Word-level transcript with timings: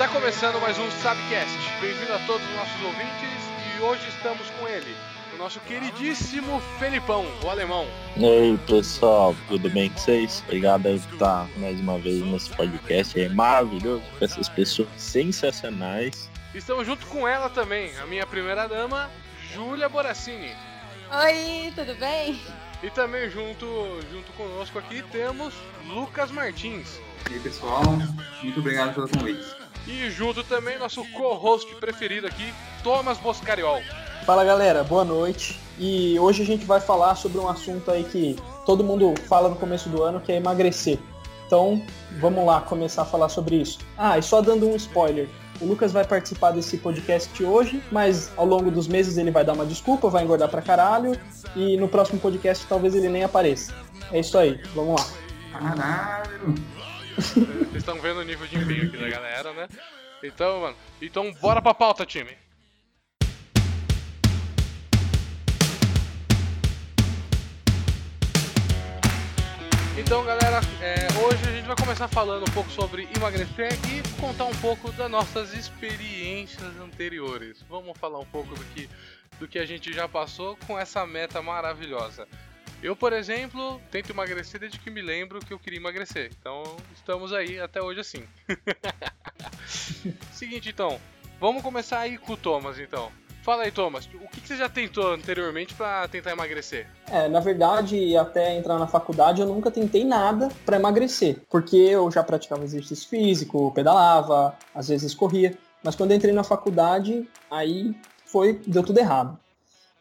Está 0.00 0.14
começando 0.14 0.58
mais 0.62 0.78
um 0.78 0.90
Sabcast. 0.92 1.58
Bem-vindo 1.78 2.14
a 2.14 2.18
todos 2.20 2.42
os 2.48 2.56
nossos 2.56 2.82
ouvintes 2.84 3.76
e 3.76 3.82
hoje 3.82 4.08
estamos 4.08 4.48
com 4.58 4.66
ele, 4.66 4.96
o 5.34 5.36
nosso 5.36 5.60
queridíssimo 5.60 6.58
Felipão, 6.78 7.26
o 7.44 7.50
alemão. 7.50 7.86
E 8.16 8.24
aí, 8.24 8.58
pessoal, 8.66 9.36
tudo 9.46 9.68
bem 9.68 9.90
com 9.90 9.98
vocês? 9.98 10.42
Obrigado 10.46 10.84
por 10.84 10.94
estar 10.94 11.46
mais 11.58 11.78
uma 11.80 11.98
vez 11.98 12.22
nesse 12.22 12.48
podcast, 12.48 13.20
é 13.20 13.28
maravilhoso, 13.28 14.02
com 14.18 14.24
essas 14.24 14.48
pessoas 14.48 14.88
sensacionais. 14.96 16.30
Estamos 16.54 16.86
junto 16.86 17.04
com 17.08 17.28
ela 17.28 17.50
também, 17.50 17.94
a 17.98 18.06
minha 18.06 18.26
primeira 18.26 18.66
dama, 18.66 19.10
Júlia 19.52 19.90
Boracini. 19.90 20.56
Oi, 21.12 21.74
tudo 21.74 21.94
bem? 21.96 22.40
E 22.82 22.88
também 22.88 23.28
junto, 23.28 23.66
junto 24.10 24.32
conosco 24.32 24.78
aqui 24.78 25.02
temos 25.12 25.52
Lucas 25.88 26.30
Martins. 26.30 26.98
E 27.30 27.34
aí, 27.34 27.40
pessoal, 27.40 27.82
muito 28.42 28.60
obrigado 28.60 28.94
pelo 28.94 29.06
convite. 29.06 29.59
E 29.86 30.10
junto 30.10 30.44
também 30.44 30.78
nosso 30.78 31.04
co-host 31.12 31.74
preferido 31.76 32.26
aqui, 32.26 32.52
Thomas 32.82 33.18
Boscariol. 33.18 33.80
Fala 34.24 34.44
galera, 34.44 34.84
boa 34.84 35.04
noite. 35.04 35.58
E 35.78 36.18
hoje 36.18 36.42
a 36.42 36.46
gente 36.46 36.64
vai 36.64 36.80
falar 36.80 37.14
sobre 37.14 37.38
um 37.38 37.48
assunto 37.48 37.90
aí 37.90 38.04
que 38.04 38.36
todo 38.66 38.84
mundo 38.84 39.14
fala 39.28 39.48
no 39.48 39.56
começo 39.56 39.88
do 39.88 40.02
ano, 40.02 40.20
que 40.20 40.30
é 40.30 40.36
emagrecer. 40.36 40.98
Então, 41.46 41.82
vamos 42.20 42.46
lá 42.46 42.60
começar 42.60 43.02
a 43.02 43.04
falar 43.04 43.28
sobre 43.28 43.56
isso. 43.56 43.78
Ah, 43.96 44.18
e 44.18 44.22
só 44.22 44.40
dando 44.40 44.68
um 44.68 44.76
spoiler. 44.76 45.28
O 45.60 45.66
Lucas 45.66 45.92
vai 45.92 46.04
participar 46.04 46.52
desse 46.52 46.78
podcast 46.78 47.42
hoje, 47.42 47.82
mas 47.90 48.30
ao 48.36 48.46
longo 48.46 48.70
dos 48.70 48.86
meses 48.86 49.18
ele 49.18 49.30
vai 49.30 49.44
dar 49.44 49.54
uma 49.54 49.66
desculpa, 49.66 50.08
vai 50.08 50.22
engordar 50.22 50.48
pra 50.48 50.62
caralho, 50.62 51.18
e 51.56 51.76
no 51.76 51.88
próximo 51.88 52.20
podcast 52.20 52.64
talvez 52.66 52.94
ele 52.94 53.08
nem 53.08 53.24
apareça. 53.24 53.74
É 54.12 54.20
isso 54.20 54.38
aí, 54.38 54.60
vamos 54.74 55.00
lá. 55.00 55.06
Caralho! 55.52 56.54
Vocês 57.20 57.76
estão 57.76 58.00
vendo 58.00 58.20
o 58.20 58.24
nível 58.24 58.46
de 58.46 58.56
empenho 58.56 58.86
aqui 58.86 58.96
da 58.96 59.08
galera, 59.08 59.52
né? 59.52 59.68
Então, 60.22 60.60
mano, 60.60 60.76
então 61.00 61.32
bora 61.34 61.60
pra 61.60 61.74
pauta, 61.74 62.06
time. 62.06 62.36
Então, 69.98 70.24
galera, 70.24 70.60
é, 70.80 71.06
hoje 71.22 71.46
a 71.46 71.52
gente 71.52 71.66
vai 71.66 71.76
começar 71.76 72.08
falando 72.08 72.42
um 72.42 72.52
pouco 72.52 72.70
sobre 72.70 73.06
emagrecer 73.14 73.72
e 73.88 74.20
contar 74.20 74.46
um 74.46 74.54
pouco 74.56 74.90
das 74.92 75.10
nossas 75.10 75.52
experiências 75.52 76.74
anteriores. 76.80 77.62
Vamos 77.68 77.96
falar 77.98 78.18
um 78.18 78.24
pouco 78.24 78.54
do 78.54 78.64
que, 78.64 78.88
do 79.38 79.46
que 79.46 79.58
a 79.58 79.66
gente 79.66 79.92
já 79.92 80.08
passou 80.08 80.56
com 80.66 80.78
essa 80.78 81.06
meta 81.06 81.42
maravilhosa. 81.42 82.26
Eu, 82.82 82.96
por 82.96 83.12
exemplo, 83.12 83.78
tento 83.90 84.10
emagrecer 84.10 84.58
desde 84.58 84.78
que 84.78 84.90
me 84.90 85.02
lembro 85.02 85.40
que 85.40 85.52
eu 85.52 85.58
queria 85.58 85.78
emagrecer. 85.78 86.30
Então, 86.40 86.62
estamos 86.94 87.32
aí 87.32 87.60
até 87.60 87.82
hoje 87.82 88.00
assim. 88.00 88.24
Seguinte, 90.32 90.70
então, 90.70 90.98
vamos 91.38 91.62
começar 91.62 91.98
aí 91.98 92.16
com 92.16 92.32
o 92.32 92.36
Thomas, 92.38 92.78
então. 92.78 93.12
Fala 93.42 93.64
aí, 93.64 93.70
Thomas, 93.70 94.06
o 94.06 94.28
que, 94.28 94.46
você 94.46 94.56
já 94.56 94.68
tentou 94.68 95.12
anteriormente 95.12 95.74
para 95.74 96.06
tentar 96.08 96.32
emagrecer? 96.32 96.86
É, 97.10 97.26
na 97.28 97.40
verdade, 97.40 98.16
até 98.16 98.56
entrar 98.56 98.78
na 98.78 98.86
faculdade 98.86 99.40
eu 99.40 99.46
nunca 99.46 99.70
tentei 99.70 100.04
nada 100.04 100.50
para 100.64 100.76
emagrecer, 100.76 101.38
porque 101.50 101.76
eu 101.76 102.10
já 102.10 102.22
praticava 102.22 102.64
exercício 102.64 103.08
físico, 103.08 103.72
pedalava, 103.74 104.56
às 104.74 104.88
vezes 104.88 105.14
corria, 105.14 105.56
mas 105.82 105.96
quando 105.96 106.12
entrei 106.12 106.34
na 106.34 106.44
faculdade, 106.44 107.26
aí 107.50 107.94
foi 108.26 108.60
deu 108.66 108.82
tudo 108.82 108.98
errado. 108.98 109.38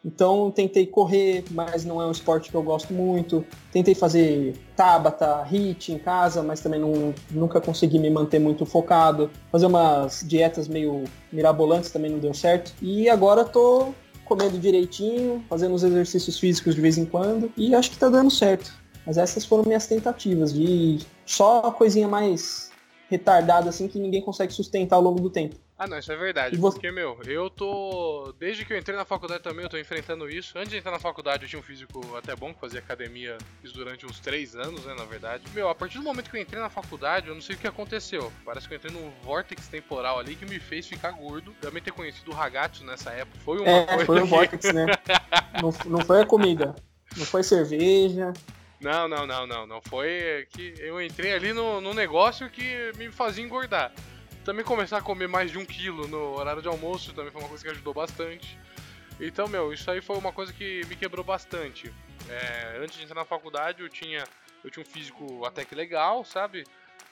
Então 0.04 0.50
tentei 0.50 0.86
correr, 0.86 1.44
mas 1.52 1.84
não 1.84 2.02
é 2.02 2.06
um 2.06 2.12
esporte 2.12 2.50
que 2.50 2.56
eu 2.56 2.64
gosto 2.64 2.94
muito. 2.94 3.46
Tentei 3.72 3.94
fazer 3.94 4.56
tabata, 4.76 5.44
hit 5.44 5.92
em 5.92 6.00
casa, 6.00 6.42
mas 6.42 6.62
também 6.62 6.80
não, 6.80 7.14
nunca 7.32 7.60
consegui 7.60 8.00
me 8.00 8.10
manter 8.10 8.40
muito 8.40 8.66
focado. 8.66 9.30
Fazer 9.52 9.66
umas 9.66 10.24
dietas 10.26 10.68
meio 10.68 11.04
mirabolantes 11.32 11.92
também 11.92 12.12
não 12.12 12.20
deu 12.20 12.34
certo. 12.34 12.74
E 12.82 13.10
agora 13.10 13.44
tô 13.44 13.94
comendo 14.24 14.58
direitinho, 14.60 15.44
fazendo 15.50 15.74
os 15.74 15.84
exercícios 15.84 16.40
físicos 16.40 16.76
de 16.76 16.82
vez 16.82 16.98
em 16.98 17.06
quando 17.06 17.52
e 17.58 17.74
acho 17.76 17.92
que 17.92 17.98
tá 17.98 18.08
dando 18.10 18.32
certo. 18.32 18.72
Mas 19.06 19.18
essas 19.18 19.44
foram 19.44 19.64
minhas 19.66 19.88
tentativas 19.88 20.54
de 20.54 21.00
só 21.26 21.72
coisinha 21.72 22.08
mais 22.08 22.70
retardada 23.10 23.70
assim 23.70 23.88
que 23.88 24.00
ninguém 24.00 24.22
consegue 24.22 24.54
sustentar 24.54 24.98
ao 24.98 25.02
longo 25.02 25.20
do 25.20 25.30
tempo. 25.30 25.56
Ah, 25.82 25.88
não, 25.88 25.98
isso 25.98 26.12
é 26.12 26.16
verdade. 26.18 26.58
Você- 26.58 26.76
Porque, 26.76 26.92
meu, 26.92 27.18
eu 27.26 27.50
tô. 27.50 28.34
Desde 28.38 28.66
que 28.66 28.74
eu 28.74 28.78
entrei 28.78 28.98
na 28.98 29.06
faculdade 29.06 29.42
também, 29.42 29.64
eu 29.64 29.70
tô 29.70 29.78
enfrentando 29.78 30.30
isso. 30.30 30.58
Antes 30.58 30.72
de 30.72 30.78
entrar 30.78 30.92
na 30.92 31.00
faculdade, 31.00 31.44
eu 31.44 31.50
tinha 31.50 31.58
um 31.60 31.64
físico 31.64 32.02
até 32.18 32.36
bom, 32.36 32.54
que 32.54 32.60
fazia 32.60 32.80
academia 32.82 33.38
durante 33.74 34.06
uns 34.06 34.20
três 34.20 34.58
anos, 34.58 34.84
né, 34.86 34.94
na 34.94 35.06
verdade. 35.06 35.44
Meu, 35.54 35.70
a 35.70 35.74
partir 35.76 35.98
do 35.98 36.04
momento 36.04 36.30
que 36.30 36.36
eu 36.36 36.42
entrei 36.42 36.62
na 36.62 36.70
faculdade, 36.70 37.30
eu 37.30 37.34
não 37.34 37.42
sei 37.42 37.56
o 37.56 37.60
que 37.60 37.66
aconteceu. 37.66 38.30
Parece 38.44 38.68
que 38.68 38.74
eu 38.74 38.78
entrei 38.78 38.92
num 38.92 39.10
vórtex 39.24 39.70
temporal 39.70 40.20
ali 40.20 40.36
que 40.36 40.46
me 40.46 40.60
fez 40.60 40.86
ficar 40.86 41.12
gordo. 41.12 41.56
Também 41.62 41.82
ter 41.82 41.92
conhecido 41.94 42.30
o 42.30 42.34
Ragazzo 42.34 42.84
nessa 42.84 43.12
época 43.12 43.38
foi 43.46 43.60
uma 43.60 43.70
É, 43.70 43.86
coisa. 43.86 44.06
foi 44.06 44.20
o 44.20 44.24
que- 44.24 44.28
Vortex, 44.30 44.74
né? 44.74 44.86
não, 45.64 45.74
não 45.98 46.06
foi 46.06 46.22
a 46.22 46.26
comida, 46.26 46.76
não 47.16 47.26
foi 47.26 47.42
cerveja. 47.42 48.34
Não, 48.82 49.08
não, 49.08 49.26
não, 49.26 49.48
não. 49.48 49.66
Não 49.68 49.82
foi 49.82 50.46
que 50.52 50.74
eu 50.78 51.02
entrei 51.02 51.34
ali 51.34 51.54
no, 51.54 51.80
no 51.80 51.94
negócio 51.94 52.50
que 52.50 52.92
me 52.98 53.10
fazia 53.12 53.44
engordar. 53.46 53.94
Também 54.44 54.64
começar 54.64 54.98
a 54.98 55.02
comer 55.02 55.28
mais 55.28 55.52
de 55.52 55.58
um 55.58 55.66
quilo 55.66 56.08
no 56.08 56.38
horário 56.38 56.62
de 56.62 56.68
almoço 56.68 57.14
também 57.14 57.32
foi 57.32 57.42
uma 57.42 57.50
coisa 57.50 57.64
que 57.64 57.70
ajudou 57.70 57.94
bastante. 57.94 58.58
Então, 59.20 59.48
meu, 59.48 59.74
isso 59.74 59.90
aí 59.92 60.02
foi 60.02 60.18
uma 60.18 60.32
coisa 60.32 60.54
que 60.54 60.82
me 60.88 60.96
quebrou 60.96 61.24
bastante. 61.26 61.94
É, 62.30 62.80
antes 62.82 62.98
de 62.98 63.04
entrar 63.04 63.16
na 63.16 63.26
faculdade, 63.26 63.82
eu 63.82 63.90
tinha, 63.90 64.24
eu 64.64 64.72
tinha 64.72 64.82
um 64.82 64.90
físico 64.90 65.46
até 65.46 65.66
que 65.66 65.76
legal, 65.76 66.24
sabe? 66.24 66.64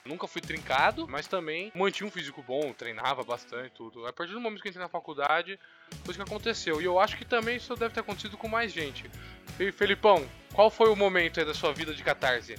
Nunca 0.05 0.25
fui 0.25 0.41
trincado, 0.41 1.05
mas 1.05 1.27
também 1.27 1.69
mantinha 1.75 2.07
um 2.07 2.11
físico 2.11 2.41
bom, 2.41 2.71
treinava 2.71 3.23
bastante, 3.23 3.71
tudo. 3.71 4.07
A 4.07 4.13
partir 4.13 4.31
do 4.31 4.39
momento 4.39 4.61
que 4.61 4.69
entrei 4.69 4.81
na 4.81 4.87
faculdade, 4.87 5.59
foi 6.05 6.13
isso 6.13 6.23
que 6.23 6.29
aconteceu. 6.29 6.81
E 6.81 6.85
eu 6.85 6.97
acho 6.97 7.17
que 7.17 7.25
também 7.25 7.57
isso 7.57 7.75
deve 7.75 7.93
ter 7.93 7.99
acontecido 7.99 8.37
com 8.37 8.47
mais 8.47 8.71
gente. 8.71 9.11
E 9.59 9.69
Felipão, 9.71 10.25
qual 10.53 10.69
foi 10.69 10.89
o 10.89 10.95
momento 10.95 11.41
aí 11.41 11.45
da 11.45 11.53
sua 11.53 11.73
vida 11.73 11.93
de 11.93 12.03
catarse? 12.03 12.55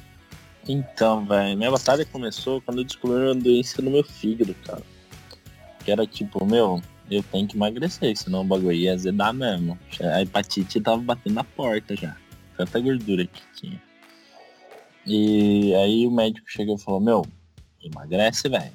Então, 0.69 1.25
velho, 1.25 1.56
minha 1.56 1.71
batalha 1.71 2.05
começou 2.05 2.61
quando 2.61 2.79
eu 2.79 2.84
descobri 2.84 3.17
uma 3.17 3.34
doença 3.34 3.81
no 3.81 3.91
meu 3.91 4.05
fígado, 4.05 4.55
cara. 4.67 4.83
Que 5.83 5.91
era 5.91 6.06
tipo, 6.06 6.45
meu, 6.45 6.83
eu 7.11 7.23
tenho 7.23 7.49
que 7.49 7.56
emagrecer, 7.56 8.15
senão 8.17 8.43
o 8.43 8.45
bagulho 8.45 8.73
ia 8.73 8.93
azedar 8.93 9.33
mesmo. 9.33 9.78
A 10.01 10.21
hepatite 10.21 10.78
tava 10.78 10.99
batendo 10.99 11.37
na 11.37 11.45
porta 11.45 11.97
já. 11.97 12.15
Tanta 12.55 12.78
gordura 12.81 13.25
que 13.27 13.41
tinha. 13.55 13.83
E 15.07 15.75
aí 15.75 16.07
o 16.07 16.11
médico 16.11 16.47
chegou 16.51 16.77
e 16.77 16.81
falou, 16.81 17.01
meu, 17.01 17.25
emagrece, 17.83 18.47
velho. 18.51 18.73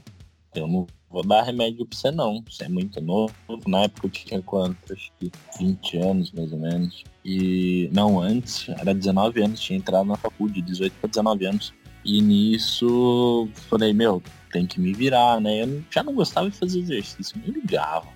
Eu 0.55 0.67
não 0.67 0.87
vou 1.11 1.23
dar 1.23 1.43
remédio 1.43 1.85
pra 1.85 1.95
você 1.95 2.09
não. 2.09 2.43
Você 2.49 2.63
é 2.63 2.69
muito 2.69 2.99
novo. 3.01 3.31
Na 3.67 3.83
época 3.83 4.07
eu 4.07 4.11
tinha 4.11 4.41
quanto? 4.41 4.93
Acho 4.93 5.11
que 5.19 5.31
20 5.59 5.97
anos, 5.97 6.31
mais 6.31 6.51
ou 6.51 6.57
menos. 6.57 7.03
E 7.23 7.87
não, 7.93 8.19
antes, 8.19 8.67
era 8.69 8.95
19 8.95 9.43
anos, 9.43 9.59
tinha 9.59 9.77
entrado 9.77 10.07
na 10.07 10.17
faculdade, 10.17 10.61
18 10.63 10.93
para 10.99 11.09
19 11.09 11.45
anos. 11.45 11.73
E 12.05 12.21
nisso 12.21 13.47
falei, 13.69 13.93
meu, 13.93 14.21
tem 14.51 14.65
que 14.65 14.79
me 14.79 14.93
virar, 14.93 15.39
né? 15.39 15.63
Eu 15.63 15.83
já 15.89 16.03
não 16.03 16.13
gostava 16.13 16.49
de 16.49 16.57
fazer 16.57 16.79
exercício, 16.79 17.35
nem 17.41 17.51
ligava. 17.53 18.07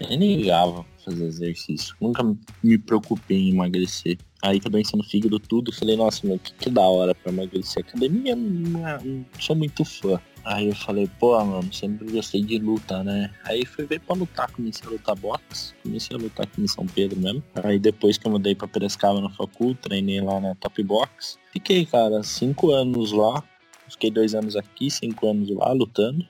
Nem 0.00 0.36
ligava 0.36 0.84
fazer 1.04 1.26
exercício. 1.26 1.94
Nunca 2.00 2.24
me 2.62 2.78
preocupei 2.78 3.36
em 3.36 3.50
emagrecer. 3.50 4.18
Aí 4.42 4.58
que 4.58 4.66
a 4.66 4.70
doença 4.70 4.96
no 4.96 5.04
fígado 5.04 5.38
tudo, 5.38 5.72
falei, 5.72 5.96
nossa, 5.96 6.26
meu, 6.26 6.38
que, 6.38 6.52
que 6.54 6.70
da 6.70 6.82
hora 6.82 7.14
pra 7.14 7.32
emagrecer. 7.32 7.84
Academia, 7.86 8.34
não, 8.34 8.88
é- 8.88 9.02
não 9.04 9.24
sou 9.38 9.54
muito 9.56 9.84
fã. 9.84 10.18
Aí 10.44 10.68
eu 10.68 10.74
falei, 10.74 11.08
pô, 11.18 11.42
mano, 11.44 11.72
sempre 11.72 12.10
gostei 12.10 12.42
de 12.42 12.58
luta, 12.58 13.04
né? 13.04 13.30
Aí 13.44 13.64
fui 13.64 13.84
ver 13.84 14.00
pra 14.00 14.16
lutar, 14.16 14.50
comecei 14.50 14.86
a 14.86 14.90
lutar 14.90 15.16
boxe, 15.16 15.74
comecei 15.82 16.16
a 16.16 16.20
lutar 16.20 16.46
aqui 16.46 16.62
em 16.62 16.66
São 16.66 16.86
Pedro 16.86 17.18
mesmo. 17.20 17.42
Aí 17.62 17.78
depois 17.78 18.16
que 18.16 18.26
eu 18.26 18.32
mudei 18.32 18.54
pra 18.54 18.66
Piracicaba 18.66 19.20
na 19.20 19.30
facul, 19.30 19.74
treinei 19.74 20.20
lá 20.20 20.40
na 20.40 20.54
Top 20.54 20.82
Box. 20.82 21.38
Fiquei, 21.52 21.84
cara, 21.84 22.22
cinco 22.22 22.70
anos 22.72 23.12
lá. 23.12 23.42
Fiquei 23.88 24.10
dois 24.10 24.34
anos 24.34 24.56
aqui, 24.56 24.90
cinco 24.90 25.28
anos 25.28 25.50
lá 25.50 25.72
lutando. 25.72 26.24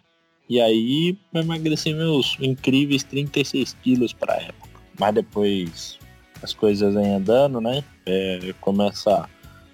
E 0.49 0.61
aí 0.61 1.17
eu 1.33 1.43
emagreci 1.43 1.95
meus 1.95 2.37
incríveis 2.41 3.05
36 3.05 3.77
quilos 3.83 4.13
pra 4.13 4.35
época. 4.35 4.81
Mas 4.99 5.15
depois 5.15 5.99
as 6.43 6.53
coisas 6.53 6.95
vêm 6.95 7.15
andando, 7.15 7.61
né? 7.61 7.85
É, 8.05 8.53
começa 8.61 9.29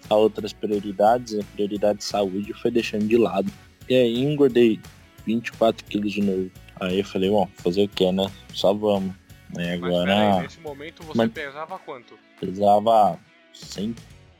a 0.08 0.14
outras 0.14 0.52
prioridades, 0.52 1.38
a 1.38 1.42
prioridade 1.54 1.98
de 1.98 2.04
saúde 2.04 2.52
foi 2.52 2.70
deixando 2.70 3.06
de 3.06 3.16
lado. 3.16 3.50
E 3.88 3.94
aí 3.94 4.22
engordei 4.22 4.80
24 5.26 5.84
quilos 5.84 6.12
de 6.12 6.22
novo. 6.22 6.50
Aí 6.80 6.98
eu 6.98 7.04
falei, 7.04 7.30
bom, 7.30 7.48
fazer 7.56 7.84
o 7.84 7.88
que, 7.88 8.10
né? 8.12 8.30
Só 8.52 8.72
vamos. 8.74 9.14
Aí 9.56 9.78
Mas 9.78 9.90
peraí, 9.94 10.16
agora 10.18 10.42
nesse 10.42 10.60
momento 10.60 11.02
você 11.04 11.16
Mas- 11.18 11.30
pesava 11.32 11.78
quanto? 11.78 12.18
pesava 12.40 13.18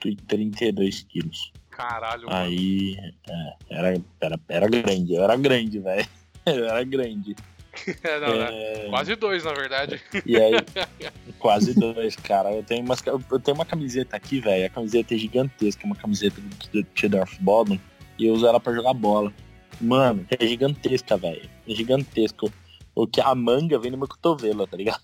132 0.01 1.03
quilos. 1.09 1.53
Caralho, 1.71 2.27
mano. 2.27 2.37
Aí 2.39 2.97
é, 3.29 3.55
era, 3.71 4.03
era, 4.21 4.41
era 4.49 4.69
grande, 4.69 5.15
eu 5.15 5.23
era 5.23 5.37
grande, 5.37 5.79
velho. 5.79 6.07
Eu 6.47 6.65
era 6.65 6.85
grande. 6.85 7.35
Não, 8.21 8.39
né? 8.39 8.49
É, 8.53 8.87
Quase 8.89 9.17
dois, 9.17 9.43
na 9.45 9.53
verdade. 9.53 10.01
E 10.25 10.37
aí, 10.37 10.53
quase 11.41 11.75
dois, 11.75 12.15
cara. 12.15 12.53
Eu 12.53 12.63
tenho, 12.63 12.85
umas, 12.85 13.05
eu 13.05 13.41
tenho 13.41 13.57
uma 13.57 13.67
camiseta 13.67 14.17
aqui, 14.17 14.39
velho. 14.41 14.65
A 14.65 14.69
camiseta 14.71 15.13
é 15.13 15.19
gigantesca, 15.19 15.85
uma 15.85 15.97
camiseta 15.97 16.41
do 16.73 16.85
Tudorf 16.85 17.37
Bodum. 17.43 17.77
E 18.19 18.27
eu 18.27 18.35
uso 18.35 18.47
ela 18.47 18.61
pra 18.61 18.75
jogar 18.75 18.95
bola. 18.95 19.33
Mano, 19.81 20.27
é 20.31 20.47
gigantesca, 20.47 21.17
velho. 21.17 21.49
É 21.69 21.75
gigantesco. 21.75 22.51
O 22.95 23.07
que 23.07 23.21
a 23.21 23.35
manga 23.35 23.79
vem 23.79 23.91
no 23.91 23.99
meu 23.99 24.09
cotovelo, 24.09 24.67
tá 24.67 24.77
ligado? 24.77 25.03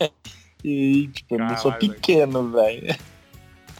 e, 0.62 1.08
tipo, 1.08 1.34
eu 1.34 1.38
não 1.38 1.56
sou 1.56 1.72
Caralho, 1.72 1.94
pequeno, 1.94 2.50
velho. 2.50 2.94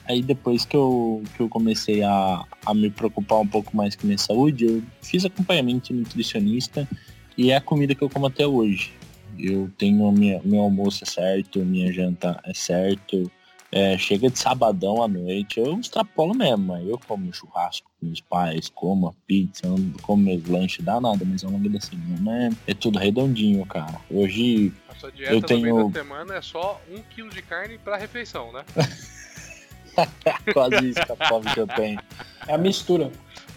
Aí 0.07 0.23
depois 0.23 0.65
que 0.65 0.77
eu, 0.77 1.23
que 1.37 1.43
eu 1.43 1.49
comecei 1.49 2.03
a, 2.03 2.45
a 2.67 2.75
me 2.75 2.91
preocupar 2.91 3.41
um 3.41 3.47
pouco 3.47 3.77
mais 3.77 3.95
com 3.95 4.07
minha 4.07 4.19
saúde, 4.19 4.67
eu 4.67 4.83
fiz 5.01 5.25
acompanhamento 5.25 5.93
de 5.93 6.01
nutricionista 6.01 6.89
e 7.37 7.51
é 7.51 7.57
a 7.57 7.61
comida 7.61 7.95
que 7.95 8.03
eu 8.03 8.11
como 8.11 8.27
até 8.27 8.47
hoje. 8.47 8.93
Eu 9.39 9.71
tenho 9.79 10.11
minha, 10.13 10.41
meu 10.45 10.61
almoço 10.61 11.05
é 11.05 11.07
certo, 11.07 11.61
minha 11.61 11.93
janta 11.93 12.41
é 12.45 12.53
certo. 12.53 13.31
É, 13.75 13.97
chega 13.97 14.29
de 14.29 14.39
sabadão 14.39 15.03
à 15.03 15.09
noite, 15.09 15.59
eu 15.59 15.81
extrapolo 15.81 16.35
mesmo. 16.35 16.77
Eu 16.77 16.99
como 17.09 17.33
churrasco 17.33 17.91
com 17.99 18.05
meus 18.07 18.21
pais, 18.21 18.69
como 18.69 19.09
a 19.09 19.13
pizza, 19.27 19.63
como 20.03 20.23
meus 20.25 20.45
lanches, 20.47 20.85
dá 20.85 21.01
nada, 21.01 21.25
mas 21.25 21.43
ao 21.43 21.51
longo 21.51 21.71
da 21.71 21.81
semana 21.81 22.49
é, 22.67 22.73
é 22.73 22.75
tudo 22.75 22.99
redondinho, 22.99 23.65
cara. 23.65 23.99
Hoje 24.11 24.73
A 24.91 24.95
sua 24.97 25.11
dieta 25.11 25.33
Eu 25.33 25.41
no 25.41 25.47
tenho- 25.47 25.63
meio 25.63 25.89
da 25.89 26.01
semana 26.03 26.35
é 26.35 26.43
só 26.43 26.79
um 26.91 27.01
quilo 27.03 27.31
de 27.31 27.41
carne 27.41 27.79
pra 27.79 27.97
refeição, 27.97 28.53
né? 28.53 28.63
quase 30.53 30.91
isso 30.91 31.05
que 31.07 31.13
a 31.13 31.29
fome 31.29 31.51
que 31.53 31.61
eu 31.61 31.67
tenho. 31.67 31.99
É 32.47 32.55
a 32.55 32.59
mistura. 32.59 33.11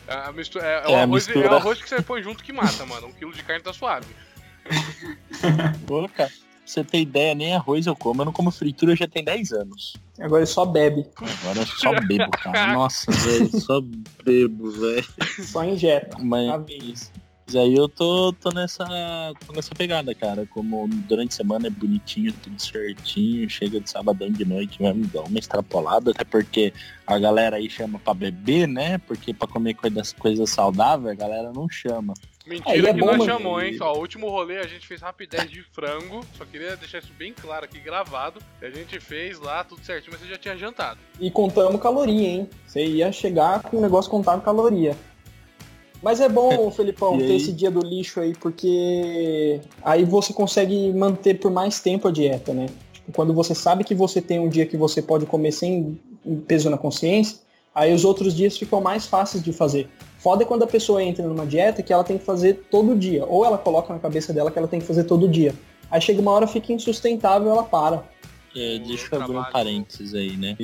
É, 0.07 0.13
a 0.13 0.31
mistura, 0.31 0.65
é, 0.65 0.75
é 0.75 0.87
o 0.89 0.95
arroz, 0.95 1.27
mistura. 1.27 1.45
é 1.47 1.49
o 1.49 1.55
arroz 1.55 1.81
que 1.81 1.89
você 1.89 2.01
põe 2.01 2.23
junto 2.23 2.41
que 2.43 2.53
mata, 2.53 2.85
mano. 2.85 3.07
Um 3.07 3.11
quilo 3.11 3.33
de 3.33 3.43
carne 3.43 3.61
tá 3.63 3.73
suave. 3.73 4.07
Pô, 5.85 6.07
cara, 6.09 6.31
você 6.65 6.83
ter 6.83 7.01
ideia, 7.01 7.35
nem 7.35 7.53
arroz 7.53 7.85
eu 7.85 7.95
como. 7.95 8.21
Eu 8.21 8.25
não 8.25 8.33
como 8.33 8.49
fritura 8.51 8.95
já 8.95 9.07
tem 9.07 9.23
10 9.23 9.51
anos. 9.51 9.93
Agora 10.19 10.41
ele 10.41 10.47
só 10.47 10.65
bebe, 10.65 11.05
Agora 11.15 11.59
eu 11.59 11.65
só 11.65 11.91
bebo, 12.01 12.31
cara. 12.31 12.73
Nossa, 12.73 13.11
velho, 13.11 13.61
só 13.61 13.81
bebo, 14.23 14.71
velho. 14.71 15.05
só 15.43 15.63
injeta. 15.63 16.17
Mas, 16.19 16.65
vez. 16.65 17.11
mas 17.45 17.55
aí 17.55 17.75
eu 17.75 17.87
tô, 17.87 18.33
tô 18.33 18.49
nessa 18.49 18.85
tô 19.45 19.53
nessa 19.53 19.75
pegada, 19.75 20.15
cara. 20.15 20.47
Como 20.47 20.87
durante 21.07 21.33
a 21.33 21.35
semana 21.35 21.67
é 21.67 21.69
bonitinho, 21.69 22.33
tudo 22.33 22.59
certinho. 22.59 23.49
Chega 23.49 23.79
de 23.79 23.89
sabadão 23.89 24.31
de 24.31 24.45
noite 24.45 24.81
mesmo, 24.81 25.05
dá 25.07 25.21
uma 25.21 25.37
extrapolada. 25.37 26.11
Até 26.11 26.23
porque 26.23 26.73
a 27.05 27.19
galera 27.19 27.57
aí 27.57 27.69
chama 27.69 27.99
pra 27.99 28.13
beber, 28.13 28.67
né? 28.67 28.97
Porque 28.99 29.33
pra 29.33 29.47
comer 29.47 29.75
coisas, 29.75 30.13
coisas 30.13 30.49
saudáveis, 30.49 31.11
a 31.11 31.15
galera 31.15 31.51
não 31.53 31.69
chama. 31.69 32.13
Mentira 32.45 32.71
Aí 32.73 32.85
é 32.85 32.93
que 32.93 32.99
bom, 32.99 33.07
nós 33.07 33.25
chamou, 33.25 33.59
hein? 33.61 33.75
Ó, 33.81 33.95
o 33.95 33.99
último 33.99 34.29
rolê 34.29 34.59
a 34.59 34.67
gente 34.67 34.85
fez 34.85 35.01
rapidez 35.01 35.49
de 35.49 35.63
frango. 35.63 36.23
Só 36.37 36.45
queria 36.45 36.75
deixar 36.77 36.99
isso 36.99 37.11
bem 37.17 37.33
claro 37.33 37.65
aqui, 37.65 37.79
gravado. 37.79 38.39
A 38.61 38.69
gente 38.69 38.99
fez 38.99 39.39
lá, 39.39 39.63
tudo 39.63 39.83
certinho, 39.83 40.11
mas 40.13 40.21
você 40.21 40.27
já 40.27 40.37
tinha 40.37 40.55
jantado. 40.55 40.99
E 41.19 41.31
contamos 41.31 41.81
caloria, 41.81 42.27
hein? 42.27 42.49
Você 42.67 42.85
ia 42.85 43.11
chegar 43.11 43.63
com 43.63 43.77
o 43.77 43.81
negócio 43.81 44.11
contado 44.11 44.43
caloria. 44.43 44.95
Mas 46.03 46.21
é 46.21 46.29
bom, 46.29 46.69
Felipão, 46.71 47.17
ter 47.17 47.35
esse 47.35 47.51
dia 47.51 47.71
do 47.71 47.79
lixo 47.79 48.19
aí, 48.19 48.35
porque 48.35 49.59
aí 49.81 50.05
você 50.05 50.31
consegue 50.31 50.93
manter 50.93 51.39
por 51.39 51.49
mais 51.49 51.79
tempo 51.79 52.07
a 52.07 52.11
dieta, 52.11 52.53
né? 52.53 52.67
Tipo, 52.93 53.11
quando 53.11 53.33
você 53.33 53.55
sabe 53.55 53.83
que 53.83 53.95
você 53.95 54.21
tem 54.21 54.39
um 54.39 54.47
dia 54.47 54.67
que 54.67 54.77
você 54.77 55.01
pode 55.01 55.25
comer 55.25 55.51
sem 55.51 55.99
peso 56.47 56.69
na 56.69 56.77
consciência, 56.77 57.39
aí 57.73 57.91
os 57.91 58.05
outros 58.05 58.35
dias 58.35 58.55
ficam 58.55 58.81
mais 58.81 59.07
fáceis 59.07 59.43
de 59.43 59.51
fazer. 59.51 59.89
Foda 60.25 60.41
é 60.41 60.45
quando 60.47 60.63
a 60.63 60.67
pessoa 60.67 61.03
entra 61.03 61.27
numa 61.27 61.45
dieta 61.45 61.83
que 61.83 61.93
ela 61.93 62.03
tem 62.03 62.17
que 62.17 62.25
fazer 62.25 62.65
todo 62.71 62.97
dia. 62.97 63.23
Ou 63.27 63.45
ela 63.45 63.59
coloca 63.59 63.93
na 63.93 63.99
cabeça 63.99 64.33
dela 64.33 64.49
que 64.49 64.57
ela 64.57 64.67
tem 64.67 64.79
que 64.79 64.85
fazer 64.87 65.03
todo 65.03 65.29
dia. 65.29 65.53
Aí 65.91 66.01
chega 66.01 66.19
uma 66.19 66.31
hora, 66.31 66.47
fica 66.47 66.73
insustentável, 66.73 67.51
ela 67.51 67.61
para. 67.61 68.03
É, 68.55 68.79
deixa 68.79 69.15
eu 69.15 69.21
abrir 69.21 69.37
um 69.37 69.43
parênteses 69.43 70.15
aí, 70.15 70.35
né? 70.35 70.57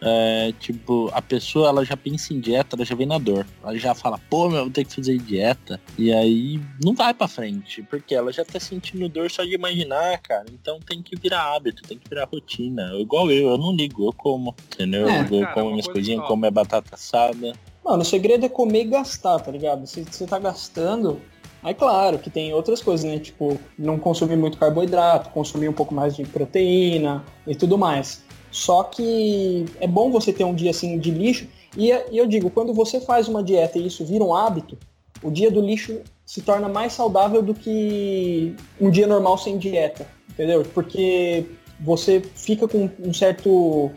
É, 0.00 0.52
tipo, 0.58 1.10
a 1.12 1.22
pessoa 1.22 1.68
ela 1.68 1.84
já 1.84 1.96
pensa 1.96 2.34
em 2.34 2.40
dieta, 2.40 2.74
ela 2.74 2.84
já 2.84 2.96
vem 2.96 3.06
na 3.06 3.18
dor. 3.18 3.46
Ela 3.62 3.78
já 3.78 3.94
fala, 3.94 4.18
pô, 4.28 4.48
meu, 4.48 4.62
vou 4.62 4.70
ter 4.70 4.84
que 4.84 4.92
fazer 4.92 5.16
dieta. 5.18 5.80
E 5.96 6.12
aí 6.12 6.60
não 6.82 6.92
vai 6.92 7.14
pra 7.14 7.28
frente, 7.28 7.84
porque 7.84 8.16
ela 8.16 8.32
já 8.32 8.44
tá 8.44 8.58
sentindo 8.58 9.08
dor 9.08 9.30
só 9.30 9.44
de 9.44 9.54
imaginar, 9.54 10.18
cara. 10.18 10.46
Então 10.52 10.80
tem 10.80 11.00
que 11.04 11.14
virar 11.14 11.54
hábito, 11.54 11.84
tem 11.84 11.98
que 11.98 12.08
virar 12.08 12.24
rotina. 12.24 12.90
Igual 12.96 13.30
eu, 13.30 13.50
eu 13.50 13.58
não 13.58 13.72
ligo, 13.72 14.08
eu 14.08 14.12
como, 14.12 14.56
entendeu? 14.74 15.08
É, 15.08 15.20
eu 15.20 15.42
cara, 15.42 15.54
como 15.54 15.70
minhas 15.70 15.86
coisinhas, 15.86 16.26
como 16.26 16.40
minha 16.40 16.50
batata 16.50 16.96
assada. 16.96 17.52
Mano, 17.88 18.02
o 18.02 18.04
segredo 18.04 18.44
é 18.44 18.50
comer 18.50 18.82
e 18.82 18.84
gastar, 18.84 19.40
tá 19.40 19.50
ligado? 19.50 19.86
Se 19.86 20.04
você 20.04 20.26
tá 20.26 20.38
gastando, 20.38 21.22
aí 21.62 21.72
claro 21.72 22.18
que 22.18 22.28
tem 22.28 22.52
outras 22.52 22.82
coisas, 22.82 23.10
né? 23.10 23.18
Tipo, 23.18 23.58
não 23.78 23.98
consumir 23.98 24.36
muito 24.36 24.58
carboidrato, 24.58 25.30
consumir 25.30 25.70
um 25.70 25.72
pouco 25.72 25.94
mais 25.94 26.14
de 26.14 26.22
proteína 26.24 27.24
e 27.46 27.54
tudo 27.54 27.78
mais. 27.78 28.22
Só 28.50 28.82
que 28.82 29.64
é 29.80 29.86
bom 29.86 30.10
você 30.10 30.34
ter 30.34 30.44
um 30.44 30.54
dia 30.54 30.70
assim 30.70 30.98
de 30.98 31.10
lixo. 31.10 31.48
E, 31.74 31.88
e 31.88 32.18
eu 32.18 32.26
digo, 32.26 32.50
quando 32.50 32.74
você 32.74 33.00
faz 33.00 33.26
uma 33.26 33.42
dieta 33.42 33.78
e 33.78 33.86
isso 33.86 34.04
vira 34.04 34.22
um 34.22 34.34
hábito, 34.34 34.76
o 35.22 35.30
dia 35.30 35.50
do 35.50 35.62
lixo 35.62 36.02
se 36.26 36.42
torna 36.42 36.68
mais 36.68 36.92
saudável 36.92 37.40
do 37.40 37.54
que 37.54 38.54
um 38.78 38.90
dia 38.90 39.06
normal 39.06 39.38
sem 39.38 39.56
dieta. 39.56 40.06
Entendeu? 40.28 40.62
Porque 40.74 41.46
você 41.80 42.20
fica 42.20 42.68
com 42.68 42.90
um 43.00 43.14
certo 43.14 43.90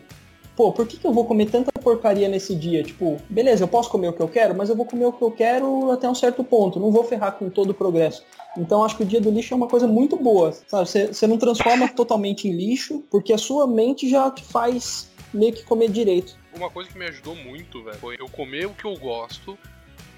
pô, 0.55 0.71
por 0.71 0.87
que, 0.87 0.97
que 0.97 1.05
eu 1.05 1.13
vou 1.13 1.25
comer 1.25 1.49
tanta 1.49 1.71
porcaria 1.71 2.27
nesse 2.27 2.55
dia? 2.55 2.83
Tipo, 2.83 3.17
beleza, 3.29 3.63
eu 3.63 3.67
posso 3.67 3.89
comer 3.89 4.09
o 4.09 4.13
que 4.13 4.21
eu 4.21 4.27
quero, 4.27 4.55
mas 4.55 4.69
eu 4.69 4.75
vou 4.75 4.85
comer 4.85 5.05
o 5.05 5.13
que 5.13 5.21
eu 5.21 5.31
quero 5.31 5.91
até 5.91 6.09
um 6.09 6.15
certo 6.15 6.43
ponto. 6.43 6.79
Não 6.79 6.91
vou 6.91 7.03
ferrar 7.03 7.33
com 7.33 7.49
todo 7.49 7.71
o 7.71 7.73
progresso. 7.73 8.23
Então 8.57 8.83
acho 8.83 8.97
que 8.97 9.03
o 9.03 9.05
dia 9.05 9.21
do 9.21 9.31
lixo 9.31 9.53
é 9.53 9.57
uma 9.57 9.67
coisa 9.67 9.87
muito 9.87 10.15
boa. 10.17 10.51
Sabe? 10.67 10.87
Você, 10.87 11.27
não 11.27 11.37
transforma 11.37 11.87
totalmente 11.93 12.47
em 12.47 12.51
lixo, 12.51 13.03
porque 13.09 13.33
a 13.33 13.37
sua 13.37 13.65
mente 13.67 14.09
já 14.09 14.29
te 14.29 14.43
faz 14.43 15.09
meio 15.33 15.53
que 15.53 15.63
comer 15.63 15.89
direito. 15.89 16.37
Uma 16.55 16.69
coisa 16.69 16.89
que 16.89 16.97
me 16.97 17.05
ajudou 17.05 17.35
muito, 17.35 17.83
velho, 17.83 17.97
foi 17.97 18.17
eu 18.19 18.27
comer 18.27 18.65
o 18.65 18.71
que 18.71 18.85
eu 18.85 18.95
gosto, 18.97 19.57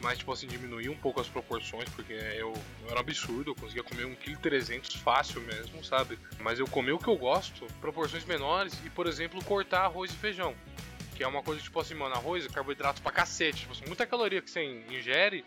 mas, 0.03 0.17
tipo 0.19 0.31
assim, 0.33 0.45
diminuir 0.47 0.89
um 0.89 0.97
pouco 0.97 1.21
as 1.21 1.27
proporções, 1.27 1.87
porque 1.89 2.11
eu, 2.11 2.53
eu 2.83 2.91
era 2.91 2.99
absurdo, 2.99 3.51
eu 3.51 3.55
conseguia 3.55 3.83
comer 3.83 4.03
1,3 4.05 4.79
kg 4.79 4.97
fácil 4.99 5.41
mesmo, 5.41 5.83
sabe? 5.83 6.19
Mas 6.39 6.59
eu 6.59 6.67
comer 6.67 6.91
o 6.91 6.99
que 6.99 7.07
eu 7.07 7.15
gosto, 7.15 7.65
proporções 7.79 8.25
menores, 8.25 8.77
e, 8.85 8.89
por 8.89 9.07
exemplo, 9.07 9.43
cortar 9.45 9.85
arroz 9.85 10.11
e 10.11 10.15
feijão. 10.15 10.53
Que 11.15 11.23
é 11.23 11.27
uma 11.27 11.41
coisa, 11.41 11.61
tipo 11.61 11.79
assim, 11.79 11.93
mano, 11.93 12.13
arroz 12.15 12.45
é 12.45 12.49
carboidrato 12.49 13.01
pra 13.01 13.13
cacete, 13.13 13.61
tipo 13.61 13.71
assim, 13.71 13.85
muita 13.87 14.05
caloria 14.05 14.41
que 14.41 14.51
você 14.51 14.61
ingere, 14.89 15.45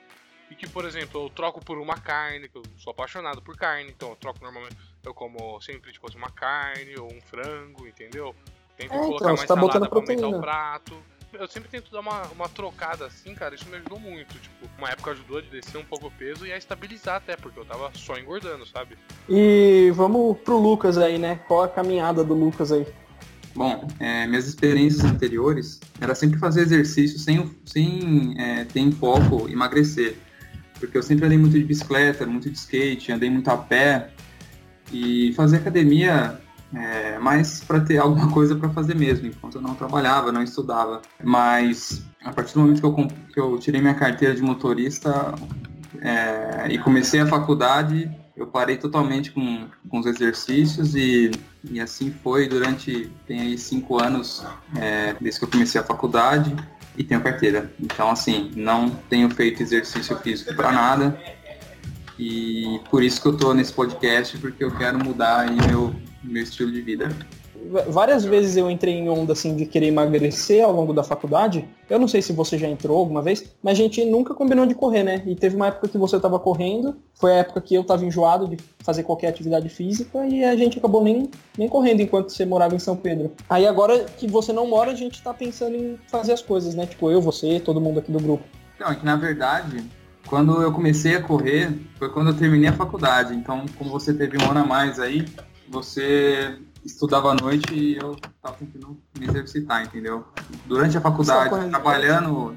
e 0.51 0.55
que, 0.55 0.67
por 0.67 0.87
exemplo, 0.87 1.23
eu 1.23 1.29
troco 1.29 1.63
por 1.63 1.77
uma 1.77 1.99
carne, 1.99 2.49
que 2.49 2.57
eu 2.57 2.63
sou 2.79 2.93
apaixonado 2.93 3.43
por 3.43 3.57
carne, 3.57 3.91
então 3.91 4.11
eu 4.11 4.17
troco 4.17 4.43
normalmente, 4.43 4.77
eu 5.05 5.13
como 5.13 5.61
sempre, 5.61 5.93
tipo 5.93 6.09
assim, 6.09 6.17
uma 6.17 6.31
carne 6.31 6.99
ou 6.99 7.13
um 7.13 7.21
frango, 7.21 7.87
entendeu? 7.87 8.35
Tento 8.77 8.95
É, 8.95 8.99
colocar 8.99 9.17
então, 9.17 9.37
mais 9.37 9.49
tá 9.49 9.55
salada 9.55 9.89
pra 9.89 9.99
aumentar 9.99 10.15
proteína. 10.15 10.39
o 10.39 10.41
prato. 10.41 11.03
Eu 11.33 11.49
sempre 11.49 11.69
tento 11.69 11.91
dar 11.91 12.01
uma, 12.01 12.23
uma 12.29 12.49
trocada 12.49 13.07
assim, 13.07 13.35
cara, 13.35 13.55
isso 13.55 13.69
me 13.69 13.77
ajudou 13.77 13.99
muito. 13.99 14.39
Tipo, 14.39 14.69
uma 14.79 14.89
época 14.89 15.11
ajudou 15.11 15.39
a 15.39 15.41
descer 15.43 15.77
um 15.77 15.85
pouco 15.85 16.07
o 16.07 16.11
peso 16.11 16.47
e 16.47 16.53
a 16.53 16.57
estabilizar 16.57 17.17
até, 17.17 17.37
porque 17.37 17.59
eu 17.59 17.65
tava 17.65 17.91
só 17.95 18.17
engordando, 18.17 18.65
sabe? 18.67 18.97
E 19.29 19.93
vamos 19.95 20.39
pro 20.39 20.59
Lucas 20.59 20.97
aí, 20.97 21.19
né? 21.19 21.41
Qual 21.47 21.63
a 21.63 21.69
caminhada 21.69 22.25
do 22.25 22.35
Lucas 22.35 22.73
aí? 22.73 22.87
Bom, 23.55 23.89
é, 23.99 24.27
minhas 24.27 24.47
experiências 24.47 25.05
anteriores 25.05 25.81
era 26.01 26.15
sempre 26.15 26.39
fazer 26.39 26.61
exercício 26.63 27.19
sem, 27.19 27.51
sem 27.65 28.35
é, 28.39 28.65
ter 28.65 28.81
em 28.81 28.93
foco 28.93 29.49
emagrecer. 29.49 30.17
Porque 30.79 30.97
eu 30.97 31.03
sempre 31.03 31.25
andei 31.25 31.39
muito 31.39 31.59
de 31.59 31.65
bicicleta, 31.65 32.27
muito 32.27 32.51
de 32.51 32.57
skate, 32.59 33.13
andei 33.13 33.31
muito 33.31 33.49
a 33.49 33.57
pé. 33.57 34.11
E 34.93 35.33
fazer 35.33 35.57
academia 35.57 36.39
é, 36.75 37.19
mais 37.19 37.61
para 37.61 37.81
ter 37.81 37.99
alguma 37.99 38.31
coisa 38.31 38.57
para 38.57 38.69
fazer 38.71 38.95
mesmo, 38.95 39.27
enquanto 39.27 39.57
eu 39.57 39.63
não 39.63 39.75
trabalhava, 39.75 40.33
não 40.33 40.43
estudava. 40.43 41.03
Mas 41.23 42.03
a 42.25 42.33
partir 42.33 42.55
do 42.55 42.61
momento 42.61 42.81
que 42.81 42.87
eu, 42.87 43.09
que 43.33 43.41
eu 43.41 43.59
tirei 43.59 43.81
minha 43.81 43.95
carteira 43.95 44.35
de 44.35 44.43
motorista 44.43 45.35
é, 46.01 46.67
e 46.71 46.79
comecei 46.79 47.21
a 47.21 47.27
faculdade, 47.27 48.11
eu 48.37 48.47
parei 48.47 48.77
totalmente 48.77 49.31
com, 49.33 49.67
com 49.89 49.99
os 49.99 50.07
exercícios 50.07 50.95
e, 50.95 51.31
e 51.71 51.81
assim 51.81 52.15
foi 52.23 52.49
durante, 52.49 53.11
tem 53.27 53.41
aí 53.41 53.57
cinco 53.57 54.03
anos, 54.03 54.45
é, 54.77 55.15
desde 55.21 55.41
que 55.41 55.47
eu 55.47 55.51
comecei 55.51 55.81
a 55.81 55.85
faculdade 55.85 56.55
e 56.97 57.05
tenho 57.05 57.21
carteira. 57.21 57.71
Então, 57.81 58.11
assim, 58.11 58.51
não 58.57 58.91
tenho 58.91 59.31
feito 59.31 59.63
exercício 59.63 60.17
físico 60.19 60.55
para 60.55 60.73
nada 60.73 61.19
e 62.19 62.81
por 62.91 63.03
isso 63.03 63.21
que 63.21 63.29
eu 63.29 63.37
tô 63.37 63.53
nesse 63.53 63.73
podcast, 63.73 64.39
porque 64.39 64.65
eu 64.65 64.77
quero 64.77 65.03
mudar 65.03 65.41
aí 65.41 65.57
meu, 65.69 65.95
meu 66.23 66.43
estilo 66.43 66.73
de 66.73 66.81
vida. 66.81 67.09
Várias 67.89 68.25
vezes 68.25 68.57
eu 68.57 68.71
entrei 68.71 68.95
em 68.95 69.09
onda 69.09 69.33
assim 69.33 69.57
de 69.57 69.67
querer 69.67 69.87
emagrecer 69.87 70.65
ao 70.65 70.73
longo 70.73 70.93
da 70.93 71.03
faculdade. 71.03 71.69
Eu 71.91 71.99
não 71.99 72.07
sei 72.07 72.23
se 72.23 72.33
você 72.33 72.57
já 72.57 72.69
entrou 72.69 72.99
alguma 72.99 73.21
vez, 73.21 73.45
mas 73.63 73.73
a 73.73 73.83
gente 73.83 74.05
nunca 74.05 74.35
combinou 74.35 74.67
de 74.67 74.75
correr, 74.75 75.03
né? 75.03 75.23
E 75.27 75.35
teve 75.35 75.57
uma 75.57 75.69
época 75.69 75.89
que 75.89 75.99
você 75.99 76.21
tava 76.21 76.39
correndo, 76.39 76.97
foi 77.15 77.33
a 77.33 77.37
época 77.37 77.61
que 77.61 77.75
eu 77.75 77.83
tava 77.83 78.05
enjoado 78.05 78.49
de 78.49 78.57
fazer 78.81 79.03
qualquer 79.03 79.29
atividade 79.29 79.69
física 79.69 80.25
e 80.27 80.45
a 80.45 80.55
gente 80.55 80.79
acabou 80.79 81.03
nem, 81.03 81.29
nem 81.59 81.69
correndo 81.69 82.03
enquanto 82.03 82.31
você 82.31 82.45
morava 82.45 82.75
em 82.77 82.79
São 82.79 82.97
Pedro. 82.97 83.33
Aí 83.49 83.67
agora 83.67 84.05
que 84.05 84.29
você 84.29 84.53
não 84.53 84.67
mora, 84.67 84.93
a 84.93 84.95
gente 84.95 85.23
tá 85.23 85.35
pensando 85.35 85.75
em 85.75 85.99
fazer 86.09 86.33
as 86.33 86.43
coisas, 86.43 86.75
né? 86.75 86.87
Tipo, 86.87 87.11
eu, 87.11 87.21
você, 87.21 87.59
todo 87.59 87.81
mundo 87.81 87.99
aqui 87.99 88.13
do 88.13 88.21
grupo. 88.21 88.45
Não, 88.79 88.89
é 88.89 88.95
que 88.95 89.05
na 89.05 89.17
verdade, 89.17 89.85
quando 90.27 90.61
eu 90.61 90.73
comecei 90.73 91.17
a 91.17 91.23
correr, 91.23 91.73
foi 91.99 92.11
quando 92.11 92.31
eu 92.31 92.37
terminei 92.37 92.69
a 92.69 92.73
faculdade. 92.73 93.35
Então, 93.35 93.65
como 93.79 93.91
você 93.91 94.13
teve 94.13 94.37
um 94.37 94.51
ano 94.51 94.61
a 94.61 94.67
mais 94.67 94.99
aí, 94.99 95.27
você 95.69 96.59
estudava 96.85 97.33
à 97.33 97.35
noite 97.35 97.75
e 97.75 97.97
eu 97.97 98.17
tava 98.43 98.57
tentando 98.57 98.97
me 99.19 99.27
exercitar, 99.27 99.85
entendeu? 99.85 100.25
Durante 100.67 100.97
a 100.97 101.01
faculdade, 101.01 101.69
trabalhando, 101.69 102.55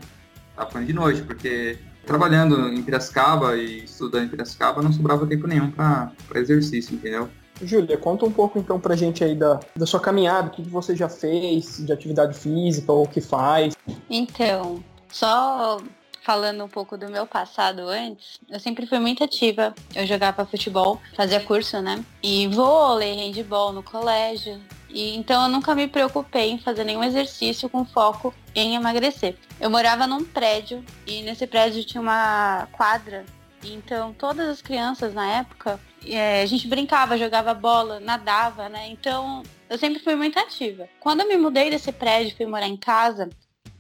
tava 0.55 0.71
correndo 0.71 0.87
de 0.87 0.93
noite, 0.93 1.21
porque 1.23 1.77
trabalhando 2.05 2.69
em 2.69 2.81
Piracicaba 2.81 3.55
e 3.55 3.83
estudando 3.85 4.25
em 4.25 4.29
Piracicaba, 4.29 4.81
não 4.81 4.91
sobrava 4.91 5.25
tempo 5.25 5.47
nenhum 5.47 5.71
para 5.71 6.11
exercício, 6.35 6.95
entendeu? 6.95 7.29
Júlia, 7.61 7.97
conta 7.97 8.25
um 8.25 8.31
pouco 8.31 8.57
então 8.57 8.79
pra 8.79 8.95
gente 8.95 9.23
aí 9.23 9.35
da, 9.35 9.59
da 9.75 9.85
sua 9.85 9.99
caminhada, 9.99 10.47
o 10.47 10.51
que, 10.51 10.63
que 10.63 10.69
você 10.69 10.95
já 10.95 11.09
fez 11.09 11.77
de 11.85 11.91
atividade 11.91 12.37
física 12.37 12.91
ou 12.91 13.03
o 13.03 13.07
que 13.07 13.19
faz. 13.19 13.75
Então, 14.09 14.81
só 15.11 15.79
falando 16.29 16.63
um 16.63 16.67
pouco 16.67 16.95
do 16.95 17.09
meu 17.09 17.25
passado 17.25 17.89
antes, 17.89 18.39
eu 18.47 18.59
sempre 18.59 18.85
fui 18.85 18.99
muito 18.99 19.23
ativa. 19.23 19.73
Eu 19.95 20.05
jogava 20.05 20.45
futebol, 20.45 21.01
fazia 21.15 21.39
curso, 21.39 21.81
né? 21.81 22.05
E 22.21 22.47
vôlei, 22.49 23.15
handball 23.15 23.73
no 23.73 23.81
colégio. 23.81 24.61
E 24.89 25.17
então 25.17 25.41
eu 25.41 25.49
nunca 25.49 25.73
me 25.73 25.87
preocupei 25.87 26.51
em 26.51 26.59
fazer 26.59 26.83
nenhum 26.83 27.03
exercício 27.03 27.67
com 27.67 27.83
foco 27.83 28.31
em 28.53 28.75
emagrecer. 28.75 29.37
Eu 29.59 29.71
morava 29.71 30.05
num 30.05 30.23
prédio 30.23 30.85
e 31.07 31.23
nesse 31.23 31.47
prédio 31.47 31.83
tinha 31.83 31.99
uma 31.99 32.67
quadra. 32.73 33.25
Então 33.63 34.13
todas 34.13 34.47
as 34.47 34.61
crianças 34.61 35.15
na 35.15 35.25
época 35.25 35.79
é, 36.05 36.43
a 36.43 36.45
gente 36.45 36.67
brincava, 36.67 37.17
jogava 37.17 37.55
bola, 37.55 37.99
nadava, 37.99 38.69
né? 38.69 38.87
Então 38.89 39.41
eu 39.67 39.79
sempre 39.79 39.97
fui 39.97 40.13
muito 40.13 40.37
ativa. 40.37 40.87
Quando 40.99 41.21
eu 41.21 41.27
me 41.27 41.37
mudei 41.37 41.71
desse 41.71 41.91
prédio, 41.91 42.37
fui 42.37 42.45
morar 42.45 42.67
em 42.67 42.77
casa 42.77 43.31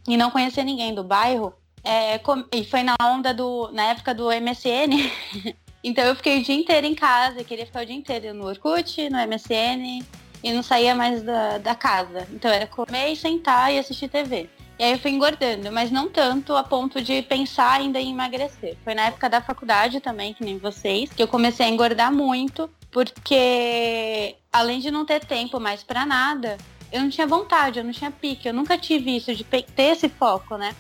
e 0.07 0.17
não 0.17 0.31
conhecia 0.31 0.63
ninguém 0.63 0.95
do 0.95 1.03
bairro, 1.03 1.53
é, 1.83 2.19
e 2.51 2.63
foi 2.63 2.83
na 2.83 2.95
onda 3.01 3.33
do. 3.33 3.69
na 3.71 3.85
época 3.85 4.13
do 4.13 4.29
MSN. 4.29 5.11
então 5.83 6.03
eu 6.03 6.15
fiquei 6.15 6.39
o 6.39 6.43
dia 6.43 6.55
inteiro 6.55 6.85
em 6.85 6.95
casa, 6.95 7.43
queria 7.43 7.65
ficar 7.65 7.83
o 7.83 7.85
dia 7.85 7.95
inteiro 7.95 8.33
no 8.33 8.47
Orkut, 8.47 9.09
no 9.09 9.17
MSN, 9.17 10.03
e 10.43 10.53
não 10.53 10.61
saía 10.61 10.93
mais 10.95 11.23
da, 11.23 11.57
da 11.57 11.75
casa. 11.75 12.27
Então 12.31 12.51
era 12.51 12.67
comer 12.67 13.11
e 13.11 13.15
sentar 13.15 13.73
e 13.73 13.79
assistir 13.79 14.09
TV. 14.09 14.49
E 14.77 14.83
aí 14.83 14.93
eu 14.93 14.99
fui 14.99 15.11
engordando, 15.11 15.69
mas 15.73 15.91
não 15.91 16.07
tanto 16.07 16.55
a 16.55 16.63
ponto 16.63 17.01
de 17.01 17.21
pensar 17.21 17.81
ainda 17.81 17.99
em 17.99 18.11
emagrecer. 18.11 18.77
Foi 18.81 18.93
na 18.93 19.07
época 19.07 19.29
da 19.29 19.41
faculdade 19.41 19.99
também, 19.99 20.33
que 20.33 20.43
nem 20.43 20.57
vocês, 20.57 21.11
que 21.11 21.21
eu 21.21 21.27
comecei 21.27 21.65
a 21.65 21.69
engordar 21.69 22.13
muito, 22.13 22.69
porque 22.89 24.37
além 24.53 24.79
de 24.79 24.89
não 24.89 25.05
ter 25.05 25.25
tempo 25.25 25.59
mais 25.59 25.83
para 25.83 26.05
nada, 26.05 26.57
eu 26.93 27.01
não 27.01 27.09
tinha 27.09 27.27
vontade, 27.27 27.79
eu 27.79 27.83
não 27.83 27.91
tinha 27.91 28.09
pique, 28.09 28.47
eu 28.47 28.53
nunca 28.53 28.77
tive 28.77 29.17
isso 29.17 29.35
de 29.35 29.43
ter 29.43 29.65
esse 29.77 30.07
foco, 30.07 30.55
né? 30.55 30.73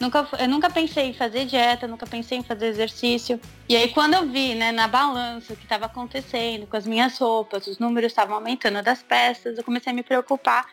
Nunca, 0.00 0.26
eu 0.38 0.48
nunca 0.48 0.70
pensei 0.70 1.08
em 1.08 1.12
fazer 1.12 1.44
dieta, 1.44 1.86
nunca 1.86 2.06
pensei 2.06 2.38
em 2.38 2.42
fazer 2.42 2.68
exercício. 2.68 3.38
E 3.68 3.76
aí 3.76 3.92
quando 3.92 4.14
eu 4.14 4.26
vi, 4.26 4.54
né, 4.54 4.72
na 4.72 4.88
balança 4.88 5.52
o 5.52 5.56
que 5.56 5.64
estava 5.64 5.84
acontecendo 5.84 6.66
com 6.66 6.74
as 6.74 6.86
minhas 6.86 7.18
roupas, 7.18 7.66
os 7.66 7.78
números 7.78 8.10
estavam 8.10 8.36
aumentando 8.36 8.82
das 8.82 9.02
peças, 9.02 9.58
eu 9.58 9.62
comecei 9.62 9.92
a 9.92 9.94
me 9.94 10.02
preocupar 10.02 10.66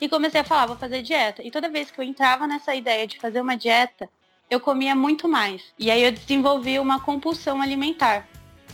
e 0.00 0.08
comecei 0.08 0.40
a 0.40 0.44
falar, 0.44 0.64
vou 0.64 0.76
fazer 0.76 1.02
dieta. 1.02 1.42
E 1.42 1.50
toda 1.50 1.68
vez 1.68 1.90
que 1.90 2.00
eu 2.00 2.04
entrava 2.04 2.46
nessa 2.46 2.74
ideia 2.74 3.06
de 3.06 3.18
fazer 3.18 3.42
uma 3.42 3.54
dieta, 3.54 4.08
eu 4.48 4.58
comia 4.58 4.94
muito 4.94 5.28
mais. 5.28 5.62
E 5.78 5.90
aí 5.90 6.02
eu 6.02 6.10
desenvolvi 6.10 6.78
uma 6.78 6.98
compulsão 7.00 7.60
alimentar 7.60 8.26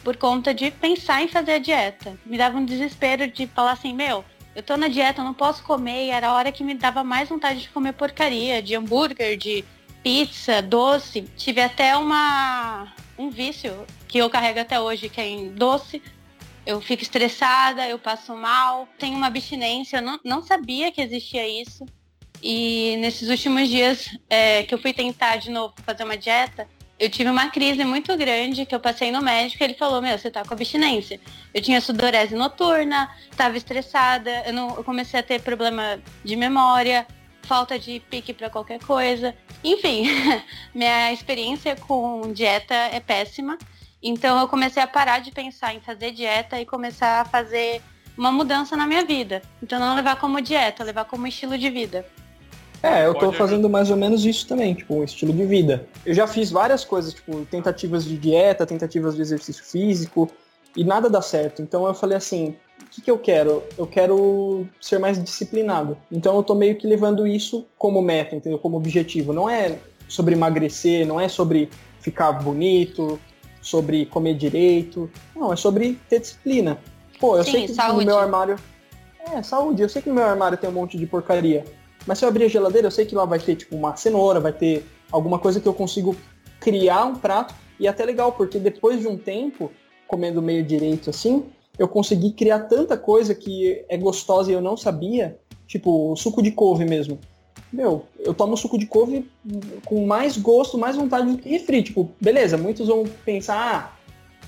por 0.04 0.16
conta 0.16 0.54
de 0.54 0.70
pensar 0.70 1.20
em 1.20 1.26
fazer 1.26 1.54
a 1.54 1.58
dieta. 1.58 2.16
Me 2.24 2.38
dava 2.38 2.56
um 2.56 2.64
desespero 2.64 3.26
de 3.26 3.48
falar 3.48 3.72
assim, 3.72 3.92
meu, 3.92 4.24
eu 4.54 4.62
tô 4.62 4.76
na 4.76 4.86
dieta, 4.86 5.20
eu 5.20 5.24
não 5.24 5.34
posso 5.34 5.64
comer, 5.64 6.06
e 6.06 6.10
era 6.10 6.28
a 6.28 6.32
hora 6.32 6.52
que 6.52 6.62
me 6.62 6.74
dava 6.74 7.02
mais 7.02 7.28
vontade 7.28 7.62
de 7.62 7.68
comer 7.70 7.92
porcaria, 7.92 8.62
de 8.62 8.76
hambúrguer, 8.76 9.36
de 9.36 9.64
pizza, 10.06 10.62
doce. 10.62 11.22
Tive 11.36 11.60
até 11.60 11.96
uma 11.96 12.94
um 13.18 13.28
vício 13.28 13.84
que 14.06 14.18
eu 14.18 14.30
carrego 14.30 14.60
até 14.60 14.78
hoje, 14.78 15.08
que 15.08 15.20
é 15.20 15.28
em 15.28 15.48
doce. 15.48 16.00
Eu 16.64 16.80
fico 16.80 17.02
estressada, 17.02 17.88
eu 17.88 17.98
passo 17.98 18.32
mal, 18.36 18.86
tenho 19.00 19.16
uma 19.16 19.26
abstinência, 19.26 19.96
eu 19.96 20.02
não, 20.02 20.20
não 20.24 20.42
sabia 20.44 20.92
que 20.92 21.00
existia 21.00 21.48
isso. 21.48 21.84
E 22.40 22.96
nesses 23.00 23.28
últimos 23.28 23.68
dias 23.68 24.16
é, 24.30 24.62
que 24.62 24.72
eu 24.72 24.78
fui 24.78 24.92
tentar 24.92 25.38
de 25.38 25.50
novo 25.50 25.74
fazer 25.84 26.04
uma 26.04 26.16
dieta, 26.16 26.68
eu 27.00 27.10
tive 27.10 27.28
uma 27.28 27.50
crise 27.50 27.84
muito 27.84 28.16
grande 28.16 28.64
que 28.64 28.76
eu 28.76 28.80
passei 28.80 29.10
no 29.10 29.20
médico 29.20 29.60
e 29.60 29.64
ele 29.64 29.74
falou, 29.74 30.00
meu, 30.00 30.16
você 30.16 30.30
tá 30.30 30.44
com 30.44 30.54
abstinência. 30.54 31.20
Eu 31.52 31.60
tinha 31.60 31.80
sudorese 31.80 32.36
noturna, 32.36 33.10
estava 33.28 33.56
estressada, 33.56 34.44
eu, 34.46 34.52
não, 34.52 34.76
eu 34.76 34.84
comecei 34.84 35.18
a 35.18 35.22
ter 35.22 35.40
problema 35.42 36.00
de 36.24 36.36
memória, 36.36 37.04
falta 37.46 37.78
de 37.78 38.00
pique 38.10 38.34
para 38.34 38.50
qualquer 38.50 38.80
coisa. 38.80 39.34
Enfim, 39.64 40.04
minha 40.74 41.12
experiência 41.12 41.76
com 41.76 42.32
dieta 42.32 42.74
é 42.74 43.00
péssima. 43.00 43.56
Então 44.02 44.38
eu 44.38 44.48
comecei 44.48 44.82
a 44.82 44.86
parar 44.86 45.20
de 45.20 45.32
pensar 45.32 45.74
em 45.74 45.80
fazer 45.80 46.12
dieta 46.12 46.60
e 46.60 46.66
começar 46.66 47.22
a 47.22 47.24
fazer 47.24 47.80
uma 48.16 48.30
mudança 48.30 48.76
na 48.76 48.86
minha 48.86 49.04
vida. 49.04 49.42
Então 49.62 49.78
não 49.78 49.94
levar 49.94 50.16
como 50.16 50.40
dieta, 50.40 50.84
levar 50.84 51.04
como 51.04 51.26
estilo 51.26 51.56
de 51.56 51.70
vida. 51.70 52.04
É, 52.82 53.06
eu 53.06 53.14
tô 53.14 53.32
fazendo 53.32 53.68
mais 53.68 53.90
ou 53.90 53.96
menos 53.96 54.24
isso 54.24 54.46
também, 54.46 54.74
tipo, 54.74 54.94
um 54.94 55.04
estilo 55.04 55.32
de 55.32 55.44
vida. 55.44 55.88
Eu 56.04 56.14
já 56.14 56.26
fiz 56.26 56.50
várias 56.50 56.84
coisas, 56.84 57.14
tipo, 57.14 57.44
tentativas 57.46 58.04
de 58.04 58.16
dieta, 58.16 58.66
tentativas 58.66 59.16
de 59.16 59.22
exercício 59.22 59.64
físico, 59.64 60.30
e 60.76 60.84
nada 60.84 61.08
dá 61.08 61.22
certo. 61.22 61.62
Então 61.62 61.86
eu 61.86 61.94
falei 61.94 62.16
assim, 62.16 62.54
que, 62.96 63.02
que 63.02 63.10
eu 63.10 63.18
quero? 63.18 63.62
Eu 63.76 63.86
quero 63.86 64.66
ser 64.80 64.98
mais 64.98 65.22
disciplinado. 65.22 65.98
Então 66.10 66.34
eu 66.36 66.42
tô 66.42 66.54
meio 66.54 66.76
que 66.76 66.86
levando 66.86 67.26
isso 67.26 67.66
como 67.76 68.00
meta, 68.00 68.34
entendeu? 68.34 68.58
Como 68.58 68.76
objetivo. 68.76 69.32
Não 69.32 69.48
é 69.48 69.78
sobre 70.08 70.34
emagrecer, 70.34 71.06
não 71.06 71.20
é 71.20 71.28
sobre 71.28 71.68
ficar 72.00 72.32
bonito, 72.32 73.20
sobre 73.60 74.06
comer 74.06 74.34
direito. 74.34 75.10
Não, 75.34 75.52
é 75.52 75.56
sobre 75.56 75.98
ter 76.08 76.20
disciplina. 76.20 76.78
Pô, 77.20 77.36
eu 77.36 77.44
Sim, 77.44 77.50
sei 77.50 77.66
que 77.66 77.74
saúde. 77.74 77.98
no 77.98 78.06
meu 78.06 78.18
armário. 78.18 78.56
É, 79.30 79.42
saúde. 79.42 79.82
Eu 79.82 79.88
sei 79.88 80.00
que 80.00 80.08
no 80.08 80.14
meu 80.14 80.24
armário 80.24 80.56
tem 80.56 80.70
um 80.70 80.72
monte 80.72 80.96
de 80.96 81.06
porcaria. 81.06 81.64
Mas 82.06 82.18
se 82.18 82.24
eu 82.24 82.28
abrir 82.28 82.44
a 82.44 82.48
geladeira, 82.48 82.86
eu 82.86 82.90
sei 82.92 83.04
que 83.04 83.14
lá 83.14 83.24
vai 83.26 83.38
ter, 83.38 83.56
tipo, 83.56 83.76
uma 83.76 83.94
cenoura, 83.96 84.40
vai 84.40 84.52
ter 84.52 84.86
alguma 85.12 85.38
coisa 85.38 85.60
que 85.60 85.66
eu 85.66 85.74
consigo 85.74 86.16
criar 86.60 87.04
um 87.04 87.16
prato. 87.16 87.54
E 87.78 87.86
é 87.86 87.90
até 87.90 88.06
legal, 88.06 88.32
porque 88.32 88.58
depois 88.58 89.00
de 89.00 89.08
um 89.08 89.18
tempo, 89.18 89.70
comendo 90.06 90.40
meio 90.40 90.64
direito 90.64 91.10
assim, 91.10 91.44
eu 91.78 91.88
consegui 91.88 92.32
criar 92.32 92.60
tanta 92.60 92.96
coisa 92.96 93.34
que 93.34 93.84
é 93.88 93.96
gostosa 93.96 94.50
e 94.50 94.54
eu 94.54 94.60
não 94.60 94.76
sabia, 94.76 95.38
tipo 95.66 96.12
o 96.12 96.16
suco 96.16 96.42
de 96.42 96.50
couve 96.50 96.84
mesmo. 96.84 97.18
Meu, 97.72 98.04
eu 98.20 98.32
tomo 98.32 98.56
suco 98.56 98.78
de 98.78 98.86
couve 98.86 99.28
com 99.84 100.06
mais 100.06 100.38
gosto, 100.38 100.78
mais 100.78 100.96
vontade 100.96 101.30
do 101.30 101.38
que 101.38 101.48
refri. 101.48 101.82
Tipo, 101.82 102.10
beleza, 102.20 102.56
muitos 102.56 102.88
vão 102.88 103.04
pensar, 103.24 103.56
ah, 103.56 103.96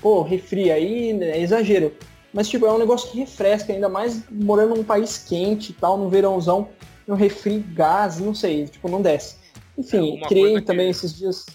pô, 0.01 0.21
refri 0.21 0.71
aí 0.71 1.11
é 1.21 1.39
exagero. 1.39 1.93
Mas, 2.33 2.47
tipo, 2.47 2.65
é 2.65 2.71
um 2.71 2.77
negócio 2.77 3.09
que 3.11 3.19
refresca, 3.19 3.73
ainda 3.73 3.89
mais 3.89 4.23
morando 4.29 4.75
num 4.75 4.83
país 4.83 5.17
quente 5.17 5.71
e 5.71 5.73
tal, 5.73 5.97
no 5.97 6.09
verãozão, 6.09 6.69
um 7.07 7.15
refri, 7.15 7.59
gás, 7.59 8.19
não 8.19 8.33
sei, 8.33 8.65
tipo, 8.65 8.87
não 8.87 9.01
desce. 9.01 9.35
Enfim, 9.77 10.19
é 10.23 10.27
criei 10.27 10.61
também 10.61 10.85
que... 10.85 10.91
esses 10.91 11.13
dias 11.13 11.45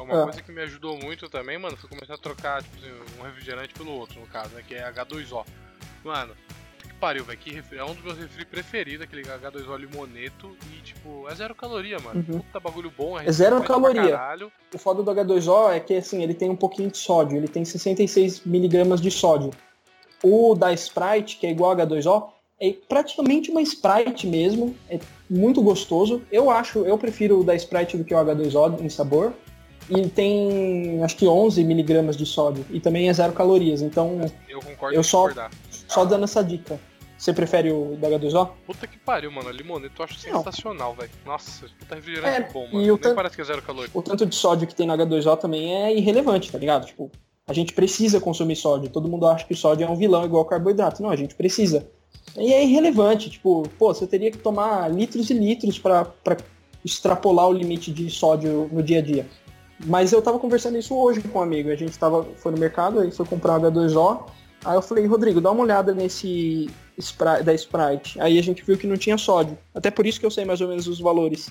uma 0.00 0.22
ah. 0.22 0.24
coisa 0.24 0.42
que 0.42 0.50
me 0.50 0.62
ajudou 0.62 0.98
muito 0.98 1.28
também, 1.28 1.58
mano, 1.58 1.76
foi 1.76 1.88
começar 1.88 2.14
a 2.14 2.18
trocar 2.18 2.62
tipo, 2.62 2.76
assim, 2.78 2.90
um 3.20 3.24
refrigerante 3.24 3.74
pelo 3.74 3.92
outro, 3.92 4.18
no 4.20 4.26
caso, 4.26 4.54
né? 4.54 4.62
Que 4.66 4.74
é 4.74 4.90
H2O. 4.90 5.44
Mano, 6.02 6.34
que 6.78 6.94
pariu, 6.94 7.24
velho. 7.24 7.38
Que 7.38 7.52
refri... 7.52 7.78
É 7.78 7.84
um 7.84 7.94
dos 7.94 8.02
meus 8.02 8.18
refri 8.18 8.44
preferidos, 8.44 9.02
aquele 9.02 9.22
H2O 9.22 9.76
limoneto. 9.76 10.56
E, 10.72 10.80
tipo, 10.80 11.28
é 11.28 11.34
zero 11.34 11.54
caloria, 11.54 11.98
mano. 11.98 12.24
Uhum. 12.28 12.40
Puta 12.40 12.58
bagulho 12.58 12.92
bom. 12.96 13.20
É, 13.20 13.26
é 13.26 13.32
zero 13.32 13.62
caloria. 13.62 14.18
O 14.74 14.78
foda 14.78 15.02
do 15.02 15.10
H2O 15.10 15.72
é 15.72 15.80
que, 15.80 15.94
assim, 15.94 16.22
ele 16.22 16.34
tem 16.34 16.48
um 16.48 16.56
pouquinho 16.56 16.90
de 16.90 16.96
sódio. 16.96 17.36
Ele 17.36 17.48
tem 17.48 17.64
66 17.64 18.46
miligramas 18.46 19.00
de 19.00 19.10
sódio. 19.10 19.50
O 20.22 20.54
da 20.54 20.72
Sprite, 20.72 21.36
que 21.36 21.46
é 21.46 21.50
igual 21.50 21.76
H2O, 21.76 22.30
é 22.58 22.72
praticamente 22.88 23.50
uma 23.50 23.60
Sprite 23.60 24.26
mesmo. 24.26 24.74
É 24.88 24.98
muito 25.28 25.60
gostoso. 25.60 26.22
Eu 26.32 26.50
acho, 26.50 26.86
eu 26.86 26.96
prefiro 26.96 27.40
o 27.40 27.44
da 27.44 27.54
Sprite 27.54 27.98
do 27.98 28.04
que 28.04 28.14
o 28.14 28.18
H2O 28.18 28.80
em 28.80 28.88
sabor 28.88 29.34
e 29.90 30.08
tem 30.08 31.02
acho 31.02 31.16
que 31.16 31.26
11 31.26 31.64
miligramas 31.64 32.16
de 32.16 32.26
sódio 32.26 32.64
e 32.70 32.80
também 32.80 33.08
é 33.08 33.12
zero 33.12 33.32
calorias. 33.32 33.82
Então 33.82 34.20
eu 34.48 34.60
concordo 34.60 34.96
eu 34.96 35.02
só, 35.02 35.28
só 35.88 36.04
dando 36.04 36.24
essa 36.24 36.42
dica. 36.42 36.78
Você 37.22 37.32
prefere 37.32 37.70
o 37.70 37.96
da 38.00 38.08
H2O? 38.08 38.50
Puta 38.66 38.84
que 38.84 38.98
pariu, 38.98 39.30
mano. 39.30 39.48
A 39.48 39.52
limoneta 39.52 39.94
eu 39.96 40.04
acho 40.04 40.18
sensacional, 40.18 40.92
velho. 40.92 41.10
Nossa, 41.24 41.66
puta 41.78 41.94
refrigerante 41.94 42.36
é, 42.36 42.52
bom, 42.52 42.66
mano. 42.66 42.84
E 42.84 42.90
o 42.90 42.98
tanto, 42.98 43.14
parece 43.14 43.36
que 43.36 43.42
é 43.42 43.44
zero. 43.44 43.62
O 43.94 44.02
tanto 44.02 44.26
de 44.26 44.34
sódio 44.34 44.66
que 44.66 44.74
tem 44.74 44.88
no 44.88 44.92
H2O 44.92 45.36
também 45.36 45.72
é 45.72 45.96
irrelevante, 45.96 46.50
tá 46.50 46.58
ligado? 46.58 46.84
Tipo, 46.84 47.12
a 47.46 47.52
gente 47.52 47.74
precisa 47.74 48.20
consumir 48.20 48.56
sódio. 48.56 48.90
Todo 48.90 49.08
mundo 49.08 49.28
acha 49.28 49.46
que 49.46 49.54
sódio 49.54 49.86
é 49.86 49.88
um 49.88 49.94
vilão 49.94 50.24
igual 50.24 50.44
carboidrato. 50.44 51.00
Não, 51.00 51.10
a 51.10 51.16
gente 51.16 51.36
precisa. 51.36 51.88
E 52.36 52.52
é 52.52 52.64
irrelevante. 52.64 53.30
Tipo, 53.30 53.68
pô, 53.78 53.94
você 53.94 54.04
teria 54.04 54.32
que 54.32 54.38
tomar 54.38 54.90
litros 54.92 55.30
e 55.30 55.34
litros 55.34 55.78
para 55.78 56.12
extrapolar 56.84 57.48
o 57.48 57.52
limite 57.52 57.92
de 57.92 58.10
sódio 58.10 58.68
no 58.72 58.82
dia 58.82 58.98
a 58.98 59.02
dia. 59.02 59.28
Mas 59.84 60.12
eu 60.12 60.22
tava 60.22 60.38
conversando 60.38 60.78
isso 60.78 60.94
hoje 60.94 61.20
com 61.20 61.38
um 61.38 61.42
amigo. 61.42 61.70
A 61.70 61.76
gente 61.76 61.98
tava, 61.98 62.24
foi 62.36 62.52
no 62.52 62.58
mercado, 62.58 63.00
aí 63.00 63.10
foi 63.10 63.26
comprar 63.26 63.60
H2O. 63.60 64.24
Aí 64.64 64.76
eu 64.76 64.82
falei, 64.82 65.06
Rodrigo, 65.06 65.40
dá 65.40 65.50
uma 65.50 65.62
olhada 65.62 65.92
nesse 65.92 66.70
Sprite, 66.96 67.42
da 67.42 67.52
Sprite. 67.54 68.20
Aí 68.20 68.38
a 68.38 68.42
gente 68.42 68.62
viu 68.62 68.78
que 68.78 68.86
não 68.86 68.96
tinha 68.96 69.18
sódio. 69.18 69.58
Até 69.74 69.90
por 69.90 70.06
isso 70.06 70.20
que 70.20 70.26
eu 70.26 70.30
sei 70.30 70.44
mais 70.44 70.60
ou 70.60 70.68
menos 70.68 70.86
os 70.86 71.00
valores. 71.00 71.50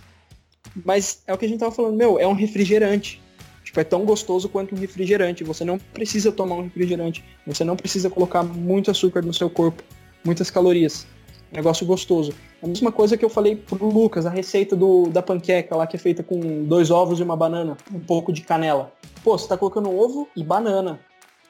Mas 0.86 1.22
é 1.28 1.34
o 1.34 1.38
que 1.38 1.46
a 1.46 1.50
gente 1.50 1.60
tava 1.60 1.74
falando, 1.74 1.98
meu, 1.98 2.18
é 2.20 2.26
um 2.26 2.34
refrigerante. 2.34 3.22
Tipo, 3.64 3.80
é 3.80 3.84
tão 3.84 4.06
gostoso 4.06 4.48
quanto 4.48 4.76
um 4.76 4.78
refrigerante. 4.78 5.44
Você 5.44 5.66
não 5.66 5.78
precisa 5.78 6.32
tomar 6.32 6.56
um 6.56 6.64
refrigerante. 6.64 7.24
Você 7.46 7.64
não 7.64 7.76
precisa 7.76 8.10
colocar 8.10 8.44
muito 8.44 8.90
açúcar 8.90 9.22
no 9.22 9.34
seu 9.34 9.50
corpo, 9.50 9.84
muitas 10.24 10.50
calorias. 10.50 11.06
Negócio 11.52 11.86
gostoso. 11.86 12.34
A 12.62 12.68
mesma 12.68 12.92
coisa 12.92 13.18
que 13.18 13.26
eu 13.26 13.30
falei 13.30 13.56
pro 13.56 13.90
Lucas, 13.90 14.26
a 14.26 14.30
receita 14.30 14.76
do, 14.76 15.10
da 15.10 15.22
panqueca 15.22 15.76
lá 15.76 15.86
que 15.86 15.96
é 15.96 16.00
feita 16.00 16.24
com 16.24 16.64
dois 16.64 16.92
ovos 16.92 17.20
e 17.20 17.24
uma 17.24 17.36
banana, 17.36 17.78
um 17.94 18.00
pouco 18.00 18.32
de 18.32 18.42
canela. 18.42 18.92
Pô, 19.24 19.38
você 19.38 19.48
tá 19.48 19.58
colocando 19.58 19.90
ovo 19.90 20.28
e 20.36 20.44
banana. 20.44 21.00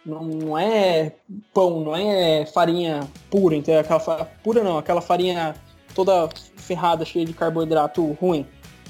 Não, 0.05 0.24
não 0.24 0.58
é 0.58 1.13
pão, 1.53 1.81
não 1.81 1.96
é 1.96 2.46
farinha 2.48 3.01
pura, 3.29 3.55
então 3.55 3.77
aquela 3.77 4.25
pura 4.43 4.63
não, 4.63 4.79
aquela 4.79 5.00
farinha 5.00 5.55
toda 5.93 6.27
ferrada, 6.55 7.05
cheia 7.05 7.25
de 7.25 7.34
carboidrato 7.34 8.03
ruim. 8.13 8.46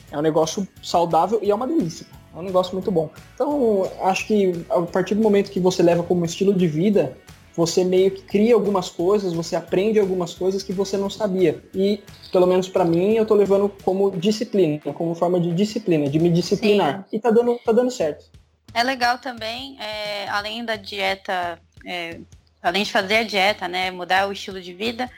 É 0.10 0.18
um 0.18 0.22
negócio 0.22 0.68
saudável 0.82 1.40
e 1.42 1.52
é 1.52 1.56
uma 1.56 1.68
delícia. 1.68 2.06
É 2.34 2.40
um 2.40 2.44
negócio 2.44 2.74
muito 2.74 2.92
bom. 2.92 3.10
Então, 3.34 3.90
acho 4.04 4.26
que 4.28 4.66
a 4.70 4.82
partir 4.84 5.16
do 5.16 5.22
momento 5.22 5.52
que 5.52 5.60
você 5.60 5.84
leva 5.84 6.02
como 6.02 6.24
estilo 6.24 6.54
de 6.54 6.68
vida, 6.68 7.18
você 7.56 7.84
meio 7.84 8.12
que 8.12 8.22
cria 8.24 8.54
algumas 8.54 8.90
coisas, 8.90 9.34
você 9.34 9.56
aprende 9.56 10.00
algumas 10.00 10.34
coisas 10.34 10.64
que 10.64 10.74
você 10.74 10.98
não 10.98 11.10
sabia. 11.10 11.62
E, 11.74 12.02
pelo 12.32 12.48
menos 12.48 12.70
para 12.70 12.86
mim, 12.86 13.14
eu 13.14 13.26
tô 13.26 13.36
levando 13.36 13.70
como 13.84 14.12
disciplina, 14.12 14.80
como 14.94 15.16
forma 15.16 15.40
de 15.40 15.54
disciplina, 15.54 16.10
de 16.10 16.20
me 16.20 16.30
disciplinar. 16.30 17.06
Sim. 17.10 17.18
E 17.18 17.20
tá 17.20 17.30
dando, 17.30 17.60
tá 17.64 17.72
dando 17.72 17.92
certo. 17.92 18.26
É 18.74 18.84
legal 18.84 19.18
também, 19.18 19.78
é, 19.80 20.30
além 20.30 20.64
da 20.64 20.78
dieta, 20.78 21.60
é, 21.86 22.20
além 22.64 22.84
de 22.84 22.92
fazer 22.92 23.18
a 23.18 23.24
dieta, 23.24 23.68
né, 23.68 23.92
mudar 23.92 24.28
o 24.28 24.32
estilo 24.32 24.62
de 24.62 24.74
vida, 24.74 25.10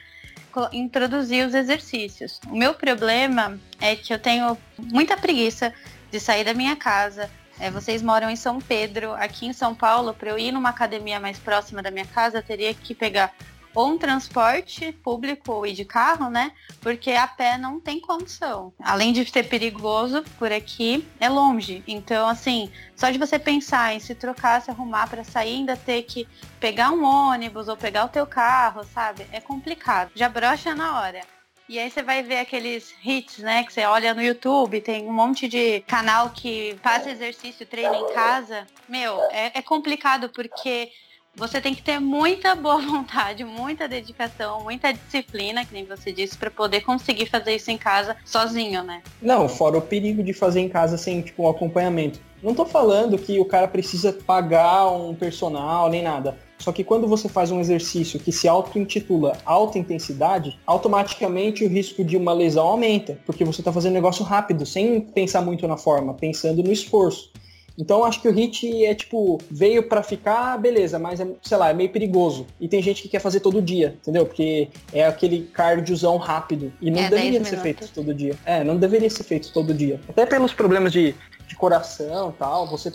introduzir 0.72 1.46
os 1.46 1.54
exercícios. 1.54 2.40
O 2.48 2.56
meu 2.56 2.74
problema 2.74 3.58
é 3.80 3.96
que 3.96 4.12
eu 4.12 4.18
tenho 4.18 4.56
muita 4.78 5.16
preguiça 5.16 5.72
de 6.10 6.20
sair 6.20 6.44
da 6.44 6.54
minha 6.54 6.76
casa. 6.76 7.28
É, 7.58 7.70
vocês 7.70 8.02
moram 8.02 8.28
em 8.28 8.36
São 8.36 8.60
Pedro, 8.60 9.12
aqui 9.12 9.46
em 9.46 9.52
São 9.52 9.74
Paulo, 9.74 10.12
para 10.12 10.30
eu 10.30 10.38
ir 10.38 10.52
numa 10.52 10.70
academia 10.70 11.20
mais 11.20 11.38
próxima 11.38 11.82
da 11.82 11.90
minha 11.90 12.06
casa, 12.06 12.42
teria 12.42 12.74
que 12.74 12.94
pegar 12.94 13.32
ou 13.74 13.88
um 13.88 13.98
transporte 13.98 14.92
público 14.92 15.66
e 15.66 15.72
de 15.72 15.84
carro, 15.84 16.30
né? 16.30 16.52
Porque 16.80 17.10
a 17.10 17.26
pé 17.26 17.58
não 17.58 17.80
tem 17.80 18.00
condição. 18.00 18.72
Além 18.80 19.12
de 19.12 19.28
ser 19.28 19.42
perigoso 19.44 20.22
por 20.38 20.52
aqui, 20.52 21.06
é 21.18 21.28
longe. 21.28 21.82
Então, 21.86 22.28
assim, 22.28 22.70
só 22.94 23.10
de 23.10 23.18
você 23.18 23.38
pensar 23.38 23.94
em 23.94 23.98
se 23.98 24.14
trocar, 24.14 24.62
se 24.62 24.70
arrumar 24.70 25.08
para 25.08 25.24
sair, 25.24 25.56
ainda 25.56 25.76
ter 25.76 26.02
que 26.02 26.28
pegar 26.60 26.90
um 26.92 27.02
ônibus 27.02 27.68
ou 27.68 27.76
pegar 27.76 28.04
o 28.04 28.08
teu 28.08 28.26
carro, 28.26 28.84
sabe? 28.84 29.26
É 29.32 29.40
complicado. 29.40 30.12
Já 30.14 30.28
brocha 30.28 30.74
na 30.74 31.00
hora. 31.00 31.33
E 31.68 31.78
aí 31.78 31.90
você 31.90 32.02
vai 32.02 32.22
ver 32.22 32.38
aqueles 32.38 32.94
hits, 33.02 33.38
né? 33.38 33.64
Que 33.64 33.72
você 33.72 33.84
olha 33.84 34.12
no 34.12 34.22
YouTube, 34.22 34.80
tem 34.80 35.08
um 35.08 35.12
monte 35.12 35.48
de 35.48 35.80
canal 35.80 36.30
que 36.30 36.76
faz 36.82 37.06
exercício, 37.06 37.64
treina 37.64 37.96
em 37.96 38.12
casa. 38.12 38.66
Meu, 38.86 39.18
é, 39.30 39.52
é 39.54 39.62
complicado 39.62 40.28
porque 40.28 40.90
você 41.36 41.60
tem 41.60 41.74
que 41.74 41.82
ter 41.82 41.98
muita 41.98 42.54
boa 42.54 42.78
vontade, 42.82 43.44
muita 43.44 43.88
dedicação, 43.88 44.62
muita 44.62 44.92
disciplina, 44.92 45.64
que 45.64 45.72
nem 45.72 45.84
você 45.84 46.12
disse, 46.12 46.36
para 46.36 46.50
poder 46.50 46.82
conseguir 46.82 47.26
fazer 47.26 47.56
isso 47.56 47.70
em 47.70 47.78
casa 47.78 48.16
sozinho, 48.24 48.82
né? 48.82 49.02
Não, 49.20 49.48
fora 49.48 49.78
o 49.78 49.82
perigo 49.82 50.22
de 50.22 50.32
fazer 50.32 50.60
em 50.60 50.68
casa 50.68 50.96
sem, 50.96 51.22
tipo, 51.22 51.44
um 51.44 51.48
acompanhamento. 51.48 52.20
Não 52.42 52.54
tô 52.54 52.66
falando 52.66 53.16
que 53.16 53.40
o 53.40 53.44
cara 53.46 53.66
precisa 53.66 54.12
pagar 54.12 54.86
um 54.90 55.14
personal 55.14 55.88
nem 55.88 56.02
nada. 56.02 56.38
Só 56.58 56.72
que 56.72 56.84
quando 56.84 57.06
você 57.06 57.28
faz 57.28 57.50
um 57.50 57.60
exercício 57.60 58.18
que 58.18 58.32
se 58.32 58.48
auto-intitula 58.48 59.36
alta 59.44 59.78
intensidade, 59.78 60.58
automaticamente 60.66 61.64
o 61.64 61.68
risco 61.68 62.04
de 62.04 62.16
uma 62.16 62.32
lesão 62.32 62.66
aumenta, 62.66 63.18
porque 63.26 63.44
você 63.44 63.60
está 63.60 63.72
fazendo 63.72 63.92
negócio 63.94 64.24
rápido, 64.24 64.64
sem 64.64 65.00
pensar 65.00 65.42
muito 65.42 65.66
na 65.66 65.76
forma, 65.76 66.14
pensando 66.14 66.62
no 66.62 66.72
esforço. 66.72 67.30
Então 67.76 68.04
acho 68.04 68.22
que 68.22 68.28
o 68.28 68.32
HIT 68.32 68.84
é 68.84 68.94
tipo, 68.94 69.38
veio 69.50 69.88
para 69.88 70.02
ficar, 70.02 70.56
beleza, 70.58 70.98
mas 70.98 71.18
é, 71.18 71.26
sei 71.42 71.56
lá, 71.58 71.70
é 71.70 71.74
meio 71.74 71.90
perigoso. 71.90 72.46
E 72.60 72.68
tem 72.68 72.80
gente 72.80 73.02
que 73.02 73.08
quer 73.08 73.18
fazer 73.18 73.40
todo 73.40 73.60
dia, 73.60 73.96
entendeu? 74.00 74.24
Porque 74.24 74.68
é 74.92 75.04
aquele 75.04 75.42
cardiozão 75.52 76.16
rápido. 76.16 76.72
E 76.80 76.90
não 76.90 77.00
é, 77.00 77.10
deveria 77.10 77.44
ser 77.44 77.58
feito 77.58 77.88
todo 77.92 78.14
dia. 78.14 78.38
É, 78.44 78.62
não 78.62 78.76
deveria 78.76 79.10
ser 79.10 79.24
feito 79.24 79.52
todo 79.52 79.74
dia. 79.74 80.00
Até 80.08 80.24
pelos 80.24 80.52
problemas 80.52 80.92
de, 80.92 81.14
de 81.48 81.56
coração 81.56 82.30
e 82.30 82.38
tal, 82.38 82.66
você 82.68 82.92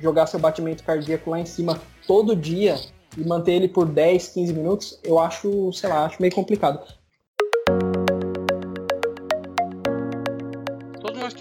jogar 0.00 0.26
seu 0.26 0.40
batimento 0.40 0.82
cardíaco 0.82 1.30
lá 1.30 1.38
em 1.38 1.46
cima 1.46 1.80
todo 2.06 2.34
dia 2.34 2.76
e 3.16 3.26
manter 3.26 3.52
ele 3.52 3.68
por 3.68 3.86
10, 3.86 4.28
15 4.28 4.52
minutos, 4.52 5.00
eu 5.02 5.18
acho, 5.18 5.72
sei 5.72 5.88
lá, 5.88 6.06
acho 6.06 6.20
meio 6.20 6.34
complicado. 6.34 6.82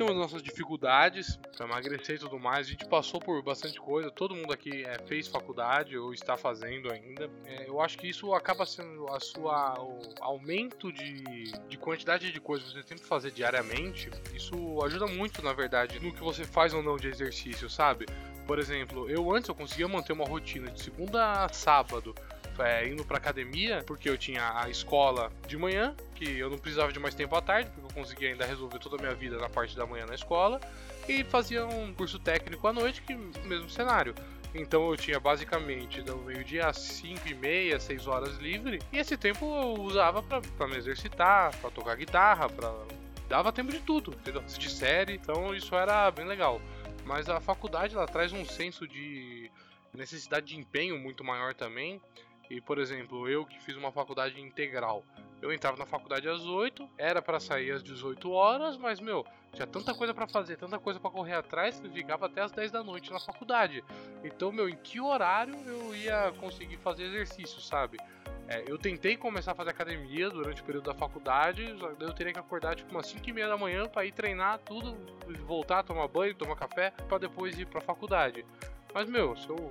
temos 0.01 0.15
nossas 0.15 0.41
dificuldades 0.41 1.39
para 1.55 1.65
emagrecer 1.67 2.15
e 2.15 2.19
tudo 2.19 2.39
mais. 2.39 2.65
A 2.65 2.69
gente 2.71 2.85
passou 2.87 3.19
por 3.19 3.41
bastante 3.43 3.79
coisa. 3.79 4.09
Todo 4.09 4.35
mundo 4.35 4.51
aqui 4.51 4.83
é, 4.83 4.97
fez 5.05 5.27
faculdade 5.27 5.95
ou 5.95 6.11
está 6.11 6.35
fazendo 6.35 6.91
ainda. 6.91 7.29
É, 7.45 7.69
eu 7.69 7.79
acho 7.79 7.99
que 7.99 8.07
isso 8.07 8.33
acaba 8.33 8.65
sendo 8.65 9.07
a 9.13 9.19
sua 9.19 9.79
o 9.79 9.99
aumento 10.19 10.91
de, 10.91 11.51
de 11.69 11.77
quantidade 11.77 12.31
de 12.31 12.39
coisas 12.39 12.69
que 12.69 12.79
você 12.79 12.83
tem 12.83 12.97
que 12.97 13.05
fazer 13.05 13.31
diariamente. 13.31 14.09
Isso 14.33 14.55
ajuda 14.83 15.05
muito, 15.05 15.43
na 15.43 15.53
verdade, 15.53 15.99
no 15.99 16.11
que 16.11 16.21
você 16.21 16.45
faz 16.45 16.73
ou 16.73 16.81
não 16.81 16.97
de 16.97 17.07
exercício, 17.07 17.69
sabe? 17.69 18.05
Por 18.45 18.59
exemplo, 18.59 19.09
eu 19.09 19.33
antes 19.33 19.47
eu 19.47 19.55
conseguia 19.55 19.87
manter 19.87 20.13
uma 20.13 20.25
rotina 20.25 20.69
de 20.71 20.81
segunda 20.81 21.45
a 21.45 21.49
sábado 21.53 22.13
é, 22.59 22.87
indo 22.87 23.03
pra 23.03 23.17
academia, 23.17 23.83
porque 23.85 24.09
eu 24.09 24.17
tinha 24.17 24.59
a 24.59 24.69
escola 24.69 25.31
de 25.47 25.57
manhã, 25.57 25.95
que 26.15 26.37
eu 26.37 26.49
não 26.49 26.57
precisava 26.57 26.91
de 26.91 26.99
mais 26.99 27.15
tempo 27.15 27.35
à 27.35 27.41
tarde, 27.41 27.69
porque 27.71 27.91
eu 27.91 28.03
conseguia 28.03 28.29
ainda 28.29 28.45
resolver 28.45 28.79
toda 28.79 28.97
a 28.97 28.99
minha 28.99 29.13
vida 29.15 29.37
na 29.37 29.49
parte 29.49 29.75
da 29.75 29.85
manhã 29.85 30.05
na 30.05 30.15
escola, 30.15 30.59
e 31.07 31.23
fazia 31.23 31.65
um 31.65 31.93
curso 31.93 32.19
técnico 32.19 32.67
à 32.67 32.73
noite, 32.73 33.01
que 33.01 33.15
mesmo 33.15 33.69
cenário. 33.69 34.13
Então 34.53 34.89
eu 34.89 34.97
tinha 34.97 35.19
basicamente 35.19 36.01
do 36.01 36.17
meio-dia 36.17 36.67
às 36.67 36.77
5 36.77 37.27
e 37.27 37.33
meia, 37.33 37.79
6 37.79 38.07
horas 38.07 38.37
livre, 38.37 38.79
e 38.91 38.97
esse 38.97 39.15
tempo 39.15 39.45
eu 39.45 39.81
usava 39.81 40.21
para 40.21 40.67
me 40.67 40.75
exercitar, 40.75 41.55
para 41.57 41.69
tocar 41.71 41.95
guitarra, 41.95 42.49
para 42.49 42.71
dava 43.29 43.49
tempo 43.53 43.71
de 43.71 43.79
tudo, 43.79 44.11
entendeu? 44.11 44.41
De 44.41 44.69
série, 44.69 45.13
então 45.13 45.55
isso 45.55 45.73
era 45.73 46.11
bem 46.11 46.25
legal. 46.25 46.59
Mas 47.05 47.29
a 47.29 47.39
faculdade 47.39 47.95
ela 47.95 48.07
traz 48.07 48.31
um 48.31 48.45
senso 48.45 48.87
de 48.87 49.51
necessidade 49.93 50.47
de 50.47 50.57
empenho 50.57 50.97
muito 50.97 51.23
maior 51.23 51.53
também. 51.53 52.01
E, 52.49 52.59
por 52.61 52.77
exemplo, 52.77 53.29
eu 53.29 53.45
que 53.45 53.59
fiz 53.61 53.75
uma 53.75 53.91
faculdade 53.91 54.39
integral, 54.39 55.05
eu 55.41 55.51
entrava 55.51 55.77
na 55.77 55.85
faculdade 55.85 56.29
às 56.29 56.45
8, 56.45 56.87
era 56.97 57.21
para 57.21 57.39
sair 57.39 57.71
às 57.71 57.83
18 57.83 58.31
horas, 58.31 58.77
mas, 58.77 58.99
meu, 58.99 59.25
tinha 59.53 59.65
tanta 59.65 59.93
coisa 59.93 60.13
para 60.13 60.27
fazer, 60.27 60.55
tanta 60.55 60.77
coisa 60.77 60.99
para 60.99 61.09
correr 61.09 61.33
atrás, 61.33 61.79
que 61.79 61.87
eu 61.87 61.91
ficava 61.91 62.27
até 62.27 62.41
às 62.41 62.51
10 62.51 62.71
da 62.71 62.83
noite 62.83 63.11
na 63.11 63.19
faculdade. 63.19 63.83
Então, 64.23 64.51
meu, 64.51 64.69
em 64.69 64.75
que 64.75 65.01
horário 65.01 65.55
eu 65.65 65.95
ia 65.95 66.31
conseguir 66.39 66.77
fazer 66.77 67.05
exercício, 67.05 67.59
sabe? 67.59 67.97
É, 68.47 68.63
eu 68.67 68.77
tentei 68.77 69.15
começar 69.15 69.53
a 69.53 69.55
fazer 69.55 69.69
academia 69.69 70.29
durante 70.29 70.61
o 70.61 70.65
período 70.65 70.85
da 70.85 70.93
faculdade, 70.93 71.75
eu 71.99 72.13
teria 72.13 72.33
que 72.33 72.39
acordar 72.39 72.75
tipo 72.75 72.91
umas 72.91 73.07
5 73.07 73.29
e 73.29 73.33
meia 73.33 73.47
da 73.47 73.57
manhã 73.57 73.87
para 73.87 74.05
ir 74.05 74.11
treinar 74.11 74.59
tudo, 74.59 74.95
voltar, 75.45 75.83
tomar 75.83 76.07
banho, 76.07 76.35
tomar 76.35 76.55
café, 76.55 76.91
para 77.07 77.17
depois 77.17 77.57
ir 77.57 77.65
pra 77.65 77.81
faculdade. 77.81 78.45
Mas, 78.93 79.09
meu, 79.09 79.35
se 79.37 79.49
eu 79.49 79.69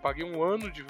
paguei 0.00 0.24
um 0.24 0.42
ano 0.42 0.70
de, 0.70 0.82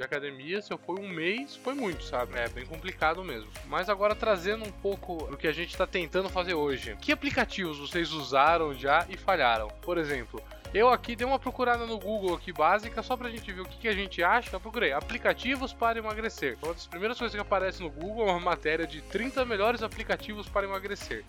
de 0.00 0.04
academia, 0.04 0.62
se 0.62 0.72
eu 0.72 0.78
for 0.78 0.98
um 0.98 1.08
mês, 1.08 1.54
foi 1.56 1.74
muito, 1.74 2.02
sabe? 2.04 2.38
É 2.38 2.48
bem 2.48 2.64
complicado 2.64 3.22
mesmo. 3.22 3.50
Mas 3.66 3.90
agora 3.90 4.14
trazendo 4.14 4.64
um 4.64 4.72
pouco 4.72 5.26
do 5.26 5.36
que 5.36 5.46
a 5.46 5.52
gente 5.52 5.70
está 5.70 5.86
tentando 5.86 6.30
fazer 6.30 6.54
hoje. 6.54 6.96
Que 7.02 7.12
aplicativos 7.12 7.78
vocês 7.78 8.10
usaram 8.10 8.74
já 8.74 9.06
e 9.10 9.16
falharam? 9.18 9.68
Por 9.82 9.98
exemplo, 9.98 10.42
eu 10.72 10.88
aqui 10.88 11.14
dei 11.14 11.26
uma 11.26 11.38
procurada 11.38 11.84
no 11.84 11.98
Google 11.98 12.34
aqui 12.34 12.50
básica 12.50 13.02
só 13.02 13.14
pra 13.14 13.28
gente 13.28 13.52
ver 13.52 13.60
o 13.60 13.66
que, 13.66 13.76
que 13.76 13.88
a 13.88 13.92
gente 13.92 14.22
acha. 14.22 14.56
Eu 14.56 14.60
procurei 14.60 14.92
aplicativos 14.92 15.74
para 15.74 15.98
emagrecer. 15.98 16.56
Uma 16.62 16.72
das 16.72 16.86
primeiras 16.86 17.18
coisas 17.18 17.34
que 17.34 17.40
aparece 17.40 17.82
no 17.82 17.90
Google 17.90 18.26
é 18.26 18.30
uma 18.30 18.40
matéria 18.40 18.86
de 18.86 19.02
30 19.02 19.44
melhores 19.44 19.82
aplicativos 19.82 20.48
para 20.48 20.66
emagrecer. 20.66 21.24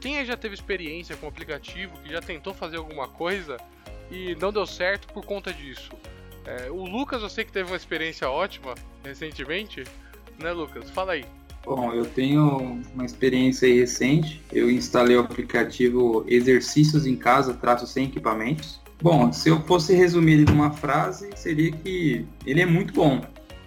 Quem 0.00 0.18
aí 0.18 0.26
já 0.26 0.36
teve 0.36 0.54
experiência 0.54 1.16
com 1.16 1.28
aplicativo, 1.28 1.96
que 2.00 2.10
já 2.10 2.20
tentou 2.20 2.52
fazer 2.52 2.76
alguma 2.76 3.06
coisa 3.06 3.56
e 4.10 4.34
não 4.34 4.52
deu 4.52 4.66
certo 4.66 5.06
por 5.12 5.24
conta 5.24 5.52
disso? 5.52 5.92
É, 6.46 6.70
o 6.70 6.84
Lucas, 6.84 7.22
eu 7.22 7.28
sei 7.28 7.44
que 7.44 7.52
teve 7.52 7.70
uma 7.70 7.76
experiência 7.76 8.28
ótima 8.28 8.74
recentemente, 9.02 9.84
né, 10.38 10.52
Lucas? 10.52 10.90
Fala 10.90 11.12
aí. 11.12 11.24
Bom, 11.64 11.92
eu 11.92 12.04
tenho 12.04 12.82
uma 12.94 13.04
experiência 13.04 13.66
recente. 13.72 14.42
Eu 14.52 14.70
instalei 14.70 15.16
o 15.16 15.20
aplicativo 15.20 16.24
Exercícios 16.28 17.06
em 17.06 17.16
Casa, 17.16 17.54
traço 17.54 17.86
sem 17.86 18.04
equipamentos. 18.04 18.80
Bom, 19.00 19.32
se 19.32 19.48
eu 19.48 19.60
fosse 19.62 19.94
resumir 19.94 20.34
ele 20.34 20.44
numa 20.44 20.70
frase, 20.70 21.30
seria 21.34 21.72
que 21.72 22.26
ele 22.46 22.60
é 22.60 22.66
muito 22.66 22.94
bom, 22.94 23.20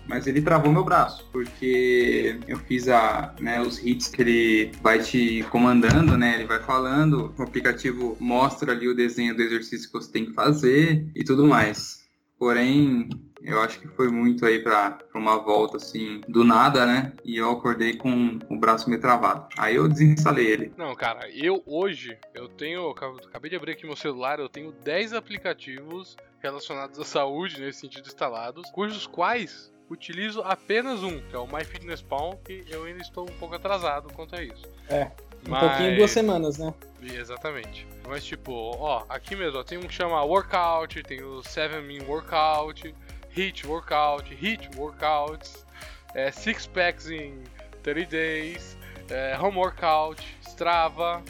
mas 0.08 0.26
ele 0.26 0.42
travou 0.42 0.72
meu 0.72 0.84
braço, 0.84 1.28
porque 1.32 2.40
eu 2.48 2.58
fiz 2.60 2.88
a, 2.88 3.36
né, 3.40 3.62
os 3.62 3.84
hits 3.86 4.08
que 4.08 4.22
ele 4.22 4.72
vai 4.82 5.00
te 5.00 5.46
comandando, 5.52 6.18
né? 6.18 6.36
Ele 6.36 6.46
vai 6.46 6.60
falando, 6.62 7.34
o 7.38 7.44
aplicativo 7.44 8.16
mostra 8.20 8.72
ali 8.72 8.88
o 8.88 8.96
desenho 8.96 9.36
do 9.36 9.42
exercício 9.42 9.88
que 9.88 9.94
você 9.94 10.12
tem 10.12 10.26
que 10.26 10.34
fazer 10.34 11.06
e 11.14 11.24
tudo 11.24 11.46
mais. 11.46 12.07
Porém, 12.38 13.10
eu 13.42 13.60
acho 13.62 13.80
que 13.80 13.88
foi 13.88 14.10
muito 14.10 14.46
aí 14.46 14.60
para 14.60 15.00
uma 15.14 15.38
volta 15.38 15.78
assim, 15.78 16.22
do 16.28 16.44
nada, 16.44 16.86
né? 16.86 17.14
E 17.24 17.38
eu 17.38 17.52
acordei 17.52 17.96
com 17.96 18.40
o 18.50 18.58
braço 18.58 18.90
meio 18.90 19.02
travado. 19.02 19.48
Aí 19.58 19.76
eu 19.76 19.88
desinstalei 19.88 20.46
ele. 20.46 20.74
Não, 20.78 20.96
cara, 20.96 21.30
eu 21.32 21.64
hoje, 21.66 22.18
eu 22.34 22.48
tenho. 22.48 22.90
Acabei 22.90 23.50
de 23.50 23.56
abrir 23.56 23.72
aqui 23.72 23.86
meu 23.86 23.96
celular, 23.96 24.40
eu 24.40 24.50
tenho 24.50 24.72
10 24.84 25.14
aplicativos 25.14 26.16
relacionados 26.40 27.00
à 27.00 27.04
saúde 27.04 27.60
nesse 27.60 27.82
sentido 27.82 28.08
instalados, 28.08 28.70
cujos 28.72 29.08
quais 29.08 29.72
utilizo 29.90 30.42
apenas 30.42 31.02
um, 31.02 31.20
que 31.22 31.36
é 31.36 31.40
o 31.40 31.48
MyFitnessPal, 31.48 32.38
que 32.44 32.64
eu 32.70 32.84
ainda 32.84 33.02
estou 33.02 33.24
um 33.24 33.34
pouco 33.40 33.56
atrasado 33.56 34.12
quanto 34.14 34.36
a 34.36 34.44
isso. 34.44 34.64
É. 34.90 35.12
Um 35.48 35.52
Mas... 35.52 35.62
pouquinho, 35.62 35.96
duas 35.96 36.12
semanas, 36.12 36.58
né? 36.58 36.74
Exatamente. 37.02 37.88
Mas 38.06 38.24
tipo, 38.26 38.52
ó, 38.52 39.06
aqui 39.08 39.36
mesmo, 39.36 39.60
ó, 39.60 39.64
tem 39.64 39.78
um 39.78 39.82
que 39.82 39.94
chama 39.94 40.22
Workout, 40.24 41.02
tem 41.04 41.24
o 41.24 41.42
7 41.42 41.82
Min 41.82 42.04
Workout, 42.04 42.94
Hit 43.30 43.66
Workout, 43.66 44.34
Hit 44.34 44.70
Workouts, 44.76 45.66
é, 46.14 46.32
Six 46.32 46.68
Packs 46.68 47.10
in 47.10 47.44
30 47.82 48.10
Days, 48.10 48.78
é, 49.10 49.38
Home 49.40 49.58
Workout, 49.58 50.22
Strava, 50.42 51.24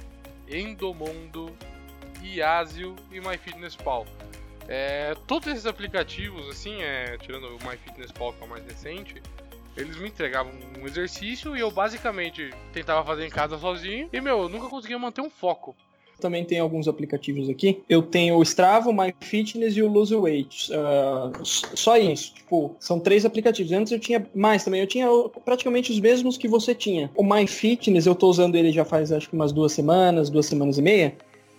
Endomondo, 0.47 1.56
Iasio 2.23 2.95
e 3.12 3.19
MyFitnessPal. 3.19 4.08
É, 4.67 5.15
todos 5.27 5.47
esses 5.47 5.65
aplicativos, 5.65 6.49
assim, 6.49 6.82
é, 6.82 7.17
tirando 7.17 7.56
o 7.56 7.67
MyFitnessPal 7.67 8.34
que 8.34 8.43
é 8.43 8.45
o 8.45 8.49
mais 8.49 8.65
recente, 8.65 9.21
eles 9.78 9.98
me 9.98 10.08
entregavam 10.08 10.52
um 10.82 10.86
exercício 10.86 11.56
e 11.56 11.60
eu 11.60 11.72
basicamente 11.72 12.50
tentava 12.74 13.06
fazer 13.06 13.26
em 13.26 13.30
casa 13.30 13.58
sozinho. 13.58 14.10
E, 14.12 14.20
meu, 14.20 14.42
eu 14.44 14.50
nunca 14.50 14.68
conseguia 14.68 14.98
manter 14.98 15.22
um 15.22 15.30
foco. 15.30 15.76
Também 16.20 16.44
tem 16.44 16.58
alguns 16.58 16.88
aplicativos 16.88 17.48
aqui. 17.48 17.84
Eu 17.88 18.02
tenho 18.02 18.38
o 18.38 18.44
Strava, 18.44 18.90
o 18.90 18.94
MyFitness 18.94 19.78
e 19.78 19.84
o 19.84 19.88
Lose 19.88 20.16
Weight. 20.16 20.72
Uh, 20.72 21.46
só 21.46 21.96
isso. 21.96 22.34
Tipo, 22.34 22.76
são 22.80 23.00
três 23.00 23.24
aplicativos. 23.24 23.72
Antes 23.72 23.92
eu 23.92 24.00
tinha 24.00 24.28
mais 24.34 24.63
também. 24.63 24.82
Eu 24.82 24.88
tinha 24.88 25.08
praticamente 25.46 25.92
os 25.92 26.00
mesmos 26.00 26.36
que 26.36 26.48
você 26.48 26.74
tinha. 26.74 27.12
O 27.16 27.24
MyFitness, 27.24 28.08
eu 28.08 28.16
tô 28.16 28.28
usando 28.28 28.56
ele 28.56 28.72
já 28.72 28.84
faz 28.84 29.12
acho 29.12 29.30
que 29.30 29.36
umas 29.36 29.52
duas 29.52 29.74
semanas, 29.74 30.30
duas 30.30 30.48
semanas 30.48 30.80
e 30.80 30.82
meia. 30.82 31.16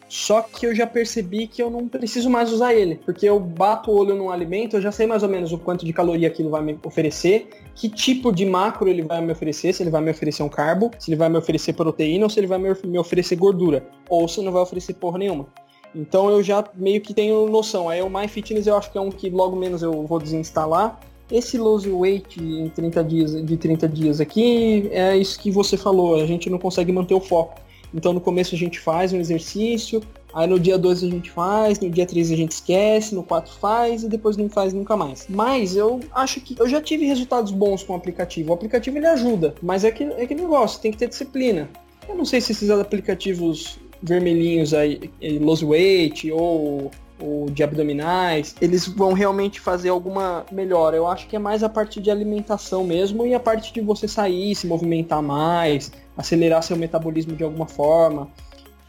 Só 0.08 0.40
que 0.40 0.66
eu 0.66 0.74
já 0.74 0.86
percebi 0.86 1.46
que 1.46 1.62
eu 1.62 1.70
não 1.70 1.86
preciso 1.86 2.30
mais 2.30 2.50
usar 2.50 2.74
ele, 2.74 2.98
porque 3.04 3.28
eu 3.28 3.38
bato 3.38 3.90
o 3.90 3.96
olho 3.96 4.14
num 4.14 4.30
alimento, 4.30 4.76
eu 4.76 4.80
já 4.80 4.90
sei 4.90 5.06
mais 5.06 5.22
ou 5.22 5.28
menos 5.28 5.52
o 5.52 5.58
quanto 5.58 5.84
de 5.84 5.92
caloria 5.92 6.28
aquilo 6.28 6.48
vai 6.48 6.62
me 6.62 6.78
oferecer, 6.82 7.48
que 7.74 7.90
tipo 7.90 8.32
de 8.32 8.46
macro 8.46 8.88
ele 8.88 9.02
vai 9.02 9.20
me 9.20 9.30
oferecer, 9.30 9.74
se 9.74 9.82
ele 9.82 9.90
vai 9.90 10.00
me 10.00 10.10
oferecer 10.10 10.42
um 10.42 10.48
carbo, 10.48 10.90
se 10.98 11.10
ele 11.10 11.16
vai 11.16 11.28
me 11.28 11.36
oferecer 11.36 11.74
proteína 11.74 12.24
ou 12.24 12.30
se 12.30 12.40
ele 12.40 12.46
vai 12.46 12.58
me 12.58 12.98
oferecer 12.98 13.36
gordura, 13.36 13.86
ou 14.08 14.26
se 14.26 14.40
não 14.40 14.50
vai 14.50 14.62
oferecer 14.62 14.94
porra 14.94 15.18
nenhuma. 15.18 15.46
Então 15.94 16.30
eu 16.30 16.42
já 16.42 16.64
meio 16.74 17.00
que 17.00 17.14
tenho 17.14 17.48
noção. 17.48 17.88
Aí 17.88 18.00
o 18.02 18.10
MyFitness 18.10 18.66
eu 18.66 18.76
acho 18.76 18.90
que 18.90 18.98
é 18.98 19.00
um 19.00 19.10
que 19.10 19.30
logo 19.30 19.56
menos 19.56 19.82
eu 19.82 20.06
vou 20.06 20.18
desinstalar. 20.18 21.00
Esse 21.30 21.58
lose 21.58 21.90
weight 21.90 22.42
em 22.42 22.68
30 22.70 23.04
dias, 23.04 23.44
de 23.44 23.56
30 23.56 23.88
dias 23.88 24.20
aqui, 24.20 24.88
é 24.90 25.16
isso 25.16 25.38
que 25.38 25.50
você 25.50 25.76
falou, 25.76 26.16
a 26.16 26.26
gente 26.26 26.48
não 26.48 26.58
consegue 26.58 26.90
manter 26.90 27.12
o 27.12 27.20
foco. 27.20 27.60
Então 27.92 28.12
no 28.12 28.20
começo 28.20 28.54
a 28.54 28.58
gente 28.58 28.78
faz 28.78 29.12
um 29.12 29.18
exercício, 29.18 30.02
aí 30.32 30.46
no 30.46 30.58
dia 30.58 30.78
2 30.78 31.04
a 31.04 31.08
gente 31.08 31.30
faz, 31.30 31.80
no 31.80 31.90
dia 31.90 32.06
3 32.06 32.30
a 32.30 32.36
gente 32.36 32.52
esquece, 32.52 33.14
no 33.14 33.22
4 33.22 33.52
faz 33.54 34.02
e 34.02 34.08
depois 34.08 34.36
não 34.36 34.48
faz 34.48 34.72
nunca 34.72 34.96
mais. 34.96 35.26
Mas 35.28 35.76
eu 35.76 36.00
acho 36.12 36.40
que 36.40 36.56
eu 36.58 36.68
já 36.68 36.80
tive 36.80 37.06
resultados 37.06 37.52
bons 37.52 37.82
com 37.82 37.92
o 37.92 37.96
aplicativo. 37.96 38.50
O 38.50 38.54
aplicativo 38.54 38.96
ele 38.96 39.06
ajuda, 39.06 39.54
mas 39.62 39.84
é 39.84 39.90
que, 39.90 40.04
é 40.04 40.26
que 40.26 40.34
negócio, 40.34 40.80
tem 40.80 40.90
que 40.90 40.98
ter 40.98 41.08
disciplina. 41.08 41.68
Eu 42.08 42.14
não 42.14 42.24
sei 42.24 42.40
se 42.40 42.52
esses 42.52 42.70
aplicativos 42.70 43.78
vermelhinhos 44.02 44.72
aí, 44.72 45.10
Lost 45.40 45.62
Weight 45.62 46.30
ou 46.32 46.90
ou 47.20 47.50
de 47.50 47.62
abdominais, 47.62 48.54
eles 48.60 48.86
vão 48.86 49.12
realmente 49.12 49.60
fazer 49.60 49.88
alguma 49.88 50.46
melhora. 50.52 50.96
Eu 50.96 51.06
acho 51.06 51.26
que 51.26 51.36
é 51.36 51.38
mais 51.38 51.62
a 51.62 51.68
parte 51.68 52.00
de 52.00 52.10
alimentação 52.10 52.84
mesmo 52.84 53.26
e 53.26 53.34
a 53.34 53.40
parte 53.40 53.72
de 53.72 53.80
você 53.80 54.06
sair, 54.06 54.54
se 54.54 54.66
movimentar 54.66 55.22
mais, 55.22 55.90
acelerar 56.18 56.62
seu 56.62 56.76
metabolismo 56.76 57.36
de 57.36 57.44
alguma 57.44 57.66
forma. 57.66 58.28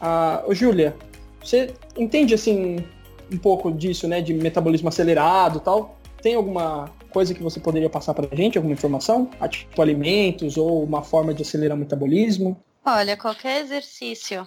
Ah, 0.00 0.42
ô, 0.46 0.52
Júlia, 0.52 0.96
você 1.42 1.72
entende 1.96 2.34
assim 2.34 2.84
um 3.32 3.38
pouco 3.38 3.70
disso, 3.70 4.08
né, 4.08 4.20
de 4.20 4.34
metabolismo 4.34 4.88
acelerado, 4.88 5.60
tal? 5.60 5.96
Tem 6.20 6.34
alguma 6.34 6.90
coisa 7.12 7.32
que 7.32 7.42
você 7.42 7.60
poderia 7.60 7.88
passar 7.88 8.12
para 8.12 8.28
a 8.30 8.36
gente, 8.36 8.58
alguma 8.58 8.74
informação? 8.74 9.30
Ah, 9.40 9.48
tipo 9.48 9.80
alimentos 9.80 10.56
ou 10.56 10.82
uma 10.82 11.02
forma 11.02 11.32
de 11.32 11.42
acelerar 11.42 11.76
o 11.76 11.80
metabolismo? 11.80 12.60
Olha, 12.84 13.16
qualquer 13.16 13.62
exercício 13.62 14.46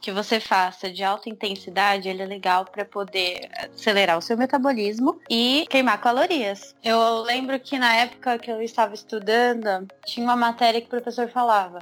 que 0.00 0.10
você 0.12 0.40
faça 0.40 0.90
de 0.90 1.02
alta 1.02 1.28
intensidade, 1.28 2.08
ele 2.08 2.22
é 2.22 2.26
legal 2.26 2.64
para 2.64 2.84
poder 2.84 3.48
acelerar 3.74 4.18
o 4.18 4.22
seu 4.22 4.36
metabolismo 4.36 5.20
e 5.30 5.66
queimar 5.70 6.00
calorias. 6.00 6.74
Eu 6.82 7.22
lembro 7.22 7.58
que 7.60 7.78
na 7.78 7.94
época 7.96 8.38
que 8.38 8.50
eu 8.50 8.60
estava 8.60 8.94
estudando, 8.94 9.86
tinha 10.04 10.24
uma 10.24 10.36
matéria 10.36 10.80
que 10.80 10.86
o 10.86 10.90
professor 10.90 11.28
falava: 11.28 11.80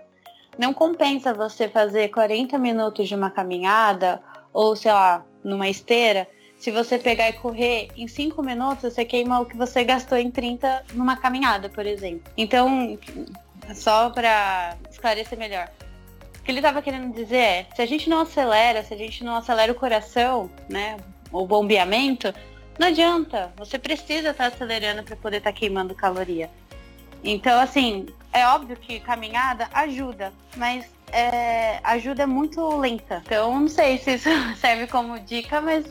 não 0.58 0.72
compensa 0.72 1.34
você 1.34 1.68
fazer 1.68 2.08
40 2.08 2.58
minutos 2.58 3.08
de 3.08 3.14
uma 3.14 3.30
caminhada 3.30 4.22
ou, 4.52 4.76
sei 4.76 4.92
lá, 4.92 5.24
numa 5.42 5.68
esteira. 5.68 6.28
Se 6.58 6.70
você 6.70 6.98
pegar 6.98 7.28
e 7.28 7.34
correr 7.34 7.88
em 7.96 8.08
5 8.08 8.42
minutos, 8.42 8.92
você 8.92 9.04
queima 9.04 9.40
o 9.40 9.46
que 9.46 9.56
você 9.56 9.84
gastou 9.84 10.16
em 10.16 10.30
30 10.30 10.84
numa 10.94 11.16
caminhada, 11.16 11.68
por 11.68 11.84
exemplo. 11.84 12.32
Então, 12.36 12.98
só 13.74 14.10
para 14.10 14.76
esclarecer 14.90 15.38
melhor, 15.38 15.68
que 16.44 16.50
ele 16.50 16.58
estava 16.58 16.80
querendo 16.82 17.12
dizer 17.12 17.36
é, 17.36 17.66
se 17.74 17.82
a 17.82 17.86
gente 17.86 18.08
não 18.08 18.20
acelera, 18.20 18.82
se 18.82 18.94
a 18.94 18.96
gente 18.96 19.24
não 19.24 19.36
acelera 19.36 19.72
o 19.72 19.74
coração, 19.74 20.50
né, 20.68 20.96
o 21.32 21.46
bombeamento, 21.46 22.32
não 22.78 22.88
adianta. 22.88 23.52
Você 23.56 23.78
precisa 23.78 24.30
estar 24.30 24.50
tá 24.50 24.54
acelerando 24.54 25.02
para 25.02 25.16
poder 25.16 25.38
estar 25.38 25.52
tá 25.52 25.58
queimando 25.58 25.94
caloria. 25.94 26.50
Então, 27.22 27.58
assim, 27.58 28.06
é 28.34 28.46
óbvio 28.48 28.76
que 28.76 29.00
caminhada 29.00 29.68
ajuda, 29.72 30.32
mas 30.56 30.84
é, 31.10 31.80
ajuda 31.82 32.26
muito 32.26 32.76
lenta. 32.76 33.22
Então, 33.24 33.60
não 33.60 33.68
sei 33.68 33.96
se 33.96 34.14
isso 34.14 34.28
serve 34.60 34.86
como 34.86 35.18
dica, 35.20 35.60
mas 35.60 35.86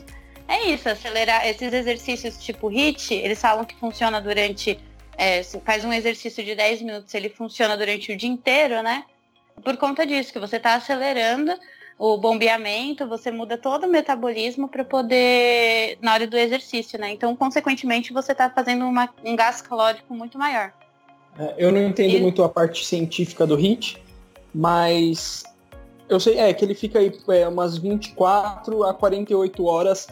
é 0.46 0.66
isso, 0.66 0.88
acelerar 0.88 1.46
esses 1.46 1.72
exercícios 1.72 2.36
tipo 2.38 2.68
HIT, 2.68 3.14
eles 3.14 3.40
falam 3.40 3.64
que 3.64 3.74
funciona 3.74 4.20
durante. 4.20 4.78
É, 5.16 5.42
faz 5.64 5.84
um 5.84 5.92
exercício 5.92 6.44
de 6.44 6.54
10 6.54 6.82
minutos, 6.82 7.14
ele 7.14 7.28
funciona 7.28 7.76
durante 7.76 8.12
o 8.12 8.16
dia 8.16 8.28
inteiro, 8.28 8.82
né? 8.82 9.04
por 9.62 9.76
conta 9.76 10.06
disso, 10.06 10.32
que 10.32 10.38
você 10.38 10.56
está 10.56 10.74
acelerando 10.74 11.52
o 11.98 12.16
bombeamento, 12.18 13.06
você 13.06 13.30
muda 13.30 13.56
todo 13.56 13.84
o 13.84 13.90
metabolismo 13.90 14.68
para 14.68 14.84
poder, 14.84 15.96
na 16.02 16.14
hora 16.14 16.26
do 16.26 16.36
exercício, 16.36 16.98
né? 16.98 17.12
Então, 17.12 17.36
consequentemente, 17.36 18.12
você 18.12 18.32
está 18.32 18.50
fazendo 18.50 18.84
uma, 18.84 19.08
um 19.24 19.36
gasto 19.36 19.68
calórico 19.68 20.12
muito 20.12 20.36
maior. 20.36 20.72
É, 21.38 21.54
eu 21.58 21.72
não 21.72 21.82
entendo 21.82 22.16
e... 22.16 22.20
muito 22.20 22.42
a 22.42 22.48
parte 22.48 22.84
científica 22.84 23.46
do 23.46 23.54
HIT, 23.54 24.02
mas 24.54 25.44
eu 26.08 26.20
sei 26.20 26.38
é 26.38 26.52
que 26.52 26.64
ele 26.64 26.74
fica 26.74 26.98
aí 26.98 27.12
é, 27.28 27.48
umas 27.48 27.78
24 27.78 28.84
a 28.84 28.94
48 28.94 29.64
horas 29.64 30.06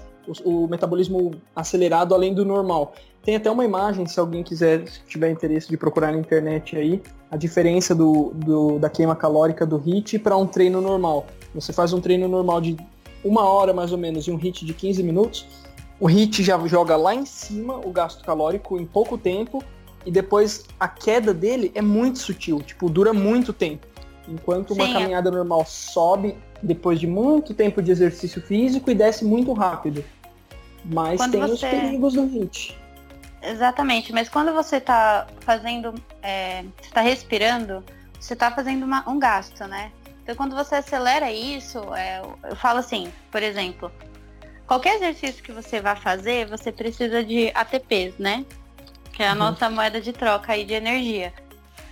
o, 0.45 0.65
o, 0.65 0.69
metabolismo 0.69 1.33
acelerado 1.55 2.15
além 2.15 2.35
do 2.35 2.45
normal. 2.45 2.95
Tem 3.23 3.37
até 3.37 3.51
uma 3.51 3.65
imagem, 3.65 4.05
se 4.07 4.19
alguém 4.19 4.43
quiser, 4.43 4.87
se 4.89 5.01
tiver 5.07 5.31
interesse 5.31 5.69
de 5.69 5.77
procurar 5.77 6.13
na 6.13 6.19
internet 6.19 6.77
aí, 6.77 7.01
a 7.31 7.37
diferença 7.37 7.95
do, 7.95 8.33
do 8.35 8.79
da 8.79 8.91
queima 8.91 9.15
calórica 9.15 9.65
do 9.65 9.77
HIIT 9.77 10.19
para 10.19 10.37
um 10.37 10.47
treino 10.47 10.81
normal. 10.81 11.27
Você 11.55 11.73
faz 11.73 11.93
um 11.93 12.01
treino 12.01 12.27
normal 12.27 12.61
de 12.61 12.77
uma 13.25 13.45
hora 13.45 13.73
mais 13.73 13.93
ou 13.93 13.99
menos 13.99 14.27
e 14.27 14.31
um 14.31 14.37
HIIT 14.37 14.65
de 14.65 14.75
15 14.75 15.03
minutos, 15.03 15.47
o 16.01 16.09
HIIT 16.09 16.43
já 16.43 16.59
joga 16.67 16.97
lá 16.97 17.15
em 17.15 17.25
cima 17.25 17.77
o 17.77 17.93
gasto 17.93 18.25
calórico 18.25 18.77
em 18.77 18.85
pouco 18.85 19.17
tempo 19.17 19.63
e 20.05 20.11
depois 20.11 20.65
a 20.79 20.89
queda 20.89 21.33
dele 21.33 21.71
é 21.75 21.83
muito 21.83 22.19
sutil, 22.19 22.61
tipo, 22.61 22.89
dura 22.89 23.13
muito 23.13 23.53
tempo. 23.53 23.87
Enquanto 24.29 24.73
uma 24.73 24.85
Sim, 24.85 24.91
é. 24.91 24.95
caminhada 24.95 25.29
é. 25.29 25.33
normal 25.33 25.65
sobe 25.67 26.37
depois 26.63 27.01
de 27.01 27.07
muito 27.07 27.55
tempo 27.55 27.83
de 27.83 27.91
exercício 27.91 28.41
físico 28.41 28.91
e 28.91 28.95
desce 28.95 29.25
muito 29.25 29.53
rápido. 29.53 30.05
Mas 30.85 31.19
Quando 31.19 31.33
tem 31.33 31.41
você... 31.41 31.53
os 31.53 31.61
perigos 31.61 32.15
do 32.15 32.25
HIIT. 32.25 32.79
Exatamente, 33.43 34.13
mas 34.13 34.29
quando 34.29 34.53
você 34.53 34.77
está 34.77 35.27
fazendo, 35.41 35.93
é, 36.23 36.63
você 36.63 36.89
está 36.89 37.01
respirando, 37.01 37.85
você 38.19 38.35
está 38.35 38.53
fazendo 38.53 38.85
uma, 38.85 39.09
um 39.09 39.19
gasto, 39.19 39.65
né? 39.67 39.91
Então 40.23 40.37
quando 40.37 40.55
você 40.55 40.77
acelera 40.77 41.33
isso, 41.33 41.79
é, 41.95 42.23
eu 42.49 42.55
falo 42.55 42.79
assim, 42.79 43.13
por 43.33 43.43
exemplo, 43.43 43.91
qualquer 44.65 44.95
exercício 44.95 45.43
que 45.43 45.51
você 45.51 45.81
vai 45.81 45.97
fazer, 45.97 46.47
você 46.47 46.71
precisa 46.71 47.25
de 47.25 47.51
ATPs, 47.53 48.17
né? 48.17 48.47
Que 49.13 49.23
é 49.23 49.29
a 49.29 49.33
uhum. 49.33 49.39
nossa 49.39 49.69
moeda 49.69 50.01
de 50.01 50.13
troca 50.13 50.53
aí 50.53 50.65
de 50.65 50.75
energia. 50.75 51.33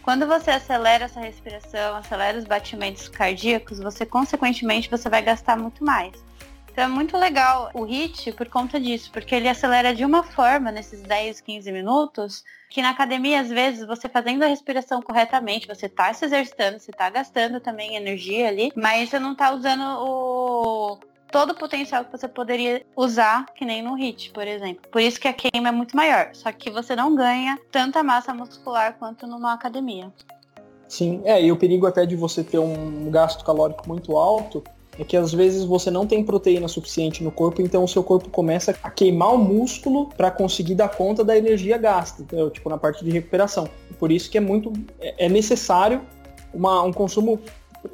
Quando 0.02 0.26
você 0.26 0.50
acelera 0.50 1.04
essa 1.04 1.20
respiração, 1.20 1.96
acelera 1.96 2.38
os 2.38 2.44
batimentos 2.44 3.08
cardíacos, 3.08 3.78
você 3.78 4.06
consequentemente 4.06 4.90
você 4.90 5.08
vai 5.08 5.22
gastar 5.22 5.56
muito 5.56 5.84
mais. 5.84 6.14
Então 6.72 6.84
é 6.84 6.88
muito 6.88 7.18
legal 7.18 7.70
o 7.74 7.84
HIT 7.84 8.32
por 8.32 8.48
conta 8.48 8.80
disso, 8.80 9.10
porque 9.12 9.34
ele 9.34 9.48
acelera 9.48 9.94
de 9.94 10.04
uma 10.04 10.22
forma 10.22 10.70
nesses 10.70 11.02
10, 11.02 11.40
15 11.40 11.70
minutos, 11.72 12.44
que 12.70 12.80
na 12.80 12.90
academia, 12.90 13.40
às 13.40 13.50
vezes, 13.50 13.86
você 13.86 14.08
fazendo 14.08 14.44
a 14.44 14.46
respiração 14.46 15.02
corretamente, 15.02 15.66
você 15.66 15.88
tá 15.88 16.12
se 16.14 16.24
exercitando, 16.24 16.78
você 16.78 16.92
tá 16.92 17.10
gastando 17.10 17.60
também 17.60 17.96
energia 17.96 18.48
ali, 18.48 18.72
mas 18.76 19.10
você 19.10 19.18
não 19.18 19.34
tá 19.34 19.52
usando 19.52 19.82
o 19.82 20.98
todo 21.30 21.50
o 21.50 21.54
potencial 21.54 22.04
que 22.04 22.12
você 22.12 22.28
poderia 22.28 22.84
usar, 22.96 23.46
que 23.54 23.64
nem 23.64 23.82
no 23.82 23.94
HIT, 23.94 24.32
por 24.32 24.46
exemplo. 24.46 24.88
Por 24.90 25.00
isso 25.00 25.20
que 25.20 25.28
a 25.28 25.32
queima 25.32 25.68
é 25.68 25.72
muito 25.72 25.96
maior, 25.96 26.30
só 26.32 26.50
que 26.52 26.70
você 26.70 26.96
não 26.96 27.14
ganha 27.14 27.58
tanta 27.70 28.02
massa 28.02 28.34
muscular 28.34 28.96
quanto 28.98 29.26
numa 29.26 29.52
academia. 29.52 30.12
Sim, 30.88 31.20
é, 31.24 31.40
e 31.40 31.52
o 31.52 31.56
perigo 31.56 31.86
até 31.86 32.04
de 32.04 32.16
você 32.16 32.42
ter 32.42 32.58
um 32.58 33.10
gasto 33.10 33.44
calórico 33.44 33.88
muito 33.88 34.16
alto 34.16 34.62
é 34.98 35.04
que 35.04 35.16
às 35.16 35.32
vezes 35.32 35.64
você 35.64 35.90
não 35.90 36.04
tem 36.04 36.22
proteína 36.24 36.66
suficiente 36.66 37.22
no 37.22 37.30
corpo, 37.30 37.62
então 37.62 37.84
o 37.84 37.88
seu 37.88 38.02
corpo 38.02 38.28
começa 38.28 38.76
a 38.82 38.90
queimar 38.90 39.32
o 39.32 39.38
músculo 39.38 40.08
para 40.16 40.30
conseguir 40.30 40.74
dar 40.74 40.88
conta 40.88 41.24
da 41.24 41.36
energia 41.38 41.78
gasta, 41.78 42.22
entendeu? 42.22 42.50
tipo 42.50 42.68
na 42.68 42.76
parte 42.76 43.04
de 43.04 43.10
recuperação. 43.10 43.68
Por 43.98 44.10
isso 44.10 44.28
que 44.28 44.36
é 44.36 44.40
muito 44.40 44.72
é, 45.00 45.26
é 45.26 45.28
necessário 45.28 46.02
uma, 46.52 46.82
um 46.82 46.92
consumo, 46.92 47.40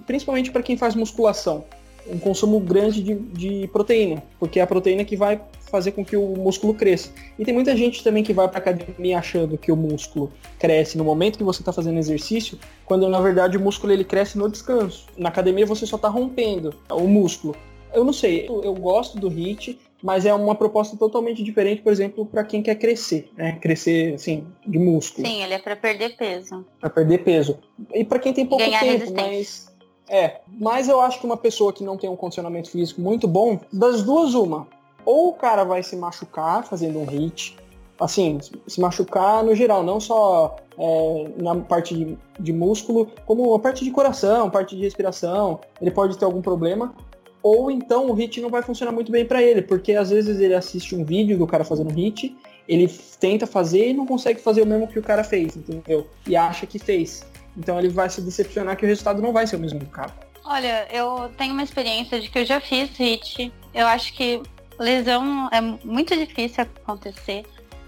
principalmente 0.07 0.51
para 0.51 0.63
quem 0.63 0.77
faz 0.77 0.95
musculação, 0.95 1.65
um 2.09 2.19
consumo 2.19 2.61
grande 2.61 3.03
de, 3.03 3.15
de 3.15 3.69
proteína, 3.69 4.23
porque 4.39 4.61
é 4.61 4.63
a 4.63 4.67
proteína 4.67 5.05
que 5.05 5.17
vai 5.17 5.41
fazer 5.71 5.93
com 5.93 6.05
que 6.05 6.17
o 6.17 6.37
músculo 6.37 6.75
cresça. 6.75 7.11
E 7.39 7.45
tem 7.45 7.53
muita 7.53 7.77
gente 7.77 8.03
também 8.03 8.23
que 8.23 8.33
vai 8.33 8.49
para 8.49 8.59
academia 8.59 9.19
achando 9.19 9.59
que 9.59 9.73
o 9.73 9.77
músculo 9.77 10.33
cresce 10.59 10.97
no 10.97 11.05
momento 11.05 11.39
que 11.39 11.45
você 11.45 11.61
está 11.61 11.73
fazendo 11.73 11.99
exercício, 11.99 12.59
quando 12.85 13.09
na 13.09 13.21
verdade 13.21 13.57
o 13.57 13.61
músculo 13.61 13.93
ele 13.93 14.05
cresce 14.05 14.39
no 14.39 14.49
descanso. 14.51 15.07
Na 15.17 15.29
academia 15.29 15.67
você 15.67 15.87
só 15.87 15.97
está 15.97 16.09
rompendo 16.09 16.75
o 16.91 17.07
músculo. 17.09 17.57
Eu 17.93 18.05
não 18.05 18.13
sei, 18.13 18.47
eu, 18.49 18.63
eu 18.63 18.75
gosto 18.75 19.19
do 19.19 19.29
HIIT, 19.29 19.79
mas 20.03 20.27
é 20.27 20.35
uma 20.35 20.55
proposta 20.55 20.97
totalmente 20.97 21.43
diferente, 21.43 21.83
por 21.83 21.91
exemplo, 21.91 22.27
para 22.27 22.45
quem 22.45 22.63
quer 22.63 22.75
crescer, 22.75 23.31
né? 23.37 23.59
Crescer, 23.61 24.15
assim, 24.15 24.47
de 24.67 24.79
músculo. 24.79 25.27
Sim, 25.27 25.43
ele 25.43 25.55
é 25.55 25.59
para 25.59 25.75
perder 25.75 26.17
peso. 26.17 26.65
Para 26.79 26.91
perder 26.91 27.25
peso. 27.25 27.59
E 27.95 28.05
para 28.05 28.19
quem 28.19 28.33
tem 28.33 28.45
pouco 28.45 28.63
Ganhar 28.63 28.81
tempo, 28.81 29.13
mas 29.15 29.75
é, 30.09 30.41
mas 30.49 30.89
eu 30.89 31.01
acho 31.01 31.21
que 31.21 31.27
uma 31.27 31.37
pessoa 31.37 31.73
que 31.73 31.83
não 31.83 31.97
tem 31.97 32.09
um 32.09 32.17
condicionamento 32.17 32.71
físico 32.71 33.01
muito 33.01 33.27
bom, 33.27 33.59
das 33.73 34.03
duas 34.03 34.35
uma, 34.35 34.67
ou 35.05 35.29
o 35.29 35.33
cara 35.33 35.65
vai 35.65 35.83
se 35.83 35.97
machucar 35.97 36.65
fazendo 36.65 36.99
um 36.99 37.05
hit, 37.05 37.57
assim, 37.99 38.39
se 38.67 38.81
machucar 38.81 39.43
no 39.43 39.55
geral, 39.55 39.83
não 39.83 39.99
só 39.99 40.57
é, 40.79 41.29
na 41.39 41.57
parte 41.57 41.95
de, 41.95 42.19
de, 42.39 42.53
músculo, 42.53 43.09
como 43.25 43.55
a 43.55 43.59
parte 43.59 43.85
de 43.85 43.91
coração, 43.91 44.51
parte 44.51 44.77
de 44.77 44.83
respiração, 44.83 45.61
ele 45.81 45.91
pode 45.91 46.17
ter 46.19 46.25
algum 46.25 46.43
problema. 46.43 46.95
Ou 47.43 47.71
então 47.71 48.11
o 48.11 48.13
hit 48.13 48.41
não 48.41 48.51
vai 48.51 48.63
funcionar 48.63 48.91
muito 48.91 49.13
bem 49.13 49.25
para 49.25 49.41
ele, 49.41 49.63
porque 49.63 49.93
às 49.93 50.11
vezes 50.11 50.41
ele 50.41 50.55
assiste 50.55 50.97
um 50.97 51.05
vídeo 51.05 51.39
do 51.39 51.47
cara 51.47 51.65
fazendo 51.65 51.93
hit, 51.93 52.37
ele 52.69 52.89
tenta 53.21 53.47
fazer 53.47 53.91
e 53.91 53.93
não 53.95 54.05
consegue 54.05 54.41
fazer 54.41 54.63
o 54.63 54.67
mesmo 54.67 54.89
que 54.89 54.99
o 54.99 55.03
cara 55.03 55.23
fez, 55.23 55.57
entendeu? 55.57 56.07
E 56.27 56.35
acha 56.35 56.67
que 56.67 56.79
fez. 56.79 57.25
Então 57.57 57.79
ele 57.79 57.89
vai 57.89 58.09
se 58.11 58.21
decepcionar 58.21 58.77
que 58.77 58.85
o 58.85 58.89
resultado 58.89 59.23
não 59.23 59.33
vai 59.33 59.47
ser 59.47 59.57
o 59.57 59.59
mesmo 59.59 59.79
do 59.79 59.87
cara. 59.87 60.13
Olha, 60.45 60.87
eu 60.93 61.31
tenho 61.37 61.53
uma 61.53 61.63
experiência 61.63 62.21
de 62.21 62.29
que 62.29 62.39
eu 62.39 62.47
já 62.47 62.61
fiz 62.61 62.97
hit. 62.97 63.53
Eu 63.75 63.87
acho 63.87 64.13
que 64.13 64.43
lesão 64.79 65.49
é 65.51 65.61
muito 65.61 66.15
difícil 66.17 66.63
acontecer. 66.63 67.45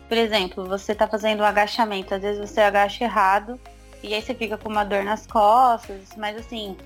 Por 0.08 0.16
exemplo, 0.16 0.66
você 0.66 0.92
está 0.92 1.06
fazendo 1.06 1.40
um 1.40 1.44
agachamento, 1.44 2.14
às 2.14 2.22
vezes 2.22 2.50
você 2.50 2.60
agacha 2.60 3.04
errado 3.04 3.60
e 4.02 4.14
aí 4.14 4.22
você 4.22 4.34
fica 4.34 4.56
com 4.56 4.68
uma 4.68 4.84
dor 4.84 5.04
nas 5.04 5.26
costas, 5.26 6.10
mas 6.16 6.36
assim, 6.36 6.76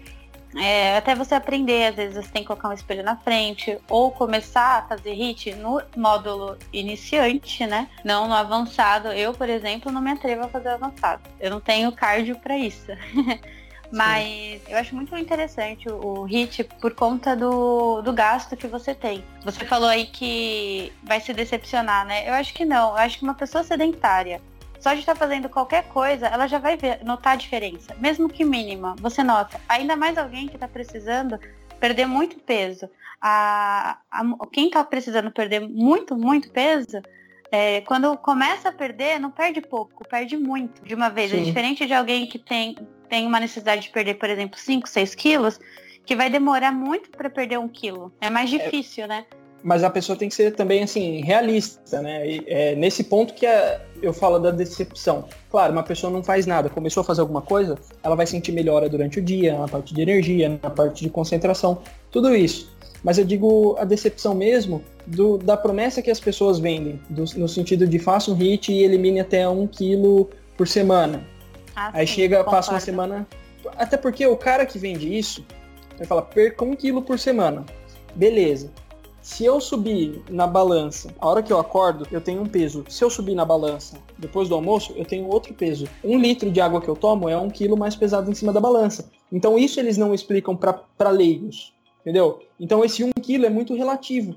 é, 0.57 0.97
até 0.97 1.15
você 1.15 1.35
aprender, 1.35 1.87
às 1.87 1.95
vezes 1.95 2.17
você 2.17 2.31
tem 2.31 2.43
que 2.43 2.49
colocar 2.49 2.69
um 2.69 2.73
espelho 2.73 3.03
na 3.03 3.17
frente, 3.17 3.79
ou 3.89 4.11
começar 4.11 4.79
a 4.79 4.83
fazer 4.83 5.13
HIT 5.13 5.55
no 5.55 5.81
módulo 5.97 6.59
iniciante, 6.73 7.67
né? 7.67 7.89
Não 8.05 8.29
no 8.29 8.35
avançado. 8.35 9.09
Eu, 9.09 9.33
por 9.33 9.49
exemplo, 9.49 9.91
não 9.91 10.01
me 10.01 10.11
atrevo 10.11 10.45
a 10.45 10.49
fazer 10.49 10.69
avançado. 10.69 11.23
Eu 11.41 11.51
não 11.51 11.61
tenho 11.61 11.91
cardio 11.93 12.37
para 12.37 12.57
isso. 12.57 12.87
Mas 13.93 14.63
eu 14.67 14.79
acho 14.79 14.95
muito 14.95 15.15
interessante 15.19 15.87
o, 15.87 16.25
HIT 16.25 16.65
por 16.81 16.95
conta 16.95 17.37
do, 17.37 18.01
do 18.01 18.11
gasto 18.11 18.57
que 18.57 18.67
você 18.67 18.95
tem. 18.95 19.23
Você 19.45 19.67
falou 19.67 19.87
aí 19.87 20.07
que 20.07 20.91
vai 21.03 21.21
se 21.21 21.35
decepcionar, 21.35 22.07
né? 22.07 22.27
Eu 22.27 22.33
acho 22.33 22.55
que 22.55 22.65
não. 22.65 22.91
Eu 22.91 22.97
acho 22.97 23.19
que 23.19 23.25
uma 23.25 23.35
pessoa 23.35 23.63
sedentária, 23.63 24.41
só 24.83 24.93
de 24.95 25.01
estar 25.01 25.15
fazendo 25.15 25.49
qualquer 25.49 25.85
coisa, 25.85 26.27
ela 26.27 26.49
já 26.49 26.59
vai 26.59 26.77
ver, 26.77 27.05
notar 27.05 27.35
a 27.35 27.37
diferença. 27.37 27.95
Mesmo 28.01 28.29
que 28.29 28.45
mínima, 28.45 28.97
você 28.99 29.23
nota. 29.23 29.61
Ainda 29.69 29.95
mais 29.95 30.19
alguém 30.19 30.49
que 30.49 30.57
está 30.57 30.67
precisando 30.67 31.39
perder 31.79 32.07
muito 32.07 32.37
peso. 32.41 32.91
A, 33.21 33.99
a 34.11 34.25
quem 34.51 34.67
está 34.67 34.83
precisando 34.83 35.31
perder 35.31 35.61
muito, 35.61 36.17
muito 36.17 36.51
peso, 36.51 37.01
é, 37.53 37.83
quando 37.83 38.17
começa 38.17 38.71
a 38.71 38.73
perder, 38.73 39.21
não 39.21 39.31
perde 39.31 39.61
pouco, 39.61 40.07
perde 40.09 40.37
muito 40.37 40.83
de 40.83 40.97
uma 40.97 41.09
vez. 41.09 41.33
É 41.33 41.37
Sim. 41.37 41.43
É 41.43 41.45
diferente 41.45 41.87
de 41.87 41.95
alguém 41.95 42.27
que 42.27 42.39
tem 42.39 42.77
tem 43.09 43.27
uma 43.27 43.39
necessidade 43.39 43.83
de 43.83 43.91
perder, 43.91 44.15
por 44.15 44.31
exemplo, 44.31 44.59
5, 44.59 44.89
6 44.89 45.15
quilos, 45.15 45.61
que 46.07 46.17
vai 46.17 46.31
demorar 46.31 46.73
muito 46.73 47.11
para 47.11 47.29
perder 47.29 47.59
um 47.59 47.69
quilo. 47.69 48.11
É 48.19 48.31
mais 48.31 48.51
é. 48.51 48.57
difícil, 48.57 49.05
é, 49.05 49.07
né? 49.07 49.27
Mas 49.63 49.85
a 49.85 49.91
pessoa 49.91 50.19
tem 50.19 50.29
que 50.29 50.35
ser 50.35 50.55
também, 50.55 50.83
assim, 50.83 51.23
realista, 51.23 52.03
né? 52.03 52.29
E, 52.29 52.45
é 52.47 52.75
nesse 52.75 53.05
ponto 53.05 53.33
que 53.35 53.47
é, 53.47 53.81
eu 54.03 54.13
falo 54.13 54.39
da 54.39 54.51
decepção. 54.51 55.25
Claro, 55.51 55.73
uma 55.73 55.83
pessoa 55.83 56.13
não 56.13 56.23
faz 56.23 56.47
nada, 56.47 56.69
começou 56.69 57.03
a 57.03 57.05
fazer 57.05 57.21
alguma 57.21 57.43
coisa, 57.43 57.79
ela 58.03 58.17
vai 58.17 58.27
sentir 58.27 58.53
melhora 58.53 58.89
durante 58.89 59.21
o 59.21 59.23
dia, 59.23 59.57
na 59.57 59.69
parte 59.69 59.95
de 59.95 60.03
energia, 60.03 60.59
na 60.63 60.71
parte 60.71 61.05
de 61.05 61.11
concentração, 61.11 61.83
tudo 62.11 62.35
isso. 62.35 62.73
Mas 63.05 63.19
eu 63.19 63.25
digo 63.25 63.77
a 63.79 63.85
decepção 63.85 64.35
mesmo 64.35 64.83
do, 65.07 65.39
da 65.39 65.57
promessa 65.57 66.01
que 66.01 66.11
as 66.11 66.21
pessoas 66.21 66.59
vendem, 66.59 67.01
do, 67.11 67.25
no 67.37 67.49
sentido 67.49 67.87
de 67.87 67.99
faça 67.99 68.31
um 68.31 68.35
hit 68.35 68.73
e 68.73 68.83
elimine 68.83 69.21
até 69.21 69.49
um 69.49 69.67
quilo 69.67 70.31
por 70.57 70.69
semana. 70.69 71.23
Ah, 71.75 71.91
Aí 71.95 72.07
sim, 72.07 72.15
chega, 72.15 72.45
passa 72.45 72.71
uma 72.71 72.81
semana. 72.81 73.27
Até 73.77 73.97
porque 73.97 74.27
o 74.27 74.37
cara 74.37 74.65
que 74.67 74.79
vende 74.79 75.17
isso, 75.17 75.45
vai 75.99 76.07
falar, 76.07 76.23
perca 76.23 76.65
um 76.65 76.77
quilo 76.77 77.03
por 77.03 77.19
semana. 77.19 77.65
Beleza. 78.15 78.71
Se 79.23 79.45
eu 79.45 79.61
subir 79.61 80.21
na 80.29 80.49
balança, 80.49 81.15
a 81.21 81.29
hora 81.29 81.45
que 81.45 81.53
eu 81.53 81.61
acordo, 81.61 82.05
eu 82.11 82.21
tenho 82.21 82.43
um 82.43 82.47
peso. 82.47 82.85
Se 82.89 83.05
eu 83.05 83.09
subir 83.09 83.37
na 83.37 83.45
balança 83.45 83.97
depois 84.19 84.49
do 84.49 84.57
almoço, 84.57 84.93
eu 84.97 85.05
tenho 85.05 85.29
outro 85.29 85.55
peso. 85.55 85.87
Um 86.03 86.19
litro 86.19 86.51
de 86.51 86.61
água 86.61 86.81
que 86.81 86.89
eu 86.89 86.97
tomo 86.97 87.29
é 87.29 87.39
um 87.39 87.49
quilo 87.49 87.77
mais 87.77 87.95
pesado 87.95 88.29
em 88.29 88.35
cima 88.35 88.53
da 88.53 88.61
balança. 88.61 89.09
Então 89.31 89.57
isso 89.57 89.79
eles 89.79 89.97
não 89.97 90.13
explicam 90.13 90.57
para 90.57 91.11
leigos, 91.11 91.73
entendeu? 92.01 92.41
Então 92.59 92.85
esse 92.85 93.05
um 93.05 93.13
quilo 93.13 93.47
é 93.47 93.49
muito 93.49 93.77
relativo. 93.77 94.35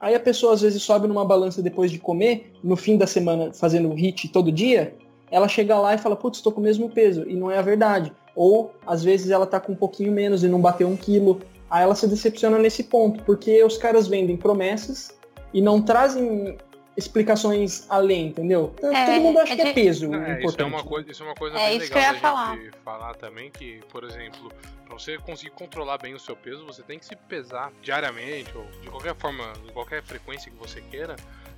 Aí 0.00 0.16
a 0.16 0.20
pessoa 0.20 0.52
às 0.52 0.62
vezes 0.62 0.82
sobe 0.82 1.06
numa 1.06 1.24
balança 1.24 1.62
depois 1.62 1.88
de 1.88 2.00
comer, 2.00 2.52
no 2.62 2.74
fim 2.74 2.96
da 2.96 3.06
semana 3.06 3.52
fazendo 3.52 3.94
hit 3.94 4.28
todo 4.30 4.50
dia, 4.50 4.96
ela 5.30 5.46
chega 5.46 5.78
lá 5.78 5.94
e 5.94 5.98
fala, 5.98 6.16
putz, 6.16 6.38
estou 6.38 6.52
com 6.52 6.60
o 6.60 6.64
mesmo 6.64 6.88
peso, 6.90 7.24
e 7.28 7.36
não 7.36 7.50
é 7.50 7.58
a 7.58 7.62
verdade. 7.62 8.12
Ou, 8.34 8.72
às 8.86 9.02
vezes, 9.02 9.30
ela 9.30 9.44
está 9.44 9.60
com 9.60 9.72
um 9.72 9.76
pouquinho 9.76 10.12
menos 10.12 10.42
e 10.42 10.48
não 10.48 10.60
bateu 10.60 10.88
um 10.88 10.96
quilo. 10.96 11.40
Aí 11.70 11.82
ela 11.82 11.94
se 11.94 12.06
decepciona 12.06 12.58
nesse 12.58 12.84
ponto, 12.84 13.22
porque 13.24 13.62
os 13.62 13.76
caras 13.76 14.08
vendem 14.08 14.36
promessas 14.36 15.16
e 15.52 15.60
não 15.60 15.82
trazem 15.82 16.56
explicações 16.96 17.86
além, 17.88 18.26
entendeu? 18.26 18.74
É, 18.82 19.06
Todo 19.06 19.20
mundo 19.20 19.38
acha 19.38 19.52
é 19.52 19.56
que 19.56 19.62
é 19.62 19.72
peso. 19.72 20.12
É, 20.12 20.44
isso 20.44 20.60
é 20.60 20.64
uma 20.64 20.82
coisa, 20.82 21.10
isso 21.10 21.22
é 21.22 21.26
uma 21.26 21.34
coisa 21.34 21.56
é, 21.56 21.68
bem 21.68 21.78
legal 21.78 22.12
da 22.12 22.18
falar. 22.18 22.56
gente 22.56 22.76
falar 22.84 23.14
também, 23.14 23.50
que, 23.52 23.80
por 23.88 24.02
exemplo, 24.02 24.50
para 24.84 24.98
você 24.98 25.16
conseguir 25.16 25.52
controlar 25.52 25.98
bem 25.98 26.14
o 26.14 26.18
seu 26.18 26.34
peso, 26.34 26.66
você 26.66 26.82
tem 26.82 26.98
que 26.98 27.06
se 27.06 27.14
pesar 27.14 27.70
diariamente, 27.82 28.50
ou 28.56 28.64
de 28.82 28.88
qualquer 28.90 29.14
forma, 29.14 29.44
em 29.64 29.72
qualquer 29.72 30.02
frequência 30.02 30.50
que 30.50 30.56
você 30.56 30.80
queira, 30.80 31.14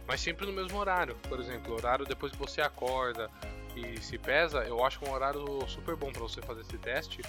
mas 0.07 0.20
sempre 0.20 0.44
no 0.44 0.53
mesmo 0.53 0.79
horário. 0.79 1.16
Por 1.27 1.40
exemplo, 1.40 1.75
horário 1.75 2.05
depois 2.05 2.33
que 2.33 2.38
você 2.38 2.61
acorda 2.61 3.31
e 3.75 3.99
se 4.03 4.18
pesa, 4.18 4.64
eu 4.64 4.85
acho 4.85 4.99
que 4.99 5.07
é 5.07 5.09
um 5.09 5.14
horário 5.14 5.46
super 5.68 5.96
bom 5.96 6.12
para 6.12 6.20
você 6.20 6.42
fazer 6.42 6.61
esse 6.61 6.77
teste, 6.77 7.23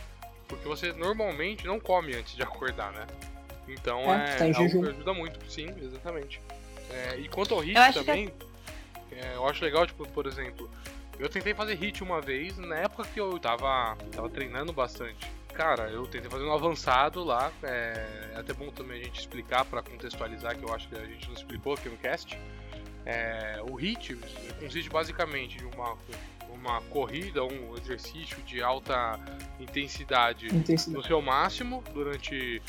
porque 0.52 0.68
você 0.68 0.92
normalmente 0.92 1.66
não 1.66 1.80
come 1.80 2.14
antes 2.14 2.36
de 2.36 2.44
acordar, 2.44 2.92
né? 2.92 3.08
Então 3.68 4.00
é, 4.14 4.34
é 4.34 4.36
tá 4.36 4.60
algo 4.60 4.84
que 4.84 4.90
ajuda 4.90 5.14
muito, 5.14 5.50
sim, 5.50 5.74
exatamente. 5.82 6.42
É, 6.90 7.18
e 7.18 7.30
quanto 7.30 7.56
ao 7.56 7.62
hit 7.62 7.74
também, 7.94 8.28
que... 9.10 9.16
é, 9.16 9.36
eu 9.36 9.48
acho 9.48 9.64
legal, 9.64 9.88
tipo, 9.88 10.06
por 10.10 10.28
exemplo, 10.28 10.70
eu 11.18 11.30
tentei 11.30 11.54
fazer 11.54 11.76
hit 11.76 12.04
uma 12.04 12.20
vez 12.20 12.58
na 12.58 12.76
época 12.76 13.06
que 13.06 13.20
eu 13.20 13.40
tava, 13.40 13.98
tava 14.12 14.30
treinando 14.30 14.74
bastante. 14.74 15.32
Cara, 15.54 15.90
eu 15.90 16.06
tentei 16.08 16.30
fazer 16.30 16.44
um 16.44 16.54
avançado 16.54 17.24
lá. 17.24 17.52
É, 17.64 18.32
é 18.34 18.40
até 18.40 18.54
bom 18.54 18.70
também 18.72 19.02
a 19.02 19.04
gente 19.06 19.20
explicar 19.20 19.64
para 19.64 19.82
contextualizar, 19.82 20.58
que 20.58 20.64
eu 20.64 20.74
acho 20.74 20.88
que 20.90 20.96
a 20.96 21.06
gente 21.06 21.28
não 21.28 21.36
explicou 21.36 21.74
aqui 21.74 21.90
no 21.90 21.98
cast. 21.98 22.38
É, 23.06 23.60
o 23.70 23.76
HIT 23.76 24.16
consiste 24.60 24.90
basicamente 24.90 25.58
em 25.62 25.66
uma, 25.66 25.98
uma 26.62 26.82
corrida, 26.84 27.43
um 27.43 27.76
exercício 27.78 28.38
de 28.43 28.62
alta 28.62 29.19
intensidade, 29.60 30.47
intensidade. 30.47 30.95
no 30.95 31.04
seu 31.04 31.21
máximo 31.21 31.84
durante 31.93 32.62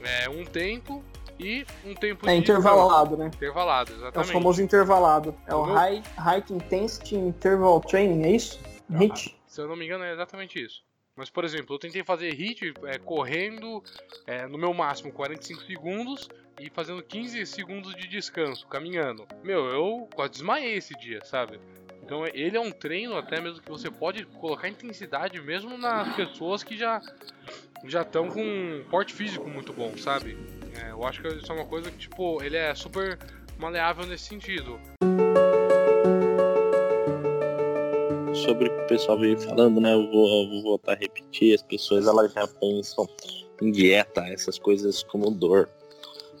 é, 0.00 0.28
um 0.28 0.44
tempo 0.44 1.04
e 1.38 1.66
um 1.84 1.94
tempo 1.94 2.28
é 2.28 2.36
intervalado, 2.36 3.16
né? 3.16 3.26
Intervalado, 3.26 3.92
exatamente. 3.92 4.28
É 4.28 4.30
o 4.30 4.32
famoso 4.32 4.62
intervalado. 4.62 5.34
É 5.46 5.54
o, 5.54 5.62
o 5.62 5.66
meu... 5.66 5.74
high, 5.74 6.02
high 6.16 6.44
Intensity 6.50 7.16
Interval 7.16 7.80
Training, 7.80 8.22
é 8.24 8.30
isso? 8.30 8.60
Ah, 8.92 8.98
HIT. 8.98 9.36
Se 9.46 9.60
eu 9.60 9.68
não 9.68 9.76
me 9.76 9.84
engano, 9.84 10.04
é 10.04 10.12
exatamente 10.12 10.62
isso. 10.62 10.82
Mas, 11.16 11.30
por 11.30 11.44
exemplo, 11.44 11.74
eu 11.74 11.78
tentei 11.78 12.02
fazer 12.02 12.32
hit 12.34 12.74
é, 12.84 12.98
correndo 12.98 13.82
é, 14.26 14.46
no 14.46 14.58
meu 14.58 14.74
máximo 14.74 15.12
45 15.12 15.62
segundos 15.62 16.28
e 16.60 16.68
fazendo 16.70 17.02
15 17.02 17.46
segundos 17.46 17.94
de 17.94 18.08
descanso, 18.08 18.66
caminhando. 18.66 19.26
Meu, 19.42 19.64
eu 19.66 20.08
quase 20.14 20.32
desmaiei 20.32 20.74
esse 20.74 20.94
dia, 20.94 21.24
sabe? 21.24 21.60
Então 22.04 22.26
ele 22.26 22.54
é 22.54 22.60
um 22.60 22.70
treino 22.70 23.16
até 23.16 23.40
mesmo 23.40 23.62
que 23.62 23.70
você 23.70 23.90
pode 23.90 24.26
colocar 24.26 24.68
intensidade 24.68 25.40
mesmo 25.40 25.78
nas 25.78 26.14
pessoas 26.14 26.62
que 26.62 26.76
já 26.76 27.00
já 27.86 28.02
estão 28.02 28.28
com 28.28 28.42
um 28.42 28.84
porte 28.90 29.14
físico 29.14 29.48
muito 29.48 29.72
bom, 29.72 29.96
sabe? 29.96 30.36
É, 30.82 30.90
eu 30.90 31.02
acho 31.04 31.22
que 31.22 31.28
isso 31.28 31.50
é 31.50 31.54
uma 31.54 31.66
coisa 31.66 31.90
que, 31.90 31.98
tipo, 31.98 32.42
ele 32.42 32.56
é 32.56 32.74
super 32.74 33.18
maleável 33.58 34.06
nesse 34.06 34.24
sentido. 34.24 34.78
Sobre 38.34 38.68
o 38.68 38.76
que 38.76 38.82
o 38.82 38.86
pessoal 38.86 39.18
veio 39.18 39.38
falando, 39.38 39.80
né? 39.80 39.94
Eu 39.94 40.10
vou, 40.10 40.42
eu 40.42 40.50
vou 40.50 40.62
voltar 40.62 40.92
a 40.92 40.96
repetir, 40.96 41.54
as 41.54 41.62
pessoas 41.62 42.06
elas 42.06 42.32
já 42.32 42.46
pensam 42.46 43.06
em 43.62 43.70
dieta, 43.70 44.22
essas 44.28 44.58
coisas 44.58 45.02
como 45.02 45.30
dor. 45.30 45.68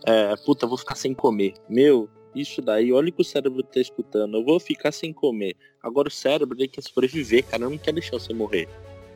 É, 0.06 0.34
puta, 0.44 0.66
vou 0.66 0.76
ficar 0.76 0.94
sem 0.94 1.14
comer. 1.14 1.54
Meu, 1.68 2.08
isso 2.34 2.60
daí, 2.60 2.92
olha 2.92 3.08
o 3.08 3.12
que 3.12 3.20
o 3.20 3.24
cérebro 3.24 3.62
tá 3.62 3.80
escutando. 3.80 4.36
Eu 4.36 4.44
vou 4.44 4.58
ficar 4.58 4.92
sem 4.92 5.12
comer. 5.12 5.56
Agora 5.82 6.08
o 6.08 6.10
cérebro 6.10 6.56
ele 6.58 6.68
quer 6.68 6.82
sobreviver, 6.82 7.44
cara. 7.44 7.68
Não 7.68 7.78
quer 7.78 7.92
deixar 7.92 8.18
você 8.18 8.32
morrer. 8.32 8.68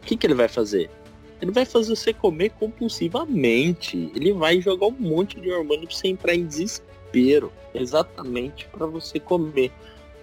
O 0.03 0.07
que, 0.07 0.17
que 0.17 0.27
ele 0.27 0.35
vai 0.35 0.49
fazer? 0.49 0.91
Ele 1.41 1.51
vai 1.51 1.65
fazer 1.65 1.95
você 1.95 2.13
comer 2.13 2.51
compulsivamente. 2.51 4.11
Ele 4.15 4.33
vai 4.33 4.61
jogar 4.61 4.87
um 4.87 4.97
monte 4.99 5.41
de 5.41 5.51
hormônio 5.51 5.87
pra 5.87 5.97
você 5.97 6.09
entrar 6.09 6.35
em 6.35 6.47
desespero. 6.47 7.53
Exatamente 7.75 8.67
para 8.69 8.87
você 8.87 9.19
comer. 9.19 9.73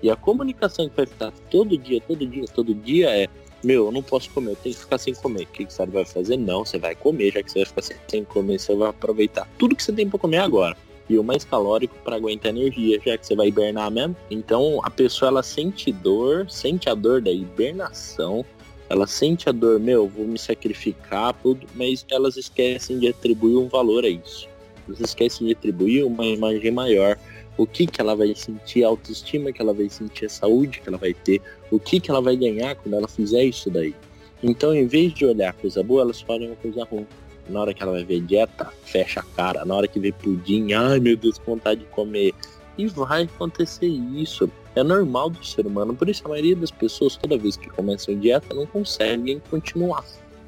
E 0.02 0.10
a 0.10 0.16
comunicação 0.16 0.90
que 0.90 0.96
vai 0.96 1.06
ficar 1.06 1.32
todo 1.50 1.78
dia, 1.78 2.02
todo 2.02 2.26
dia, 2.26 2.46
todo 2.46 2.76
dia 2.76 3.10
é 3.10 3.28
meu, 3.64 3.86
eu 3.86 3.92
não 3.92 4.04
posso 4.04 4.30
comer, 4.30 4.52
eu 4.52 4.56
tenho 4.58 4.76
que 4.76 4.82
ficar 4.82 5.00
sem 5.00 5.16
comer. 5.16 5.44
O 5.44 5.48
que, 5.48 5.66
que 5.66 5.74
você 5.74 5.86
vai 5.88 6.06
fazer? 6.06 6.38
Não, 6.38 6.64
você 6.64 6.78
vai 6.78 6.94
comer, 6.94 7.32
já 7.32 7.42
que 7.42 7.52
você 7.52 7.60
vai 7.60 7.66
ficar 7.66 7.82
sem 8.08 8.24
comer, 8.24 8.60
você 8.60 8.76
vai 8.76 8.90
aproveitar 8.90 9.50
tudo 9.58 9.76
que 9.76 9.82
você 9.82 9.92
tem 9.92 10.08
para 10.08 10.20
comer 10.20 10.38
agora. 10.38 10.78
E 11.10 11.18
o 11.18 11.24
mais 11.24 11.44
calórico 11.44 11.96
para 12.04 12.16
aguentar 12.16 12.50
energia, 12.50 13.00
já 13.06 13.18
que 13.18 13.26
você 13.28 13.36
vai 13.36 13.48
hibernar 13.48 13.92
mesmo. 13.92 14.16
Então 14.30 14.80
a 14.84 14.90
pessoa 14.90 15.30
ela 15.30 15.44
sente 15.44 15.92
dor, 15.92 16.50
sente 16.50 16.90
a 16.90 16.96
dor 16.96 17.22
da 17.22 17.32
hibernação, 17.32 18.44
ela 18.90 19.08
sente 19.08 19.50
a 19.50 19.52
dor, 19.52 19.80
meu, 19.80 20.08
vou 20.08 20.26
me 20.26 20.38
sacrificar, 20.38 21.34
tudo, 21.42 21.66
mas 21.76 22.06
elas 22.12 22.38
esquecem 22.38 23.00
de 23.00 23.08
atribuir 23.08 23.58
um 23.58 23.68
valor 23.68 24.04
a 24.04 24.10
isso. 24.10 24.48
Elas 24.88 25.00
esquecem 25.00 25.48
de 25.48 25.54
atribuir 25.54 26.04
uma 26.04 26.26
imagem 26.26 26.72
maior 26.72 27.18
o 27.58 27.66
que, 27.66 27.88
que 27.88 28.02
ela 28.02 28.16
vai 28.16 28.34
sentir, 28.36 28.84
a 28.84 28.88
autoestima 28.88 29.52
que 29.52 29.62
ela 29.62 29.74
vai 29.74 29.90
sentir, 29.90 30.26
a 30.26 30.30
saúde 30.30 30.82
que 30.82 30.90
ela 30.90 30.98
vai 30.98 31.14
ter, 31.14 31.42
o 31.72 31.80
que, 31.80 32.00
que 32.00 32.12
ela 32.12 32.22
vai 32.22 32.36
ganhar 32.36 32.76
quando 32.76 32.96
ela 32.96 33.08
fizer 33.08 33.44
isso 33.44 33.70
daí. 33.70 33.96
Então, 34.44 34.76
em 34.76 34.86
vez 34.86 35.14
de 35.14 35.26
olhar 35.26 35.54
coisa 35.54 35.82
boa, 35.82 36.02
elas 36.02 36.24
uma 36.28 36.56
coisa 36.56 36.84
ruim. 36.84 37.08
Na 37.50 37.62
hora 37.62 37.74
que 37.74 37.82
ela 37.82 37.92
vai 37.92 38.04
ver 38.04 38.22
dieta, 38.22 38.72
fecha 38.84 39.20
a 39.20 39.24
cara. 39.24 39.66
Na 39.66 39.76
hora 39.76 39.88
que 39.88 40.00
vê 40.00 40.12
pudim, 40.12 40.74
ai 40.74 41.00
meu 41.00 41.16
Deus, 41.16 41.40
vontade 41.46 41.82
de 41.82 41.86
comer. 41.88 42.34
E 42.78 42.88
vai 42.88 43.24
acontecer 43.24 43.88
isso. 43.88 44.50
É 44.76 44.84
normal 44.84 45.30
do 45.30 45.46
ser 45.46 45.66
humano. 45.66 45.96
Por 45.96 46.10
isso 46.10 46.24
a 46.26 46.30
maioria 46.30 46.56
das 46.56 46.72
pessoas, 46.72 47.16
toda 47.16 47.38
vez 47.38 47.56
que 47.56 47.70
começam 47.70 48.18
dieta, 48.20 48.54
não 48.54 48.66
conseguem 48.66 49.42
continuar. 49.50 50.04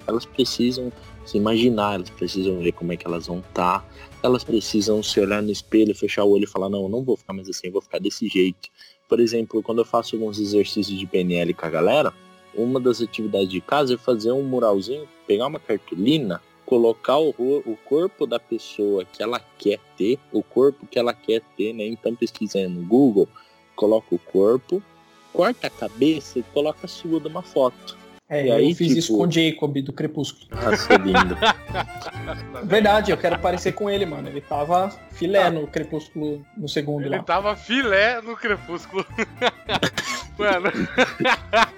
Elas 0.06 0.26
precisam 0.26 0.92
se 1.26 1.38
imaginar, 1.38 1.96
elas 1.96 2.10
precisam 2.10 2.60
ver 2.60 2.72
como 2.72 2.94
é 2.94 2.98
que 2.98 3.06
elas 3.06 3.28
vão 3.28 3.40
estar, 3.40 3.82
tá, 3.82 3.86
elas 4.24 4.46
precisam 4.46 5.04
se 5.04 5.20
olhar 5.20 5.42
no 5.42 5.52
espelho, 5.52 5.94
fechar 5.94 6.24
o 6.24 6.32
olho 6.32 6.46
e 6.46 6.48
falar, 6.48 6.70
não, 6.70 6.88
não 6.88 7.04
vou 7.04 7.18
ficar 7.18 7.34
mais 7.34 7.50
assim, 7.50 7.70
vou 7.70 7.82
ficar 7.82 8.00
desse 8.00 8.28
jeito. 8.30 8.70
Por 9.10 9.20
exemplo, 9.20 9.62
quando 9.62 9.80
eu 9.80 9.86
faço 9.86 10.16
alguns 10.16 10.40
exercícios 10.40 10.98
de 10.98 11.06
PNL 11.06 11.54
com 11.54 11.66
a 11.66 11.70
galera, 11.70 12.14
uma 12.56 12.80
das 12.80 13.02
atividades 13.02 13.50
de 13.50 13.62
casa 13.62 13.94
é 13.94 13.98
fazer 13.98 14.32
um 14.32 14.44
muralzinho, 14.44 15.08
pegar 15.28 15.48
uma 15.48 15.60
cartolina, 15.60 16.42
colocar 16.68 17.18
o, 17.18 17.34
o 17.40 17.78
corpo 17.86 18.28
da 18.28 18.38
pessoa 18.38 19.06
que 19.06 19.24
ela 19.24 19.40
quer 19.58 19.80
ter, 19.98 20.20
o 20.34 20.44
corpo 20.44 20.86
que 20.86 21.00
ela 21.00 21.14
quer 21.14 21.42
ter, 21.56 21.74
né? 21.74 21.86
Então 21.88 22.14
pesquisa 22.14 22.60
aí 22.60 22.68
no 22.68 22.86
Google, 22.86 23.28
coloca 23.74 24.14
o 24.14 24.20
corpo, 24.20 24.84
corta 25.32 25.68
a 25.68 25.70
cabeça 25.70 26.40
e 26.40 26.44
coloca 26.44 26.80
a 26.84 26.88
sua 26.88 27.22
de 27.22 27.28
uma 27.28 27.42
foto. 27.42 27.98
É, 28.30 28.48
e 28.48 28.52
aí, 28.52 28.70
eu 28.70 28.76
fiz 28.76 28.90
tipo... 28.90 29.00
isso 29.00 29.18
com 29.18 29.26
o 29.26 29.32
Jacob 29.32 29.78
do 29.82 29.94
Crepúsculo. 29.94 30.50
Nossa, 30.62 30.94
é 30.94 30.98
lindo. 30.98 31.38
Verdade, 32.68 33.12
eu 33.12 33.18
quero 33.18 33.40
parecer 33.40 33.72
com 33.72 33.90
ele, 33.90 34.06
mano. 34.06 34.28
Ele 34.28 34.42
tava 34.42 34.90
filé 35.12 35.44
ah. 35.44 35.50
no 35.50 35.66
Crepúsculo 35.66 36.46
no 36.58 36.68
segundo 36.68 37.04
ele 37.04 37.12
lá. 37.12 37.16
Ele 37.16 37.26
tava 37.26 37.56
filé 37.56 38.20
no 38.22 38.36
Crepúsculo. 38.36 39.06
mano. 40.38 40.70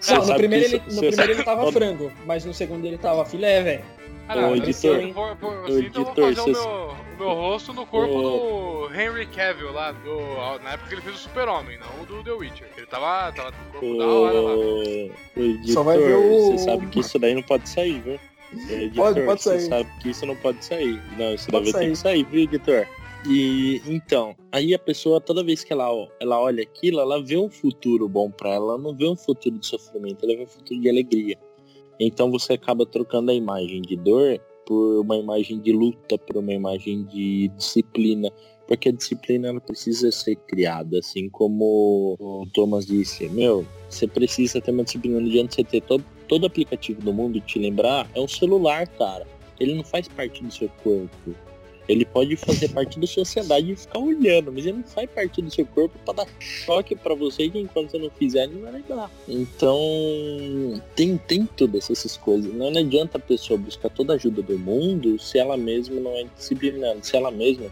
Não, 0.09 0.25
no 0.25 0.35
primeiro, 0.35 0.65
ele, 0.65 0.81
no 0.89 1.01
primeiro 1.01 1.31
ele 1.33 1.43
tava 1.43 1.71
frango, 1.71 2.11
mas 2.25 2.43
no 2.43 2.53
segundo 2.55 2.83
ele 2.83 2.97
tava 2.97 3.23
filé, 3.25 3.61
velho. 3.61 3.98
Não, 4.35 4.55
editor, 4.55 4.97
eu, 4.97 5.13
por, 5.13 5.35
por, 5.37 5.53
assim, 5.65 5.85
então 5.87 6.01
eu 6.01 6.05
vou 6.05 6.15
fazer 6.15 6.41
o 6.41 6.51
meu, 6.51 6.95
meu 7.17 7.33
rosto 7.33 7.73
no 7.73 7.85
corpo 7.85 8.21
do 8.21 8.93
Henry 8.93 9.25
Cavill 9.25 9.71
lá, 9.71 9.91
do, 9.91 10.61
na 10.63 10.73
época 10.73 10.89
que 10.89 10.95
ele 10.95 11.01
fez 11.01 11.15
o 11.15 11.19
Super-Homem, 11.19 11.79
não 11.79 12.03
o 12.03 12.05
do 12.05 12.23
The 12.23 12.31
Witcher. 12.31 12.69
Ele 12.77 12.85
tava, 12.85 13.31
tava 13.31 13.51
com 13.51 13.69
o 13.69 13.71
corpo 13.71 13.97
da 13.97 14.07
hora 14.07 14.39
lá. 14.39 14.55
O 14.55 15.11
editor, 15.35 15.73
Só 15.73 15.83
vai 15.83 15.97
ver 15.97 16.15
o... 16.15 16.51
você 16.51 16.57
sabe 16.59 16.85
que 16.87 16.99
isso 16.99 17.17
daí 17.17 17.33
não 17.33 17.41
pode 17.41 17.67
sair, 17.67 17.99
viu? 18.01 18.19
Editor, 18.69 18.95
pode, 18.95 19.25
pode 19.25 19.41
sair. 19.41 19.61
Você 19.61 19.67
sabe 19.67 19.89
que 19.99 20.09
isso 20.09 20.25
não 20.27 20.35
pode 20.35 20.63
sair. 20.63 21.01
Não, 21.17 21.33
isso 21.33 21.49
pode 21.49 21.63
daí 21.63 21.73
vai 21.73 21.81
ter 21.81 21.89
que 21.89 21.95
sair, 21.97 22.23
viu, 22.25 22.43
editor? 22.43 22.87
E 23.27 23.81
então, 23.85 24.35
aí 24.51 24.73
a 24.73 24.79
pessoa, 24.79 25.19
toda 25.19 25.43
vez 25.43 25.63
que 25.63 25.73
ela, 25.73 25.89
ela 26.21 26.39
olha 26.39 26.63
aquilo, 26.63 26.99
ela 26.99 27.21
vê 27.21 27.35
um 27.35 27.49
futuro 27.49 28.07
bom 28.07 28.31
para 28.31 28.51
ela, 28.51 28.73
ela 28.73 28.77
não 28.77 28.95
vê 28.95 29.07
um 29.07 29.15
futuro 29.15 29.57
de 29.57 29.65
sofrimento, 29.65 30.23
ela 30.23 30.37
vê 30.37 30.43
um 30.43 30.47
futuro 30.47 30.79
de 30.79 30.89
alegria. 30.89 31.37
Então 31.99 32.31
você 32.31 32.53
acaba 32.53 32.85
trocando 32.85 33.31
a 33.31 33.33
imagem 33.33 33.81
de 33.81 33.95
dor 33.97 34.39
por 34.65 35.01
uma 35.01 35.17
imagem 35.17 35.59
de 35.59 35.73
luta, 35.73 36.17
por 36.17 36.37
uma 36.37 36.53
imagem 36.53 37.03
de 37.05 37.49
disciplina, 37.57 38.31
porque 38.67 38.89
a 38.89 38.91
disciplina 38.91 39.47
ela 39.47 39.59
precisa 39.59 40.11
ser 40.11 40.35
criada, 40.35 40.99
assim 40.99 41.27
como 41.27 42.15
o 42.19 42.45
Thomas 42.53 42.85
disse, 42.85 43.27
meu, 43.29 43.65
você 43.89 44.07
precisa 44.07 44.61
ter 44.61 44.71
uma 44.71 44.83
disciplina, 44.83 45.19
não 45.19 45.27
adianta 45.27 45.55
você 45.55 45.63
ter 45.63 45.81
todo, 45.81 46.05
todo 46.27 46.45
aplicativo 46.45 47.01
do 47.01 47.11
mundo 47.11 47.41
te 47.41 47.57
lembrar, 47.57 48.07
é 48.13 48.21
um 48.21 48.27
celular, 48.27 48.87
cara. 48.89 49.27
Ele 49.59 49.73
não 49.73 49.83
faz 49.83 50.07
parte 50.07 50.43
do 50.43 50.53
seu 50.53 50.69
corpo. 50.83 51.35
Ele 51.89 52.05
pode 52.05 52.35
fazer 52.35 52.69
parte 52.69 52.99
da 52.99 53.07
sociedade 53.07 53.71
e 53.71 53.75
ficar 53.75 53.97
olhando, 53.97 54.51
mas 54.51 54.63
ele 54.63 54.77
não 54.77 54.83
faz 54.83 55.09
parte 55.09 55.41
do 55.41 55.49
seu 55.49 55.65
corpo 55.65 55.97
para 56.05 56.23
dar 56.23 56.27
choque 56.39 56.95
para 56.95 57.15
você 57.15 57.49
que 57.49 57.57
enquanto 57.57 57.89
você 57.89 57.97
não 57.97 58.11
fizer, 58.11 58.43
ele 58.43 58.61
não 58.61 58.71
vai 58.71 58.83
dar. 58.87 59.11
Então, 59.27 59.79
tem, 60.95 61.17
tem 61.17 61.47
todas 61.47 61.89
essas 61.89 62.15
coisas. 62.15 62.53
Não, 62.53 62.69
não 62.69 62.79
adianta 62.79 63.17
a 63.17 63.21
pessoa 63.21 63.57
buscar 63.57 63.89
toda 63.89 64.13
a 64.13 64.17
ajuda 64.17 64.43
do 64.43 64.59
mundo 64.59 65.17
se 65.17 65.39
ela 65.39 65.57
mesma 65.57 65.99
não 65.99 66.11
é 66.11 66.25
disciplinada, 66.37 66.99
se 67.01 67.17
ela 67.17 67.31
mesma 67.31 67.71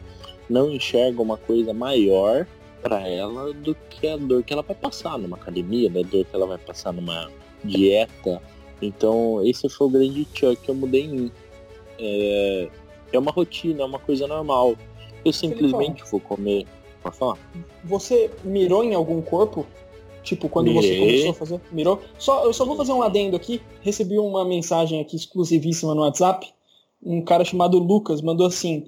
não 0.49 0.71
enxerga 0.71 1.21
uma 1.21 1.37
coisa 1.37 1.71
maior 1.71 2.47
para 2.81 3.07
ela 3.07 3.53
do 3.53 3.75
que 3.87 4.07
a 4.07 4.17
dor 4.17 4.41
que 4.41 4.51
ela 4.51 4.63
vai 4.63 4.75
passar 4.75 5.19
numa 5.19 5.37
academia, 5.37 5.91
da 5.91 6.01
dor 6.01 6.25
que 6.25 6.35
ela 6.35 6.47
vai 6.47 6.57
passar 6.57 6.91
numa 6.91 7.29
dieta. 7.63 8.41
Então, 8.81 9.45
esse 9.45 9.69
foi 9.69 9.85
o 9.85 9.89
grande 9.91 10.27
choque 10.33 10.63
que 10.63 10.69
eu 10.69 10.75
mudei 10.75 11.03
em 11.03 11.09
mim. 11.09 11.31
É, 11.99 12.67
é 13.11 13.19
uma 13.19 13.31
rotina, 13.31 13.81
é 13.81 13.85
uma 13.85 13.99
coisa 13.99 14.27
normal. 14.27 14.75
Eu 15.23 15.33
simplesmente 15.33 16.03
vou 16.09 16.19
comer. 16.19 16.65
Pode 17.01 17.17
falar? 17.17 17.37
Você 17.83 18.29
mirou 18.43 18.83
em 18.83 18.93
algum 18.93 19.21
corpo? 19.21 19.65
Tipo, 20.23 20.49
quando 20.49 20.71
Mirei. 20.71 20.81
você 20.81 20.99
começou 20.99 21.29
a 21.29 21.33
fazer? 21.33 21.61
Mirou? 21.71 22.01
Só, 22.19 22.43
eu 22.43 22.53
só 22.53 22.65
vou 22.65 22.75
fazer 22.75 22.91
um 22.91 23.01
adendo 23.01 23.37
aqui. 23.37 23.61
Recebi 23.81 24.19
uma 24.19 24.43
mensagem 24.43 24.99
aqui 24.99 25.15
exclusivíssima 25.15 25.95
no 25.95 26.01
WhatsApp. 26.01 26.53
Um 27.01 27.21
cara 27.21 27.45
chamado 27.45 27.79
Lucas 27.79 28.21
mandou 28.21 28.47
assim: 28.47 28.85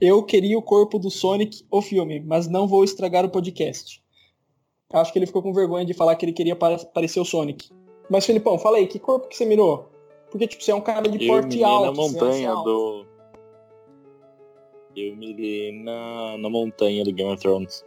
Eu 0.00 0.22
queria 0.22 0.58
o 0.58 0.62
corpo 0.62 0.98
do 0.98 1.10
Sonic, 1.10 1.64
o 1.70 1.80
filme, 1.80 2.20
mas 2.20 2.46
não 2.46 2.68
vou 2.68 2.84
estragar 2.84 3.24
o 3.24 3.30
podcast. 3.30 4.02
Acho 4.92 5.12
que 5.12 5.18
ele 5.18 5.26
ficou 5.26 5.42
com 5.42 5.52
vergonha 5.52 5.84
de 5.84 5.94
falar 5.94 6.14
que 6.16 6.24
ele 6.24 6.32
queria 6.32 6.54
parecer 6.54 7.18
o 7.18 7.24
Sonic. 7.24 7.70
Mas, 8.08 8.24
Felipão, 8.24 8.58
fala 8.58 8.76
aí, 8.76 8.86
que 8.86 8.98
corpo 8.98 9.28
que 9.28 9.36
você 9.36 9.44
mirou? 9.44 9.88
Porque, 10.30 10.46
tipo, 10.46 10.62
você 10.62 10.70
é 10.70 10.74
um 10.74 10.80
cara 10.80 11.08
de 11.08 11.26
eu 11.26 11.32
porte 11.32 11.62
alto. 11.62 11.86
na 11.86 11.92
montanha 11.92 12.54
do... 12.54 13.06
Eu 14.94 15.14
mirei 15.14 15.72
na, 15.82 16.38
na 16.38 16.48
montanha 16.48 17.04
do 17.04 17.12
Game 17.12 17.30
of 17.30 17.42
Thrones. 17.42 17.84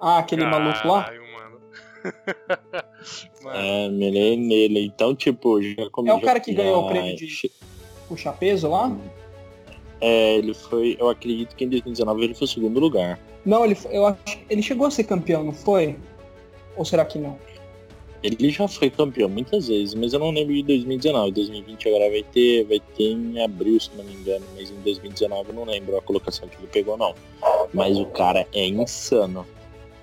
Ah, 0.00 0.18
aquele 0.18 0.42
Caralho, 0.42 0.64
maluco 0.64 0.88
lá? 0.88 1.10
Mano. 1.10 1.60
mano. 3.42 3.56
É, 3.56 3.88
mirei 3.88 4.36
nele. 4.36 4.86
Então, 4.86 5.14
tipo, 5.14 5.60
já 5.62 5.88
comi, 5.90 6.10
É 6.10 6.14
o 6.14 6.20
cara 6.20 6.38
que 6.38 6.52
já... 6.52 6.62
ganhou 6.62 6.84
o 6.84 6.88
prêmio 6.88 7.16
de 7.16 7.50
puxar 8.06 8.32
peso 8.34 8.68
lá? 8.68 8.94
É, 10.00 10.36
ele 10.36 10.52
foi. 10.52 10.96
Eu 11.00 11.08
acredito 11.08 11.56
que 11.56 11.64
em 11.64 11.68
2019 11.68 12.24
ele 12.24 12.34
foi 12.34 12.44
o 12.44 12.48
segundo 12.48 12.78
lugar. 12.78 13.18
Não, 13.44 13.64
ele, 13.64 13.76
eu 13.90 14.06
acho, 14.06 14.18
ele 14.50 14.62
chegou 14.62 14.86
a 14.86 14.90
ser 14.90 15.04
campeão, 15.04 15.44
não 15.44 15.52
foi? 15.52 15.96
Ou 16.76 16.84
será 16.84 17.04
que 17.04 17.18
não? 17.18 17.38
Ele 18.22 18.50
já 18.50 18.66
foi 18.66 18.90
campeão 18.90 19.28
muitas 19.28 19.68
vezes, 19.68 19.94
mas 19.94 20.12
eu 20.12 20.18
não 20.18 20.30
lembro 20.30 20.54
de 20.54 20.62
2019. 20.62 21.32
2020 21.32 21.88
agora 21.88 22.10
vai 22.10 22.22
ter, 22.22 22.64
vai 22.64 22.80
ter 22.96 23.12
em 23.12 23.42
abril, 23.42 23.78
se 23.80 23.90
não 23.96 24.04
me 24.04 24.12
engano, 24.12 24.44
mas 24.56 24.70
em 24.70 24.76
2019 24.76 25.50
eu 25.50 25.54
não 25.54 25.64
lembro 25.64 25.96
a 25.96 26.02
colocação 26.02 26.48
que 26.48 26.56
ele 26.56 26.68
pegou 26.68 26.96
não. 26.96 27.14
Mas 27.72 27.98
o 27.98 28.06
cara 28.06 28.46
é 28.52 28.66
insano. 28.66 29.46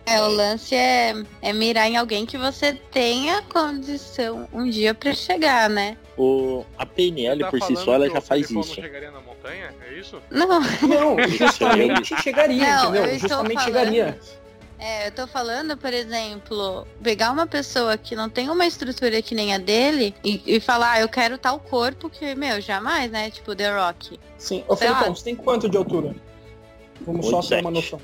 É, 0.06 0.22
o 0.22 0.28
lance 0.28 0.76
é, 0.76 1.14
é 1.42 1.54
mirar 1.54 1.88
em 1.88 1.96
alguém 1.96 2.26
que 2.26 2.38
você 2.38 2.74
tenha 2.92 3.42
condição 3.44 4.48
um 4.52 4.70
dia 4.70 4.94
para 4.94 5.14
chegar, 5.14 5.70
né? 5.70 5.98
O, 6.18 6.66
a 6.78 6.86
PNL 6.86 7.40
tá 7.40 7.50
por 7.50 7.62
si 7.62 7.76
só 7.78 7.94
ela 7.94 8.10
já 8.10 8.20
faz 8.20 8.44
isso. 8.44 8.54
Não 8.54 8.64
chegaria 8.64 9.12
na 9.12 9.22
montanha? 9.22 9.74
É 9.88 9.94
isso? 9.94 10.22
Não. 10.30 10.60
Não, 10.88 11.18
justamente 11.30 12.22
chegaria, 12.22 12.76
não, 12.76 12.90
entendeu? 12.90 13.18
Justamente 13.18 13.54
falando... 13.54 13.66
chegaria. 13.66 14.20
É, 14.86 15.08
eu 15.08 15.12
tô 15.14 15.26
falando, 15.26 15.78
por 15.78 15.94
exemplo, 15.94 16.86
pegar 17.02 17.32
uma 17.32 17.48
pessoa 17.48 17.98
que 17.98 18.18
não 18.18 18.30
tem 18.30 18.50
uma 18.50 18.68
estrutura 18.68 19.22
que 19.22 19.34
nem 19.34 19.54
a 19.54 19.58
dele 19.58 20.14
e, 20.22 20.44
e 20.46 20.60
falar, 20.60 20.92
ah, 20.92 21.00
eu 21.00 21.08
quero 21.08 21.38
tal 21.38 21.58
corpo 21.58 22.10
que, 22.10 22.36
meu, 22.36 22.60
jamais, 22.60 23.10
né? 23.10 23.30
Tipo, 23.30 23.56
The 23.56 23.74
Rock. 23.74 24.20
Sim. 24.38 24.62
Ô, 24.68 24.76
Felipão, 24.76 25.16
você 25.16 25.24
tem 25.24 25.38
quanto 25.38 25.70
de 25.70 25.78
altura? 25.78 26.14
Vamos 27.06 27.28
8, 27.28 27.32
só 27.32 27.56
ter 27.56 27.62
uma 27.62 27.72
noção. 27.72 27.98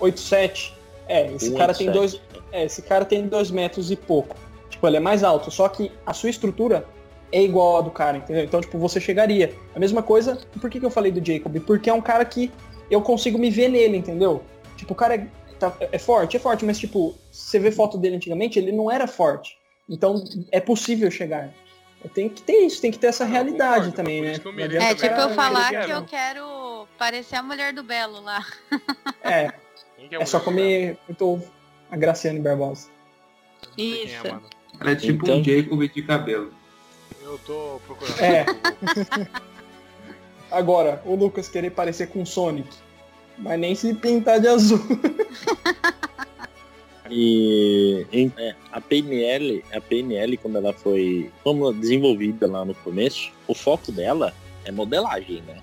8,7? 0.00 0.74
É, 1.08 1.32
esse 1.32 1.48
8, 1.48 1.58
cara 1.58 1.74
tem 1.74 1.90
2. 1.90 2.20
É, 2.52 2.64
esse 2.64 2.82
cara 2.82 3.04
tem 3.04 3.26
2 3.26 3.50
metros 3.50 3.90
e 3.90 3.96
pouco. 3.96 4.36
Tipo, 4.70 4.86
ele 4.86 4.98
é 4.98 5.00
mais 5.00 5.24
alto, 5.24 5.50
só 5.50 5.68
que 5.68 5.90
a 6.06 6.14
sua 6.14 6.30
estrutura 6.30 6.86
é 7.32 7.42
igual 7.42 7.78
a 7.78 7.80
do 7.80 7.90
cara, 7.90 8.18
entendeu? 8.18 8.44
Então, 8.44 8.60
tipo, 8.60 8.78
você 8.78 9.00
chegaria. 9.00 9.52
A 9.74 9.80
mesma 9.80 10.04
coisa, 10.04 10.38
por 10.60 10.70
que, 10.70 10.78
que 10.78 10.86
eu 10.86 10.90
falei 10.90 11.10
do 11.10 11.18
Jacob? 11.26 11.58
Porque 11.66 11.90
é 11.90 11.92
um 11.92 12.00
cara 12.00 12.24
que 12.24 12.52
eu 12.88 13.02
consigo 13.02 13.36
me 13.36 13.50
ver 13.50 13.68
nele, 13.68 13.96
entendeu? 13.96 14.44
Tipo, 14.76 14.92
o 14.92 14.96
cara 14.96 15.16
é, 15.16 15.26
tá, 15.58 15.76
é 15.80 15.98
forte, 15.98 16.36
é 16.36 16.40
forte, 16.40 16.64
mas 16.64 16.78
tipo, 16.78 17.16
você 17.30 17.58
vê 17.58 17.70
foto 17.70 17.98
dele 17.98 18.16
antigamente, 18.16 18.58
ele 18.58 18.72
não 18.72 18.90
era 18.90 19.06
forte. 19.06 19.58
Então, 19.88 20.22
é 20.50 20.60
possível 20.60 21.10
chegar. 21.10 21.50
Tem 22.14 22.28
que 22.28 22.42
ter 22.42 22.58
isso, 22.66 22.80
tem 22.80 22.90
que 22.92 22.98
ter 22.98 23.08
essa 23.08 23.24
realidade 23.24 23.90
concordo, 23.90 23.96
também, 23.96 24.22
né? 24.22 24.32
É, 24.80 24.94
tipo 24.94 25.14
eu 25.14 25.30
falar 25.30 25.70
que 25.84 25.90
eu 25.90 26.04
quero 26.04 26.86
parecer 26.96 27.36
a 27.36 27.42
mulher 27.42 27.72
do 27.72 27.82
Belo 27.82 28.20
lá. 28.20 28.44
É, 29.22 29.52
Quem 29.96 30.08
que 30.08 30.14
é 30.14 30.24
só 30.24 30.38
comer 30.38 30.96
muito 31.08 31.26
ovo. 31.26 31.50
A 31.90 31.96
Graciane 31.96 32.38
Barbosa. 32.38 32.88
É, 33.76 33.82
Isso. 33.82 34.22
mano. 34.28 34.42
Ela 34.80 34.90
é 34.92 34.94
tipo 34.94 35.24
Então- 35.24 35.40
um 35.40 35.44
Jacob 35.44 35.80
de 35.92 36.02
cabelo. 36.02 36.54
Eu 37.22 37.38
tô 37.38 37.80
procurando. 37.84 38.20
É. 38.20 38.46
Agora, 40.50 41.02
o 41.04 41.16
Lucas 41.16 41.48
querer 41.48 41.70
parecer 41.70 42.08
com 42.08 42.22
o 42.22 42.26
Sonic. 42.26 42.68
Mas 43.38 43.58
nem 43.60 43.74
se 43.74 43.94
pintar 43.94 44.40
de 44.40 44.48
azul. 44.48 44.80
E 47.10 48.06
em- 48.12 48.32
é, 48.36 48.54
a 48.72 48.80
PNL, 48.80 49.64
a 49.72 49.80
PNL 49.80 50.36
quando 50.36 50.56
ela 50.56 50.72
foi 50.72 51.30
como 51.44 51.72
desenvolvida 51.72 52.46
lá 52.50 52.64
no 52.64 52.74
começo, 52.74 53.30
o 53.46 53.54
foco 53.54 53.92
dela 53.92 54.34
é 54.64 54.72
modelagem, 54.72 55.42
né? 55.46 55.58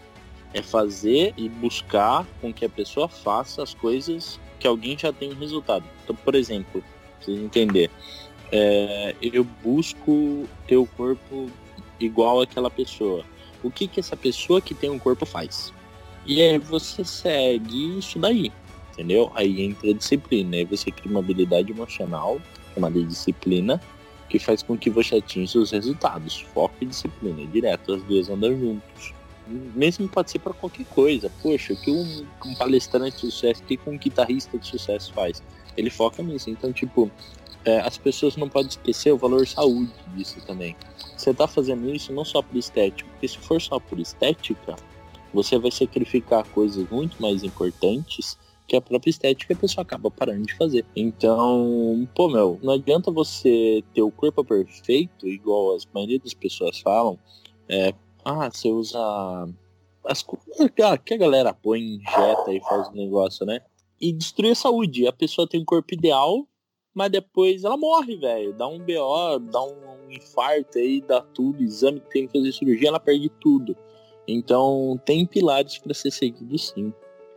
É 0.54 0.62
fazer 0.62 1.34
e 1.36 1.50
buscar 1.50 2.26
com 2.40 2.54
que 2.54 2.64
a 2.64 2.70
pessoa 2.70 3.08
faça 3.10 3.62
as 3.62 3.74
coisas 3.74 4.40
que 4.60 4.68
alguém 4.68 4.98
já 4.98 5.12
tem 5.12 5.34
resultado. 5.34 5.84
Então, 6.04 6.16
por 6.16 6.36
exemplo, 6.36 6.84
vocês 7.20 7.38
entenderem, 7.38 7.90
é, 8.52 9.16
eu 9.22 9.44
busco 9.44 10.48
ter 10.68 10.78
o 10.78 10.86
corpo 10.86 11.50
igual 12.00 12.42
àquela 12.42 12.70
pessoa. 12.70 13.26
O 13.62 13.72
que 13.72 13.88
que 13.88 14.00
essa 14.00 14.16
pessoa 14.16 14.62
que 14.62 14.74
tem 14.74 14.90
um 14.90 15.00
corpo 15.00 15.26
faz? 15.26 15.74
E 16.26 16.42
aí 16.42 16.58
você 16.58 17.04
segue 17.04 17.98
isso 17.98 18.18
daí 18.20 18.52
entendeu? 18.94 19.32
Aí 19.36 19.62
entra 19.62 19.90
a 19.90 19.94
disciplina, 19.94 20.56
aí 20.56 20.66
você 20.66 20.92
cria 20.92 21.12
uma 21.12 21.20
habilidade 21.20 21.72
emocional, 21.72 22.40
chamada 22.74 23.04
disciplina, 23.04 23.82
que 24.30 24.40
faz 24.40 24.64
com 24.64 24.78
que 24.78 24.90
você 24.90 25.18
atinja 25.18 25.60
os 25.60 25.72
resultados. 25.72 26.42
Foco 26.54 26.76
e 26.82 26.86
disciplina, 26.86 27.46
direto, 27.48 27.94
as 27.94 28.04
duas 28.04 28.30
andam 28.30 28.58
juntos. 28.58 29.14
Mesmo 29.76 30.08
pode 30.08 30.32
ser 30.32 30.40
para 30.40 30.54
qualquer 30.54 30.86
coisa. 30.86 31.30
Poxa, 31.42 31.74
o 31.74 31.76
que 31.76 31.92
um, 31.92 32.26
um 32.46 32.56
palestrante 32.56 33.16
de 33.16 33.20
sucesso, 33.32 33.62
o 33.62 33.66
que 33.66 33.80
um 33.86 33.98
guitarrista 33.98 34.58
de 34.58 34.66
sucesso 34.66 35.12
faz? 35.14 35.44
Ele 35.76 35.90
foca 35.90 36.24
nisso. 36.24 36.50
Então, 36.50 36.72
tipo, 36.72 37.12
é, 37.66 37.82
as 37.82 37.98
pessoas 37.98 38.38
não 38.38 38.48
podem 38.48 38.70
esquecer 38.70 39.12
o 39.12 39.18
valor 39.18 39.46
saúde 39.46 39.92
disso 40.16 40.40
também. 40.48 40.76
Você 41.18 41.34
tá 41.34 41.48
fazendo 41.48 41.94
isso 41.94 42.14
não 42.14 42.24
só 42.24 42.42
por 42.42 42.58
estética, 42.58 43.10
porque 43.12 43.28
se 43.28 43.38
for 43.38 43.62
só 43.62 43.80
por 43.80 44.00
estética, 44.00 44.76
você 45.34 45.58
vai 45.58 45.72
sacrificar 45.72 46.48
coisas 46.50 46.88
muito 46.90 47.22
mais 47.22 47.44
importantes 47.44 48.38
que 48.68 48.76
a 48.76 48.82
própria 48.82 49.10
estética 49.10 49.54
a 49.54 49.58
pessoa 49.58 49.84
acaba 49.84 50.10
parando 50.10 50.46
de 50.46 50.56
fazer. 50.56 50.86
Então, 50.96 52.08
pô, 52.16 52.30
meu, 52.30 52.60
não 52.64 52.74
adianta 52.74 53.12
você 53.12 53.84
ter 53.94 54.02
o 54.02 54.12
corpo 54.12 54.44
perfeito, 54.44 55.28
igual 55.28 55.76
as 55.76 55.86
maioria 55.94 56.20
das 56.20 56.34
pessoas 56.34 56.80
falam, 56.80 57.20
é, 57.68 57.94
ah, 58.24 58.50
você 58.50 58.70
usa 58.70 59.00
as 60.06 60.22
coisas 60.24 60.48
ah, 60.84 60.98
que 60.98 61.14
a 61.14 61.18
galera 61.18 61.54
põe, 61.54 61.82
injeta 61.82 62.54
e 62.54 62.62
faz 62.62 62.88
o 62.88 62.94
negócio, 62.94 63.46
né? 63.46 63.62
E 64.00 64.12
destruir 64.12 64.52
a 64.52 64.56
saúde. 64.56 65.08
A 65.08 65.14
pessoa 65.14 65.48
tem 65.48 65.62
um 65.62 65.66
corpo 65.66 65.94
ideal, 65.94 66.48
mas 66.94 67.12
depois 67.12 67.64
ela 67.64 67.78
morre, 67.78 68.18
velho. 68.18 68.54
Dá 68.54 68.68
um 68.68 68.80
BO, 68.80 69.40
dá 69.52 69.64
um 69.64 70.12
infarto 70.12 70.78
aí, 70.78 71.02
dá 71.02 71.22
tudo, 71.22 71.64
exame 71.64 72.02
tem 72.12 72.28
que 72.28 72.38
fazer 72.38 72.52
cirurgia, 72.52 72.90
ela 72.90 73.00
perde 73.00 73.30
tudo. 73.42 73.76
Então, 74.28 75.00
tem 75.06 75.26
pilares 75.26 75.78
para 75.78 75.94
ser 75.94 76.12
seguido 76.12 76.58
sim. 76.58 76.94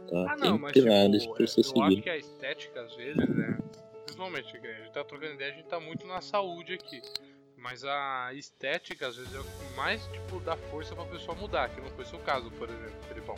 Tá? 0.08 0.32
Ah, 0.32 0.36
tem 0.36 0.50
não, 0.50 0.58
mas 0.58 0.72
pilares 0.72 1.22
tipo, 1.22 1.34
para 1.34 1.42
eu 1.44 1.48
ser 1.48 1.60
acho 1.60 1.70
seguido. 1.70 2.02
que 2.02 2.10
a 2.10 2.16
estética, 2.16 2.80
às 2.82 2.94
vezes, 2.94 3.28
né? 3.28 3.58
Principalmente, 4.04 4.56
a 4.56 4.72
gente 4.72 4.92
tá 4.92 5.04
trocando 5.04 5.34
ideia, 5.34 5.52
a 5.52 5.56
gente 5.56 5.66
tá 5.66 5.80
muito 5.80 6.06
na 6.06 6.20
saúde 6.20 6.74
aqui. 6.74 7.02
Mas 7.56 7.84
a 7.84 8.32
estética, 8.34 9.08
às 9.08 9.16
vezes, 9.16 9.34
é 9.34 9.40
o 9.40 9.44
que 9.44 9.76
mais, 9.76 10.06
tipo, 10.06 10.38
dá 10.40 10.56
força 10.56 10.94
pra 10.94 11.04
pessoa 11.06 11.36
mudar, 11.36 11.68
que 11.70 11.80
não 11.80 11.90
foi 11.90 12.04
seu 12.04 12.18
caso, 12.20 12.50
por 12.52 12.68
exemplo, 12.68 13.02
Felipão. 13.08 13.34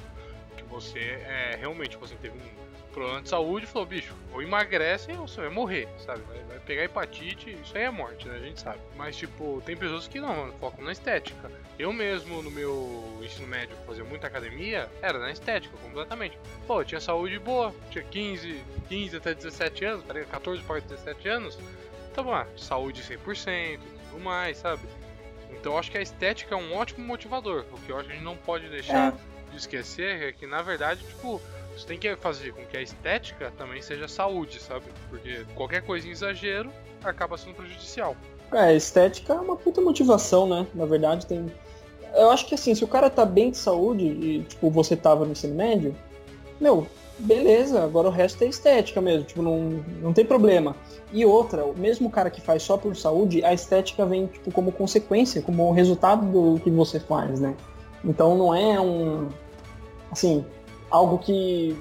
Que 0.57 0.65
você, 0.65 0.99
é, 0.99 1.57
realmente, 1.59 1.97
você 1.97 2.15
teve 2.17 2.37
um 2.37 2.93
problema 2.93 3.23
de 3.23 3.29
saúde 3.29 3.65
e 3.65 3.69
falou, 3.69 3.87
bicho, 3.87 4.15
ou 4.33 4.43
emagrece 4.43 5.13
ou 5.13 5.27
você 5.27 5.41
vai 5.41 5.51
morrer, 5.51 5.89
sabe? 5.99 6.21
Vai, 6.23 6.43
vai 6.45 6.61
pegar 6.61 6.85
hepatite, 6.85 7.53
isso 7.63 7.77
aí 7.77 7.85
é 7.85 7.91
morte, 7.91 8.29
né? 8.29 8.37
A 8.37 8.41
gente 8.41 8.61
sabe. 8.61 8.81
Mas, 8.97 9.17
tipo, 9.17 9.63
tem 9.65 9.77
pessoas 9.77 10.07
que 10.07 10.21
não, 10.21 10.53
focam 10.59 10.85
na 10.85 10.93
estética. 10.93 11.51
Eu 11.79 11.93
mesmo, 11.93 12.43
no 12.43 12.51
meu 12.51 13.21
ensino 13.23 13.47
médio, 13.47 13.77
fazia 13.87 14.03
muita 14.03 14.27
academia, 14.27 14.91
era 15.01 15.19
na 15.19 15.31
estética, 15.31 15.77
completamente. 15.77 16.37
Pô, 16.67 16.81
eu 16.81 16.85
tinha 16.85 17.01
saúde 17.01 17.39
boa, 17.39 17.73
tinha 17.91 18.03
15, 18.03 18.65
15 18.89 19.17
até 19.17 19.33
17 19.33 19.85
anos, 19.85 20.05
tá 20.05 20.13
ligado? 20.13 20.31
14 20.31 20.63
para 20.65 20.81
17 20.81 21.29
anos. 21.29 21.59
Tá 22.13 22.23
bom, 22.23 22.35
ah, 22.35 22.49
saúde 22.57 23.03
100%, 23.03 23.79
tudo 24.11 24.25
mais, 24.25 24.57
sabe? 24.57 24.83
Então 25.53 25.73
eu 25.73 25.79
acho 25.79 25.91
que 25.91 25.99
a 25.99 26.03
estética 26.03 26.57
é 26.57 26.59
um 26.59 26.75
ótimo 26.75 27.07
motivador. 27.07 27.65
O 27.71 27.81
que 27.81 27.93
eu 27.93 27.97
acho 27.97 28.07
que 28.07 28.13
a 28.13 28.17
gente 28.17 28.25
não 28.25 28.37
pode 28.37 28.69
deixar 28.69 29.17
de 29.51 29.57
esquecer 29.57 30.23
é 30.23 30.33
que, 30.33 30.49
na 30.49 30.63
verdade, 30.63 31.05
tipo, 31.05 31.41
você 31.77 31.87
tem 31.87 31.97
que 31.97 32.17
fazer 32.17 32.53
com 32.53 32.67
que 32.67 32.77
a 32.77 32.83
estética 32.83 33.53
também 33.57 33.81
seja 33.81 34.09
saúde, 34.09 34.59
sabe? 34.59 34.87
Porque 35.09 35.47
qualquer 35.55 35.83
coisa 35.83 36.09
em 36.09 36.11
exagero 36.11 36.73
acaba 37.05 37.39
sendo 37.39 37.55
prejudicial. 37.55 38.17
É, 38.53 38.75
estética 38.75 39.35
é 39.35 39.41
uma 39.41 39.57
puta 39.57 39.81
motivação, 39.81 40.49
né? 40.49 40.67
Na 40.75 40.87
verdade, 40.87 41.27
tem. 41.27 41.47
Eu 42.15 42.31
acho 42.31 42.47
que 42.47 42.55
assim, 42.55 42.75
se 42.75 42.83
o 42.83 42.89
cara 42.89 43.11
tá 43.11 43.25
bem 43.25 43.51
de 43.51 43.59
saúde 43.59 44.05
e, 44.05 44.43
tipo, 44.45 44.71
você 44.71 44.97
tava 44.97 45.27
no 45.27 45.33
ensino 45.33 45.55
médio, 45.55 45.95
meu, 46.59 46.87
beleza, 47.19 47.83
agora 47.83 48.09
o 48.09 48.11
resto 48.11 48.43
é 48.43 48.47
estética 48.47 49.01
mesmo, 49.01 49.25
tipo, 49.25 49.43
não, 49.43 49.85
não 50.01 50.13
tem 50.13 50.25
problema. 50.25 50.75
E 51.13 51.25
outra, 51.27 51.65
o 51.65 51.77
mesmo 51.77 52.11
cara 52.11 52.31
que 52.31 52.41
faz 52.41 52.63
só 52.63 52.77
por 52.77 52.97
saúde, 52.97 53.45
a 53.45 53.53
estética 53.53 54.07
vem, 54.07 54.27
tipo, 54.27 54.51
como 54.51 54.73
consequência, 54.73 55.43
como 55.43 55.71
resultado 55.73 56.27
do 56.27 56.61
que 56.61 56.71
você 56.71 56.99
faz, 56.99 57.41
né? 57.41 57.55
Então 58.05 58.37
não 58.37 58.55
é 58.55 58.81
um. 58.81 59.29
Assim, 60.11 60.45
algo 60.91 61.19
que 61.19 61.77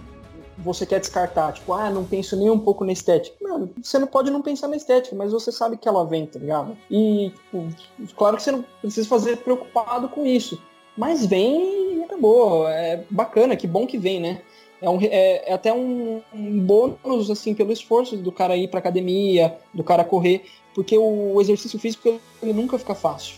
você 0.58 0.86
quer 0.86 1.00
descartar, 1.00 1.54
tipo, 1.54 1.72
ah, 1.74 1.90
não 1.90 2.04
penso 2.04 2.36
nem 2.36 2.50
um 2.50 2.60
pouco 2.60 2.84
na 2.84 2.92
estética. 2.92 3.36
Mano, 3.42 3.70
você 3.82 4.00
não 4.00 4.08
pode 4.08 4.32
não 4.32 4.42
pensar 4.42 4.68
na 4.68 4.76
estética, 4.76 5.16
mas 5.16 5.32
você 5.32 5.52
sabe 5.52 5.78
que 5.78 5.88
ela 5.88 6.06
vem, 6.06 6.26
tá 6.26 6.40
ligado? 6.40 6.76
E, 6.90 7.32
tipo, 7.32 7.68
claro 8.16 8.38
que 8.38 8.44
você 8.44 8.52
não 8.52 8.66
precisa 8.82 9.08
fazer 9.08 9.38
preocupado 9.38 10.10
com 10.10 10.26
isso. 10.26 10.62
Mas 10.98 11.26
vem 11.26 12.00
e 12.00 12.04
acabou. 12.04 12.68
É 12.68 13.04
bacana, 13.10 13.56
que 13.56 13.68
bom 13.68 13.86
que 13.86 13.98
vem, 13.98 14.20
né? 14.20 14.42
É, 14.82 14.90
um, 14.90 15.00
é, 15.02 15.50
é 15.50 15.54
até 15.54 15.74
um, 15.74 16.22
um, 16.34 16.60
bônus, 16.60 17.30
assim, 17.30 17.54
pelo 17.54 17.72
esforço 17.72 18.18
do 18.18 18.32
cara 18.32 18.58
ir 18.58 18.68
pra 18.70 18.80
academia, 18.80 19.56
do 19.74 19.84
cara 19.84 20.04
correr, 20.04 20.46
porque 20.74 20.98
o 20.98 21.40
exercício 21.42 21.80
físico 21.80 22.20
ele 22.42 22.54
nunca 22.54 22.78
fica 22.78 22.94
fácil. 22.94 23.36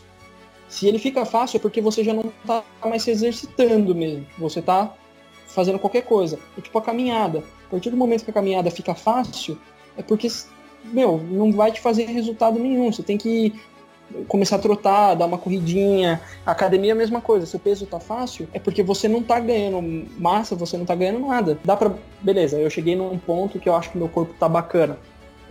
Se 0.67 0.87
ele 0.87 0.99
fica 0.99 1.25
fácil 1.25 1.57
é 1.57 1.59
porque 1.59 1.81
você 1.81 2.03
já 2.03 2.13
não 2.13 2.31
tá 2.45 2.63
mais 2.85 3.03
se 3.03 3.11
exercitando 3.11 3.95
mesmo. 3.95 4.25
Você 4.37 4.61
tá 4.61 4.93
fazendo 5.49 5.79
qualquer 5.79 6.03
coisa. 6.03 6.39
É 6.57 6.61
tipo 6.61 6.77
a 6.77 6.81
caminhada. 6.81 7.43
A 7.67 7.71
partir 7.71 7.89
do 7.89 7.97
momento 7.97 8.23
que 8.23 8.31
a 8.31 8.33
caminhada 8.33 8.71
fica 8.71 8.95
fácil, 8.95 9.57
é 9.97 10.01
porque, 10.01 10.27
meu, 10.85 11.17
não 11.17 11.51
vai 11.51 11.71
te 11.71 11.81
fazer 11.81 12.05
resultado 12.05 12.57
nenhum. 12.57 12.91
Você 12.91 13.03
tem 13.03 13.17
que 13.17 13.53
começar 14.27 14.55
a 14.55 14.59
trotar, 14.59 15.15
dar 15.15 15.25
uma 15.25 15.37
corridinha. 15.37 16.21
A 16.45 16.51
academia 16.51 16.91
é 16.91 16.93
a 16.93 16.97
mesma 16.97 17.21
coisa. 17.21 17.45
Se 17.45 17.55
o 17.55 17.59
peso 17.59 17.85
tá 17.85 17.99
fácil, 17.99 18.47
é 18.53 18.59
porque 18.59 18.81
você 18.81 19.07
não 19.07 19.21
tá 19.21 19.39
ganhando 19.39 20.07
massa, 20.17 20.55
você 20.55 20.77
não 20.77 20.85
tá 20.85 20.95
ganhando 20.95 21.19
nada. 21.19 21.59
Dá 21.63 21.75
pra. 21.75 21.93
Beleza, 22.21 22.57
eu 22.57 22.69
cheguei 22.69 22.95
num 22.95 23.17
ponto 23.17 23.59
que 23.59 23.69
eu 23.69 23.75
acho 23.75 23.91
que 23.91 23.97
meu 23.97 24.09
corpo 24.09 24.33
tá 24.39 24.49
bacana. 24.49 24.97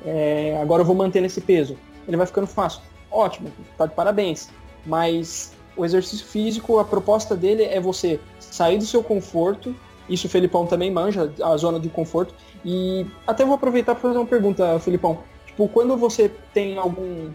É, 0.05 0.59
agora 0.61 0.83
eu 0.83 0.87
vou 0.87 0.95
manter 0.95 1.21
nesse 1.21 1.41
peso. 1.41 1.77
Ele 2.07 2.17
vai 2.17 2.27
ficando 2.27 2.47
fácil. 2.47 2.81
Ótimo, 3.11 3.51
tá 3.77 3.87
de 3.87 3.95
parabéns. 3.95 4.49
Mas 4.87 5.53
o 5.77 5.85
exercício 5.85 6.27
físico, 6.27 6.79
a 6.79 6.85
proposta 6.85 7.37
dele 7.37 7.65
é 7.65 7.81
você 7.81 8.19
sair 8.41 8.79
do 8.79 8.85
seu 8.85 9.03
conforto. 9.03 9.75
Isso 10.09 10.27
o 10.27 10.31
Felipão 10.31 10.67
também 10.67 10.91
manja, 10.91 11.33
a 11.43 11.57
zona 11.57 11.79
de 11.79 11.89
conforto. 11.89 12.35
E 12.65 13.07
até 13.27 13.45
vou 13.45 13.55
aproveitar 13.55 13.95
para 13.95 14.03
fazer 14.03 14.19
uma 14.19 14.27
pergunta, 14.27 14.79
Felipão. 14.81 15.19
Tipo, 15.47 15.69
quando 15.69 15.97
você 15.97 16.31
tem 16.53 16.79
algum 16.79 17.31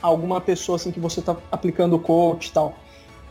alguma 0.00 0.40
pessoa 0.40 0.74
assim 0.74 0.90
que 0.90 0.98
você 0.98 1.20
está 1.20 1.36
aplicando 1.50 1.96
coach 1.96 2.48
e 2.48 2.52
tal, 2.52 2.74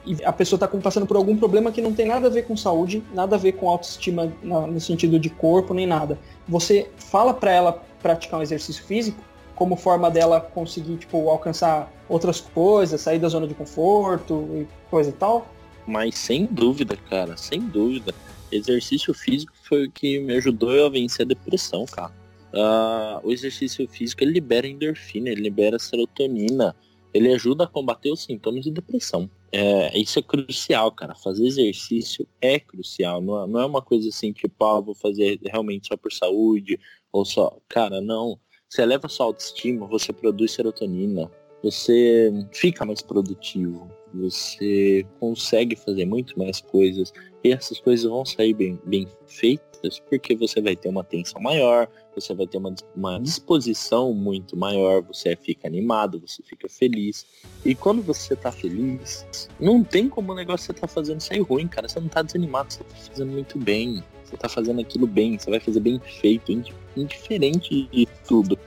e 0.05 0.17
a 0.23 0.31
pessoa 0.31 0.57
está 0.57 0.67
passando 0.67 1.05
por 1.05 1.15
algum 1.17 1.37
problema 1.37 1.71
que 1.71 1.81
não 1.81 1.93
tem 1.93 2.07
nada 2.07 2.27
a 2.27 2.29
ver 2.29 2.43
com 2.43 2.57
saúde, 2.57 3.03
nada 3.13 3.35
a 3.35 3.39
ver 3.39 3.51
com 3.53 3.69
autoestima 3.69 4.31
no 4.41 4.79
sentido 4.79 5.19
de 5.19 5.29
corpo 5.29 5.73
nem 5.73 5.85
nada. 5.85 6.17
Você 6.47 6.89
fala 6.97 7.33
para 7.33 7.51
ela 7.51 7.83
praticar 8.01 8.39
um 8.39 8.43
exercício 8.43 8.83
físico 8.83 9.21
como 9.53 9.75
forma 9.75 10.09
dela 10.09 10.41
conseguir 10.41 10.97
tipo 10.97 11.29
alcançar 11.29 11.91
outras 12.09 12.41
coisas, 12.41 12.99
sair 12.99 13.19
da 13.19 13.29
zona 13.29 13.45
de 13.45 13.53
conforto 13.53 14.47
e 14.55 14.67
coisa 14.89 15.11
e 15.11 15.13
tal. 15.13 15.45
Mas 15.85 16.17
sem 16.17 16.45
dúvida, 16.45 16.97
cara, 17.09 17.37
sem 17.37 17.59
dúvida. 17.59 18.13
Exercício 18.51 19.13
físico 19.13 19.53
foi 19.63 19.85
o 19.85 19.91
que 19.91 20.19
me 20.19 20.35
ajudou 20.35 20.85
a 20.85 20.89
vencer 20.89 21.25
a 21.25 21.29
depressão, 21.29 21.85
cara. 21.85 22.13
Uh, 22.53 23.25
o 23.25 23.31
exercício 23.31 23.87
físico 23.87 24.23
ele 24.23 24.33
libera 24.33 24.67
endorfina, 24.67 25.29
ele 25.29 25.41
libera 25.41 25.79
serotonina. 25.79 26.75
ele 27.13 27.33
ajuda 27.33 27.63
a 27.63 27.67
combater 27.67 28.11
os 28.11 28.23
sintomas 28.23 28.63
de 28.63 28.71
depressão. 28.71 29.29
É, 29.51 29.97
isso 29.97 30.19
é 30.19 30.21
crucial, 30.21 30.91
cara. 30.91 31.13
Fazer 31.15 31.45
exercício 31.45 32.27
é 32.41 32.59
crucial. 32.59 33.21
Não 33.21 33.47
não 33.47 33.59
é 33.59 33.65
uma 33.65 33.81
coisa 33.81 34.09
assim, 34.09 34.31
tipo, 34.31 34.63
ah, 34.65 34.79
vou 34.79 34.95
fazer 34.95 35.39
realmente 35.45 35.87
só 35.87 35.97
por 35.97 36.11
saúde, 36.11 36.79
ou 37.11 37.25
só. 37.25 37.57
Cara, 37.67 37.99
não. 38.01 38.39
Você 38.69 38.81
eleva 38.81 39.09
sua 39.09 39.25
autoestima, 39.25 39.85
você 39.85 40.13
produz 40.13 40.53
serotonina, 40.53 41.29
você 41.63 42.31
fica 42.51 42.85
mais 42.85 43.01
produtivo, 43.01 43.89
você 44.13 45.05
consegue 45.19 45.75
fazer 45.75 46.05
muito 46.05 46.37
mais 46.37 46.61
coisas, 46.61 47.13
e 47.43 47.51
essas 47.51 47.79
coisas 47.79 48.09
vão 48.09 48.25
sair 48.25 48.53
bem, 48.53 48.79
bem 48.85 49.07
feitas, 49.25 49.99
porque 50.09 50.35
você 50.35 50.61
vai 50.61 50.75
ter 50.75 50.89
uma 50.89 51.01
atenção 51.01 51.41
maior, 51.41 51.87
você 52.13 52.33
vai 52.33 52.45
ter 52.45 52.57
uma, 52.57 52.73
uma 52.95 53.19
disposição 53.19 54.13
muito 54.13 54.55
maior, 54.57 55.01
você 55.01 55.35
fica 55.35 55.67
animado, 55.67 56.19
você 56.19 56.43
fica 56.43 56.67
feliz. 56.69 57.25
E 57.65 57.73
quando 57.73 58.01
você 58.01 58.35
tá 58.35 58.51
feliz, 58.51 59.25
não 59.59 59.83
tem 59.83 60.09
como 60.09 60.33
o 60.33 60.35
negócio 60.35 60.73
que 60.73 60.79
você 60.79 60.81
tá 60.81 60.87
fazendo 60.87 61.21
sair 61.21 61.39
ruim, 61.39 61.67
cara. 61.67 61.87
Você 61.87 61.99
não 61.99 62.09
tá 62.09 62.21
desanimado, 62.21 62.73
você 62.73 62.83
tá 62.83 62.95
fazendo 62.95 63.31
muito 63.31 63.57
bem. 63.57 64.03
Você 64.23 64.37
tá 64.37 64.47
fazendo 64.47 64.79
aquilo 64.79 65.07
bem, 65.07 65.37
você 65.37 65.49
vai 65.49 65.59
fazer 65.59 65.79
bem 65.79 65.99
feito, 66.21 66.51
indiferente 66.95 67.87
de 67.87 68.07
tudo. 68.27 68.57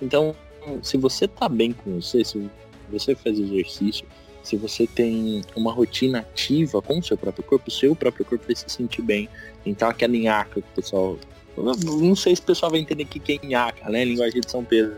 Então, 0.00 0.34
se 0.82 0.96
você 0.96 1.26
tá 1.26 1.48
bem 1.48 1.72
com 1.72 2.00
você, 2.00 2.24
se 2.24 2.50
você 2.90 3.14
faz 3.14 3.38
exercício, 3.38 4.06
se 4.42 4.56
você 4.56 4.86
tem 4.86 5.42
uma 5.54 5.72
rotina 5.72 6.20
ativa 6.20 6.80
com 6.80 6.98
o 6.98 7.02
seu 7.02 7.16
próprio 7.16 7.44
corpo, 7.44 7.68
o 7.68 7.70
seu 7.70 7.94
próprio 7.94 8.24
corpo 8.24 8.44
vai 8.46 8.56
se 8.56 8.64
sentir 8.68 9.02
bem. 9.02 9.28
Então 9.64 9.88
aquela 9.88 10.12
nhaca 10.12 10.54
que 10.54 10.60
o 10.60 10.74
pessoal. 10.74 11.18
Não 11.56 12.16
sei 12.16 12.34
se 12.36 12.42
o 12.42 12.44
pessoal 12.46 12.70
vai 12.70 12.80
entender 12.80 13.04
que 13.04 13.20
é 13.32 13.46
nhaca, 13.46 13.88
né? 13.90 14.04
Linguagem 14.04 14.40
de 14.40 14.50
São 14.50 14.64
Pedro. 14.64 14.96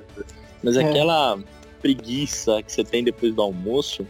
Mas 0.63 0.77
é. 0.77 0.85
aquela 0.85 1.39
preguiça 1.81 2.63
que 2.63 2.73
você 2.73 2.85
tem 2.85 3.03
depois 3.03 3.35
do 3.35 3.43
almoço, 3.43 4.07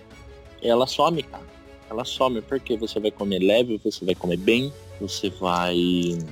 ela 0.62 0.86
some, 0.86 1.22
cara. 1.22 1.44
Ela 1.90 2.04
some 2.04 2.42
porque 2.42 2.76
você 2.76 3.00
vai 3.00 3.10
comer 3.10 3.38
leve, 3.38 3.80
você 3.82 4.04
vai 4.04 4.14
comer 4.14 4.36
bem, 4.36 4.72
você 5.02 5.28
vai 5.30 5.76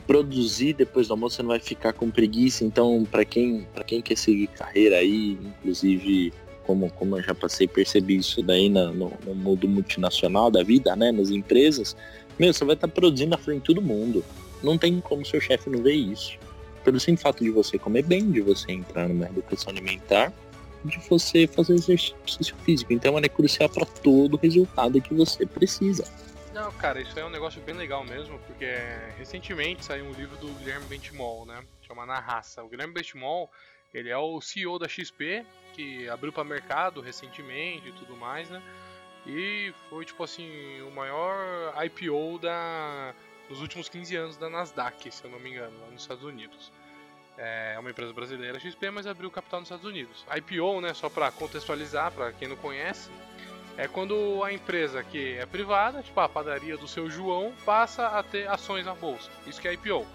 produzir 0.06 0.74
depois 0.74 1.08
do 1.08 1.14
almoço, 1.14 1.36
você 1.36 1.42
não 1.42 1.50
vai 1.50 1.60
ficar 1.60 1.92
com 1.92 2.10
preguiça. 2.10 2.64
Então, 2.64 3.06
para 3.10 3.24
quem, 3.24 3.66
quem 3.86 4.00
quer 4.00 4.16
seguir 4.16 4.46
carreira 4.48 4.96
aí, 4.96 5.38
inclusive 5.42 6.32
como, 6.64 6.90
como 6.92 7.16
eu 7.16 7.22
já 7.22 7.34
passei 7.34 7.66
percebi 7.66 8.16
isso 8.16 8.42
daí 8.42 8.68
no, 8.68 8.92
no, 8.92 9.12
no 9.26 9.34
mundo 9.34 9.68
multinacional 9.68 10.50
da 10.50 10.62
vida, 10.62 10.94
né, 10.94 11.10
nas 11.10 11.30
empresas, 11.30 11.96
meu, 12.38 12.54
você 12.54 12.64
vai 12.64 12.74
estar 12.74 12.86
tá 12.86 12.94
produzindo 12.94 13.30
na 13.30 13.38
frente 13.38 13.60
de 13.60 13.66
todo 13.66 13.82
mundo. 13.82 14.24
Não 14.62 14.78
tem 14.78 15.00
como 15.00 15.26
seu 15.26 15.40
chefe 15.40 15.68
não 15.68 15.82
ver 15.82 15.94
isso. 15.94 16.38
Pelo 16.84 17.00
simples 17.00 17.22
fato 17.22 17.42
de 17.42 17.50
você 17.50 17.78
comer 17.78 18.04
bem, 18.04 18.30
de 18.30 18.40
você 18.40 18.72
entrar 18.72 19.08
numa 19.08 19.26
educação 19.26 19.70
alimentar, 19.70 20.32
de 20.84 20.98
você 21.08 21.46
fazer 21.46 21.74
exercício 21.74 22.54
físico. 22.64 22.92
Então 22.92 23.16
ela 23.16 23.26
é 23.26 23.28
crucial 23.28 23.68
para 23.68 23.84
todo 23.84 24.34
o 24.34 24.36
resultado 24.38 25.00
que 25.00 25.12
você 25.12 25.44
precisa. 25.44 26.04
Não, 26.52 26.72
cara, 26.72 27.00
isso 27.00 27.16
é 27.18 27.24
um 27.24 27.30
negócio 27.30 27.60
bem 27.62 27.76
legal 27.76 28.04
mesmo, 28.04 28.38
porque 28.40 28.66
recentemente 29.16 29.84
saiu 29.84 30.04
um 30.04 30.12
livro 30.12 30.36
do 30.36 30.48
Guilherme 30.54 30.84
Bentimol, 30.86 31.46
né? 31.46 31.64
Chama 31.82 32.04
Na 32.04 32.18
Raça. 32.18 32.62
O 32.64 32.68
Guilherme 32.68 32.92
Bentimol, 32.92 33.48
ele 33.94 34.08
é 34.08 34.18
o 34.18 34.40
CEO 34.40 34.76
da 34.76 34.88
XP, 34.88 35.46
que 35.72 36.08
abriu 36.08 36.32
para 36.32 36.42
mercado 36.42 37.00
recentemente 37.00 37.88
e 37.88 37.92
tudo 37.92 38.16
mais, 38.16 38.50
né? 38.50 38.60
E 39.26 39.72
foi 39.88 40.04
tipo 40.04 40.24
assim, 40.24 40.80
o 40.82 40.90
maior 40.90 41.72
IPO 41.84 42.38
da 42.40 43.14
dos 43.48 43.60
últimos 43.60 43.88
15 43.88 44.16
anos 44.16 44.36
da 44.36 44.48
Nasdaq, 44.48 45.10
se 45.10 45.24
eu 45.24 45.30
não 45.30 45.40
me 45.40 45.50
engano, 45.50 45.76
lá 45.80 45.86
nos 45.88 46.02
Estados 46.02 46.22
Unidos. 46.24 46.72
É 47.36 47.76
uma 47.78 47.90
empresa 47.90 48.12
brasileira 48.12 48.60
XP, 48.60 48.90
mas 48.90 49.06
abriu 49.06 49.30
capital 49.30 49.60
nos 49.60 49.68
Estados 49.68 49.84
Unidos. 49.84 50.24
IPO, 50.36 50.80
né, 50.80 50.94
só 50.94 51.08
para 51.08 51.30
contextualizar 51.32 52.12
para 52.12 52.32
quem 52.32 52.46
não 52.46 52.56
conhece, 52.56 53.10
é 53.76 53.88
quando 53.88 54.42
a 54.44 54.52
empresa 54.52 55.02
que 55.02 55.36
é 55.36 55.46
privada, 55.46 56.02
tipo 56.02 56.18
a 56.20 56.28
padaria 56.28 56.76
do 56.76 56.86
seu 56.86 57.08
João, 57.10 57.52
passa 57.64 58.06
a 58.08 58.22
ter 58.22 58.48
ações 58.48 58.84
na 58.84 58.94
bolsa. 58.94 59.30
Isso 59.46 59.60
que 59.60 59.68
é 59.68 59.72
IPO. 59.72 60.06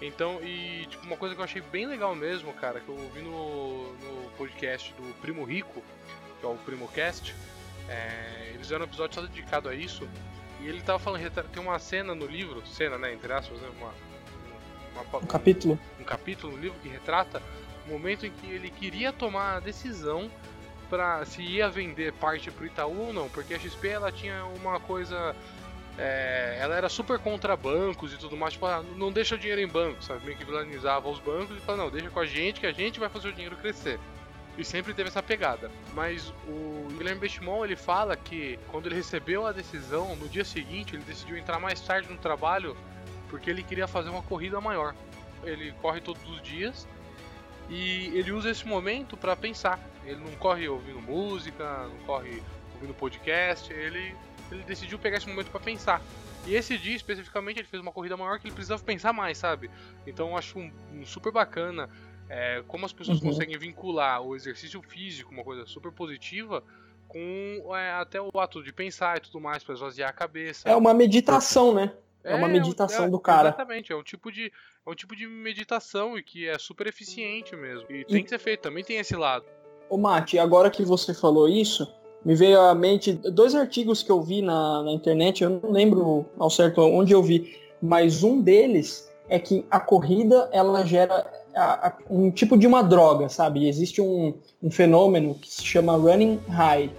Então, 0.00 0.40
e 0.42 0.86
tipo, 0.86 1.06
uma 1.06 1.16
coisa 1.16 1.34
que 1.34 1.40
eu 1.40 1.44
achei 1.44 1.62
bem 1.62 1.86
legal 1.86 2.14
mesmo, 2.14 2.52
cara, 2.54 2.80
que 2.80 2.88
eu 2.88 2.96
ouvi 2.96 3.20
no, 3.20 3.92
no 3.94 4.30
podcast 4.36 4.92
do 4.94 5.14
Primo 5.20 5.44
Rico, 5.44 5.82
que 6.40 6.46
é 6.46 6.48
o 6.48 6.56
Primo 6.56 6.88
Cast, 6.88 7.34
é, 7.88 8.48
eles 8.48 8.62
fizeram 8.62 8.84
um 8.84 8.88
episódio 8.88 9.14
só 9.14 9.22
dedicado 9.22 9.68
a 9.68 9.74
isso, 9.74 10.08
e 10.60 10.66
ele 10.66 10.80
tava 10.80 10.98
falando, 10.98 11.30
tem 11.52 11.62
uma 11.62 11.78
cena 11.78 12.14
no 12.14 12.26
livro, 12.26 12.66
cena, 12.66 12.98
né, 12.98 13.12
entre 13.12 13.32
aspas, 13.32 13.60
né, 13.60 13.68
uma, 13.78 13.92
uma, 14.92 15.18
um 15.18 15.26
capítulo. 15.26 15.78
Um 16.00 16.04
capítulo 16.04 16.56
no 16.56 16.60
livro 16.60 16.78
que 16.80 16.88
retrata 16.88 17.40
o 17.86 17.90
momento 17.90 18.26
em 18.26 18.30
que 18.30 18.46
ele 18.46 18.70
queria 18.70 19.12
tomar 19.12 19.56
a 19.56 19.60
decisão 19.60 20.30
para 20.92 21.24
se 21.24 21.40
ia 21.40 21.70
vender 21.70 22.12
parte 22.12 22.50
pro 22.50 22.66
Itaú 22.66 23.06
ou 23.06 23.12
não, 23.14 23.26
porque 23.30 23.54
a 23.54 23.58
XP 23.58 23.88
ela 23.88 24.12
tinha 24.12 24.44
uma 24.44 24.78
coisa 24.78 25.34
é, 25.96 26.58
ela 26.60 26.76
era 26.76 26.86
super 26.90 27.18
contra 27.18 27.56
bancos 27.56 28.12
e 28.12 28.18
tudo 28.18 28.36
mais, 28.36 28.52
tipo, 28.52 28.66
ah, 28.66 28.84
não 28.96 29.10
deixa 29.10 29.34
o 29.34 29.38
dinheiro 29.38 29.62
em 29.62 29.66
banco, 29.66 30.04
sabe? 30.04 30.22
Meio 30.26 30.36
que 30.36 30.44
vilanizava 30.44 31.08
os 31.08 31.18
bancos 31.18 31.56
e 31.56 31.60
falava, 31.60 31.84
não, 31.84 31.90
deixa 31.90 32.10
com 32.10 32.20
a 32.20 32.26
gente 32.26 32.60
que 32.60 32.66
a 32.66 32.72
gente 32.72 33.00
vai 33.00 33.08
fazer 33.08 33.28
o 33.28 33.32
dinheiro 33.32 33.56
crescer. 33.56 33.98
E 34.58 34.62
sempre 34.62 34.92
teve 34.92 35.08
essa 35.08 35.22
pegada. 35.22 35.70
Mas 35.94 36.28
o 36.46 36.88
Guilherme 36.98 37.22
Bestimon, 37.22 37.64
ele 37.64 37.76
fala 37.76 38.14
que 38.14 38.58
quando 38.70 38.84
ele 38.84 38.96
recebeu 38.96 39.46
a 39.46 39.52
decisão, 39.52 40.14
no 40.16 40.28
dia 40.28 40.44
seguinte, 40.44 40.94
ele 40.94 41.04
decidiu 41.04 41.38
entrar 41.38 41.58
mais 41.58 41.80
tarde 41.80 42.12
no 42.12 42.18
trabalho 42.18 42.76
porque 43.30 43.48
ele 43.48 43.62
queria 43.62 43.88
fazer 43.88 44.10
uma 44.10 44.22
corrida 44.22 44.60
maior. 44.60 44.94
Ele 45.42 45.72
corre 45.80 46.02
todos 46.02 46.22
os 46.28 46.42
dias 46.42 46.86
e 47.72 48.18
ele 48.18 48.30
usa 48.32 48.50
esse 48.50 48.66
momento 48.68 49.16
para 49.16 49.34
pensar. 49.34 49.80
Ele 50.04 50.20
não 50.20 50.32
corre 50.32 50.68
ouvindo 50.68 51.00
música, 51.00 51.88
não 51.88 52.04
corre 52.04 52.42
ouvindo 52.74 52.92
podcast, 52.92 53.72
ele 53.72 54.14
ele 54.50 54.62
decidiu 54.64 54.98
pegar 54.98 55.16
esse 55.16 55.26
momento 55.26 55.50
para 55.50 55.60
pensar. 55.60 56.02
E 56.46 56.54
esse 56.54 56.76
dia 56.76 56.94
especificamente 56.94 57.58
ele 57.60 57.66
fez 57.66 57.80
uma 57.80 57.90
corrida 57.90 58.14
maior 58.14 58.38
que 58.38 58.46
ele 58.46 58.54
precisava 58.54 58.82
pensar 58.82 59.14
mais, 59.14 59.38
sabe? 59.38 59.70
Então 60.06 60.28
eu 60.28 60.36
acho 60.36 60.58
um, 60.58 60.70
um 60.92 61.06
super 61.06 61.32
bacana 61.32 61.88
é, 62.28 62.62
como 62.68 62.84
as 62.84 62.92
pessoas 62.92 63.20
uhum. 63.22 63.30
conseguem 63.30 63.56
vincular 63.56 64.20
o 64.20 64.36
exercício 64.36 64.82
físico, 64.82 65.32
uma 65.32 65.44
coisa 65.44 65.64
super 65.64 65.90
positiva, 65.90 66.62
com 67.08 67.74
é, 67.74 67.92
até 67.92 68.20
o 68.20 68.30
ato 68.38 68.62
de 68.62 68.72
pensar 68.72 69.16
e 69.16 69.20
tudo 69.20 69.40
mais, 69.40 69.64
para 69.64 69.74
esvaziar 69.74 70.10
a 70.10 70.12
cabeça. 70.12 70.68
É 70.68 70.76
uma 70.76 70.92
meditação, 70.92 71.72
né? 71.74 71.92
É, 72.24 72.32
é 72.32 72.34
uma 72.34 72.48
meditação 72.48 73.06
é, 73.06 73.10
do 73.10 73.18
cara. 73.18 73.48
Exatamente, 73.48 73.92
é 73.92 73.96
um 73.96 74.02
tipo 74.02 74.30
de 74.30 74.52
é 74.86 74.90
um 74.90 74.94
tipo 74.94 75.14
de 75.14 75.26
meditação 75.26 76.18
e 76.18 76.22
que 76.22 76.48
é 76.48 76.58
super 76.58 76.86
eficiente 76.86 77.54
mesmo. 77.56 77.86
E, 77.90 78.00
e... 78.00 78.04
tem 78.04 78.22
que 78.22 78.30
ser 78.30 78.38
feito, 78.38 78.60
também 78.60 78.84
tem 78.84 78.98
esse 78.98 79.16
lado. 79.16 79.44
Ô 79.88 79.96
Mate, 79.96 80.38
agora 80.38 80.70
que 80.70 80.84
você 80.84 81.12
falou 81.12 81.48
isso, 81.48 81.86
me 82.24 82.34
veio 82.34 82.60
à 82.60 82.74
mente 82.74 83.12
dois 83.12 83.54
artigos 83.54 84.02
que 84.02 84.10
eu 84.10 84.22
vi 84.22 84.42
na, 84.42 84.82
na 84.82 84.92
internet, 84.92 85.42
eu 85.42 85.50
não 85.50 85.70
lembro 85.70 86.24
ao 86.38 86.50
certo 86.50 86.80
onde 86.80 87.12
eu 87.12 87.22
vi, 87.22 87.58
mas 87.80 88.22
um 88.22 88.40
deles 88.40 89.12
é 89.28 89.38
que 89.38 89.64
a 89.70 89.80
corrida 89.80 90.48
ela 90.52 90.84
gera 90.84 91.26
a, 91.54 91.88
a, 91.88 91.92
um 92.08 92.30
tipo 92.30 92.56
de 92.56 92.66
uma 92.66 92.82
droga, 92.82 93.28
sabe? 93.28 93.68
Existe 93.68 94.00
um, 94.00 94.34
um, 94.62 94.70
fenômeno 94.70 95.34
que 95.34 95.50
se 95.50 95.64
chama 95.64 95.96
running 95.96 96.38
high. 96.48 96.90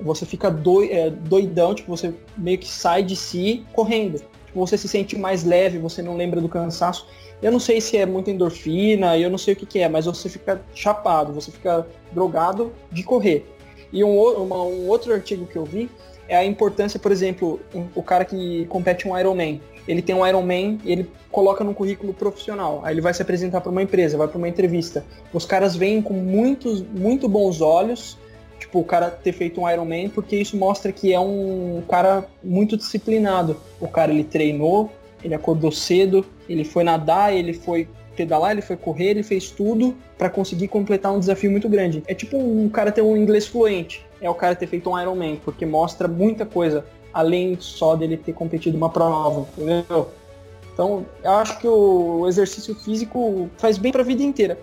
Você 0.00 0.24
fica 0.24 0.50
doi, 0.50 0.90
é, 0.90 1.10
doidão, 1.10 1.74
tipo, 1.74 1.94
você 1.94 2.14
meio 2.36 2.58
que 2.58 2.68
sai 2.68 3.02
de 3.02 3.14
si 3.14 3.66
correndo. 3.72 4.22
Você 4.54 4.76
se 4.76 4.88
sente 4.88 5.16
mais 5.16 5.44
leve, 5.44 5.78
você 5.78 6.02
não 6.02 6.16
lembra 6.16 6.40
do 6.40 6.48
cansaço. 6.48 7.06
Eu 7.42 7.50
não 7.50 7.60
sei 7.60 7.80
se 7.80 7.96
é 7.96 8.04
muita 8.04 8.30
endorfina, 8.30 9.16
eu 9.16 9.30
não 9.30 9.38
sei 9.38 9.54
o 9.54 9.56
que, 9.56 9.64
que 9.64 9.78
é, 9.78 9.88
mas 9.88 10.04
você 10.06 10.28
fica 10.28 10.60
chapado, 10.74 11.32
você 11.32 11.50
fica 11.50 11.86
drogado 12.12 12.72
de 12.92 13.02
correr. 13.02 13.46
E 13.92 14.04
um, 14.04 14.20
uma, 14.42 14.62
um 14.62 14.88
outro 14.88 15.12
artigo 15.12 15.46
que 15.46 15.56
eu 15.56 15.64
vi 15.64 15.90
é 16.28 16.36
a 16.36 16.44
importância, 16.44 16.98
por 17.00 17.10
exemplo, 17.10 17.60
um, 17.74 17.86
o 17.94 18.02
cara 18.02 18.24
que 18.24 18.64
compete 18.66 19.08
um 19.08 19.18
Ironman. 19.18 19.60
Ele 19.88 20.00
tem 20.00 20.14
um 20.14 20.24
Ironman 20.24 20.78
e 20.84 20.92
ele 20.92 21.10
coloca 21.30 21.64
no 21.64 21.74
currículo 21.74 22.14
profissional. 22.14 22.80
Aí 22.84 22.94
ele 22.94 23.00
vai 23.00 23.12
se 23.12 23.22
apresentar 23.22 23.60
para 23.60 23.72
uma 23.72 23.82
empresa, 23.82 24.16
vai 24.16 24.28
para 24.28 24.38
uma 24.38 24.48
entrevista. 24.48 25.04
Os 25.32 25.44
caras 25.44 25.74
veem 25.74 26.00
com 26.00 26.14
muitos, 26.14 26.82
muito 26.82 27.28
bons 27.28 27.60
olhos, 27.60 28.16
tipo, 28.60 28.78
o 28.78 28.84
cara 28.84 29.10
ter 29.10 29.32
feito 29.32 29.60
um 29.60 29.68
Ironman, 29.68 30.08
porque 30.10 30.36
isso 30.36 30.56
mostra 30.56 30.92
que 30.92 31.12
é 31.12 31.18
um 31.18 31.82
cara 31.88 32.26
muito 32.44 32.76
disciplinado. 32.76 33.56
O 33.80 33.88
cara, 33.88 34.12
ele 34.12 34.22
treinou, 34.22 34.92
ele 35.24 35.34
acordou 35.34 35.72
cedo, 35.72 36.24
ele 36.48 36.64
foi 36.64 36.84
nadar, 36.84 37.34
ele 37.34 37.52
foi 37.52 37.88
pedalar, 38.14 38.52
ele 38.52 38.62
foi 38.62 38.76
correr, 38.76 39.10
ele 39.10 39.22
fez 39.22 39.50
tudo 39.50 39.96
para 40.18 40.28
conseguir 40.28 40.68
completar 40.68 41.12
um 41.12 41.18
desafio 41.18 41.50
muito 41.50 41.68
grande. 41.68 42.02
É 42.06 42.14
tipo 42.14 42.36
um 42.36 42.68
cara 42.68 42.92
ter 42.92 43.02
um 43.02 43.16
inglês 43.16 43.46
fluente, 43.46 44.04
é 44.20 44.28
o 44.28 44.34
cara 44.34 44.54
ter 44.54 44.66
feito 44.66 44.90
um 44.90 45.00
Ironman, 45.00 45.40
porque 45.44 45.64
mostra 45.64 46.06
muita 46.06 46.44
coisa 46.44 46.84
além 47.12 47.56
só 47.58 47.96
dele 47.96 48.16
ter 48.16 48.32
competido 48.32 48.76
uma 48.76 48.90
prova, 48.90 49.48
entendeu? 49.56 50.08
Então, 50.72 51.04
eu 51.24 51.30
acho 51.32 51.58
que 51.58 51.66
o 51.66 52.26
exercício 52.28 52.74
físico 52.74 53.50
faz 53.58 53.76
bem 53.76 53.90
para 53.90 54.02
a 54.02 54.04
vida 54.04 54.22
inteira. 54.22 54.58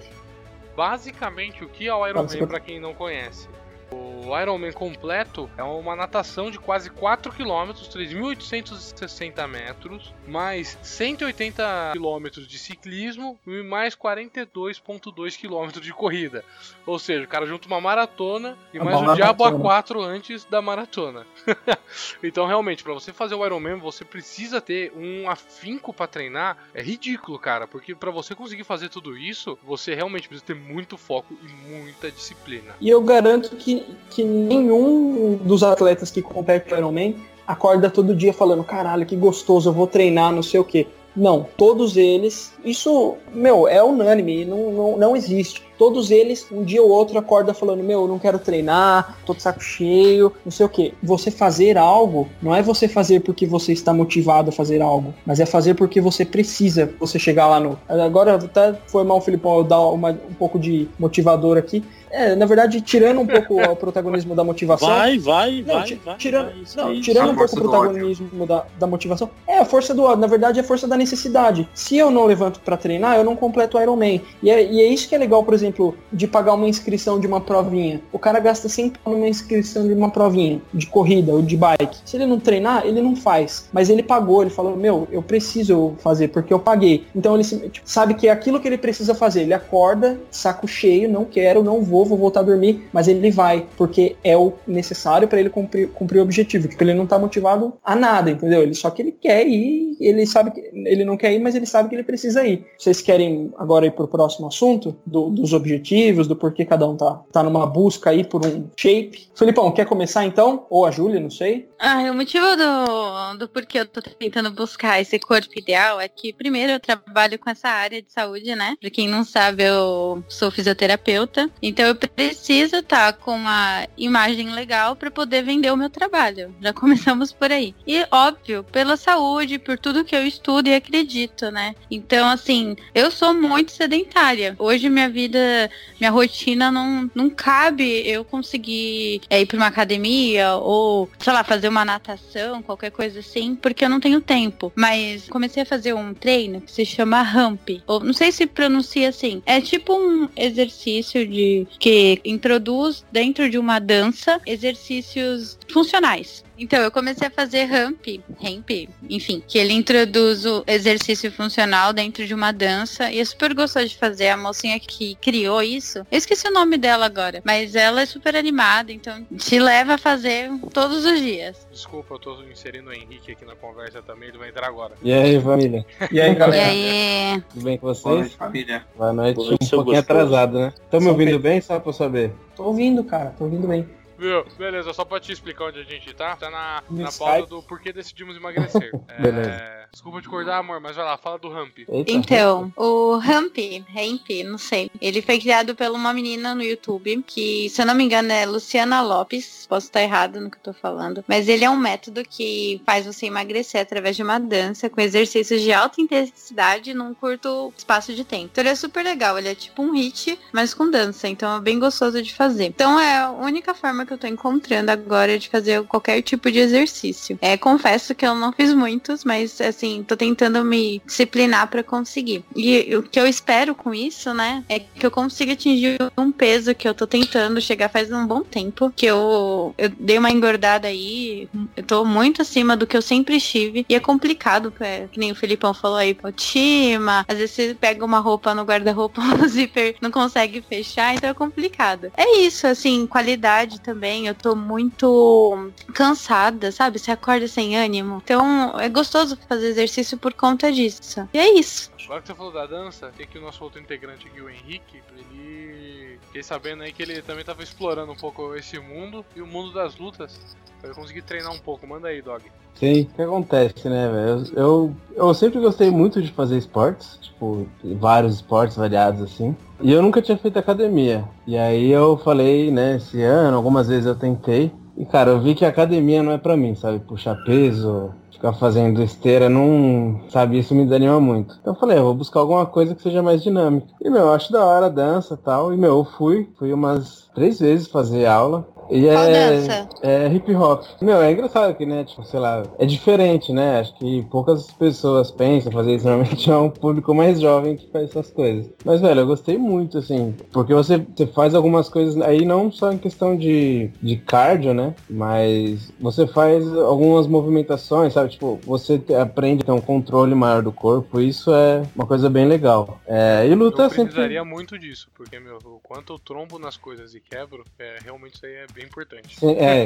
Basicamente, 0.76 1.64
o 1.64 1.68
que 1.68 1.88
é 1.88 1.94
o 1.94 2.08
Ironman 2.08 2.48
para 2.48 2.60
quem 2.60 2.80
não 2.80 2.94
conhece? 2.94 3.48
O 3.92 4.38
Ironman 4.38 4.74
completo 4.74 5.50
é 5.58 5.64
uma 5.64 5.96
natação 5.96 6.52
de 6.52 6.60
quase 6.60 6.90
4 6.90 7.32
km, 7.32 7.72
3.860 7.72 9.48
metros, 9.48 10.14
mais 10.28 10.78
180 10.82 11.94
km 11.94 12.42
de 12.46 12.60
ciclismo 12.60 13.40
e 13.48 13.64
mais 13.64 13.96
42,2 13.96 15.40
km 15.40 15.80
de 15.80 15.94
corrida. 15.94 16.44
Ou 16.86 17.00
seja, 17.00 17.24
o 17.24 17.28
cara 17.28 17.46
junta 17.46 17.68
uma 17.68 17.80
maratona 17.80 18.58
e 18.74 18.80
A 18.80 18.84
mais 18.84 19.00
um 19.00 19.14
diabo 19.14 19.46
a 19.46 19.58
4 19.58 20.02
antes 20.02 20.44
da 20.44 20.62
maratona. 20.62 21.26
então, 22.22 22.46
realmente, 22.46 22.84
para 22.84 22.94
você 22.94 23.14
fazer 23.14 23.36
o 23.36 23.46
Ironman, 23.46 23.80
você 23.80 24.04
precisa 24.04 24.60
ter 24.60 24.92
um 24.94 25.30
afinco 25.30 25.94
para 25.94 26.08
treinar. 26.08 26.58
É 26.74 26.82
ridículo, 26.82 27.40
cara, 27.40 27.66
porque 27.66 27.96
para 27.96 28.12
você 28.12 28.36
conseguir 28.36 28.66
fazer 28.66 28.90
tudo 28.90 29.18
isso, 29.18 29.58
você 29.64 29.96
realmente 29.96 30.28
precisa 30.28 30.46
ter 30.46 30.56
muito 30.56 30.98
foco 30.98 31.34
e 31.42 31.48
muita 31.70 32.12
disciplina. 32.12 32.76
E 32.82 32.90
eu 32.90 33.02
garanto 33.02 33.56
que, 33.56 33.86
que 34.10 34.24
nenhum 34.24 35.40
dos 35.44 35.64
atletas 35.64 36.12
que 36.12 36.22
compete 36.22 36.72
no 36.72 36.78
Ironman 36.78 37.16
acorda 37.46 37.90
todo 37.90 38.16
dia 38.16 38.34
falando, 38.34 38.64
caralho, 38.64 39.06
que 39.06 39.16
gostoso, 39.16 39.70
eu 39.70 39.74
vou 39.74 39.88
treinar, 39.88 40.34
não 40.34 40.44
sei 40.44 40.60
o 40.60 40.64
quê. 40.64 40.88
Não, 41.16 41.48
todos 41.58 41.98
eles, 41.98 42.54
isso, 42.64 43.16
meu, 43.34 43.68
é 43.68 43.84
unânime, 43.84 44.46
não, 44.46 44.72
não, 44.72 44.98
não 44.98 45.16
existe. 45.16 45.67
Todos 45.78 46.12
eles, 46.12 46.48
um 46.52 46.64
dia 46.64 46.82
ou 46.82 46.90
outro, 46.90 47.18
acorda 47.18 47.54
falando, 47.54 47.84
meu, 47.84 48.02
eu 48.02 48.08
não 48.08 48.20
quero 48.20 48.40
treinar, 48.40 49.18
tô 49.26 49.34
de 49.34 49.42
saco 49.42 49.62
cheio, 49.62 50.34
não 50.44 50.52
sei 50.52 50.66
o 50.66 50.70
quê. 50.70 50.94
Você 51.04 51.30
fazer 51.30 51.78
algo, 51.78 52.28
não 52.42 52.56
é 52.56 52.62
você 52.62 52.88
fazer 52.88 53.22
porque 53.22 53.46
você 53.46 53.74
está 53.74 53.94
motivado 53.94 54.50
a 54.50 54.52
fazer 54.52 54.82
algo, 54.82 55.14
mas 55.26 55.40
é 55.40 55.46
fazer 55.46 55.76
porque 55.76 56.02
você 56.02 56.26
precisa, 56.26 56.92
você 57.00 57.20
chegar 57.20 57.48
lá 57.48 57.60
no... 57.60 57.78
Agora, 57.88 58.36
até 58.36 58.74
foi 58.88 59.04
mal, 59.04 59.22
Filipão, 59.22 59.58
eu 59.58 59.64
dar 59.64 59.82
uma, 59.82 60.12
um 60.12 60.34
pouco 60.34 60.58
de 60.58 60.88
motivador 60.98 61.58
aqui. 61.58 61.84
É, 62.10 62.36
na 62.36 62.46
verdade, 62.46 62.80
tirando 62.80 63.20
um 63.20 63.28
pouco 63.28 63.62
o 63.62 63.76
protagonismo 63.76 64.34
da 64.34 64.44
motivação... 64.44 64.88
Vai, 64.88 65.20
vai, 65.20 65.64
Não, 65.68 65.76
vai, 65.76 66.00
vai. 66.06 66.18
tirando, 66.18 66.46
vai, 66.46 66.62
isso 66.62 66.78
não, 66.78 67.02
tirando 67.02 67.32
um 67.32 67.36
pouco 67.36 67.54
o 67.54 67.62
protagonismo 67.62 68.48
da, 68.48 68.66
da 68.80 68.88
motivação, 68.88 69.30
é 69.46 69.60
a 69.60 69.66
força 69.66 69.94
do 69.94 70.04
ódio. 70.04 70.22
Na 70.22 70.28
verdade, 70.28 70.58
é 70.58 70.62
a 70.62 70.66
força 70.66 70.88
da 70.88 70.96
necessidade. 70.96 71.68
Se 71.74 71.98
eu 71.98 72.10
não 72.10 72.26
levanto 72.26 72.62
pra 72.62 72.78
treinar, 72.78 73.18
eu 73.18 73.26
não 73.26 73.36
completo 73.36 73.78
o 73.78 73.82
Ironman. 73.82 74.22
E 74.42 74.50
é, 74.50 74.64
e 74.64 74.80
é 74.80 74.88
isso 74.88 75.08
que 75.10 75.16
é 75.16 75.18
legal, 75.18 75.44
por 75.44 75.54
exemplo, 75.54 75.67
de 76.12 76.28
pagar 76.28 76.54
uma 76.54 76.68
inscrição 76.68 77.20
de 77.20 77.28
uma 77.28 77.42
provinha. 77.42 78.02
O 78.12 78.20
cara 78.20 78.40
gasta 78.40 78.68
100 78.70 78.90
pau 78.92 79.14
numa 79.14 79.28
inscrição 79.28 79.88
de 79.88 79.94
uma 79.94 80.10
provinha, 80.10 80.62
de 80.74 80.86
corrida 80.88 81.32
ou 81.34 81.42
de 81.42 81.56
bike. 81.58 81.98
Se 82.06 82.18
ele 82.18 82.26
não 82.26 82.40
treinar, 82.40 82.86
ele 82.86 83.02
não 83.02 83.16
faz. 83.16 83.70
Mas 83.74 83.90
ele 83.90 84.04
pagou, 84.04 84.42
ele 84.42 84.50
falou, 84.52 84.76
meu, 84.76 85.08
eu 85.12 85.22
preciso 85.22 85.94
fazer, 86.00 86.30
porque 86.30 86.54
eu 86.54 86.60
paguei. 86.60 87.06
Então 87.16 87.36
ele 87.36 87.44
tipo, 87.44 87.90
sabe 87.90 88.14
que 88.14 88.28
é 88.28 88.32
aquilo 88.32 88.60
que 88.60 88.68
ele 88.68 88.78
precisa 88.78 89.14
fazer. 89.16 89.42
Ele 89.42 89.54
acorda, 89.54 90.20
saco 90.32 90.68
cheio, 90.68 91.10
não 91.10 91.26
quero, 91.26 91.64
não 91.64 91.82
vou, 91.82 92.06
vou 92.06 92.18
voltar 92.18 92.42
a 92.42 92.44
dormir, 92.44 92.88
mas 92.92 93.08
ele 93.08 93.32
vai, 93.32 93.66
porque 93.78 94.16
é 94.24 94.36
o 94.38 94.54
necessário 94.68 95.28
para 95.28 95.40
ele 95.40 95.50
cumprir, 95.50 95.90
cumprir 95.90 96.20
o 96.20 96.24
objetivo. 96.24 96.68
Tipo, 96.68 96.84
ele 96.84 96.94
não 96.94 97.06
tá 97.06 97.18
motivado 97.20 97.74
a 97.84 97.96
nada, 97.96 98.32
entendeu? 98.32 98.62
Ele 98.62 98.74
só 98.74 98.90
que 98.90 99.02
ele 99.02 99.12
quer 99.12 99.48
ir, 99.48 99.98
ele 100.00 100.26
sabe 100.26 100.52
que 100.52 100.60
ele 100.74 101.04
não 101.06 101.18
quer 101.18 101.34
ir, 101.34 101.40
mas 101.40 101.56
ele 101.56 101.66
sabe 101.66 101.90
que 101.90 101.96
ele 101.96 102.04
precisa 102.04 102.46
ir. 102.46 102.66
Vocês 102.78 103.02
querem 103.02 103.52
agora 103.58 103.86
ir 103.86 103.92
pro 103.92 104.08
próximo 104.08 104.48
assunto 104.48 104.96
do- 105.06 105.30
dos 105.30 105.54
objetivos, 105.58 106.28
do 106.28 106.36
porquê 106.36 106.64
cada 106.64 106.88
um 106.88 106.96
tá, 106.96 107.22
tá 107.32 107.44
numa 107.44 107.66
busca 107.66 108.10
aí 108.10 108.24
por 108.24 108.46
um 108.46 108.70
shape? 108.78 109.28
Felipão, 109.36 109.72
quer 109.72 109.86
começar 109.86 110.26
então? 110.26 110.66
Ou 110.70 110.86
a 110.86 110.92
Júlia, 110.92 111.20
não 111.20 111.30
sei. 111.30 111.68
Ah, 111.80 112.10
o 112.10 112.14
motivo 112.14 112.46
do, 112.56 113.38
do 113.38 113.48
porquê 113.48 113.80
eu 113.80 113.86
tô 113.86 114.02
tentando 114.02 114.52
buscar 114.52 115.00
esse 115.00 115.20
corpo 115.20 115.58
ideal 115.58 116.02
é 116.02 116.08
que, 116.08 116.34
primeiro, 116.34 116.72
eu 116.72 116.80
trabalho 116.80 117.38
com 117.38 117.50
essa 117.50 117.70
área 117.70 118.02
de 118.02 118.12
saúde, 118.12 118.56
né? 118.56 118.76
Pra 118.82 118.90
quem 118.90 119.08
não 119.08 119.24
sabe, 119.24 119.64
eu 119.64 120.24
sou 120.28 120.50
fisioterapeuta. 120.50 121.50
Então, 121.62 121.86
eu 121.86 121.96
preciso 121.96 122.78
estar 122.78 123.14
com 123.14 123.36
uma 123.36 123.88
imagem 123.96 124.52
legal 124.52 124.96
para 124.96 125.12
poder 125.12 125.44
vender 125.44 125.72
o 125.72 125.78
meu 125.78 125.90
trabalho. 125.90 126.54
Já 126.62 126.74
começamos 126.74 127.32
por 127.32 127.52
aí. 127.52 127.76
E, 127.86 128.06
óbvio, 128.12 128.64
pela 128.64 128.98
saúde, 128.98 129.60
por 129.60 129.78
tudo 129.78 130.04
que 130.04 130.16
eu 130.16 130.26
estudo 130.26 130.70
e 130.70 130.76
acredito, 130.76 131.52
né? 131.52 131.76
Então, 131.92 132.28
assim, 132.28 132.76
eu 132.96 133.12
sou 133.12 133.34
muito 133.34 133.72
sedentária. 133.72 134.56
Hoje, 134.58 134.90
minha 134.90 135.10
vida, 135.10 135.70
minha 136.00 136.12
rotina 136.12 136.72
não, 136.72 137.10
não 137.14 137.30
cabe 137.30 138.02
eu 138.08 138.26
conseguir 138.26 139.22
é, 139.30 139.42
ir 139.42 139.46
pra 139.46 139.58
uma 139.58 139.68
academia 139.68 140.56
ou, 140.56 141.10
sei 141.20 141.34
lá, 141.34 141.44
fazer 141.44 141.67
uma 141.70 141.86
natação, 141.86 142.62
qualquer 142.62 142.92
coisa 142.92 143.20
assim, 143.20 143.56
porque 143.56 143.86
eu 143.86 143.90
não 143.90 144.00
tenho 144.00 144.22
tempo. 144.22 144.72
Mas 144.76 145.28
comecei 145.30 145.64
a 145.64 145.66
fazer 145.66 145.94
um 145.94 146.14
treino 146.14 146.62
que 146.62 146.72
se 146.72 146.86
chama 146.86 147.22
ramp. 147.22 147.70
Ou 147.86 148.00
não 148.00 148.14
sei 148.14 148.32
se 148.32 148.46
pronuncia 148.46 149.10
assim. 149.10 149.42
É 149.46 149.60
tipo 149.62 149.94
um 149.94 150.28
exercício 150.36 151.28
de 151.28 151.68
que 151.80 152.22
introduz 152.24 153.06
dentro 153.12 153.50
de 153.50 153.58
uma 153.58 153.80
dança 153.80 154.40
exercícios 154.46 155.58
funcionais. 155.72 156.44
Então, 156.58 156.80
eu 156.82 156.92
comecei 156.92 157.28
a 157.28 157.32
fazer 157.32 157.66
ramp, 157.66 158.06
ramp, 158.42 158.70
enfim, 159.10 159.44
que 159.48 159.58
ele 159.58 159.74
introduz 159.74 160.46
o 160.46 160.64
exercício 160.66 161.32
funcional 161.32 161.94
dentro 161.94 162.26
de 162.26 162.34
uma 162.34 162.52
dança 162.52 163.12
e 163.12 163.20
é 163.20 163.26
super 163.26 163.54
gostoso 163.54 163.88
de 163.88 163.96
fazer. 163.98 164.30
A 164.30 164.38
mocinha 164.38 164.80
que 164.80 165.16
criou 165.16 165.62
isso, 165.62 166.00
eu 166.12 166.18
esqueci 166.18 166.48
o 166.48 166.52
nome 166.54 166.78
dela 166.78 167.06
agora, 167.06 167.42
mas 167.46 167.76
ela 167.76 168.02
é 168.02 168.06
super 168.06 168.36
animada, 168.36 168.92
então 168.92 169.26
te 169.38 169.60
leva 169.60 169.94
a 169.96 169.98
fazer 169.98 170.50
todos 170.74 171.06
os 171.06 171.20
dias. 171.20 171.68
Desculpa, 171.72 172.16
eu 172.16 172.20
tô 172.20 172.44
inserindo 172.52 172.90
o 172.90 172.94
Henrique 172.94 173.32
aqui 173.32 173.46
na 173.46 173.56
conversa 173.56 174.02
também, 174.02 174.30
ele 174.30 174.38
vai 174.38 174.50
entrar 174.50 174.68
agora. 174.68 174.96
E 175.04 175.14
aí, 175.14 175.40
família? 175.42 175.86
E 176.12 176.20
aí, 176.20 176.32
E 176.32 176.36
galera? 176.36 176.68
aí, 176.70 177.44
Tudo 177.54 177.64
bem 177.64 177.78
com 177.78 177.82
Boa 177.88 177.94
vocês? 177.94 178.16
noite, 178.16 178.36
família. 178.36 178.86
Boa 178.98 179.14
noite. 179.14 179.36
Boa 179.36 179.48
noite, 179.50 179.64
um 179.66 179.70
pouquinho 179.70 179.84
gostoso. 179.98 180.00
atrasado, 180.00 180.60
né? 180.60 180.74
Estão 180.84 181.00
me 181.00 181.08
ouvindo 181.08 181.40
bem? 181.40 181.62
Só 181.62 181.80
pra 181.80 181.90
eu 181.90 181.94
saber. 181.94 182.34
Tô 182.56 182.64
ouvindo, 182.64 183.04
cara, 183.04 183.34
tô 183.38 183.44
ouvindo 183.44 183.68
bem. 183.68 183.88
Viu? 184.18 184.46
Beleza, 184.58 184.94
só 184.94 185.06
pra 185.06 185.20
te 185.20 185.32
explicar 185.32 185.66
onde 185.66 185.80
a 185.80 185.84
gente 185.84 186.14
tá. 186.14 186.36
Tá 186.36 186.50
na, 186.50 186.84
No 186.90 187.04
na 187.04 187.12
pauta 187.12 187.46
do 187.46 187.62
porquê 187.62 187.94
decidimos 187.94 188.36
emagrecer. 188.36 188.92
É, 189.08 189.22
Beleza. 189.22 189.77
Desculpa 189.92 190.22
te 190.22 190.28
acordar, 190.28 190.58
amor, 190.58 190.80
mas 190.80 190.96
vai 190.96 191.06
lá, 191.06 191.18
fala 191.18 191.40
do 191.40 191.50
ramp. 191.50 191.80
Eita. 191.80 192.12
Então, 192.12 192.72
o 192.76 193.18
Ramp, 193.18 193.58
Ramp, 193.94 194.30
não 194.46 194.58
sei. 194.58 194.92
Ele 195.02 195.22
foi 195.22 195.40
criado 195.40 195.76
por 195.76 195.88
uma 195.90 196.14
menina 196.14 196.54
no 196.54 196.62
YouTube, 196.62 197.24
que, 197.26 197.70
se 197.70 197.82
eu 197.82 197.86
não 197.86 197.96
me 197.96 198.04
engano, 198.04 198.32
é 198.32 198.46
Luciana 198.46 199.02
Lopes. 199.02 199.66
Posso 199.68 199.88
estar 199.88 200.02
errado 200.02 200.40
no 200.40 200.52
que 200.52 200.58
eu 200.58 200.62
tô 200.62 200.74
falando. 200.74 201.24
Mas 201.28 201.48
ele 201.48 201.66
é 201.66 201.70
um 201.70 201.78
método 201.78 202.24
que 202.24 202.82
faz 202.86 203.06
você 203.06 203.26
emagrecer 203.26 203.82
através 203.82 204.16
de 204.16 204.24
uma 204.24 204.40
dança 204.40 204.90
com 204.90 205.02
exercícios 205.02 205.62
de 205.62 205.74
alta 205.74 206.02
intensidade 206.02 206.94
num 206.94 207.14
curto 207.14 207.74
espaço 207.76 208.14
de 208.14 208.24
tempo. 208.24 208.50
Então 208.52 208.62
ele 208.62 208.70
é 208.70 208.76
super 208.76 209.04
legal. 209.04 209.38
Ele 209.38 209.50
é 209.50 209.56
tipo 209.56 209.82
um 209.82 209.94
hit, 209.94 210.40
mas 210.52 210.74
com 210.74 210.90
dança. 210.90 211.28
Então 211.28 211.58
é 211.58 211.60
bem 211.60 211.80
gostoso 211.80 212.22
de 212.22 212.34
fazer. 212.34 212.66
Então 212.66 213.00
é 213.00 213.18
a 213.18 213.32
única 213.32 213.74
forma 213.74 214.06
que 214.06 214.14
eu 214.14 214.18
tô 214.18 214.28
encontrando 214.28 214.92
agora 214.92 215.40
de 215.40 215.50
fazer 215.50 215.84
qualquer 215.84 216.22
tipo 216.22 216.52
de 216.52 216.60
exercício. 216.60 217.38
É, 217.42 217.58
confesso 217.58 218.14
que 218.14 218.26
eu 218.26 218.36
não 218.36 218.52
fiz 218.52 218.74
muitos, 218.74 219.24
mas 219.24 219.60
assim, 219.78 220.04
tô 220.04 220.18
tentando 220.18 220.64
me 220.64 221.02
disciplinar 221.06 221.68
pra 221.68 221.84
conseguir. 221.84 222.44
E 222.56 222.96
o 222.96 223.04
que 223.04 223.20
eu 223.20 223.28
espero 223.28 223.76
com 223.76 223.94
isso, 223.94 224.34
né, 224.34 224.64
é 224.68 224.80
que 224.80 225.06
eu 225.06 225.12
consiga 225.12 225.54
atingir 225.54 225.98
um 226.18 226.32
peso 226.32 226.74
que 226.74 226.88
eu 226.88 226.94
tô 226.94 227.06
tentando 227.06 227.62
chegar 227.62 227.90
faz 227.90 228.12
um 228.12 228.26
bom 228.26 228.42
tempo, 228.42 228.92
que 228.96 229.06
eu, 229.06 229.74
eu 229.78 229.90
dei 229.90 230.18
uma 230.18 230.32
engordada 230.32 230.88
aí, 230.88 231.48
eu 231.76 231.84
tô 231.84 232.04
muito 232.04 232.42
acima 232.42 232.76
do 232.76 232.88
que 232.88 232.98
eu 232.98 233.02
sempre 233.02 233.38
estive, 233.38 233.86
e 233.88 233.96
é 233.96 234.00
complicado, 234.00 234.74
é, 234.80 235.08
que 235.12 235.20
nem 235.20 235.32
o 235.32 235.36
Felipão 235.36 235.74
falou 235.74 235.98
aí, 235.98 236.18
autoestima, 236.24 237.26
às 237.28 237.38
vezes 237.38 237.56
você 237.56 237.78
pega 237.80 238.04
uma 238.04 238.20
roupa 238.20 238.56
no 238.56 238.64
guarda-roupa, 238.64 239.22
o 239.44 239.48
zíper 239.48 239.96
não 240.02 240.12
consegue 240.12 240.62
fechar, 240.62 241.14
então 241.14 241.30
é 241.30 241.34
complicado. 241.34 242.12
É 242.18 242.40
isso, 242.40 242.66
assim, 242.66 243.06
qualidade 243.06 243.80
também, 243.82 244.28
eu 244.28 244.34
tô 244.34 244.56
muito 244.56 245.70
cansada, 245.94 246.72
sabe? 246.72 247.00
Você 247.00 247.12
acorda 247.12 247.48
sem 247.48 247.78
ânimo. 247.78 248.22
Então 248.24 248.80
é 248.80 248.90
gostoso 248.90 249.38
fazer 249.48 249.67
exercício 249.68 250.18
por 250.18 250.34
conta 250.34 250.72
disso. 250.72 251.28
E 251.34 251.38
é 251.38 251.54
isso. 251.54 251.92
Agora 252.06 252.22
que 252.22 252.28
você 252.28 252.36
falou 252.36 252.54
da 252.54 252.66
dança, 252.66 253.12
tem 253.16 253.26
aqui 253.26 253.38
o 253.38 253.42
nosso 253.42 253.64
outro 253.64 253.80
integrante 253.80 254.28
aqui, 254.28 254.42
o 254.42 254.50
Henrique. 254.50 255.02
Ele. 255.18 256.20
Fiquei 256.28 256.44
sabendo 256.44 256.84
aí 256.84 256.92
que 256.92 257.04
ele 257.04 257.22
também 257.22 257.44
tava 257.44 257.64
explorando 257.64 258.12
um 258.12 258.16
pouco 258.16 258.56
esse 258.56 258.80
mundo 258.80 259.26
e 259.36 259.42
o 259.42 259.48
mundo 259.48 259.74
das 259.74 259.98
lutas. 259.98 260.40
Pra 260.80 260.90
ele 260.90 261.00
conseguir 261.00 261.22
treinar 261.24 261.52
um 261.52 261.60
pouco. 261.60 261.86
Manda 261.88 262.08
aí, 262.08 262.22
Dog. 262.22 262.44
Sim, 262.76 263.02
o 263.02 263.06
que 263.08 263.22
acontece, 263.22 263.90
né, 263.90 264.08
velho? 264.08 264.48
Eu, 264.56 264.56
eu, 264.56 264.96
eu 265.16 265.34
sempre 265.34 265.60
gostei 265.60 265.90
muito 265.90 266.22
de 266.22 266.32
fazer 266.32 266.58
esportes, 266.58 267.18
tipo, 267.22 267.68
vários 267.96 268.36
esportes 268.36 268.78
variados 268.78 269.22
assim. 269.22 269.56
E 269.82 269.92
eu 269.92 270.02
nunca 270.02 270.22
tinha 270.22 270.38
feito 270.38 270.60
academia. 270.60 271.28
E 271.46 271.58
aí 271.58 271.92
eu 271.92 272.18
falei, 272.18 272.70
né, 272.70 272.98
esse 272.98 273.22
ano, 273.22 273.58
algumas 273.58 273.88
vezes 273.88 274.06
eu 274.06 274.16
tentei. 274.16 274.72
E 274.96 275.06
cara, 275.06 275.32
eu 275.32 275.42
vi 275.42 275.56
que 275.56 275.66
a 275.66 275.70
academia 275.70 276.22
não 276.22 276.32
é 276.32 276.38
pra 276.38 276.58
mim, 276.58 276.76
sabe? 276.76 277.00
Puxar 277.00 277.36
peso, 277.44 278.14
ficar 278.38 278.54
fazendo 278.54 279.04
esteira, 279.04 279.50
não. 279.50 280.22
Sabe, 280.30 280.60
isso 280.60 280.74
me 280.74 280.86
desanima 280.86 281.20
muito. 281.20 281.56
Então 281.60 281.74
eu 281.74 281.80
falei, 281.80 281.98
eu 281.98 282.04
vou 282.04 282.14
buscar 282.14 282.40
alguma 282.40 282.66
coisa 282.66 282.96
que 282.96 283.02
seja 283.02 283.22
mais 283.22 283.44
dinâmica. 283.44 283.88
E 284.00 284.10
meu, 284.10 284.22
eu 284.22 284.34
acho 284.34 284.52
da 284.52 284.64
hora 284.64 284.86
a 284.86 284.90
dança 284.90 285.34
e 285.34 285.38
tal. 285.38 285.74
E 285.74 285.78
meu, 285.78 285.98
eu 285.98 286.06
fui, 286.06 286.50
fui 286.58 286.72
umas 286.72 287.30
três 287.34 287.60
vezes 287.60 287.88
fazer 287.88 288.26
aula. 288.26 288.66
E 288.90 289.02
Qual 289.04 289.24
é, 289.24 289.56
dança? 289.58 289.90
é 290.02 290.28
hip 290.28 290.54
hop. 290.56 290.84
Meu, 291.02 291.22
é 291.22 291.32
engraçado 291.32 291.76
que, 291.76 291.86
né, 291.86 292.04
tipo, 292.04 292.24
sei 292.24 292.40
lá, 292.40 292.64
é 292.80 292.86
diferente, 292.86 293.52
né? 293.52 293.80
Acho 293.80 293.94
que 293.98 294.24
poucas 294.32 294.72
pessoas 294.72 295.32
pensam 295.32 295.72
fazer 295.72 295.96
isso. 295.96 296.06
Normalmente 296.08 296.50
é 296.50 296.56
um 296.56 296.70
público 296.70 297.14
mais 297.14 297.40
jovem 297.40 297.76
que 297.76 297.90
faz 297.92 298.10
essas 298.10 298.30
coisas. 298.32 298.70
Mas, 298.86 299.02
velho, 299.02 299.22
eu 299.22 299.28
gostei 299.28 299.58
muito, 299.58 299.98
assim, 299.98 300.36
porque 300.52 300.74
você, 300.74 300.98
você 300.98 301.28
faz 301.28 301.54
algumas 301.54 301.90
coisas 301.90 302.20
aí 302.22 302.46
não 302.46 302.72
só 302.72 302.92
em 302.92 302.98
questão 302.98 303.36
de, 303.36 303.90
de 304.02 304.18
cardio, 304.18 304.74
né? 304.74 304.94
Mas 305.10 305.92
você 306.00 306.26
faz 306.28 306.66
algumas 306.76 307.28
movimentações, 307.28 308.14
sabe? 308.14 308.30
Tipo, 308.32 308.60
você 308.66 308.98
te- 308.98 309.14
aprende 309.14 309.64
a 309.64 309.66
ter 309.66 309.72
um 309.72 309.82
controle 309.82 310.34
maior 310.36 310.62
do 310.62 310.72
corpo. 310.72 311.20
Isso 311.20 311.52
é 311.54 311.84
uma 311.96 312.06
coisa 312.06 312.30
bem 312.30 312.46
legal. 312.48 313.00
É, 313.08 313.46
e 313.48 313.54
luta 313.56 313.84
eu 313.84 313.90
sempre. 313.90 314.06
precisaria 314.06 314.44
muito 314.46 314.78
disso, 314.78 315.10
porque, 315.16 315.40
meu, 315.40 315.58
o 315.58 315.80
quanto 315.84 316.14
eu 316.14 316.20
trombo 316.20 316.58
nas 316.60 316.78
coisas 316.78 317.14
e 317.14 317.20
quebro, 317.20 317.64
é, 317.80 317.98
realmente 318.04 318.36
isso 318.36 318.46
aí 318.46 318.54
é 318.54 318.66
bem 318.78 318.86
importante. 318.86 319.36
É, 319.44 319.86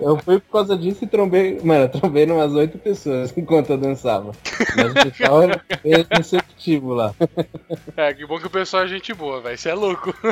eu 0.00 0.16
fui 0.18 0.40
por 0.40 0.50
causa 0.50 0.76
disso 0.76 1.04
e 1.04 1.06
trombei, 1.06 1.60
mano, 1.62 1.84
eu 1.84 1.88
trombei 1.88 2.24
umas 2.24 2.52
oito 2.54 2.78
pessoas 2.78 3.32
enquanto 3.36 3.70
eu 3.70 3.78
dançava. 3.78 4.32
Mas 4.76 4.90
o 4.90 5.10
pessoal 5.10 5.42
era 5.42 5.62
receptivo 6.10 6.94
lá. 6.94 7.14
É, 7.96 8.14
que 8.14 8.26
bom 8.26 8.38
que 8.38 8.46
o 8.46 8.50
pessoal 8.50 8.84
é 8.84 8.88
gente 8.88 9.12
boa, 9.12 9.42
velho. 9.42 9.58
Você 9.58 9.68
é 9.68 9.74
louco. 9.74 10.14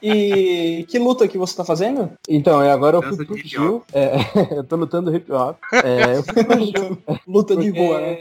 E, 0.00 0.80
e 0.80 0.84
que 0.84 0.96
luta 0.96 1.26
que 1.26 1.36
você 1.36 1.56
tá 1.56 1.64
fazendo? 1.64 2.12
Então, 2.28 2.62
e 2.62 2.70
agora 2.70 2.98
eu 2.98 3.00
Dança 3.00 3.16
fui 3.16 3.26
pro 3.26 3.36
Gil. 3.36 3.82
É, 3.92 4.12
eu 4.56 4.62
tô 4.62 4.76
lutando 4.76 5.14
hip 5.14 5.32
hop. 5.32 5.56
É, 5.72 6.18
eu 6.18 6.22
fui 6.22 6.44
pro 6.44 6.60
Gil. 6.60 6.98
luta 7.26 7.56
de 7.56 7.70
rua, 7.70 8.00
né? 8.00 8.16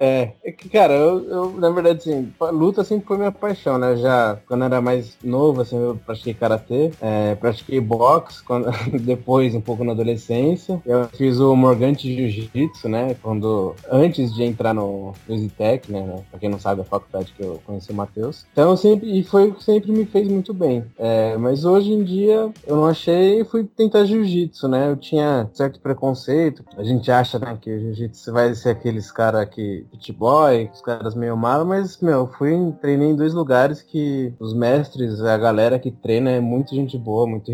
É, 0.00 0.32
é 0.44 0.52
que, 0.52 0.68
cara, 0.68 0.94
eu, 0.94 1.24
eu, 1.28 1.50
na 1.52 1.70
verdade, 1.70 2.00
assim, 2.00 2.32
luta 2.50 2.82
sempre 2.82 3.06
foi 3.06 3.18
minha 3.18 3.30
paixão, 3.30 3.78
né? 3.78 3.96
Já 3.96 4.38
quando 4.48 4.62
eu 4.62 4.66
era 4.66 4.80
mais 4.80 5.16
novo, 5.22 5.60
assim, 5.60 5.76
eu 5.76 5.98
pratiquei 6.04 6.34
karatê, 6.34 6.90
é, 7.00 7.36
pratiquei 7.36 7.80
boxe, 7.80 8.09
quando, 8.46 8.70
depois, 9.00 9.54
um 9.54 9.60
pouco 9.60 9.84
na 9.84 9.92
adolescência. 9.92 10.80
Eu 10.84 11.08
fiz 11.08 11.38
o 11.38 11.54
Morgante 11.54 12.14
Jiu-Jitsu, 12.14 12.88
né? 12.88 13.16
Quando, 13.22 13.74
antes 13.90 14.34
de 14.34 14.42
entrar 14.42 14.74
no, 14.74 15.12
no 15.28 15.38
Zitec, 15.38 15.90
né? 15.90 16.22
Pra 16.30 16.40
quem 16.40 16.48
não 16.48 16.58
sabe, 16.58 16.80
a 16.80 16.84
faculdade 16.84 17.32
que 17.36 17.42
eu 17.42 17.60
conheci 17.64 17.90
o 17.90 17.94
Matheus. 17.94 18.46
Então, 18.52 18.76
sempre, 18.76 19.18
e 19.18 19.22
foi 19.22 19.48
o 19.48 19.54
que 19.54 19.64
sempre 19.64 19.92
me 19.92 20.04
fez 20.04 20.28
muito 20.28 20.52
bem. 20.52 20.84
É, 20.98 21.36
mas 21.36 21.64
hoje 21.64 21.92
em 21.92 22.02
dia, 22.02 22.50
eu 22.66 22.76
não 22.76 22.86
achei 22.86 23.40
e 23.40 23.44
fui 23.44 23.64
tentar 23.64 24.04
Jiu-Jitsu, 24.04 24.68
né? 24.68 24.90
Eu 24.90 24.96
tinha 24.96 25.48
certo 25.52 25.80
preconceito. 25.80 26.64
A 26.76 26.84
gente 26.84 27.10
acha, 27.10 27.38
né, 27.38 27.56
que 27.60 27.70
o 27.70 27.80
Jiu-Jitsu 27.80 28.32
vai 28.32 28.54
ser 28.54 28.70
aqueles 28.70 29.10
caras 29.10 29.48
que, 29.48 29.84
pit 29.90 30.12
boy, 30.12 30.70
os 30.72 30.80
caras 30.80 31.14
meio 31.14 31.36
malos, 31.36 31.66
mas, 31.66 32.00
meu, 32.00 32.26
fui, 32.26 32.50
treinei 32.80 33.10
em 33.10 33.16
dois 33.16 33.34
lugares 33.34 33.82
que 33.82 34.32
os 34.38 34.54
mestres, 34.54 35.20
a 35.20 35.36
galera 35.36 35.78
que 35.78 35.90
treina 35.90 36.30
é 36.30 36.40
muito 36.40 36.74
gente 36.74 36.96
boa, 36.98 37.26
muito 37.26 37.52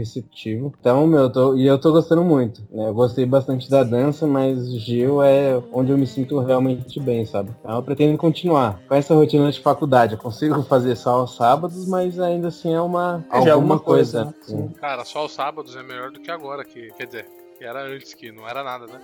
Então, 0.54 1.06
meu, 1.06 1.22
eu 1.22 1.30
tô, 1.30 1.56
e 1.56 1.66
eu 1.66 1.78
tô 1.78 1.92
gostando 1.92 2.22
muito, 2.24 2.62
né? 2.70 2.88
Eu 2.88 2.94
gostei 2.94 3.26
bastante 3.26 3.68
da 3.70 3.82
dança, 3.82 4.26
mas 4.26 4.70
Gil 4.80 5.22
é 5.22 5.60
onde 5.72 5.90
eu 5.92 5.98
me 5.98 6.06
sinto 6.06 6.38
realmente 6.40 7.00
bem, 7.00 7.24
sabe? 7.24 7.50
Então 7.60 7.76
eu 7.76 7.82
pretendo 7.82 8.16
continuar 8.18 8.80
com 8.88 8.94
essa 8.94 9.14
rotina 9.14 9.50
de 9.50 9.60
faculdade. 9.60 10.14
Eu 10.14 10.18
consigo 10.18 10.62
fazer 10.62 10.96
só 10.96 11.20
aos 11.20 11.36
sábados, 11.36 11.86
mas 11.86 12.18
ainda 12.20 12.48
assim 12.48 12.74
é 12.74 12.80
uma 12.80 13.24
É, 13.30 13.40
já 13.42 13.50
é 13.50 13.52
alguma 13.52 13.74
alguma 13.74 13.78
coisa, 13.80 14.32
coisa. 14.46 14.56
né? 14.56 14.68
Cara, 14.80 15.04
só 15.04 15.24
os 15.24 15.32
sábados 15.32 15.76
é 15.76 15.82
melhor 15.82 16.10
do 16.10 16.20
que 16.20 16.30
agora, 16.30 16.64
que 16.64 16.90
quer 16.96 17.06
dizer, 17.06 17.26
que 17.56 17.64
era 17.64 17.82
antes, 17.82 18.14
que 18.14 18.30
não 18.30 18.48
era 18.48 18.62
nada, 18.62 18.86
né? 18.86 19.00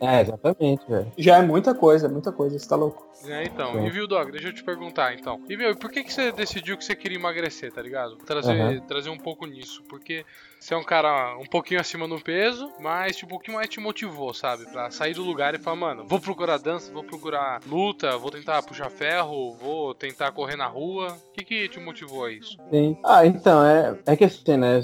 É, 0.00 0.20
exatamente, 0.20 0.84
velho. 0.88 1.12
Já 1.16 1.38
é 1.38 1.42
muita 1.42 1.74
coisa, 1.74 2.08
muita 2.08 2.32
coisa, 2.32 2.58
você 2.58 2.68
tá 2.68 2.76
louco. 2.76 3.06
É, 3.24 3.44
então. 3.44 3.86
E 3.86 3.90
viu, 3.90 4.06
Dog, 4.06 4.30
deixa 4.30 4.48
eu 4.48 4.52
te 4.52 4.62
perguntar, 4.62 5.14
então. 5.14 5.40
E, 5.48 5.56
meu, 5.56 5.70
e 5.70 5.76
por 5.76 5.90
que, 5.90 6.04
que 6.04 6.12
você 6.12 6.32
decidiu 6.32 6.76
que 6.76 6.84
você 6.84 6.94
queria 6.94 7.16
emagrecer, 7.18 7.72
tá 7.72 7.80
ligado? 7.80 8.16
Trazer, 8.16 8.52
Aham. 8.52 8.80
trazer 8.80 9.10
um 9.10 9.18
pouco 9.18 9.46
nisso. 9.46 9.82
Porque 9.88 10.24
você 10.58 10.74
é 10.74 10.76
um 10.76 10.82
cara 10.84 11.36
um 11.38 11.46
pouquinho 11.46 11.80
acima 11.80 12.06
no 12.06 12.20
peso, 12.20 12.70
mas, 12.80 13.16
tipo, 13.16 13.36
o 13.36 13.38
que 13.38 13.52
mais 13.52 13.68
te 13.68 13.80
motivou, 13.80 14.34
sabe? 14.34 14.64
Pra 14.66 14.90
sair 14.90 15.14
do 15.14 15.22
lugar 15.22 15.54
e 15.54 15.58
falar, 15.58 15.76
mano, 15.76 16.04
vou 16.08 16.18
procurar 16.20 16.58
dança, 16.58 16.92
vou 16.92 17.04
procurar 17.04 17.60
luta, 17.66 18.16
vou 18.18 18.30
tentar 18.30 18.62
puxar 18.62 18.90
ferro, 18.90 19.54
vou 19.60 19.94
tentar 19.94 20.32
correr 20.32 20.56
na 20.56 20.66
rua. 20.66 21.12
O 21.12 21.32
que, 21.38 21.44
que 21.44 21.68
te 21.68 21.78
motivou 21.78 22.24
a 22.24 22.32
isso? 22.32 22.56
Sim. 22.70 22.96
Ah, 23.04 23.26
então, 23.26 23.64
é, 23.64 23.96
é 24.06 24.16
que 24.16 24.24
assim, 24.24 24.56
né? 24.56 24.80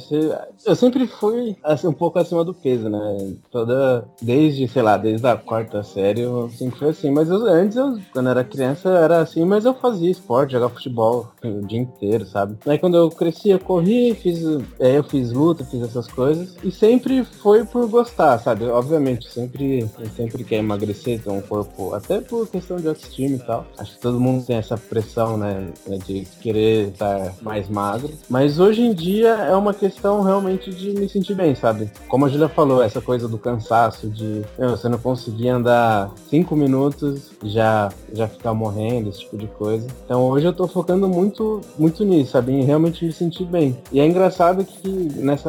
eu 0.65 0.77
sempre 0.77 1.07
fui 1.07 1.57
assim, 1.63 1.87
um 1.89 1.93
pouco 1.93 2.19
acima 2.19 2.45
do 2.45 2.55
peso, 2.55 2.89
né? 2.89 3.35
Toda. 3.51 4.07
Desde, 4.21 4.69
sei 4.69 4.83
lá, 4.83 4.97
desde 4.97 5.27
a 5.27 5.37
quarta 5.37 5.83
série 5.83 6.21
eu 6.21 6.49
sempre 6.51 6.79
fui 6.79 6.89
assim. 6.91 7.11
Mas 7.11 7.29
eu- 7.29 7.45
antes, 7.47 7.77
eu, 7.77 7.99
quando 8.13 8.29
era 8.29 8.45
criança, 8.45 8.89
era 8.91 9.21
assim, 9.21 9.45
mas 9.45 9.65
eu 9.65 9.75
fazia 9.75 10.11
esporte, 10.11 10.53
jogava 10.53 10.75
futebol 10.75 11.33
o 11.43 11.67
dia 11.67 11.81
inteiro, 11.81 12.25
sabe? 12.27 12.57
Aí 12.67 12.79
quando 12.79 12.97
eu 12.97 13.09
cresci, 13.11 13.51
eu 13.51 13.59
corri, 13.59 14.15
fiz. 14.15 14.43
é, 14.79 14.99
eu 14.99 15.05
fiz 15.05 15.33
luta, 15.33 15.62
fiz 15.65 15.83
essas 15.83 16.09
coisas. 16.09 16.57
E 16.63 16.71
sempre 16.71 17.25
foi 17.25 17.65
por 17.65 17.89
gostar, 17.89 18.39
sabe? 18.39 18.65
Obviamente, 18.65 19.29
sempre, 19.31 19.89
sempre 20.17 20.45
quer 20.45 20.57
emagrecer, 20.57 21.21
ter 21.21 21.31
um 21.31 21.41
corpo, 21.41 21.95
até 21.95 22.21
por 22.21 22.49
questão 22.49 22.77
de 22.77 22.89
autoestima 22.89 23.37
e 23.37 23.39
tal. 23.39 23.67
Acho 23.79 23.95
que 23.95 24.01
todo 24.01 24.21
mundo 24.21 24.45
tem 24.45 24.57
essa 24.57 24.77
pressão, 24.77 25.37
né? 25.37 25.69
De 26.07 26.27
querer 26.41 26.89
estar 26.89 27.35
mais 27.43 27.69
magro. 27.69 28.11
Mas 28.29 28.59
hoje 28.59 28.83
em 28.83 28.93
dia 28.93 29.31
é 29.31 29.55
uma 29.55 29.75
questão 29.75 30.23
realmente 30.23 30.71
de 30.71 30.91
me 30.93 31.09
sentir 31.09 31.35
bem, 31.35 31.55
sabe? 31.55 31.91
Como 32.09 32.27
a 32.27 32.29
Julia 32.29 32.49
falou, 32.49 32.83
essa 32.83 33.01
coisa 33.01 33.29
do 33.29 33.39
cansaço, 33.39 34.09
de 34.09 34.43
meu, 34.59 34.71
você 34.71 34.89
não 34.89 34.99
conseguir 34.99 35.49
andar 35.49 36.11
cinco 36.29 36.55
minutos 36.57 37.31
já, 37.45 37.91
já 38.13 38.29
ficar 38.29 38.55
morrendo, 38.55 39.09
esse 39.09 39.21
tipo 39.21 39.37
de 39.37 39.47
coisa. 39.47 39.87
Então 40.05 40.29
hoje 40.29 40.47
eu 40.47 40.53
tô 40.53 40.67
focando 40.67 41.09
muito, 41.09 41.61
muito 41.79 42.05
nisso, 42.05 42.33
sabe? 42.33 42.53
Em 42.53 42.65
realmente 42.65 43.05
me 43.05 43.13
sentir 43.13 43.45
bem. 43.45 43.77
E 43.91 44.01
é 44.01 44.07
engraçado 44.07 44.65
que 44.65 44.89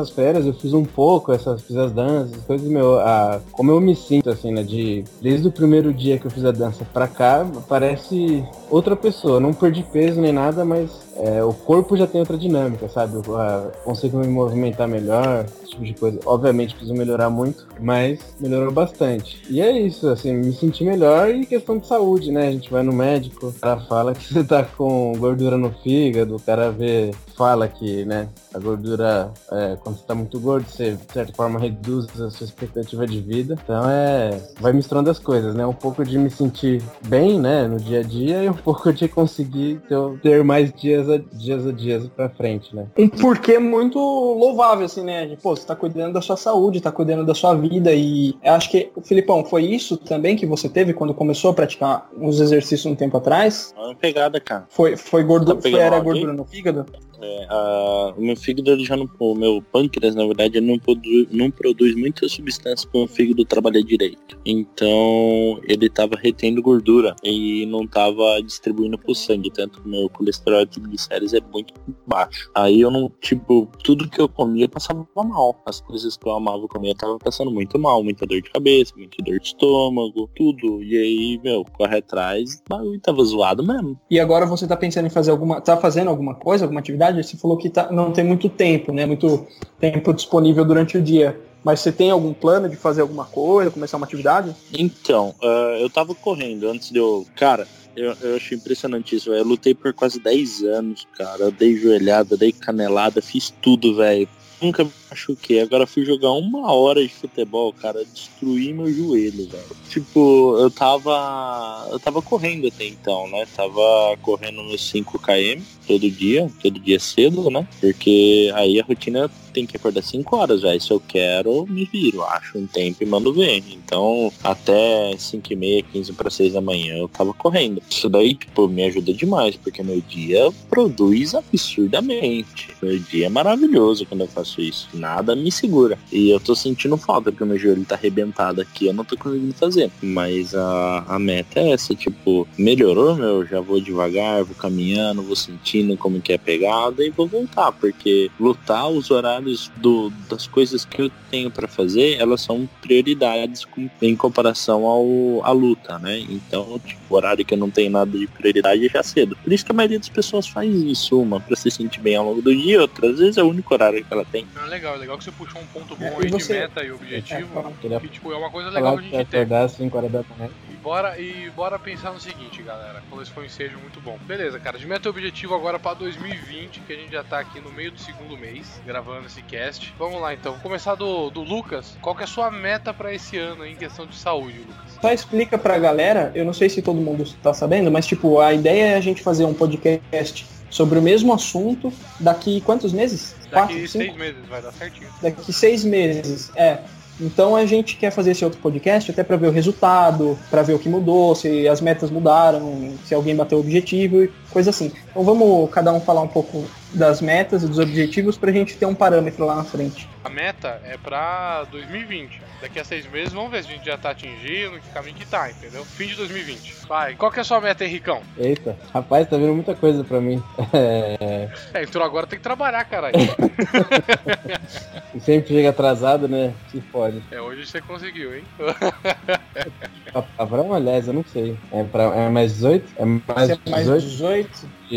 nessas 0.04 0.10
férias 0.10 0.45
eu 0.45 0.54
fiz 0.54 0.74
um 0.74 0.84
pouco, 0.84 1.32
essas, 1.32 1.62
fiz 1.62 1.76
as 1.78 1.91
danças, 1.91 2.38
as 2.38 2.43
coisas, 2.43 2.68
meu, 2.68 2.99
a, 2.99 3.39
como 3.51 3.72
eu 3.72 3.80
me 3.80 3.95
sinto, 3.95 4.30
assim, 4.30 4.51
né? 4.51 4.64
De, 4.64 5.04
desde 5.22 5.47
o 5.47 5.51
primeiro 5.51 5.93
dia 5.93 6.20
que 6.20 6.28
eu 6.28 6.32
fiz 6.32 6.43
a 6.43 6.51
dança 6.51 6.86
pra 6.93 7.08
cá, 7.08 7.45
parece 7.68 8.43
outra 8.70 8.95
pessoa. 8.95 9.39
Não 9.39 9.54
perdi 9.54 9.84
peso 9.84 10.20
nem 10.20 10.34
nada, 10.34 10.66
mas 10.66 10.91
é, 11.16 11.43
o 11.43 11.53
corpo 11.53 11.95
já 11.95 12.07
tem 12.07 12.20
outra 12.20 12.38
dinâmica, 12.38 12.89
sabe? 12.89 13.16
Eu, 13.16 13.38
ah, 13.38 13.72
consigo 13.84 14.18
me 14.18 14.28
movimentar 14.28 14.88
melhor, 14.88 15.45
esse 15.61 15.72
tipo 15.72 15.84
de 15.84 15.93
coisa. 15.93 16.20
Obviamente 16.26 16.76
preciso 16.76 16.93
melhorar 16.93 17.30
muito, 17.30 17.68
mas 17.80 18.20
melhorou 18.39 18.72
bastante. 18.72 19.41
E 19.49 19.61
é 19.61 19.72
isso, 19.72 20.07
assim, 20.09 20.34
me 20.34 20.51
senti 20.53 20.84
melhor 20.84 21.30
e 21.30 21.45
questão 21.45 21.78
de 21.78 21.88
saúde, 21.88 22.32
né? 22.32 22.47
A 22.47 22.51
gente 22.51 22.72
vai 22.72 22.84
no 22.84 22.93
médico, 22.93 23.47
o 23.47 23.53
cara 23.53 23.80
fala 23.82 24.14
que 24.14 24.34
você 24.34 24.43
tá 24.43 24.64
com 24.64 25.14
gordura 25.18 25.57
no 25.57 25.72
fígado, 25.72 26.36
o 26.36 26.41
cara 26.41 26.72
vê, 26.72 27.11
fala 27.36 27.68
que, 27.68 28.05
né, 28.05 28.30
a 28.53 28.59
gordura, 28.59 29.32
é, 29.51 29.76
quando 29.82 29.97
você 29.97 30.05
tá 30.05 30.16
muito 30.16 30.39
gordo, 30.39 30.66
você, 30.68 30.91
de 30.91 31.14
certa 31.14 31.34
forma, 31.34 31.59
reduz 31.59 32.07
a 32.22 32.30
sua 32.30 32.45
expectativa 32.45 33.05
de 33.05 33.20
vida. 33.20 33.57
Então 33.64 33.89
é. 33.89 34.41
Vai 34.59 34.74
misturando 34.74 35.09
as 35.09 35.20
coisas, 35.20 35.55
né? 35.55 35.66
Um 35.66 35.74
pouco 35.74 36.03
de 36.03 36.18
me 36.18 36.30
sentir 36.30 36.82
bem, 37.07 37.39
né, 37.39 37.68
no 37.68 37.78
dia 37.78 37.99
a 37.99 38.03
dia 38.03 38.43
e 38.43 38.49
um 38.49 38.53
pouco 38.64 38.91
de 38.93 39.07
conseguir 39.07 39.82
ter 40.22 40.43
mais 40.43 40.72
dias 40.74 41.03
a 41.10 41.18
dias 41.18 41.66
a 41.68 41.72
dias 41.72 42.08
pra 42.08 42.30
frente, 42.30 42.76
né? 42.76 42.88
Um 42.97 43.08
porquê 43.10 43.60
muito 43.60 43.97
louvável, 43.99 44.86
assim, 44.86 45.04
né? 45.04 45.26
De, 45.26 45.38
pô, 45.38 45.56
você 45.56 45.66
tá 45.66 45.76
cuidando 45.76 46.14
da 46.14 46.22
sua 46.22 46.38
saúde, 46.38 46.82
tá 46.82 46.91
cuidando 46.91 47.26
da 47.26 47.34
sua 47.36 47.54
vida 47.56 47.93
e 47.93 48.36
eu 48.43 48.54
acho 48.54 48.70
que, 48.70 48.89
Filipão, 49.04 49.43
foi 49.45 49.64
isso 49.64 49.97
também 49.97 50.36
que 50.36 50.45
você 50.45 50.68
teve 50.70 50.93
quando 50.93 51.14
começou 51.14 51.51
a 51.51 51.54
praticar 51.54 52.10
os 52.20 52.39
exercícios 52.39 52.86
um 52.86 52.95
tempo 52.95 53.18
atrás? 53.18 53.74
Uma 53.78 53.95
pegada, 53.95 54.39
cara. 54.39 54.66
Foi, 54.70 54.95
foi, 54.97 55.24
gordu 55.24 55.56
Tá 55.56 55.70
era 55.70 55.99
gordura 55.99 56.34
no 56.34 56.45
fígado? 56.45 56.86
É, 57.22 57.45
a- 57.49 58.14
o 58.18 58.22
meu 58.22 58.36
fígado 58.36 58.70
ele 58.72 58.84
já 58.84 58.97
não. 58.97 59.10
O 59.20 59.34
meu 59.36 59.64
pâncreas, 59.72 60.14
na 60.14 60.26
verdade, 60.26 60.58
ele 60.58 60.68
não 60.68 60.78
produz, 60.78 61.28
não 61.32 61.49
produz 61.49 61.95
muita 61.95 62.28
substância 62.28 62.88
para 62.89 63.01
o 63.01 63.08
fígado 63.08 63.45
trabalhar 63.45 63.82
direito. 63.82 64.38
Então 64.45 65.60
ele 65.68 65.89
tava 65.89 66.16
retendo 66.16 66.62
gordura 66.62 67.16
e 67.24 67.66
não 67.68 67.88
tava 67.88 68.41
distribuindo 68.43 68.97
pro 68.97 69.16
sangue. 69.16 69.51
Tanto 69.51 69.82
que 69.82 69.88
o 69.88 69.91
meu 69.91 70.10
colesterol 70.10 70.62
e 70.62 70.66
triglicérides 70.94 71.34
é 71.34 71.39
muito 71.52 71.74
baixo. 72.06 72.50
Aí 72.56 72.82
eu 72.82 72.91
não, 72.91 73.12
tipo, 73.20 73.68
tudo 73.84 74.10
que 74.10 74.22
eu 74.22 74.30
comia 74.30 74.70
passava 74.70 75.06
mal. 75.16 75.56
As 75.66 75.82
coisas 75.82 76.16
que 76.16 76.28
eu 76.28 76.34
amava 76.34 76.68
comer 76.68 76.89
eu 76.91 76.96
tava 76.96 77.18
passando 77.18 77.52
muito 77.52 77.78
mal. 77.80 78.04
Muita 78.04 78.26
dor 78.26 78.41
de 78.41 78.50
cabeça, 78.52 78.94
muita 78.96 79.22
dor 79.24 79.39
de 79.39 79.48
estômago, 79.48 80.30
tudo. 80.36 80.84
E 80.84 80.98
aí, 80.98 81.41
meu, 81.44 81.66
corre 81.74 81.98
atrás, 81.98 82.62
o 82.66 82.70
bagulho 82.70 83.00
tava 83.00 83.24
zoado 83.24 83.66
mesmo. 83.66 84.00
E 84.10 84.20
agora 84.20 84.46
você 84.46 84.68
tá 84.68 84.78
pensando 84.78 85.08
em 85.08 85.10
fazer 85.10 85.32
alguma. 85.32 85.60
tá 85.60 85.78
fazendo 85.78 86.10
alguma 86.10 86.36
coisa, 86.36 86.66
alguma 86.66 86.80
atividade? 86.80 87.24
Você 87.24 87.38
falou 87.38 87.58
que 87.58 87.70
tá, 87.70 87.91
não 87.91 88.12
tem 88.12 88.24
muito 88.24 88.50
tempo, 88.50 88.94
né? 88.94 89.06
Muito 89.06 89.46
tempo 89.80 90.14
disponível 90.14 90.64
durante 90.64 90.98
o 90.98 91.02
dia. 91.02 91.39
Mas 91.64 91.80
você 91.80 91.94
tem 91.94 92.12
algum 92.12 92.34
plano 92.34 92.68
de 92.68 92.76
fazer 92.76 93.02
alguma 93.02 93.24
coisa, 93.24 93.72
começar 93.72 93.96
uma 93.96 94.06
atividade? 94.06 94.54
Então, 94.78 95.34
ah, 95.41 95.78
eu 95.80 95.89
tava 95.89 96.14
correndo 96.14 96.68
antes 96.68 96.89
de 96.89 96.98
eu. 96.98 97.26
Cara, 97.38 97.66
eu, 97.96 98.16
eu 98.22 98.36
achei 98.36 98.58
impressionante 98.58 99.16
isso, 99.16 99.30
velho. 99.30 99.41
Eu 99.41 99.48
lutei 99.48 99.74
por 99.74 99.94
quase 99.94 100.20
10 100.20 100.64
anos, 100.64 101.08
cara. 101.18 101.46
Eu 101.46 101.52
dei 101.52 101.78
joelhada, 101.78 102.38
dei 102.38 102.52
canelada, 102.52 103.22
fiz 103.22 103.54
tudo, 103.62 103.96
velho. 103.96 104.28
Nunca 104.62 104.88
machuquei. 105.14 105.61
Agora 105.61 105.88
fui 105.88 106.03
jogar 106.03 106.32
uma 106.32 106.72
hora 106.74 107.01
de 107.01 107.14
futebol, 107.14 107.72
cara, 107.72 108.03
destruí 108.03 108.74
meu 108.74 108.91
joelho, 108.91 109.47
velho. 109.47 109.64
Tipo, 109.89 110.57
eu 110.59 110.70
tava. 110.70 111.88
Eu 111.91 111.99
tava 111.99 112.22
correndo 112.22 112.68
até 112.68 112.86
então, 112.86 113.30
né? 113.30 113.45
Tava 113.55 114.18
correndo 114.22 114.64
nos 114.64 114.89
5 114.89 115.20
km 115.20 115.61
todo 115.88 116.09
dia, 116.09 116.49
todo 116.61 116.80
dia 116.80 116.99
cedo, 116.99 117.49
né? 117.49 117.68
Porque 117.80 118.51
aí 118.55 118.80
a 118.80 118.84
rotina 118.84 119.30
tem 119.53 119.66
que 119.66 119.78
acordar 119.78 120.01
5 120.01 120.36
horas, 120.36 120.61
velho. 120.61 120.82
Se 120.82 120.91
eu 120.91 120.99
quero, 120.99 121.66
me 121.68 121.86
viro, 121.86 122.24
acho 122.24 122.57
um 122.57 122.66
tempo 122.66 123.03
e 123.03 123.05
mando 123.05 123.34
ver. 123.34 123.64
Então, 123.70 124.32
até 124.43 125.16
5 125.16 125.53
e 125.53 125.55
meia, 125.55 125.84
15 125.84 126.14
para 126.14 126.30
6 126.30 126.53
da 126.53 126.61
manhã 126.61 126.97
eu 126.97 127.07
tava 127.07 127.34
correndo. 127.34 127.82
Isso 127.89 128.09
daí, 128.09 128.34
tipo, 128.34 128.68
me 128.68 128.84
ajuda 128.84 129.14
demais, 129.14 129.55
porque 129.55 129.84
meu 129.84 130.01
dia 130.01 130.51
produz 130.70 131.36
absurdamente. 131.36 132.70
Meu 132.82 132.97
dia 132.97 133.28
é 133.28 133.30
maravilhoso 133.30 134.05
quando 134.05 134.22
eu 134.22 134.28
faço 134.28 134.61
isso. 134.61 134.89
Nada 135.04 135.36
me 135.36 135.51
segura. 135.51 135.99
E 136.10 136.30
eu 136.30 136.39
tô 136.39 136.56
sentindo 136.56 136.95
falta, 136.95 137.30
porque 137.30 137.43
meu 137.43 137.60
joelho 137.60 137.84
tá 137.84 137.95
arrebentado 137.95 138.62
aqui, 138.62 138.88
eu 138.88 138.93
não 138.93 139.04
tô 139.04 139.18
conseguindo 139.18 139.54
fazer. 139.54 139.91
Mas 140.01 140.56
a, 140.56 141.04
a 141.06 141.20
meta 141.20 141.60
é 141.60 141.72
essa, 141.72 141.93
tipo, 141.93 142.47
melhorou, 142.58 143.14
meu, 143.14 143.45
já 143.45 143.60
vou 143.60 143.82
devagar, 143.82 144.45
vou 144.45 144.56
caminhando, 144.56 145.22
vou 145.22 145.36
sentindo 145.36 145.97
como 145.97 146.22
que 146.22 146.32
é 146.32 146.36
a 146.36 146.39
pegada 146.39 147.04
e 147.04 147.10
vou 147.10 147.28
voltar, 147.28 147.74
porque 147.74 148.32
lutar 148.39 148.89
os 148.89 149.12
horários 149.12 149.70
do, 149.76 150.10
das 150.30 150.47
coisas 150.47 150.86
que 150.86 151.01
eu 151.01 151.12
tenho 151.30 151.51
para 151.51 151.68
fazer, 151.68 152.16
elas 152.18 152.39
são 152.39 152.70
prioridades 152.82 153.68
em 154.01 154.16
comparação 154.16 154.86
ao, 154.86 155.43
à 155.43 155.51
luta, 155.51 155.99
né? 155.99 156.20
Então, 156.30 156.80
tipo, 156.80 157.01
horário 157.14 157.43
que 157.43 157.54
eu 157.54 157.58
não 157.58 157.70
tenho 157.70 157.91
nada 157.91 158.18
de 158.18 158.28
prioridade 158.28 158.86
é 158.86 158.89
já 158.89 159.04
cedo. 159.04 159.36
Por 159.43 159.51
isso 159.51 159.66
que 159.66 159.72
a 159.72 159.76
maioria 159.76 159.99
das 159.99 160.10
pessoas 160.10 160.47
faz 160.47 160.74
isso, 160.74 161.20
uma 161.20 161.41
para 161.41 161.58
se 161.58 161.70
sentir 161.70 161.99
bem 161.99 162.16
ao 162.16 162.26
longo 162.26 162.41
do 162.41 162.56
dia, 162.56 162.82
outra 162.82 163.10
às 163.10 163.20
vezes 163.20 163.38
é 163.38 163.43
o 163.43 163.49
único 163.49 163.74
horário 163.74 164.04
que 164.04 164.14
ela 164.14 164.26
tem. 164.26 164.45
Ah, 164.56 164.68
legal, 164.68 164.93
legal 164.98 165.18
que 165.18 165.24
você 165.24 165.32
puxou 165.32 165.62
um 165.62 165.66
ponto 165.68 165.96
bom 165.96 166.06
É, 166.06 166.16
aí 166.24 166.30
você- 166.30 166.54
de 166.54 166.60
meta 166.60 166.84
e 166.84 166.91
objetivo, 166.91 167.74
Queria 167.82 168.00
que 168.00 168.08
tipo, 168.10 168.32
é 168.32 168.38
uma 168.38 168.50
coisa 168.50 168.70
legal 168.70 168.98
que 168.98 169.00
a 169.00 169.04
gente 169.20 169.30
tem. 169.30 169.41
acordar 169.41 169.64
às 169.66 169.72
5 169.74 169.98
horas 169.98 170.12
da 170.12 170.24
manhã. 170.38 170.50
E 170.72 170.74
bora, 170.76 171.20
e 171.20 171.50
bora 171.52 171.78
pensar 171.80 172.12
no 172.12 172.20
seguinte, 172.20 172.62
galera. 172.62 173.02
Falou 173.10 173.22
esse 173.24 173.32
foi 173.32 173.44
um 173.44 173.46
ensejo 173.46 173.78
muito 173.80 174.00
bom. 174.02 174.18
Beleza, 174.26 174.60
cara. 174.60 174.78
De 174.78 174.86
meta 174.88 175.08
e 175.08 175.10
objetivo 175.10 175.56
agora 175.56 175.78
pra 175.80 175.94
2020, 175.94 176.80
que 176.82 176.94
a 176.94 176.96
gente 176.96 177.12
já 177.12 177.24
tá 177.24 177.39
aqui 177.39 177.60
no 177.60 177.72
meio 177.72 177.91
do 177.91 178.00
segundo 178.00 178.38
mês, 178.38 178.82
gravando 178.86 179.26
esse 179.28 179.41
cast. 179.44 179.94
Vamos 179.98 180.22
lá 180.22 180.34
então. 180.34 180.54
Vou 180.54 180.62
começar 180.62 180.96
do, 180.96 181.30
do 181.30 181.41
Lucas. 181.41 181.98
Qual 182.02 182.16
que 182.16 182.22
é 182.22 182.26
a 182.26 182.28
sua 182.28 182.50
meta 182.52 182.94
pra 182.94 183.14
esse 183.14 183.38
ano 183.38 183.66
em 183.66 183.76
questão 183.76 184.06
de 184.06 184.16
saúde, 184.16 184.60
Lucas? 184.60 184.98
Só 185.02 185.12
explica 185.12 185.58
pra 185.58 185.78
galera, 185.78 186.32
eu 186.36 186.46
não 186.46 186.54
sei 186.54 186.70
se 186.70 186.82
todo 186.82 187.00
mundo 187.00 187.24
tá 187.41 187.54
sabendo, 187.54 187.91
mas 187.91 188.06
tipo, 188.06 188.39
a 188.39 188.54
ideia 188.54 188.94
é 188.94 188.96
a 188.96 189.02
gente 189.02 189.22
fazer 189.22 189.46
um 189.46 189.54
podcast 189.54 190.46
sobre 190.74 190.97
o 190.97 191.01
mesmo 191.03 191.32
assunto 191.32 191.93
daqui 192.19 192.59
quantos 192.61 192.91
meses? 192.91 193.36
Daqui 193.43 193.51
Quatro, 193.51 193.76
seis 193.76 193.91
cinco? 193.91 194.17
meses 194.17 194.41
vai 194.49 194.59
dar 194.59 194.71
certinho. 194.74 195.07
Daqui 195.21 195.53
seis 195.53 195.84
meses, 195.84 196.51
é. 196.55 196.80
Então 197.21 197.55
a 197.55 197.63
gente 197.63 197.95
quer 197.95 198.09
fazer 198.09 198.32
esse 198.32 198.43
outro 198.43 198.59
podcast 198.59 199.11
até 199.11 199.24
pra 199.24 199.38
ver 199.38 199.47
o 199.47 199.51
resultado, 199.51 200.36
pra 200.49 200.63
ver 200.63 200.74
o 200.74 200.80
que 200.80 200.89
mudou, 200.89 201.36
se 201.36 201.67
as 201.67 201.80
metas 201.80 202.09
mudaram, 202.09 202.91
se 203.05 203.13
alguém 203.13 203.36
bateu 203.36 203.59
o 203.59 203.61
objetivo 203.61 204.24
e 204.24 204.32
coisa 204.54 204.70
assim. 204.70 204.91
Então 205.10 205.24
vamos 205.24 205.70
cada 205.72 205.91
um 205.91 205.99
falar 205.99 206.22
um 206.22 206.28
pouco 206.28 206.66
das 206.93 207.22
metas 207.22 207.64
e 207.64 207.68
dos 207.68 207.80
objetivos 207.80 208.38
pra 208.38 208.51
gente 208.51 208.78
ter 208.78 208.86
um 208.86 208.93
parâmetro 208.93 209.45
lá 209.45 209.56
na 209.56 209.64
frente. 209.64 210.08
A 210.24 210.30
meta 210.30 210.80
é 210.86 210.95
pra 210.95 211.66
2020. 211.72 212.41
Daqui 212.62 212.80
a 212.80 212.86
seis 212.86 213.06
meses, 213.12 213.34
vamos 213.34 213.51
ver 213.51 213.64
se 213.64 213.70
a 213.70 213.74
gente 213.74 213.86
já 213.86 213.97
tá 213.97 214.12
atingindo, 214.12 214.80
que 214.80 214.89
caminho 214.93 215.16
que 215.16 215.26
tá, 215.26 215.49
entendeu? 215.51 215.84
Fim 215.84 216.08
de 216.08 216.16
2020. 216.16 216.86
Vai. 216.88 217.16
Qual 217.16 217.30
que 217.30 217.39
é 217.39 217.41
a 217.41 217.43
sua 217.43 217.60
meta, 217.60 217.84
Henricão? 217.84 218.22
Eita, 218.38 218.78
rapaz, 218.93 219.28
tá 219.28 219.36
vindo 219.36 219.54
muita 219.54 219.76
coisa 219.76 220.04
pra 220.04 220.22
mim. 220.22 220.41
É, 220.72 221.49
É, 221.74 221.84
entrou 221.84 222.06
agora, 222.06 222.26
tem 222.26 222.38
que 222.38 222.43
trabalhar, 222.43 222.86
caralho. 222.86 223.16
e 225.14 225.20
sempre 225.20 225.54
chega 225.56 225.70
atrasado, 225.70 226.28
né? 226.28 226.54
Se 226.72 226.80
pode. 226.80 227.22
é, 227.32 227.41
hoje 227.41 227.66
você 227.66 227.82
conseguiu, 227.82 228.36
hein? 228.36 228.43
Palavrão, 230.38 230.74
aliás, 230.74 231.08
eu 231.08 231.14
não 231.14 231.26
sei. 231.26 231.58
É, 231.72 231.84
pra, 231.84 232.04
é 232.04 232.30
mais 232.30 232.54
18? 232.54 232.93
É 232.97 233.06
mais 233.06 233.49
é 233.49 233.58
mais 233.70 233.86
18? 233.86 234.01
18, 234.04 234.43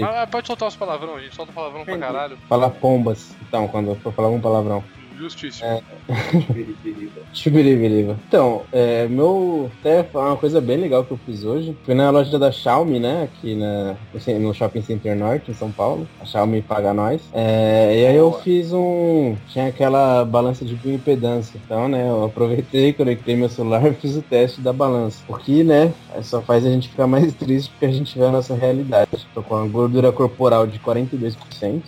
Mas 0.00 0.30
pode 0.30 0.46
soltar 0.46 0.68
os 0.68 0.76
palavrão, 0.76 1.16
a 1.16 1.20
gente 1.20 1.34
solta 1.34 1.52
palavrão 1.52 1.84
pra 1.84 1.94
Entendi. 1.94 2.12
caralho. 2.12 2.38
Fala 2.48 2.70
pombas, 2.70 3.30
então, 3.42 3.68
quando 3.68 3.90
eu 3.90 3.96
for 3.96 4.12
falar 4.12 4.28
um 4.28 4.40
palavrão. 4.40 4.84
Justíssimo. 5.18 5.66
É. 5.66 5.82
Chibiribiriba. 7.32 8.16
Então, 8.28 8.62
é, 8.72 9.06
meu. 9.08 9.70
Até 9.80 10.02
falar 10.02 10.30
uma 10.30 10.36
coisa 10.36 10.60
bem 10.60 10.76
legal 10.76 11.04
que 11.04 11.12
eu 11.12 11.20
fiz 11.24 11.44
hoje. 11.44 11.76
Fui 11.84 11.94
na 11.94 12.10
loja 12.10 12.38
da 12.38 12.52
Xiaomi, 12.52 12.98
né? 12.98 13.24
Aqui 13.24 13.54
na, 13.54 13.96
no 14.38 14.54
Shopping 14.54 14.82
Center 14.82 15.16
Norte, 15.16 15.50
em 15.50 15.54
São 15.54 15.70
Paulo. 15.70 16.06
A 16.20 16.24
Xiaomi 16.24 16.62
paga 16.62 16.92
nós. 16.92 17.22
É, 17.32 18.00
e 18.00 18.06
aí 18.06 18.16
eu 18.16 18.32
fiz 18.32 18.72
um. 18.72 19.36
Tinha 19.48 19.68
aquela 19.68 20.24
balança 20.24 20.64
de 20.64 20.74
bioimpedância. 20.74 21.60
Então, 21.64 21.88
né? 21.88 22.08
Eu 22.08 22.24
aproveitei, 22.24 22.92
conectei 22.92 23.36
meu 23.36 23.48
celular 23.48 23.86
e 23.86 23.94
fiz 23.96 24.16
o 24.16 24.22
teste 24.22 24.60
da 24.60 24.72
balança. 24.72 25.22
O 25.28 25.36
que, 25.36 25.64
né? 25.64 25.92
Só 26.22 26.40
faz 26.40 26.64
a 26.64 26.70
gente 26.70 26.88
ficar 26.88 27.06
mais 27.06 27.32
triste 27.34 27.70
porque 27.70 27.86
a 27.86 27.92
gente 27.92 28.18
vê 28.18 28.24
a 28.24 28.32
nossa 28.32 28.54
realidade. 28.54 29.26
Tô 29.34 29.42
com 29.42 29.56
a 29.56 29.66
gordura 29.66 30.12
corporal 30.12 30.66
de 30.66 30.78
42%, 30.78 31.36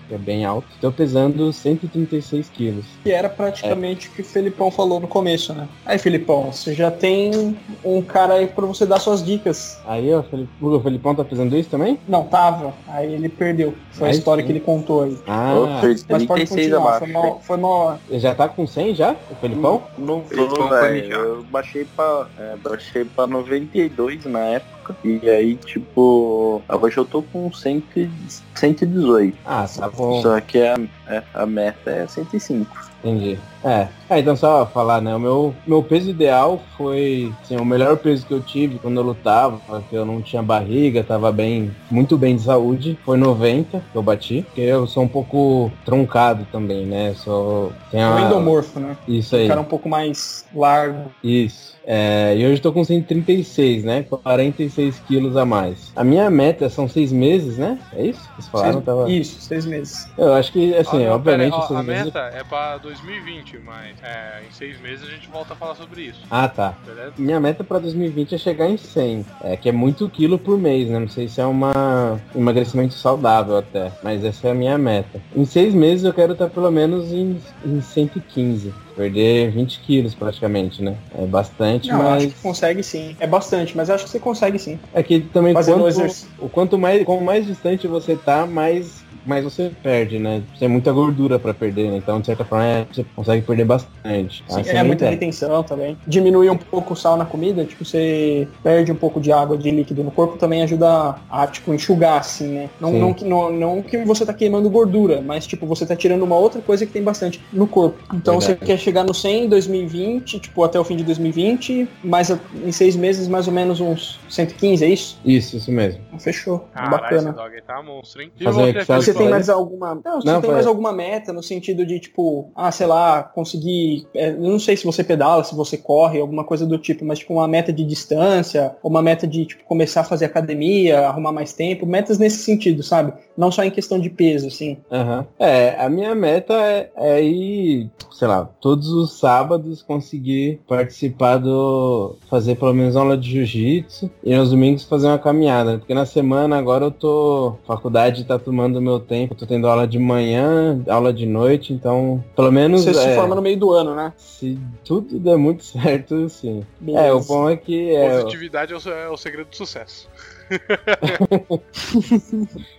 que 0.06 0.14
é 0.14 0.18
bem 0.18 0.44
alto. 0.44 0.68
Tô 0.80 0.92
pesando 0.92 1.52
136 1.52 2.48
quilos. 2.50 2.84
que 3.02 3.17
era 3.18 3.28
praticamente 3.28 4.08
o 4.08 4.10
que 4.12 4.22
o 4.22 4.24
Felipão 4.24 4.70
falou 4.70 5.00
no 5.00 5.08
começo, 5.08 5.52
né? 5.52 5.68
Aí, 5.84 5.98
Felipão, 5.98 6.52
você 6.52 6.72
já 6.74 6.90
tem 6.90 7.56
um 7.84 8.00
cara 8.02 8.34
aí 8.34 8.46
pra 8.46 8.64
você 8.66 8.86
dar 8.86 9.00
suas 9.00 9.24
dicas. 9.24 9.78
Aí, 9.86 10.12
ó, 10.14 10.22
Felipe, 10.22 10.50
o 10.60 10.80
Felipão 10.80 11.14
tá 11.14 11.24
pesando 11.24 11.56
isso 11.56 11.68
também? 11.68 11.98
Não, 12.08 12.24
tava. 12.24 12.72
Aí 12.86 13.12
ele 13.12 13.28
perdeu. 13.28 13.74
Foi 13.92 14.08
a 14.08 14.10
Aí 14.12 14.16
história 14.18 14.42
sim. 14.42 14.46
que 14.46 14.52
ele 14.52 14.60
contou 14.60 15.02
aí. 15.04 15.18
Ah, 15.26 15.52
eu 15.54 15.80
perdi 15.80 16.04
Mas 16.08 16.24
pode 16.24 16.46
36 16.46 16.68
continuar, 16.72 16.98
foi 16.98 17.08
mal, 17.08 17.40
foi 17.42 17.56
mal. 17.56 17.98
já 18.12 18.34
tá 18.34 18.48
com 18.48 18.66
100 18.66 18.94
já, 18.94 19.16
o 19.30 19.34
Felipão? 19.36 19.82
Não 19.98 20.20
tô, 20.20 20.46
vão 20.48 20.68
velho. 20.68 21.12
Eu 21.12 21.42
baixei 21.50 21.84
pra, 21.84 22.26
é, 22.38 22.56
baixei 22.56 23.04
pra 23.04 23.26
92 23.26 24.24
na 24.26 24.40
época. 24.40 24.96
E 25.04 25.28
aí, 25.28 25.54
tipo, 25.56 26.62
hoje 26.80 26.96
eu 26.96 27.04
tô 27.04 27.22
com 27.22 27.52
100, 27.52 27.82
e- 27.96 28.08
118. 28.54 29.36
Ah, 29.44 29.66
tá 29.68 29.88
bom. 29.90 30.22
Só 30.22 30.40
que 30.40 30.58
a, 30.62 30.76
é, 31.08 31.22
a 31.34 31.44
meta 31.44 31.90
é 31.90 32.06
105. 32.06 32.87
Entendi. 33.02 33.38
É. 33.64 33.88
é, 34.10 34.18
então 34.20 34.36
só 34.36 34.66
falar, 34.66 35.00
né? 35.00 35.14
O 35.14 35.20
meu, 35.20 35.54
meu 35.66 35.82
peso 35.82 36.10
ideal 36.10 36.60
foi, 36.76 37.32
assim, 37.42 37.56
o 37.56 37.64
melhor 37.64 37.96
peso 37.96 38.26
que 38.26 38.32
eu 38.32 38.40
tive 38.40 38.78
quando 38.78 38.96
eu 38.96 39.02
lutava, 39.02 39.82
que 39.88 39.94
eu 39.94 40.04
não 40.04 40.20
tinha 40.22 40.42
barriga, 40.42 41.02
tava 41.04 41.30
bem, 41.32 41.70
muito 41.90 42.16
bem 42.16 42.36
de 42.36 42.42
saúde, 42.42 42.98
foi 43.04 43.16
90 43.16 43.82
que 43.92 43.96
eu 43.96 44.02
bati, 44.02 44.42
porque 44.42 44.60
eu 44.60 44.86
sou 44.86 45.02
um 45.02 45.08
pouco 45.08 45.70
truncado 45.84 46.46
também, 46.50 46.86
né? 46.86 47.14
Sou. 47.14 47.72
Tem 47.90 48.00
Foi 48.00 48.22
a... 48.22 48.26
endomorfo, 48.26 48.78
né? 48.80 48.96
Isso 49.06 49.34
Um 49.34 49.38
aí. 49.40 49.48
cara 49.48 49.60
um 49.60 49.64
pouco 49.64 49.88
mais 49.88 50.44
largo. 50.54 51.10
Isso. 51.22 51.67
É, 51.90 52.36
e 52.36 52.46
hoje 52.46 52.60
tô 52.60 52.70
com 52.70 52.84
136, 52.84 53.82
né? 53.82 54.02
46 54.02 54.98
quilos 55.08 55.38
a 55.38 55.46
mais. 55.46 55.90
A 55.96 56.04
minha 56.04 56.28
meta 56.28 56.68
são 56.68 56.86
seis 56.86 57.10
meses, 57.10 57.56
né? 57.56 57.78
É 57.94 58.04
isso? 58.08 58.20
Vocês 58.36 58.48
falaram? 58.48 58.72
Seis- 58.74 58.84
Tava... 58.84 59.10
Isso, 59.10 59.40
seis 59.40 59.64
meses. 59.64 60.06
Eu 60.18 60.34
acho 60.34 60.52
que, 60.52 60.74
assim, 60.76 61.06
não, 61.06 61.14
obviamente... 61.14 61.52
pera 61.52 61.64
ó, 61.64 61.74
a 61.78 61.82
meses- 61.82 62.04
meta 62.04 62.18
é 62.34 62.44
pra 62.44 62.76
2020, 62.76 63.58
mas 63.64 63.96
é, 64.02 64.42
em 64.46 64.52
seis 64.52 64.78
meses 64.82 65.08
a 65.08 65.10
gente 65.10 65.28
volta 65.30 65.54
a 65.54 65.56
falar 65.56 65.76
sobre 65.76 66.02
isso, 66.02 66.20
Ah, 66.30 66.46
tá. 66.46 66.74
beleza? 66.86 67.12
Minha 67.16 67.40
meta 67.40 67.64
pra 67.64 67.78
2020 67.78 68.34
é 68.34 68.38
chegar 68.38 68.68
em 68.68 68.76
100. 68.76 69.24
É, 69.42 69.56
que 69.56 69.70
é 69.70 69.72
muito 69.72 70.10
quilo 70.10 70.38
por 70.38 70.58
mês, 70.58 70.88
né? 70.90 70.98
Não 70.98 71.08
sei 71.08 71.26
se 71.26 71.40
é 71.40 71.46
uma 71.46 72.20
um 72.34 72.40
emagrecimento 72.40 72.92
saudável 72.92 73.56
até. 73.56 73.90
Mas 74.02 74.22
essa 74.26 74.48
é 74.48 74.50
a 74.50 74.54
minha 74.54 74.76
meta. 74.76 75.22
Em 75.34 75.46
seis 75.46 75.72
meses 75.72 76.04
eu 76.04 76.12
quero 76.12 76.34
estar 76.34 76.50
pelo 76.50 76.70
menos 76.70 77.10
em, 77.12 77.38
em 77.64 77.80
115. 77.80 78.74
Perder 78.98 79.52
20 79.52 79.78
quilos 79.78 80.12
praticamente, 80.12 80.82
né? 80.82 80.96
É 81.16 81.24
bastante, 81.24 81.86
Não, 81.86 81.98
mas... 81.98 82.24
acho 82.24 82.34
que 82.34 82.42
consegue 82.42 82.82
sim. 82.82 83.16
É 83.20 83.28
bastante, 83.28 83.76
mas 83.76 83.88
acho 83.88 84.02
que 84.02 84.10
você 84.10 84.18
consegue 84.18 84.58
sim. 84.58 84.76
É 84.92 85.04
que 85.04 85.20
também 85.20 85.54
Fazendo 85.54 85.84
quanto, 85.84 86.26
o 86.40 86.48
quanto 86.48 86.76
mais, 86.76 87.04
quanto 87.04 87.22
mais 87.22 87.46
distante 87.46 87.86
você 87.86 88.16
tá, 88.16 88.44
mais, 88.44 89.04
mais 89.28 89.44
você 89.44 89.70
perde, 89.82 90.18
né? 90.18 90.42
Você 90.52 90.60
tem 90.60 90.68
muita 90.68 90.92
gordura 90.92 91.38
pra 91.38 91.52
perder, 91.54 91.90
né? 91.90 91.96
Então, 91.98 92.20
de 92.20 92.26
certa 92.26 92.44
forma, 92.44 92.64
é, 92.64 92.86
você 92.92 93.04
consegue 93.14 93.42
perder 93.44 93.64
bastante. 93.64 94.44
Sim, 94.48 94.60
Essa 94.60 94.70
é 94.70 94.82
muita 94.82 95.04
ideia. 95.04 95.10
retenção 95.10 95.62
também. 95.62 95.96
Diminui 96.06 96.48
um 96.50 96.56
pouco 96.56 96.94
o 96.94 96.96
sal 96.96 97.16
na 97.16 97.24
comida, 97.24 97.64
tipo, 97.64 97.84
você 97.84 98.48
perde 98.62 98.90
um 98.90 98.96
pouco 98.96 99.20
de 99.20 99.30
água, 99.32 99.56
de 99.56 99.70
líquido 99.70 100.02
no 100.02 100.10
corpo, 100.10 100.38
também 100.38 100.62
ajuda 100.62 101.16
a, 101.30 101.46
tipo, 101.46 101.72
enxugar, 101.74 102.18
assim, 102.20 102.48
né? 102.48 102.70
Não, 102.80 102.90
Sim. 102.92 102.98
não, 103.00 103.12
que- 103.14 103.24
não, 103.24 103.52
não 103.52 103.82
que 103.82 103.98
você 104.04 104.24
tá 104.24 104.32
queimando 104.32 104.68
gordura, 104.70 105.20
mas, 105.20 105.46
tipo, 105.46 105.66
você 105.66 105.84
tá 105.84 105.94
tirando 105.94 106.22
uma 106.22 106.36
outra 106.36 106.60
coisa 106.62 106.86
que 106.86 106.92
tem 106.92 107.02
bastante 107.02 107.40
no 107.52 107.66
corpo. 107.66 107.98
Então, 108.14 108.38
Verdade. 108.38 108.58
você 108.60 108.66
quer 108.66 108.78
chegar 108.78 109.04
no 109.04 109.12
100 109.14 109.44
em 109.44 109.48
2020, 109.48 110.38
tipo, 110.40 110.64
até 110.64 110.78
o 110.80 110.84
fim 110.84 110.96
de 110.96 111.04
2020, 111.04 111.88
mas 112.02 112.30
em 112.64 112.72
seis 112.72 112.96
meses, 112.96 113.28
mais 113.28 113.46
ou 113.46 113.52
menos 113.52 113.80
uns 113.80 114.18
115, 114.28 114.84
é 114.84 114.88
isso? 114.88 115.18
Isso, 115.24 115.56
isso 115.56 115.70
mesmo. 115.70 116.00
Fechou. 116.18 116.60
Caralho, 116.72 116.94
esse 117.16 117.24
Bacana. 117.24 117.32
dog 117.32 117.54
aí 117.54 117.62
tá 117.62 117.82
monstro, 117.82 118.22
hein? 118.22 118.32
E 118.40 118.44
Fazer 118.44 118.62
um 118.62 118.72
você? 118.72 119.12
Tem 119.18 119.28
mais 119.28 119.48
alguma. 119.48 120.00
Não, 120.04 120.20
você 120.20 120.26
Não, 120.26 120.40
tem 120.40 120.50
mais 120.50 120.66
alguma 120.66 120.92
meta 120.92 121.32
no 121.32 121.42
sentido 121.42 121.84
de, 121.86 122.00
tipo, 122.00 122.50
ah, 122.54 122.70
sei 122.70 122.86
lá, 122.86 123.22
conseguir. 123.22 124.06
é, 124.14 124.32
não 124.32 124.58
sei 124.58 124.76
se 124.76 124.84
você 124.84 125.02
pedala, 125.04 125.44
se 125.44 125.54
você 125.54 125.76
corre, 125.76 126.20
alguma 126.20 126.44
coisa 126.44 126.66
do 126.66 126.78
tipo, 126.78 127.04
mas 127.04 127.18
tipo, 127.18 127.32
uma 127.34 127.48
meta 127.48 127.72
de 127.72 127.84
distância, 127.84 128.76
ou 128.82 128.90
uma 128.90 129.02
meta 129.02 129.26
de 129.26 129.44
tipo, 129.46 129.64
começar 129.64 130.00
a 130.00 130.04
fazer 130.04 130.24
academia, 130.26 131.06
arrumar 131.08 131.32
mais 131.32 131.52
tempo, 131.52 131.86
metas 131.86 132.18
nesse 132.18 132.38
sentido, 132.38 132.82
sabe? 132.82 133.12
Não 133.36 133.50
só 133.50 133.62
em 133.62 133.70
questão 133.70 133.98
de 133.98 134.10
peso, 134.10 134.48
assim. 134.48 134.78
Aham. 134.90 135.26
É, 135.38 135.76
a 135.78 135.88
minha 135.88 136.14
meta 136.14 136.54
é, 136.54 136.90
é 136.96 137.22
ir, 137.22 137.90
sei 138.12 138.28
lá, 138.28 138.48
todos 138.60 138.88
os 138.88 139.18
sábados 139.18 139.82
conseguir 139.82 140.60
participar 140.68 141.38
do. 141.38 142.16
fazer 142.28 142.56
pelo 142.56 142.74
menos 142.74 142.96
aula 142.96 143.16
de 143.16 143.30
jiu-jitsu 143.30 144.10
e 144.24 144.34
nos 144.34 144.50
domingos 144.50 144.84
fazer 144.84 145.06
uma 145.06 145.18
caminhada. 145.18 145.78
Porque 145.78 145.94
na 145.94 146.06
semana 146.06 146.56
agora 146.56 146.86
eu 146.86 146.90
tô. 146.90 147.54
faculdade 147.66 148.24
tá 148.24 148.38
tomando 148.38 148.80
meu 148.80 148.97
tempo, 149.00 149.34
tô 149.34 149.46
tendo 149.46 149.66
aula 149.66 149.86
de 149.86 149.98
manhã, 149.98 150.82
aula 150.88 151.12
de 151.12 151.26
noite, 151.26 151.72
então 151.72 152.22
pelo 152.34 152.52
menos. 152.52 152.84
Você 152.84 152.94
se 152.94 153.08
é, 153.08 153.14
forma 153.14 153.34
no 153.34 153.42
meio 153.42 153.58
do 153.58 153.72
ano, 153.72 153.94
né? 153.94 154.12
Se 154.16 154.58
tudo 154.84 155.18
der 155.18 155.36
muito 155.36 155.64
certo, 155.64 156.28
sim. 156.28 156.64
Beleza. 156.80 157.06
É, 157.06 157.12
o 157.12 157.20
bom 157.20 157.48
é 157.48 157.56
que. 157.56 157.94
É, 157.94 158.20
Positividade 158.20 158.72
é 158.72 158.76
o, 158.76 158.90
é 158.90 159.08
o 159.08 159.16
segredo 159.16 159.48
do 159.48 159.56
sucesso. 159.56 160.08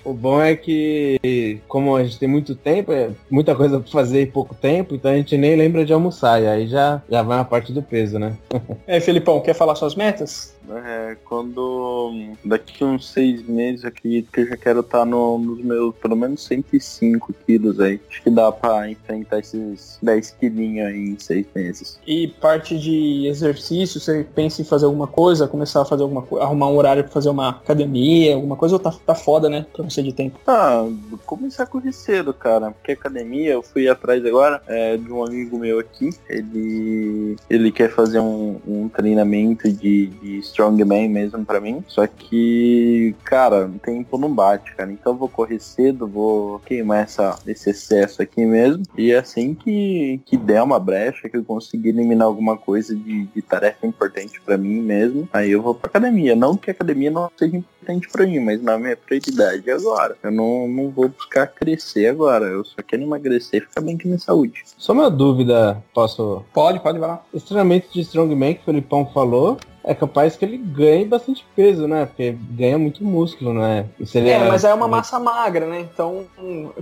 O 0.03 0.13
bom 0.13 0.41
é 0.41 0.55
que, 0.55 1.61
como 1.67 1.95
a 1.95 2.03
gente 2.03 2.17
tem 2.17 2.27
muito 2.27 2.55
tempo, 2.55 2.91
é 2.91 3.11
muita 3.29 3.55
coisa 3.55 3.79
pra 3.79 3.91
fazer 3.91 4.23
em 4.23 4.31
pouco 4.31 4.55
tempo, 4.55 4.95
então 4.95 5.11
a 5.11 5.15
gente 5.15 5.37
nem 5.37 5.55
lembra 5.55 5.85
de 5.85 5.93
almoçar. 5.93 6.41
E 6.41 6.47
aí 6.47 6.67
já, 6.67 7.01
já 7.09 7.21
vai 7.21 7.37
uma 7.37 7.45
parte 7.45 7.71
do 7.71 7.83
peso, 7.83 8.17
né? 8.17 8.35
É, 8.87 8.99
Felipão, 8.99 9.39
quer 9.39 9.53
falar 9.53 9.75
suas 9.75 9.93
metas? 9.93 10.57
É, 10.69 11.17
quando 11.25 12.13
daqui 12.43 12.83
uns 12.83 13.09
seis 13.11 13.41
meses, 13.47 13.85
acredito 13.85 14.31
que 14.31 14.41
eu 14.41 14.47
já 14.47 14.57
quero 14.57 14.79
estar 14.81 15.05
no, 15.05 15.37
nos 15.37 15.63
meus 15.63 15.95
pelo 15.95 16.15
menos 16.15 16.43
105 16.45 17.33
quilos 17.45 17.79
aí. 17.79 17.99
Acho 18.09 18.23
que 18.23 18.29
dá 18.29 18.51
pra 18.51 18.89
enfrentar 18.89 19.39
esses 19.39 19.97
10 20.01 20.31
quilinhos 20.31 20.87
aí 20.87 21.09
em 21.09 21.19
seis 21.19 21.45
meses. 21.55 21.99
E 22.05 22.27
parte 22.39 22.77
de 22.77 23.27
exercício, 23.27 23.99
você 23.99 24.25
pensa 24.35 24.61
em 24.61 24.65
fazer 24.65 24.85
alguma 24.85 25.07
coisa, 25.07 25.47
começar 25.47 25.81
a 25.81 25.85
fazer 25.85 26.03
alguma 26.03 26.21
coisa, 26.21 26.45
arrumar 26.45 26.67
um 26.67 26.77
horário 26.77 27.03
pra 27.03 27.11
fazer 27.11 27.29
uma 27.29 27.49
academia, 27.49 28.35
alguma 28.35 28.55
coisa, 28.55 28.75
ou 28.75 28.79
tá, 28.79 28.91
tá 28.91 29.15
foda, 29.15 29.49
né? 29.49 29.65
Pra 29.73 29.83
você 29.83 30.03
de 30.03 30.13
tempo. 30.13 30.39
Ah, 30.47 30.87
começar 31.25 31.63
a 31.63 31.67
correr 31.67 31.91
cedo, 31.91 32.33
cara. 32.33 32.71
Porque 32.71 32.91
academia, 32.91 33.53
eu 33.53 33.63
fui 33.63 33.87
atrás 33.87 34.25
agora 34.25 34.61
é, 34.67 34.97
de 34.97 35.11
um 35.11 35.23
amigo 35.23 35.57
meu 35.57 35.79
aqui. 35.79 36.09
Ele 36.29 37.35
ele 37.49 37.71
quer 37.71 37.89
fazer 37.89 38.19
um, 38.19 38.59
um 38.67 38.89
treinamento 38.89 39.71
de, 39.71 40.07
de 40.07 40.41
strongman 40.49 41.09
mesmo 41.09 41.45
pra 41.45 41.59
mim. 41.59 41.83
Só 41.87 42.05
que, 42.05 43.15
cara, 43.23 43.65
o 43.65 43.79
tempo 43.79 44.17
não 44.17 44.33
bate, 44.33 44.75
cara. 44.75 44.91
Então 44.91 45.13
eu 45.13 45.17
vou 45.17 45.29
correr 45.29 45.59
cedo, 45.59 46.07
vou 46.07 46.59
queimar 46.59 47.03
essa, 47.03 47.37
esse 47.47 47.69
excesso 47.69 48.21
aqui 48.21 48.45
mesmo. 48.45 48.83
E 48.97 49.13
assim 49.13 49.53
que, 49.53 50.19
que 50.25 50.37
der 50.37 50.61
uma 50.61 50.79
brecha, 50.79 51.29
que 51.29 51.37
eu 51.37 51.43
conseguir 51.43 51.89
eliminar 51.89 52.27
alguma 52.27 52.57
coisa 52.57 52.95
de, 52.95 53.25
de 53.27 53.41
tarefa 53.41 53.85
importante 53.85 54.41
pra 54.41 54.57
mim 54.57 54.81
mesmo, 54.81 55.27
aí 55.31 55.51
eu 55.51 55.61
vou 55.61 55.73
pra 55.73 55.89
academia. 55.89 56.35
Não 56.35 56.55
que 56.55 56.69
a 56.69 56.73
academia 56.73 57.11
não 57.11 57.29
seja 57.37 57.57
importante 57.57 57.78
pra 58.11 58.25
mim, 58.25 58.39
mas 58.39 58.61
na 58.61 58.77
minha 58.77 58.95
prioridade 58.95 59.69
é 59.69 59.73
agora. 59.73 60.15
Eu 60.23 60.31
não, 60.31 60.67
não 60.67 60.89
vou 60.89 61.09
buscar 61.09 61.47
crescer 61.47 62.07
agora. 62.07 62.45
Eu 62.45 62.63
só 62.65 62.75
quero 62.85 63.03
emagrecer 63.03 63.61
e 63.61 63.65
ficar 63.65 63.81
bem 63.81 63.97
com 63.97 64.07
minha 64.07 64.19
saúde. 64.19 64.63
Só 64.77 64.93
uma 64.93 65.09
dúvida, 65.09 65.83
posso. 65.93 66.43
Pode, 66.53 66.79
pode, 66.79 66.99
vai 66.99 67.09
lá. 67.09 67.23
Esse 67.33 67.45
treinamento 67.45 67.87
de 67.91 68.01
Strongman 68.01 68.53
que 68.53 68.61
o 68.61 68.65
Felipão 68.65 69.05
falou, 69.13 69.57
é 69.83 69.93
capaz 69.95 70.35
que 70.35 70.45
ele 70.45 70.57
ganhe 70.57 71.05
bastante 71.05 71.45
peso, 71.55 71.87
né? 71.87 72.05
Porque 72.05 72.35
ganha 72.51 72.77
muito 72.77 73.03
músculo, 73.03 73.53
né? 73.53 73.85
E 73.99 74.05
se 74.05 74.17
ele 74.17 74.29
É, 74.29 74.47
mas 74.47 74.63
é 74.63 74.73
uma 74.73 74.87
massa 74.87 75.19
magra, 75.19 75.65
né? 75.65 75.79
Então, 75.91 76.25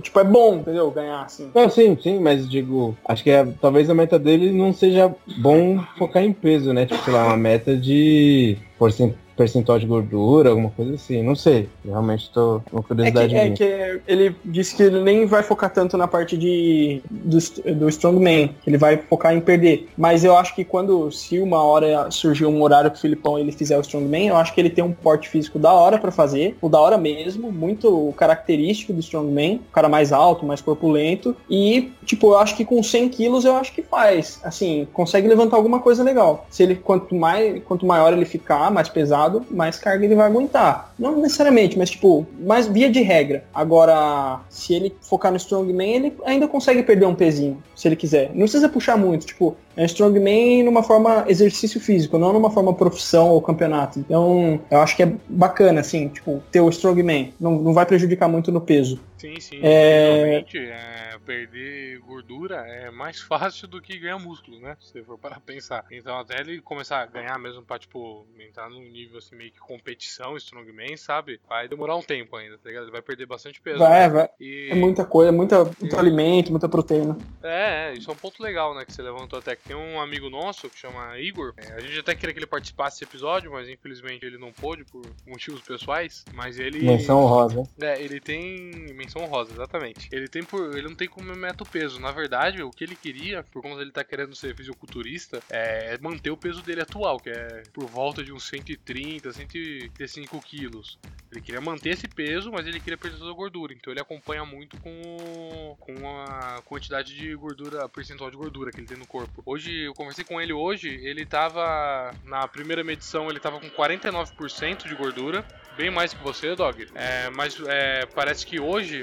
tipo, 0.02 0.18
é 0.20 0.24
bom, 0.24 0.56
entendeu? 0.56 0.90
Ganhar 0.90 1.22
assim. 1.22 1.50
Não, 1.54 1.70
sim, 1.70 1.96
sim, 2.02 2.18
mas 2.18 2.48
digo, 2.48 2.96
acho 3.06 3.22
que 3.22 3.30
é- 3.30 3.46
talvez 3.60 3.88
a 3.88 3.94
meta 3.94 4.18
dele 4.18 4.52
não 4.52 4.72
seja 4.72 5.14
bom 5.38 5.82
focar 5.96 6.22
em 6.22 6.32
peso, 6.32 6.72
né? 6.72 6.86
Tipo, 6.86 7.02
sei 7.04 7.12
lá, 7.14 7.26
uma 7.26 7.36
meta 7.36 7.76
de 7.76 8.58
porcent- 8.78 9.14
percentual 9.38 9.78
de 9.78 9.86
gordura, 9.86 10.50
alguma 10.50 10.70
coisa 10.70 10.94
assim. 10.94 11.22
Não 11.22 11.36
sei. 11.36 11.68
Realmente 11.84 12.30
tô 12.32 12.60
com 12.70 12.80
É 12.80 12.82
curiosidade 12.82 13.28
que, 13.28 13.36
é 13.36 13.50
que 13.50 14.00
ele 14.08 14.36
disse 14.44 14.74
que 14.74 14.82
ele 14.82 15.00
nem 15.00 15.24
vai 15.24 15.44
focar 15.44 15.72
tanto 15.72 15.96
na 15.96 16.08
parte 16.08 16.36
de 16.36 17.00
do, 17.08 17.38
do 17.74 17.88
strongman, 17.88 18.48
que 18.62 18.68
ele 18.68 18.76
vai 18.76 18.96
focar 18.96 19.32
em 19.34 19.40
perder. 19.40 19.88
Mas 19.96 20.24
eu 20.24 20.36
acho 20.36 20.54
que 20.54 20.64
quando, 20.64 21.10
se 21.12 21.38
uma 21.38 21.62
hora 21.62 22.10
surgir 22.10 22.46
um 22.46 22.60
horário 22.60 22.90
pro 22.90 23.00
Filipão 23.00 23.38
e 23.38 23.42
ele 23.42 23.52
fizer 23.52 23.78
o 23.78 23.80
strongman, 23.80 24.28
eu 24.28 24.36
acho 24.36 24.52
que 24.52 24.60
ele 24.60 24.70
tem 24.70 24.82
um 24.82 24.92
porte 24.92 25.28
físico 25.28 25.58
da 25.58 25.72
hora 25.72 25.98
pra 25.98 26.10
fazer, 26.10 26.56
o 26.60 26.68
da 26.68 26.80
hora 26.80 26.98
mesmo, 26.98 27.52
muito 27.52 28.12
característico 28.16 28.92
do 28.92 29.00
strongman, 29.00 29.60
o 29.68 29.72
cara 29.72 29.88
mais 29.88 30.12
alto, 30.12 30.44
mais 30.44 30.60
corpulento, 30.60 31.36
e, 31.48 31.92
tipo, 32.04 32.32
eu 32.32 32.38
acho 32.38 32.56
que 32.56 32.64
com 32.64 32.82
100 32.82 33.08
quilos 33.10 33.44
eu 33.44 33.54
acho 33.54 33.72
que 33.72 33.82
faz, 33.82 34.40
assim, 34.42 34.88
consegue 34.92 35.28
levantar 35.28 35.56
alguma 35.56 35.80
coisa 35.80 36.02
legal. 36.02 36.46
Se 36.50 36.62
ele, 36.62 36.74
quanto 36.74 37.14
mais, 37.14 37.62
quanto 37.64 37.86
maior 37.86 38.12
ele 38.12 38.24
ficar, 38.24 38.70
mais 38.70 38.88
pesado, 38.88 39.27
mais 39.50 39.78
carga 39.78 40.04
ele 40.04 40.14
vai 40.14 40.26
aguentar. 40.26 40.92
Não 40.98 41.20
necessariamente, 41.20 41.78
mas 41.78 41.90
tipo, 41.90 42.26
mais 42.40 42.66
via 42.66 42.90
de 42.90 43.00
regra. 43.00 43.44
Agora, 43.54 44.40
se 44.48 44.74
ele 44.74 44.94
focar 45.00 45.30
no 45.30 45.36
strongman, 45.36 45.94
ele 45.94 46.14
ainda 46.24 46.48
consegue 46.48 46.82
perder 46.82 47.06
um 47.06 47.14
pezinho, 47.14 47.62
se 47.74 47.88
ele 47.88 47.96
quiser. 47.96 48.30
Não 48.30 48.40
precisa 48.40 48.68
puxar 48.68 48.96
muito, 48.96 49.26
tipo, 49.26 49.56
é 49.76 49.82
um 49.82 49.86
strongman 49.86 50.64
numa 50.64 50.82
forma 50.82 51.24
exercício 51.28 51.80
físico, 51.80 52.18
não 52.18 52.32
numa 52.32 52.50
forma 52.50 52.74
profissão 52.74 53.30
ou 53.30 53.40
campeonato. 53.40 54.00
Então, 54.00 54.60
eu 54.70 54.78
acho 54.80 54.96
que 54.96 55.02
é 55.04 55.12
bacana, 55.28 55.80
assim, 55.80 56.08
tipo, 56.08 56.42
ter 56.50 56.60
o 56.60 56.68
strongman. 56.68 57.32
Não, 57.38 57.52
não 57.52 57.72
vai 57.72 57.86
prejudicar 57.86 58.28
muito 58.28 58.50
no 58.50 58.60
peso. 58.60 59.00
Sim, 59.18 59.40
sim. 59.40 59.60
É- 59.62 60.12
Realmente, 60.12 60.58
é, 60.58 61.18
perder 61.24 61.98
gordura 62.00 62.56
é 62.66 62.90
mais 62.90 63.20
fácil 63.20 63.66
do 63.68 63.80
que 63.80 63.98
ganhar 63.98 64.18
músculo, 64.18 64.60
né? 64.60 64.76
Se 64.80 64.92
você 64.92 65.02
for 65.02 65.18
para 65.18 65.40
pensar. 65.40 65.84
Então, 65.90 66.18
até 66.18 66.40
ele 66.40 66.60
começar 66.60 67.02
a 67.02 67.06
ganhar 67.06 67.38
mesmo 67.38 67.62
pra, 67.62 67.78
tipo, 67.78 68.26
entrar 68.38 68.70
num 68.70 68.82
nível 68.82 69.18
assim, 69.18 69.36
meio 69.36 69.50
que 69.50 69.58
competição, 69.58 70.36
strongman, 70.36 70.96
sabe? 70.96 71.40
Vai 71.48 71.68
demorar 71.68 71.96
um 71.96 72.02
tempo 72.02 72.36
ainda, 72.36 72.56
tá 72.58 72.68
ligado? 72.68 72.84
Ele 72.84 72.92
vai 72.92 73.02
perder 73.02 73.26
bastante 73.26 73.60
peso. 73.60 73.78
Vai, 73.78 74.00
né? 74.00 74.08
vai. 74.08 74.28
E... 74.40 74.68
É 74.70 74.74
muita 74.74 75.04
coisa, 75.04 75.32
muita, 75.32 75.64
muito 75.64 75.98
alimento, 75.98 76.50
muita 76.50 76.68
proteína. 76.68 77.18
É, 77.42 77.90
é, 77.90 77.94
isso 77.94 78.10
é 78.10 78.12
um 78.12 78.16
ponto 78.16 78.42
legal, 78.42 78.74
né, 78.74 78.84
que 78.84 78.92
você 78.92 79.02
levantou 79.02 79.38
até. 79.38 79.56
Que 79.56 79.64
tem 79.64 79.76
um 79.76 80.00
amigo 80.00 80.30
nosso 80.30 80.68
que 80.70 80.78
chama 80.78 81.18
Igor. 81.18 81.54
É, 81.56 81.72
a 81.72 81.80
gente 81.80 81.98
até 81.98 82.14
queria 82.14 82.32
que 82.32 82.38
ele 82.38 82.46
participasse 82.46 83.00
desse 83.00 83.04
episódio, 83.04 83.52
mas 83.52 83.68
infelizmente 83.68 84.24
ele 84.24 84.38
não 84.38 84.52
pôde 84.52 84.84
por 84.84 85.02
motivos 85.26 85.60
pessoais. 85.62 86.24
Mas 86.34 86.58
ele. 86.58 86.84
Menção 86.84 87.22
honrosa. 87.22 87.62
É, 87.80 88.00
ele 88.00 88.20
tem 88.20 88.70
menção 89.08 89.24
rosa, 89.24 89.52
exatamente. 89.52 90.08
Ele 90.12 90.28
tem 90.28 90.44
por, 90.44 90.76
ele 90.76 90.88
não 90.88 90.94
tem 90.94 91.08
como 91.08 91.34
meta 91.34 91.64
o 91.64 91.66
peso. 91.66 91.98
Na 91.98 92.12
verdade, 92.12 92.62
o 92.62 92.70
que 92.70 92.84
ele 92.84 92.94
queria, 92.94 93.42
por 93.42 93.62
conta 93.62 93.78
dele 93.78 93.90
tá 93.90 94.04
querendo 94.04 94.36
ser 94.36 94.54
fisiculturista, 94.54 95.42
é 95.48 95.96
manter 95.98 96.30
o 96.30 96.36
peso 96.36 96.62
dele 96.62 96.82
atual, 96.82 97.18
que 97.18 97.30
é 97.30 97.62
por 97.72 97.86
volta 97.86 98.22
de 98.22 98.32
uns 98.32 98.46
130, 98.46 99.32
135 99.32 100.40
quilos. 100.42 100.98
Ele 101.30 101.40
queria 101.40 101.60
manter 101.60 101.90
esse 101.90 102.08
peso, 102.08 102.50
mas 102.50 102.66
ele 102.66 102.80
queria 102.80 102.96
perder 102.96 103.18
toda 103.18 103.30
a 103.30 103.34
gordura. 103.34 103.72
Então 103.72 103.92
ele 103.92 104.00
acompanha 104.00 104.44
muito 104.44 104.78
com, 104.80 105.76
com 105.78 106.08
a 106.22 106.62
quantidade 106.64 107.14
de 107.14 107.34
gordura, 107.34 107.88
percentual 107.88 108.30
de 108.30 108.36
gordura 108.36 108.70
que 108.70 108.78
ele 108.78 108.86
tem 108.86 108.96
no 108.96 109.06
corpo. 109.06 109.42
Hoje, 109.44 109.84
eu 109.84 109.94
conversei 109.94 110.24
com 110.24 110.40
ele 110.40 110.52
hoje, 110.52 110.88
ele 110.88 111.26
tava. 111.26 112.14
Na 112.24 112.46
primeira 112.48 112.82
medição, 112.82 113.28
ele 113.28 113.40
tava 113.40 113.60
com 113.60 113.68
49% 113.68 114.88
de 114.88 114.94
gordura. 114.94 115.46
Bem 115.76 115.90
mais 115.90 116.12
que 116.12 116.22
você, 116.22 116.56
Dog. 116.56 116.88
É, 116.94 117.30
mas 117.30 117.60
é, 117.66 118.06
parece 118.06 118.44
que 118.44 118.58
hoje. 118.58 118.97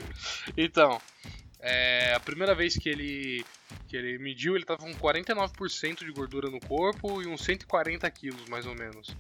Então. 0.58 1.02
É, 1.68 2.14
a 2.14 2.20
primeira 2.20 2.54
vez 2.54 2.78
que 2.78 2.88
ele 2.88 3.44
que 3.88 3.98
ele 3.98 4.20
mediu, 4.20 4.56
ele 4.56 4.66
tava 4.66 4.82
com 4.82 4.94
49% 4.94 6.06
de 6.06 6.12
gordura 6.12 6.48
no 6.48 6.60
corpo 6.60 7.24
e 7.24 7.28
uns 7.28 7.44
140 7.44 8.10
quilos, 8.12 8.48
mais 8.48 8.68
ou 8.68 8.76
menos. 8.76 9.16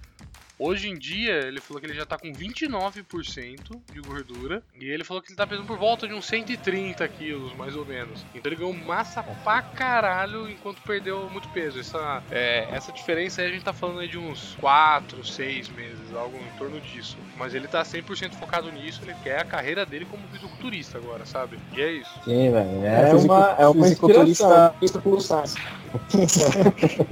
Hoje 0.58 0.90
em 0.90 0.96
dia, 0.98 1.34
ele 1.48 1.60
falou 1.60 1.82
que 1.82 1.88
ele 1.88 1.94
já 1.94 2.06
tá 2.06 2.18
com 2.18 2.32
29% 2.32 3.78
de 3.94 4.00
gordura. 4.02 4.64
E 4.80 4.86
ele 4.90 5.04
falou 5.04 5.22
que 5.22 5.30
ele 5.30 5.36
tá 5.38 5.46
pesando 5.46 5.66
por 5.68 5.78
volta 5.78 6.08
de 6.08 6.14
uns 6.14 6.26
130 6.26 7.06
quilos, 7.10 7.54
mais 7.58 7.76
ou 7.76 7.86
menos. 7.86 8.26
Então 8.34 8.50
ele 8.52 8.56
ganhou 8.56 8.74
massa 8.74 9.22
pra 9.44 9.62
caralho 9.62 10.50
enquanto 10.50 10.82
perdeu 10.82 11.30
muito 11.30 11.50
peso. 11.50 11.80
Essa, 11.80 12.24
é, 12.32 12.68
essa 12.72 12.92
diferença 12.92 13.42
aí 13.42 13.48
a 13.50 13.52
gente 13.52 13.64
tá 13.66 13.74
falando 13.74 14.00
aí 14.00 14.08
de 14.08 14.18
uns 14.18 14.56
4, 14.62 15.26
6 15.26 15.70
meses, 15.70 16.14
algo 16.16 16.38
em 16.38 16.58
torno 16.58 16.80
disso. 16.80 17.18
Mas 17.38 17.54
ele 17.54 17.68
tá 17.68 17.84
100% 17.84 18.32
focado 18.36 18.72
nisso, 18.72 19.02
ele 19.04 19.14
quer 19.24 19.42
a 19.42 19.46
carreira 19.46 19.86
dele 19.86 20.06
como 20.10 20.24
fisiculturista 20.30 20.98
agora, 20.98 21.26
sabe? 21.26 21.60
E 21.76 21.82
é 21.82 21.92
isso. 21.92 22.12
Sim, 22.24 22.52
velho. 22.52 22.86
É, 22.86 23.12
fisico- 23.12 23.34
uma, 23.34 23.56
é 23.60 23.68
uma 23.68 23.84
fisiculturista 23.84 24.76
plus 25.04 25.26
size. 25.28 25.58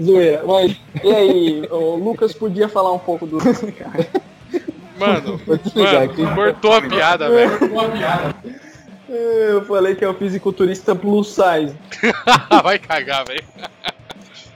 Zoeira. 0.01 0.43
Mas, 0.45 0.77
e 1.03 1.13
aí, 1.13 1.67
o 1.71 1.95
Lucas 1.95 2.33
podia 2.33 2.67
falar 2.69 2.91
um 2.93 2.99
pouco 2.99 3.25
do. 3.37 3.43
Mano, 4.99 5.39
mano, 5.47 6.35
cortou 6.35 6.73
a 6.73 6.81
piada, 6.81 7.27
velho. 7.27 7.51
Eu 9.09 9.65
falei 9.65 9.95
que 9.95 10.05
é 10.05 10.07
o 10.07 10.13
fisiculturista 10.13 10.95
plus 10.95 11.29
size. 11.35 11.75
Vai 12.63 12.77
cagar, 12.77 13.25
velho. 13.25 13.43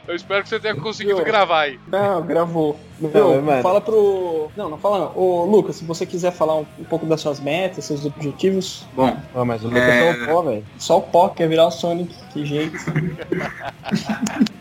Eu 0.07 0.15
espero 0.15 0.43
que 0.43 0.47
você 0.49 0.59
tenha 0.59 0.75
conseguido 0.75 1.17
Viu? 1.17 1.25
gravar 1.25 1.61
aí. 1.61 1.79
Não, 1.87 2.21
gravou. 2.21 2.79
Não, 3.01 3.09
Viu? 3.09 3.41
mano. 3.41 3.61
fala 3.63 3.81
pro. 3.81 4.49
Não, 4.55 4.69
não 4.69 4.77
fala 4.77 4.99
não. 4.99 5.11
Ô, 5.17 5.43
Lucas, 5.43 5.75
se 5.77 5.83
você 5.83 6.05
quiser 6.05 6.31
falar 6.31 6.55
um, 6.55 6.65
um 6.79 6.83
pouco 6.85 7.05
das 7.07 7.19
suas 7.19 7.39
metas, 7.39 7.83
seus 7.85 8.05
objetivos, 8.05 8.85
Bom, 8.93 9.17
Pô, 9.33 9.43
mas 9.43 9.63
o 9.63 9.67
Lucas 9.67 9.83
É. 9.83 10.07
é 10.07 10.11
um 10.11 10.25
pó, 10.27 10.41
velho. 10.43 10.63
só 10.77 10.99
o 10.99 11.01
pó 11.01 11.29
quer 11.29 11.49
virar 11.49 11.65
o 11.67 11.71
Sonic, 11.71 12.15
que 12.31 12.45
jeito. 12.45 12.77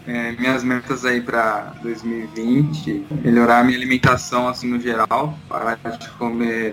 É, 0.07 0.33
minhas 0.33 0.63
metas 0.63 1.05
aí 1.05 1.21
pra 1.21 1.73
2020, 1.83 3.07
melhorar 3.23 3.65
minha 3.65 3.77
alimentação 3.77 4.49
assim 4.49 4.69
no 4.69 4.81
geral, 4.81 5.39
parar 5.49 5.79
de 5.99 6.09
comer 6.11 6.73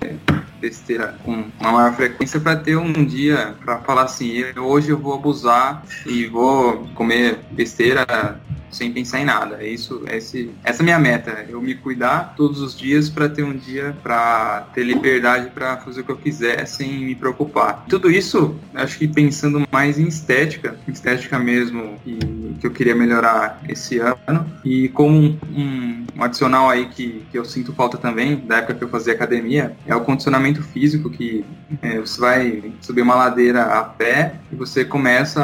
besteira 0.59 1.15
com 1.23 1.43
uma 1.59 1.71
maior 1.71 1.93
frequência 1.93 2.39
para 2.39 2.55
ter 2.55 2.77
um 2.77 2.91
dia 3.05 3.55
para 3.63 3.79
falar 3.79 4.03
assim, 4.03 4.37
eu- 4.55 4.63
hoje 4.63 4.89
eu 4.91 4.97
vou 4.97 5.13
abusar 5.15 5.83
e 6.05 6.25
vou 6.27 6.87
comer 6.95 7.39
besteira 7.51 8.05
sem 8.71 8.91
pensar 8.91 9.19
em 9.19 9.25
nada. 9.25 9.57
É 9.61 9.67
isso, 9.67 10.03
esse, 10.09 10.49
essa 10.63 10.81
é 10.81 10.83
minha 10.83 10.97
meta. 10.97 11.45
Eu 11.47 11.61
me 11.61 11.75
cuidar 11.75 12.33
todos 12.35 12.59
os 12.59 12.75
dias 12.77 13.07
para 13.09 13.29
ter 13.29 13.43
um 13.43 13.55
dia 13.55 13.95
para 14.01 14.67
ter 14.73 14.83
liberdade 14.83 15.51
para 15.51 15.77
fazer 15.77 16.01
o 16.01 16.03
que 16.03 16.11
eu 16.11 16.17
quiser 16.17 16.65
sem 16.65 16.91
me 17.05 17.13
preocupar. 17.13 17.85
Tudo 17.87 18.09
isso, 18.09 18.55
acho 18.73 18.97
que 18.97 19.07
pensando 19.07 19.61
mais 19.71 19.99
em 19.99 20.07
estética, 20.07 20.75
estética 20.87 21.37
mesmo, 21.37 21.99
e 22.05 22.17
que 22.59 22.67
eu 22.67 22.71
queria 22.71 22.95
melhorar 22.95 23.61
esse 23.67 23.99
ano. 23.99 24.45
E 24.63 24.89
como 24.89 25.17
um, 25.17 25.37
um- 25.55 26.05
um 26.15 26.23
adicional 26.23 26.69
aí 26.69 26.85
que, 26.87 27.25
que 27.31 27.37
eu 27.37 27.43
sinto 27.45 27.73
falta 27.73 27.97
também, 27.97 28.35
da 28.37 28.57
época 28.57 28.75
que 28.75 28.83
eu 28.83 28.89
fazia 28.89 29.13
academia, 29.13 29.75
é 29.85 29.95
o 29.95 30.01
condicionamento 30.01 30.61
físico, 30.61 31.09
que 31.09 31.43
é, 31.81 31.99
você 31.99 32.19
vai 32.21 32.73
subir 32.81 33.01
uma 33.01 33.15
ladeira 33.15 33.63
a 33.63 33.83
pé 33.83 34.35
e 34.51 34.55
você 34.55 34.85
começa 34.85 35.41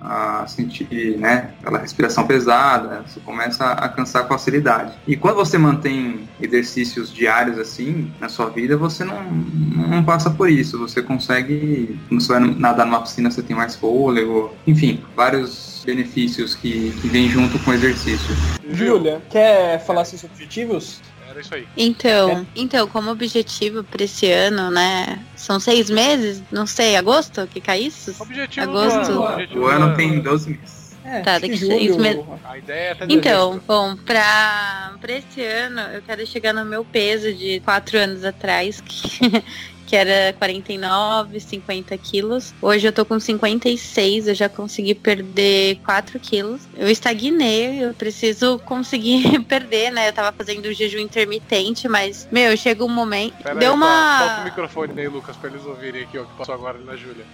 a, 0.00 0.42
a 0.42 0.46
sentir 0.46 1.16
né, 1.18 1.50
aquela 1.60 1.78
respiração 1.78 2.26
pesada, 2.26 3.02
você 3.06 3.20
começa 3.20 3.64
a 3.72 3.88
cansar 3.88 4.22
com 4.24 4.30
facilidade. 4.30 4.92
E 5.06 5.16
quando 5.16 5.36
você 5.36 5.56
mantém 5.58 6.28
exercícios 6.40 7.12
diários 7.12 7.58
assim 7.58 8.10
na 8.20 8.28
sua 8.28 8.50
vida, 8.50 8.76
você 8.76 9.04
não, 9.04 9.22
não 9.22 10.02
passa 10.02 10.30
por 10.30 10.50
isso. 10.50 10.78
Você 10.78 11.02
consegue, 11.02 11.98
quando 12.08 12.20
você 12.20 12.32
vai 12.32 12.40
nadar 12.40 12.84
numa 12.86 13.00
piscina, 13.02 13.30
você 13.30 13.42
tem 13.42 13.54
mais 13.56 13.76
fôlego, 13.76 14.54
enfim, 14.66 15.00
vários 15.14 15.69
benefícios 15.84 16.54
que, 16.54 16.92
que 17.00 17.08
vêm 17.08 17.28
junto 17.28 17.58
com 17.60 17.70
o 17.70 17.74
exercício. 17.74 18.34
Júlia, 18.72 19.20
quer 19.30 19.84
falar 19.84 20.04
seus 20.04 20.24
objetivos? 20.24 21.00
Era 21.28 21.40
isso 21.40 21.54
aí. 21.54 21.66
Então, 21.76 22.46
então, 22.56 22.88
como 22.88 23.10
objetivo 23.10 23.84
pra 23.84 24.02
esse 24.02 24.30
ano, 24.30 24.70
né? 24.70 25.20
São 25.36 25.60
seis 25.60 25.88
meses? 25.88 26.42
Não 26.50 26.66
sei, 26.66 26.96
agosto 26.96 27.46
que 27.46 27.60
cai 27.60 27.82
isso? 27.82 28.14
Objetivo 28.18 28.68
Agosto. 28.68 29.12
do 29.12 29.22
ano. 29.22 29.34
objetivo 29.34 29.60
O 29.60 29.66
ano 29.66 29.96
tem 29.96 30.20
12 30.20 30.50
meses. 30.50 30.80
É, 31.04 31.20
Tá, 31.20 31.38
daqui 31.38 31.50
que 31.50 31.58
seis 31.58 31.96
meses. 31.96 32.24
A 32.44 32.58
ideia 32.58 32.80
é 32.80 32.92
até 32.92 33.06
Então, 33.08 33.60
bom, 33.66 33.96
pra, 33.96 34.94
pra 35.00 35.12
esse 35.12 35.40
ano 35.42 35.80
eu 35.80 36.02
quero 36.02 36.26
chegar 36.26 36.52
no 36.52 36.64
meu 36.64 36.84
peso 36.84 37.32
de 37.32 37.60
quatro 37.60 37.96
anos 37.96 38.24
atrás, 38.24 38.80
que, 38.80 39.42
que 39.90 39.96
era 39.96 40.32
49, 40.34 41.40
50 41.40 41.98
quilos. 41.98 42.54
Hoje 42.62 42.86
eu 42.86 42.92
tô 42.92 43.04
com 43.04 43.18
56, 43.18 44.28
eu 44.28 44.34
já 44.36 44.48
consegui 44.48 44.94
perder 44.94 45.80
4 45.84 46.16
quilos. 46.20 46.60
Eu 46.76 46.88
estagnei, 46.88 47.84
eu 47.84 47.92
preciso 47.92 48.60
conseguir 48.60 49.40
perder, 49.50 49.90
né? 49.90 50.08
Eu 50.08 50.12
tava 50.12 50.30
fazendo 50.30 50.72
jejum 50.72 51.00
intermitente, 51.00 51.88
mas, 51.88 52.28
meu, 52.30 52.56
chega 52.56 52.84
um 52.84 52.88
momento. 52.88 53.34
Pera 53.42 53.56
deu 53.56 53.72
aí, 53.72 53.76
uma. 53.76 54.18
Solta 54.18 54.40
o 54.42 54.44
microfone 54.44 55.00
aí, 55.00 55.08
Lucas, 55.08 55.36
pra 55.36 55.50
eles 55.50 55.66
ouvirem 55.66 56.04
aqui 56.04 56.18
ó, 56.18 56.22
o 56.22 56.26
que 56.26 56.36
passou 56.36 56.54
agora 56.54 56.78
na 56.78 56.94
Júlia. 56.94 57.24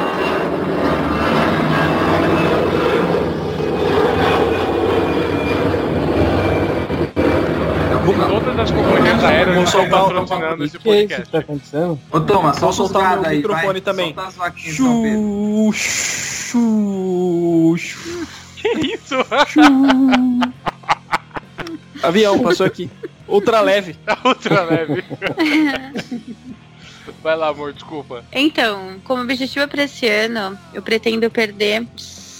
Todas 8.13 8.59
as 8.59 8.71
companhias 8.71 9.23
aéreas 9.23 9.57
estão 9.63 9.81
soltar 9.81 10.03
o- 10.03 10.07
patrocinando 10.07 10.61
O 10.61 10.65
esse 10.65 10.77
que 10.79 10.89
é 10.89 10.99
isso 10.99 11.07
que 11.07 11.15
podcast. 11.15 11.31
tá 11.31 11.37
acontecendo? 11.39 11.99
Ô 12.11 12.19
Thomas, 12.19 12.59
Vou 12.59 12.69
os 12.69 12.75
soltar 12.75 13.17
o 13.19 13.29
microfone 13.29 13.65
vai. 13.67 13.81
também. 13.81 14.13
Solta 14.13 14.27
as 14.29 14.35
vaquinhas. 14.35 14.75
Chu, 14.75 15.71
chu, 15.73 17.75
chu, 17.77 18.27
Que 18.61 18.67
isso? 18.93 19.15
chu. 19.47 19.61
Avião, 22.03 22.39
passou 22.39 22.65
aqui. 22.65 22.89
Ultra 23.27 23.61
leve. 23.61 23.95
A 24.07 24.17
outra 24.27 24.63
leve. 24.63 25.03
Vai 27.23 27.35
lá, 27.35 27.49
amor, 27.49 27.73
desculpa. 27.73 28.23
Então, 28.31 28.95
como 29.03 29.21
objetivo 29.23 29.67
para 29.67 29.83
esse 29.83 30.07
ano, 30.07 30.57
eu 30.73 30.81
pretendo 30.81 31.29
perder 31.29 31.85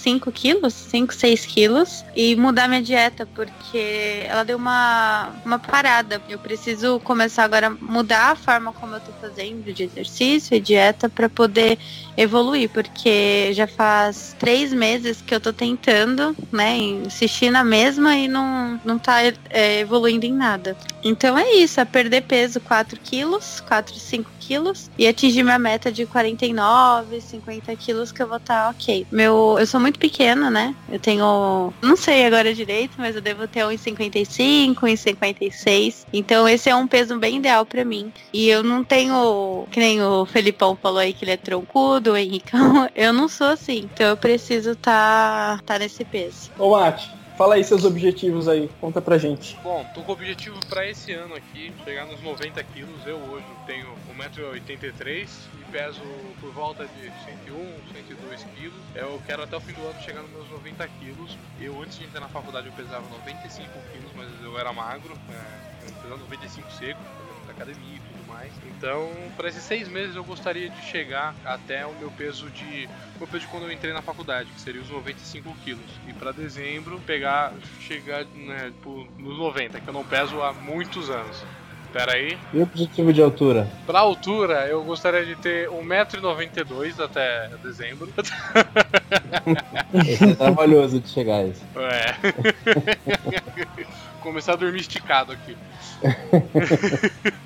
5 0.02 0.32
quilos, 0.32 0.74
5, 0.74 1.14
6 1.14 1.46
quilos 1.46 2.04
e 2.16 2.34
mudar 2.34 2.68
minha 2.68 2.82
dieta, 2.82 3.24
porque 3.24 4.24
ela 4.26 4.44
deu 4.44 4.56
uma, 4.56 5.30
uma 5.44 5.58
parada. 5.60 6.20
Eu 6.28 6.40
preciso 6.40 6.98
começar 7.00 7.44
agora 7.44 7.68
a 7.68 7.70
mudar 7.70 8.32
a 8.32 8.34
forma 8.34 8.72
como 8.72 8.96
eu 8.96 9.00
tô 9.00 9.12
fazendo 9.20 9.72
de 9.72 9.84
exercício 9.84 10.56
e 10.56 10.60
dieta 10.60 11.08
para 11.08 11.28
poder 11.28 11.78
evoluir, 12.16 12.68
porque 12.70 13.52
já 13.52 13.66
faz 13.66 14.36
três 14.38 14.72
meses 14.72 15.22
que 15.22 15.34
eu 15.34 15.40
tô 15.40 15.52
tentando, 15.52 16.36
né, 16.50 16.76
insistir 16.76 17.50
na 17.50 17.64
mesma 17.64 18.14
e 18.16 18.28
não, 18.28 18.80
não 18.84 18.98
tá 18.98 19.22
é, 19.50 19.80
evoluindo 19.80 20.26
em 20.26 20.32
nada. 20.32 20.76
Então 21.04 21.36
é 21.36 21.54
isso, 21.54 21.80
é 21.80 21.84
perder 21.84 22.22
peso 22.22 22.60
4 22.60 22.98
quilos, 23.00 23.60
4, 23.60 23.94
5 23.94 24.30
quilos 24.38 24.90
e 24.98 25.06
atingir 25.06 25.42
minha 25.42 25.58
meta 25.58 25.90
de 25.90 26.06
49, 26.06 27.20
50 27.20 27.74
quilos 27.76 28.12
que 28.12 28.22
eu 28.22 28.28
vou 28.28 28.36
estar 28.36 28.70
ok. 28.70 29.06
Meu, 29.10 29.56
eu 29.58 29.66
sou 29.66 29.80
muito 29.80 29.98
pequena, 29.98 30.50
né? 30.50 30.74
Eu 30.90 30.98
tenho, 30.98 31.72
não 31.80 31.96
sei 31.96 32.26
agora 32.26 32.54
direito, 32.54 32.94
mas 32.98 33.16
eu 33.16 33.22
devo 33.22 33.48
ter 33.48 33.60
1,55, 33.60 34.74
1,56. 34.74 36.06
Então 36.12 36.48
esse 36.48 36.68
é 36.68 36.76
um 36.76 36.86
peso 36.86 37.18
bem 37.18 37.38
ideal 37.38 37.64
pra 37.64 37.84
mim. 37.84 38.12
E 38.32 38.48
eu 38.48 38.62
não 38.62 38.84
tenho, 38.84 39.66
que 39.70 39.80
nem 39.80 40.02
o 40.02 40.24
Felipão 40.26 40.76
falou 40.80 40.98
aí 40.98 41.12
que 41.12 41.24
ele 41.24 41.32
é 41.32 41.36
troncudo, 41.36 42.01
o 42.10 42.16
Henricão, 42.16 42.88
eu 42.96 43.12
não 43.12 43.28
sou 43.28 43.48
assim. 43.48 43.88
Então 43.92 44.06
eu 44.06 44.16
preciso 44.16 44.74
tá, 44.74 45.60
tá 45.64 45.78
nesse 45.78 46.04
peso. 46.04 46.50
Ô, 46.58 46.70
Mate, 46.70 47.10
fala 47.36 47.54
aí 47.54 47.64
seus 47.64 47.84
objetivos 47.84 48.48
aí. 48.48 48.70
Conta 48.80 49.00
pra 49.00 49.18
gente. 49.18 49.58
Bom, 49.62 49.84
tô 49.94 50.02
com 50.02 50.12
o 50.12 50.14
objetivo 50.14 50.58
pra 50.66 50.86
esse 50.88 51.12
ano 51.12 51.34
aqui, 51.34 51.72
chegar 51.84 52.06
nos 52.06 52.22
90 52.22 52.62
quilos. 52.64 53.06
Eu 53.06 53.16
hoje 53.18 53.46
tenho 53.66 53.86
1,83m 54.16 55.28
e 55.60 55.70
peso 55.70 56.00
por 56.40 56.52
volta 56.52 56.84
de 56.84 57.02
101, 57.46 57.54
102 57.94 58.46
quilos. 58.56 58.80
Eu 58.94 59.20
quero 59.26 59.42
até 59.42 59.56
o 59.56 59.60
fim 59.60 59.72
do 59.72 59.82
ano 59.82 60.00
chegar 60.02 60.22
nos 60.22 60.30
meus 60.30 60.50
90 60.50 60.88
quilos. 61.00 61.36
Eu 61.60 61.80
antes 61.80 61.98
de 61.98 62.04
entrar 62.04 62.20
na 62.20 62.28
faculdade 62.28 62.66
eu 62.66 62.72
pesava 62.72 63.04
95 63.08 63.68
quilos, 63.92 64.10
mas 64.16 64.28
eu 64.42 64.58
era 64.58 64.72
magro, 64.72 65.14
é, 65.30 65.88
eu 65.88 65.92
pesava 66.02 66.20
95 66.20 66.70
seco, 66.72 67.00
academia 67.48 68.01
mais. 68.32 68.50
Então, 68.76 69.10
para 69.36 69.48
esses 69.48 69.62
seis 69.62 69.86
meses 69.88 70.16
eu 70.16 70.24
gostaria 70.24 70.68
de 70.70 70.82
chegar 70.82 71.34
até 71.44 71.86
o 71.86 71.92
meu 71.94 72.10
peso 72.10 72.50
de. 72.50 72.88
Meu 73.18 73.28
peso 73.28 73.40
de 73.40 73.46
quando 73.48 73.64
eu 73.64 73.72
entrei 73.72 73.92
na 73.92 74.02
faculdade, 74.02 74.48
que 74.50 74.60
seria 74.60 74.80
os 74.80 74.90
95 74.90 75.54
quilos. 75.64 75.90
E 76.08 76.12
para 76.12 76.32
dezembro 76.32 76.98
pegar, 77.06 77.52
chegar 77.80 78.24
né, 78.24 78.66
tipo, 78.66 79.06
nos 79.18 79.38
90, 79.38 79.80
que 79.80 79.88
eu 79.88 79.92
não 79.92 80.04
peso 80.04 80.42
há 80.42 80.52
muitos 80.52 81.10
anos. 81.10 81.44
Pera 81.92 82.14
aí. 82.14 82.38
E 82.54 82.58
o 82.58 82.62
objetivo 82.62 83.12
de 83.12 83.20
altura? 83.20 83.68
Pra 83.84 83.98
altura, 83.98 84.66
eu 84.66 84.82
gostaria 84.82 85.26
de 85.26 85.36
ter 85.36 85.68
1,92m 85.68 87.04
até 87.04 87.50
dezembro. 87.62 88.08
Esse 89.92 90.24
é 90.32 90.34
trabalhoso 90.34 90.98
de 90.98 91.08
chegar 91.10 91.36
a 91.36 91.44
isso. 91.44 91.62
É. 91.76 92.16
Começar 94.22 94.52
a 94.52 94.56
dormir 94.56 94.80
esticado 94.80 95.32
aqui. 95.32 95.56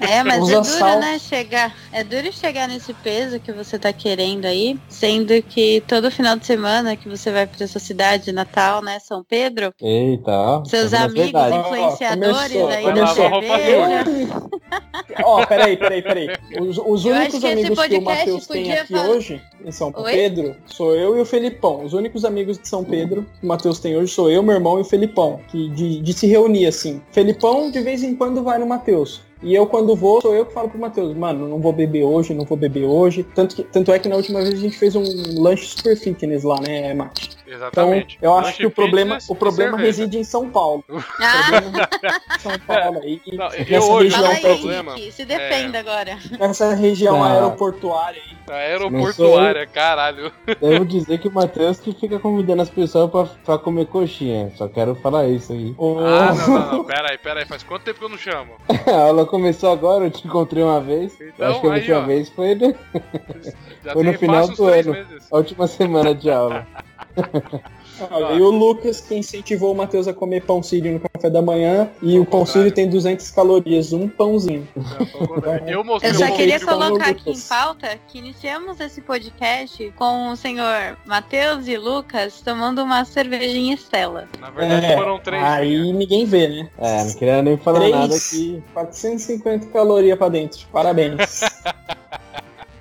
É, 0.01 0.23
mas 0.25 0.43
Usa 0.43 0.53
é 0.53 0.55
duro, 0.57 0.65
sal. 0.65 1.01
né? 1.01 1.19
Chegar. 1.19 1.75
É 1.93 2.05
duro 2.05 2.33
chegar 2.33 2.69
nesse 2.69 2.93
peso 2.95 3.39
que 3.41 3.53
você 3.53 3.79
tá 3.79 3.93
querendo 3.93 4.45
aí. 4.45 4.79
Sendo 4.89 5.41
que 5.43 5.83
todo 5.87 6.11
final 6.11 6.37
de 6.37 6.47
semana 6.47 6.97
que 6.97 7.09
você 7.09 7.31
vai 7.31 7.47
pra 7.47 7.67
sua 7.67 7.81
cidade 7.81 8.31
natal, 8.33 8.83
né? 8.83 8.99
São 8.99 9.25
Pedro, 9.25 9.73
Eita, 9.81 10.31
ó. 10.31 10.65
seus 10.65 10.93
as 10.93 11.03
amigos 11.03 11.33
verdades. 11.33 11.59
influenciadores 11.67 12.53
começou, 12.53 12.69
aí 12.69 12.85
da 12.85 12.95
lavar 12.95 13.31
roupa 13.31 13.59
cerveja. 13.59 14.05
Ó, 15.25 15.47
peraí, 15.47 15.77
peraí, 15.77 16.03
peraí. 16.03 16.29
Os, 16.61 16.79
os 16.79 17.05
únicos 17.05 17.45
amigos 17.45 17.87
que 17.87 17.97
o 17.99 18.03
Matheus 18.03 18.47
tem 18.47 18.73
aqui 18.73 18.93
falar- 18.93 19.09
hoje, 19.09 19.41
em 19.65 19.73
São 19.73 19.93
Oi? 19.97 20.13
Pedro, 20.13 20.57
sou 20.67 20.95
eu 20.95 21.17
e 21.17 21.21
o 21.21 21.25
Felipão. 21.25 21.85
Os 21.85 21.93
únicos 21.95 22.25
amigos 22.25 22.59
de 22.59 22.69
São 22.69 22.85
Pedro 22.85 23.27
que 23.41 23.45
o 23.45 23.49
Matheus 23.49 23.79
tem 23.79 23.97
hoje 23.97 24.13
sou 24.13 24.31
eu, 24.31 24.43
meu 24.43 24.55
irmão 24.55 24.79
e 24.79 24.83
o 24.83 24.85
Felipão. 24.85 25.41
Que 25.49 25.69
de, 25.71 26.01
de 26.01 26.13
se 26.13 26.27
reunir 26.27 26.66
assim. 26.69 27.01
Felipão 27.13 27.71
de 27.71 27.81
vez 27.81 28.03
em 28.03 28.15
quando 28.15 28.43
vai 28.43 28.59
no 28.59 28.67
Matheus. 28.67 29.23
E 29.47 29.55
eu, 29.55 29.65
quando 29.65 29.95
vou, 29.95 30.21
sou 30.21 30.35
eu 30.35 30.45
que 30.45 30.53
falo 30.53 30.69
pro 30.69 30.77
Matheus, 30.77 31.17
mano, 31.17 31.47
não 31.47 31.61
vou 31.61 31.73
beber 31.73 32.03
hoje, 32.03 32.35
não 32.35 32.45
vou 32.45 32.57
beber 32.59 32.83
hoje. 32.85 33.23
Tanto, 33.23 33.55
que, 33.55 33.63
tanto 33.63 33.93
é 33.93 33.99
que 34.01 34.09
na 34.09 34.17
última 34.17 34.41
vez 34.43 34.55
a 34.55 34.57
gente 34.57 34.77
fez 34.77 34.97
um 34.97 35.05
lanche 35.41 35.67
super 35.67 35.97
fitness 35.97 36.43
lá, 36.43 36.61
né, 36.61 36.93
Mate? 36.95 37.31
Então, 37.47 37.55
Exatamente. 37.55 38.19
eu 38.21 38.33
acho 38.35 38.47
Lanche 38.47 38.57
que 38.59 38.67
o 38.67 38.71
problema, 38.73 39.19
o 39.29 39.33
e 39.33 39.37
problema 39.37 39.71
cerveja. 39.79 39.87
reside 40.01 40.19
em 40.19 40.25
São 40.25 40.51
Paulo. 40.51 40.83
O 40.91 40.93
problema 41.53 41.89
em 42.35 42.39
São 42.41 42.59
Paulo 42.67 43.01
aí. 43.05 43.23
Não, 43.33 43.49
eu 43.55 43.83
hoje 43.85 44.09
região, 44.09 44.23
não 44.23 44.31
aí, 44.33 44.41
problema. 44.41 44.93
Henrique, 44.95 45.13
se 45.13 45.25
defenda 45.25 45.79
agora. 45.79 46.19
nessa 46.41 46.75
região 46.75 47.23
Ah. 47.23 47.33
aeroportuária 47.35 48.21
aí. 48.21 48.37
A 48.49 48.55
aeroportuária, 48.59 49.67
caralho. 49.67 50.33
Devo 50.61 50.85
dizer 50.87 51.19
que 51.19 51.29
o 51.29 51.33
Matheus 51.33 51.79
que 51.79 51.93
fica 51.93 52.19
convidando 52.19 52.63
as 52.63 52.71
pessoas 52.71 53.11
pra, 53.11 53.25
pra 53.45 53.59
comer 53.59 53.87
coxinha. 53.87 54.53
Só 54.57 54.69
quero 54.69 54.95
falar 54.97 55.29
isso 55.29 55.53
aí. 55.53 55.75
Ah, 55.79 56.35
não, 56.35 56.47
não, 56.59 56.73
não. 56.79 56.85
Pera 56.85 57.11
aí, 57.11 57.19
pera 57.19 57.41
aí. 57.41 57.47
Faz 57.47 57.63
quanto 57.63 57.83
tempo 57.85 57.99
que 58.01 58.05
eu 58.05 58.09
não 58.09 58.19
chamo? 58.19 58.53
Começou 59.37 59.71
agora, 59.71 60.05
eu 60.05 60.11
te 60.11 60.27
encontrei 60.27 60.63
uma 60.65 60.81
vez. 60.81 61.15
Então, 61.21 61.51
acho 61.51 61.61
que 61.61 61.67
a 61.67 61.73
aí, 61.73 61.79
última 61.81 61.99
ó. 61.99 62.07
vez 62.07 62.29
foi 62.31 62.55
no- 62.55 62.75
Já 63.85 63.93
Foi 63.93 64.03
no 64.03 64.15
final 64.15 64.49
do 64.49 64.65
ano. 64.65 64.97
a 65.31 65.37
última 65.37 65.67
semana 65.67 66.15
de 66.15 66.31
aula. 66.31 66.67
Olha, 68.11 68.35
e 68.35 68.41
o 68.43 68.51
Lucas 68.51 69.01
que 69.01 69.15
incentivou 69.15 69.73
o 69.73 69.75
Matheus 69.77 70.07
a 70.09 70.13
comer 70.15 70.43
pão 70.43 70.63
sírio 70.63 70.93
no 70.93 71.01
café 71.01 71.31
da 71.31 71.41
manhã. 71.41 71.89
E 72.03 72.17
Ao 72.17 72.23
o 72.23 72.27
pão 72.27 72.45
sírio 72.45 72.71
tem 72.73 72.89
200 72.89 73.31
calorias, 73.31 73.93
um 73.93 74.09
pãozinho. 74.09 74.67
Contando. 75.13 75.69
Eu 75.69 75.85
Eu 75.85 75.95
o 75.95 76.15
só 76.15 76.27
Não, 76.27 76.37
queria 76.37 76.61
colocar 76.61 77.09
aqui 77.11 77.31
em 77.31 77.41
pauta 77.41 77.99
que 78.09 78.19
iniciamos 78.19 78.81
esse 78.81 79.01
podcast 79.01 79.93
com 79.97 80.31
o 80.31 80.37
senhor 80.37 80.97
Matheus 81.07 81.67
e 81.69 81.77
Lucas 81.77 82.41
tomando 82.41 82.83
uma 82.83 83.05
cervejinha 83.05 83.75
Estela. 83.75 84.29
Na 84.41 84.51
verdade 84.51 84.87
É, 84.87 84.97
foram 84.97 85.19
três. 85.19 85.43
aí 85.43 85.93
ninguém 85.93 86.25
vê, 86.25 86.49
né? 86.49 86.69
É, 86.79 87.05
não 87.05 87.15
queria 87.15 87.43
nem 87.43 87.57
falar 87.57 87.79
Três. 87.81 87.95
nada 87.95 88.15
aqui. 88.17 88.63
450 88.75 89.67
calorias 89.69 90.19
pra 90.19 90.29
dentro. 90.29 90.67
Parabéns. 90.73 91.17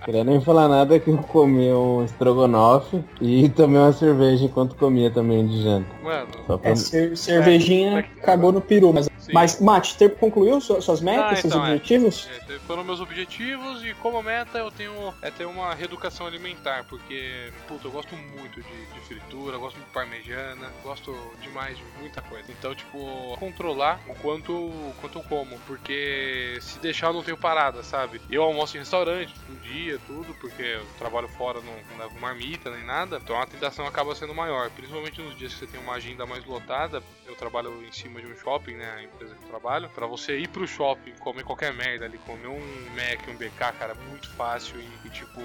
Queria 0.06 0.24
nem 0.24 0.40
falar 0.40 0.68
nada 0.68 1.00
que 1.00 1.10
eu 1.10 1.18
comi 1.18 1.72
um 1.74 2.04
estrogonofe 2.06 3.04
e 3.20 3.50
tomei 3.50 3.80
uma 3.82 3.92
cerveja 3.92 4.46
enquanto 4.46 4.76
comia 4.76 5.10
também 5.10 5.48
de 5.48 5.64
janta. 5.64 5.88
Mano, 6.04 6.28
Só 6.46 6.58
pra... 6.58 6.70
É, 6.72 6.76
cer- 6.76 7.18
cervejinha 7.18 7.88
É, 7.90 7.94
tá 7.94 8.00
aqui, 8.00 8.22
cagou 8.22 8.52
no 8.52 8.62
peru. 8.62 8.94
Mas, 8.94 9.08
sim. 9.26 9.34
mas 9.34 9.60
Mate, 9.60 9.98
ter, 9.98 10.16
concluiu 10.16 10.60
su- 10.62 10.82
suas 10.82 11.02
metas, 11.02 11.26
Ah, 11.26 11.36
seus 11.42 11.46
então, 11.54 11.66
é. 11.66 11.70
objetivos? 11.74 12.28
É, 12.50 12.60
foram 12.60 12.84
meus 12.84 13.00
objetivos 13.00 13.84
e 13.84 13.94
como 13.96 14.22
meta 14.24 14.58
eu 14.58 14.72
tenho 14.72 15.14
é 15.22 15.30
ter 15.32 15.46
uma 15.46 15.74
reeducação 15.74 16.26
alimentar, 16.28 16.84
porque, 16.86 17.52
puta, 17.68 17.88
eu 17.88 17.92
gosto 17.92 18.16
muito 18.16 18.62
de, 18.62 18.86
de 18.94 19.00
fritura, 19.02 19.58
gosto 19.58 19.76
muito 19.76 19.88
de 19.88 19.94
parmejana, 19.94 20.72
gosto 20.84 21.16
demais 21.42 21.78
de 21.78 21.84
muita 22.00 22.22
coisa. 22.22 22.52
Então, 22.52 22.74
tipo, 22.76 23.36
controlar 23.40 24.00
o 24.08 24.16
quanto, 24.16 24.52
o 24.54 24.94
quanto 25.02 25.20
eu 25.20 25.24
como, 25.24 25.58
porque 25.68 26.58
se 26.62 26.80
deixar 26.80 27.08
eu 27.08 27.14
não 27.14 27.24
tenho 27.24 27.38
parada, 27.38 27.84
sabe? 27.84 28.22
Eu 28.30 28.44
almoço 28.44 28.76
em 28.76 28.80
restaurante 28.80 29.34
um 29.50 29.56
dia, 29.56 30.00
tudo, 30.06 30.34
porque 30.36 30.62
eu 30.62 30.86
trabalho 30.98 31.28
fora, 31.28 31.60
não, 31.62 31.74
não 31.92 32.06
levo 32.06 32.20
marmita 32.20 32.70
nem 32.72 32.84
nada, 32.86 33.20
então 33.24 33.40
a 33.42 33.46
tentação 33.46 33.86
acaba 33.86 34.14
sendo 34.16 34.34
maior, 34.34 34.70
principalmente 34.72 35.22
nos 35.22 35.36
dias 35.38 35.54
que 35.54 35.60
você 35.60 35.68
tem 35.68 35.80
uma 35.80 35.94
agenda 35.94 36.26
mais 36.26 36.44
lotada. 36.46 37.02
Eu 37.26 37.36
trabalho 37.36 37.84
em 37.86 37.92
cima 37.92 38.22
de 38.22 38.28
um 38.28 38.36
shopping, 38.38 38.74
né, 38.74 39.08
empresa 39.16 39.36
que 39.36 39.44
eu 39.44 39.50
trabalho, 39.50 39.90
pra 39.96 40.06
você 40.06 40.38
ir 40.38 40.48
pro 40.50 40.68
shopping, 40.68 41.14
comer 41.20 41.44
qualquer 41.44 41.74
merda 41.74 42.06
ali, 42.06 42.18
comer 42.20 42.48
um 42.48 42.60
Mac, 42.96 43.28
um 43.30 43.36
BK, 43.36 43.74
cara, 43.80 43.94
é 43.94 44.10
muito 44.10 44.30
fácil 44.32 44.80
e, 44.80 45.08
e, 45.08 45.10
tipo, 45.10 45.42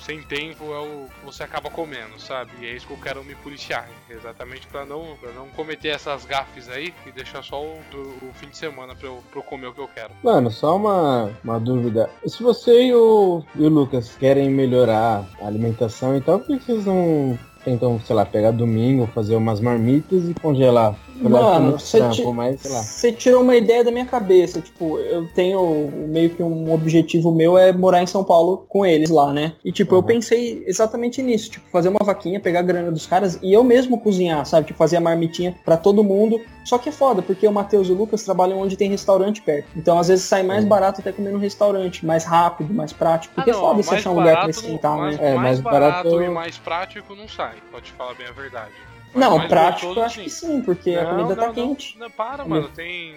sem 0.00 0.22
tempo 0.22 0.64
é 0.72 0.80
o 0.80 1.08
que 1.08 1.24
você 1.24 1.42
acaba 1.42 1.70
comendo, 1.70 2.18
sabe? 2.18 2.50
E 2.60 2.66
é 2.66 2.74
isso 2.74 2.86
que 2.86 2.92
eu 2.92 2.98
quero 2.98 3.24
me 3.24 3.34
policiar, 3.36 3.88
exatamente 4.10 4.66
pra 4.66 4.84
não, 4.84 5.16
pra 5.20 5.32
não 5.32 5.48
cometer 5.48 5.88
essas 5.88 6.24
gafes 6.24 6.68
aí 6.68 6.92
e 7.06 7.12
deixar 7.12 7.42
só 7.42 7.62
o, 7.62 7.78
o 8.22 8.32
fim 8.34 8.48
de 8.48 8.56
semana 8.56 8.94
pra 8.94 9.08
eu, 9.08 9.22
pra 9.30 9.38
eu 9.40 9.44
comer 9.44 9.68
o 9.68 9.74
que 9.74 9.80
eu 9.80 9.88
quero. 9.88 10.12
Mano, 10.22 10.50
só 10.50 10.76
uma, 10.76 11.30
uma 11.42 11.58
dúvida. 11.58 12.10
Se 12.26 12.42
você 12.42 12.86
e 12.86 12.94
o, 12.94 13.42
e 13.54 13.64
o 13.64 13.68
Lucas 13.68 14.16
querem 14.16 14.50
melhorar 14.50 15.24
a 15.40 15.46
alimentação 15.46 16.16
e 16.16 16.20
tal, 16.20 16.40
por 16.40 16.58
que 16.58 16.64
vocês 16.64 16.84
não 16.84 17.38
tentam, 17.64 18.00
sei 18.00 18.16
lá, 18.16 18.24
pegar 18.24 18.50
domingo, 18.50 19.06
fazer 19.06 19.36
umas 19.36 19.60
marmitas 19.60 20.28
e 20.28 20.34
congelar? 20.34 20.94
Eu 21.22 21.30
Mano, 21.30 21.78
você 21.78 23.12
tirou 23.12 23.42
uma 23.42 23.56
ideia 23.56 23.84
da 23.84 23.90
minha 23.90 24.04
cabeça. 24.06 24.60
Tipo, 24.60 24.98
eu 24.98 25.26
tenho 25.34 25.90
meio 26.08 26.30
que 26.30 26.42
um 26.42 26.72
objetivo 26.72 27.32
meu 27.32 27.56
é 27.56 27.72
morar 27.72 28.02
em 28.02 28.06
São 28.06 28.24
Paulo 28.24 28.64
com 28.68 28.84
eles 28.84 29.08
lá, 29.10 29.32
né? 29.32 29.54
E 29.64 29.70
tipo, 29.72 29.94
eu 29.94 29.98
Uhum. 30.00 30.04
pensei 30.04 30.62
exatamente 30.66 31.22
nisso. 31.22 31.50
Tipo, 31.50 31.68
fazer 31.70 31.88
uma 31.88 32.04
vaquinha, 32.04 32.40
pegar 32.40 32.60
a 32.60 32.62
grana 32.62 32.90
dos 32.90 33.06
caras 33.06 33.38
e 33.42 33.52
eu 33.52 33.62
mesmo 33.62 33.98
cozinhar, 34.00 34.44
sabe? 34.46 34.66
Tipo, 34.66 34.78
fazer 34.78 34.96
a 34.96 35.00
marmitinha 35.00 35.54
pra 35.64 35.76
todo 35.76 36.02
mundo. 36.04 36.40
Só 36.64 36.78
que 36.78 36.88
é 36.88 36.92
foda, 36.92 37.22
porque 37.22 37.46
o 37.46 37.52
Matheus 37.52 37.88
e 37.88 37.92
o 37.92 37.94
Lucas 37.96 38.22
trabalham 38.22 38.58
onde 38.60 38.76
tem 38.76 38.88
restaurante 38.88 39.42
perto. 39.42 39.66
Então, 39.76 39.98
às 39.98 40.08
vezes, 40.08 40.24
sai 40.24 40.42
mais 40.42 40.62
Uhum. 40.62 40.68
barato 40.68 41.00
até 41.00 41.10
comer 41.12 41.32
no 41.32 41.38
restaurante. 41.38 42.04
Mais 42.06 42.24
rápido, 42.24 42.72
mais 42.72 42.92
prático. 42.92 43.34
Porque 43.34 43.50
Ah, 43.50 43.52
é 43.52 43.56
não, 43.56 43.60
foda 43.62 43.82
você 43.82 43.94
achar 43.96 44.10
um 44.10 44.14
lugar 44.14 44.40
pra 44.40 44.50
esquentar, 44.50 44.96
mais, 44.96 45.16
né? 45.18 45.22
É, 45.30 45.34
mais 45.34 45.42
mais 45.42 45.60
barato, 45.60 46.08
barato- 46.10 46.22
e 46.22 46.28
mais 46.28 46.58
prático 46.58 47.14
não 47.14 47.28
sai, 47.28 47.54
pode 47.70 47.86
te 47.86 47.92
falar 47.92 48.14
bem 48.14 48.26
a 48.26 48.32
verdade. 48.32 48.72
Mas 49.14 49.20
Não, 49.28 49.46
prático 49.48 49.92
eu 49.94 50.02
acho 50.04 50.14
sim. 50.16 50.22
que 50.24 50.30
sim, 50.30 50.62
porque 50.62 50.90
a 50.90 51.04
Não, 51.04 51.10
comida 51.10 51.36
tá 51.36 51.46
não, 51.48 51.54
quente. 51.54 51.98
Não, 51.98 52.10
para, 52.10 52.44
mano. 52.44 52.68
Tem, 52.70 53.14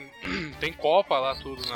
tem 0.60 0.74
copa 0.74 1.18
lá, 1.18 1.34
tudo, 1.36 1.62
na, 1.68 1.74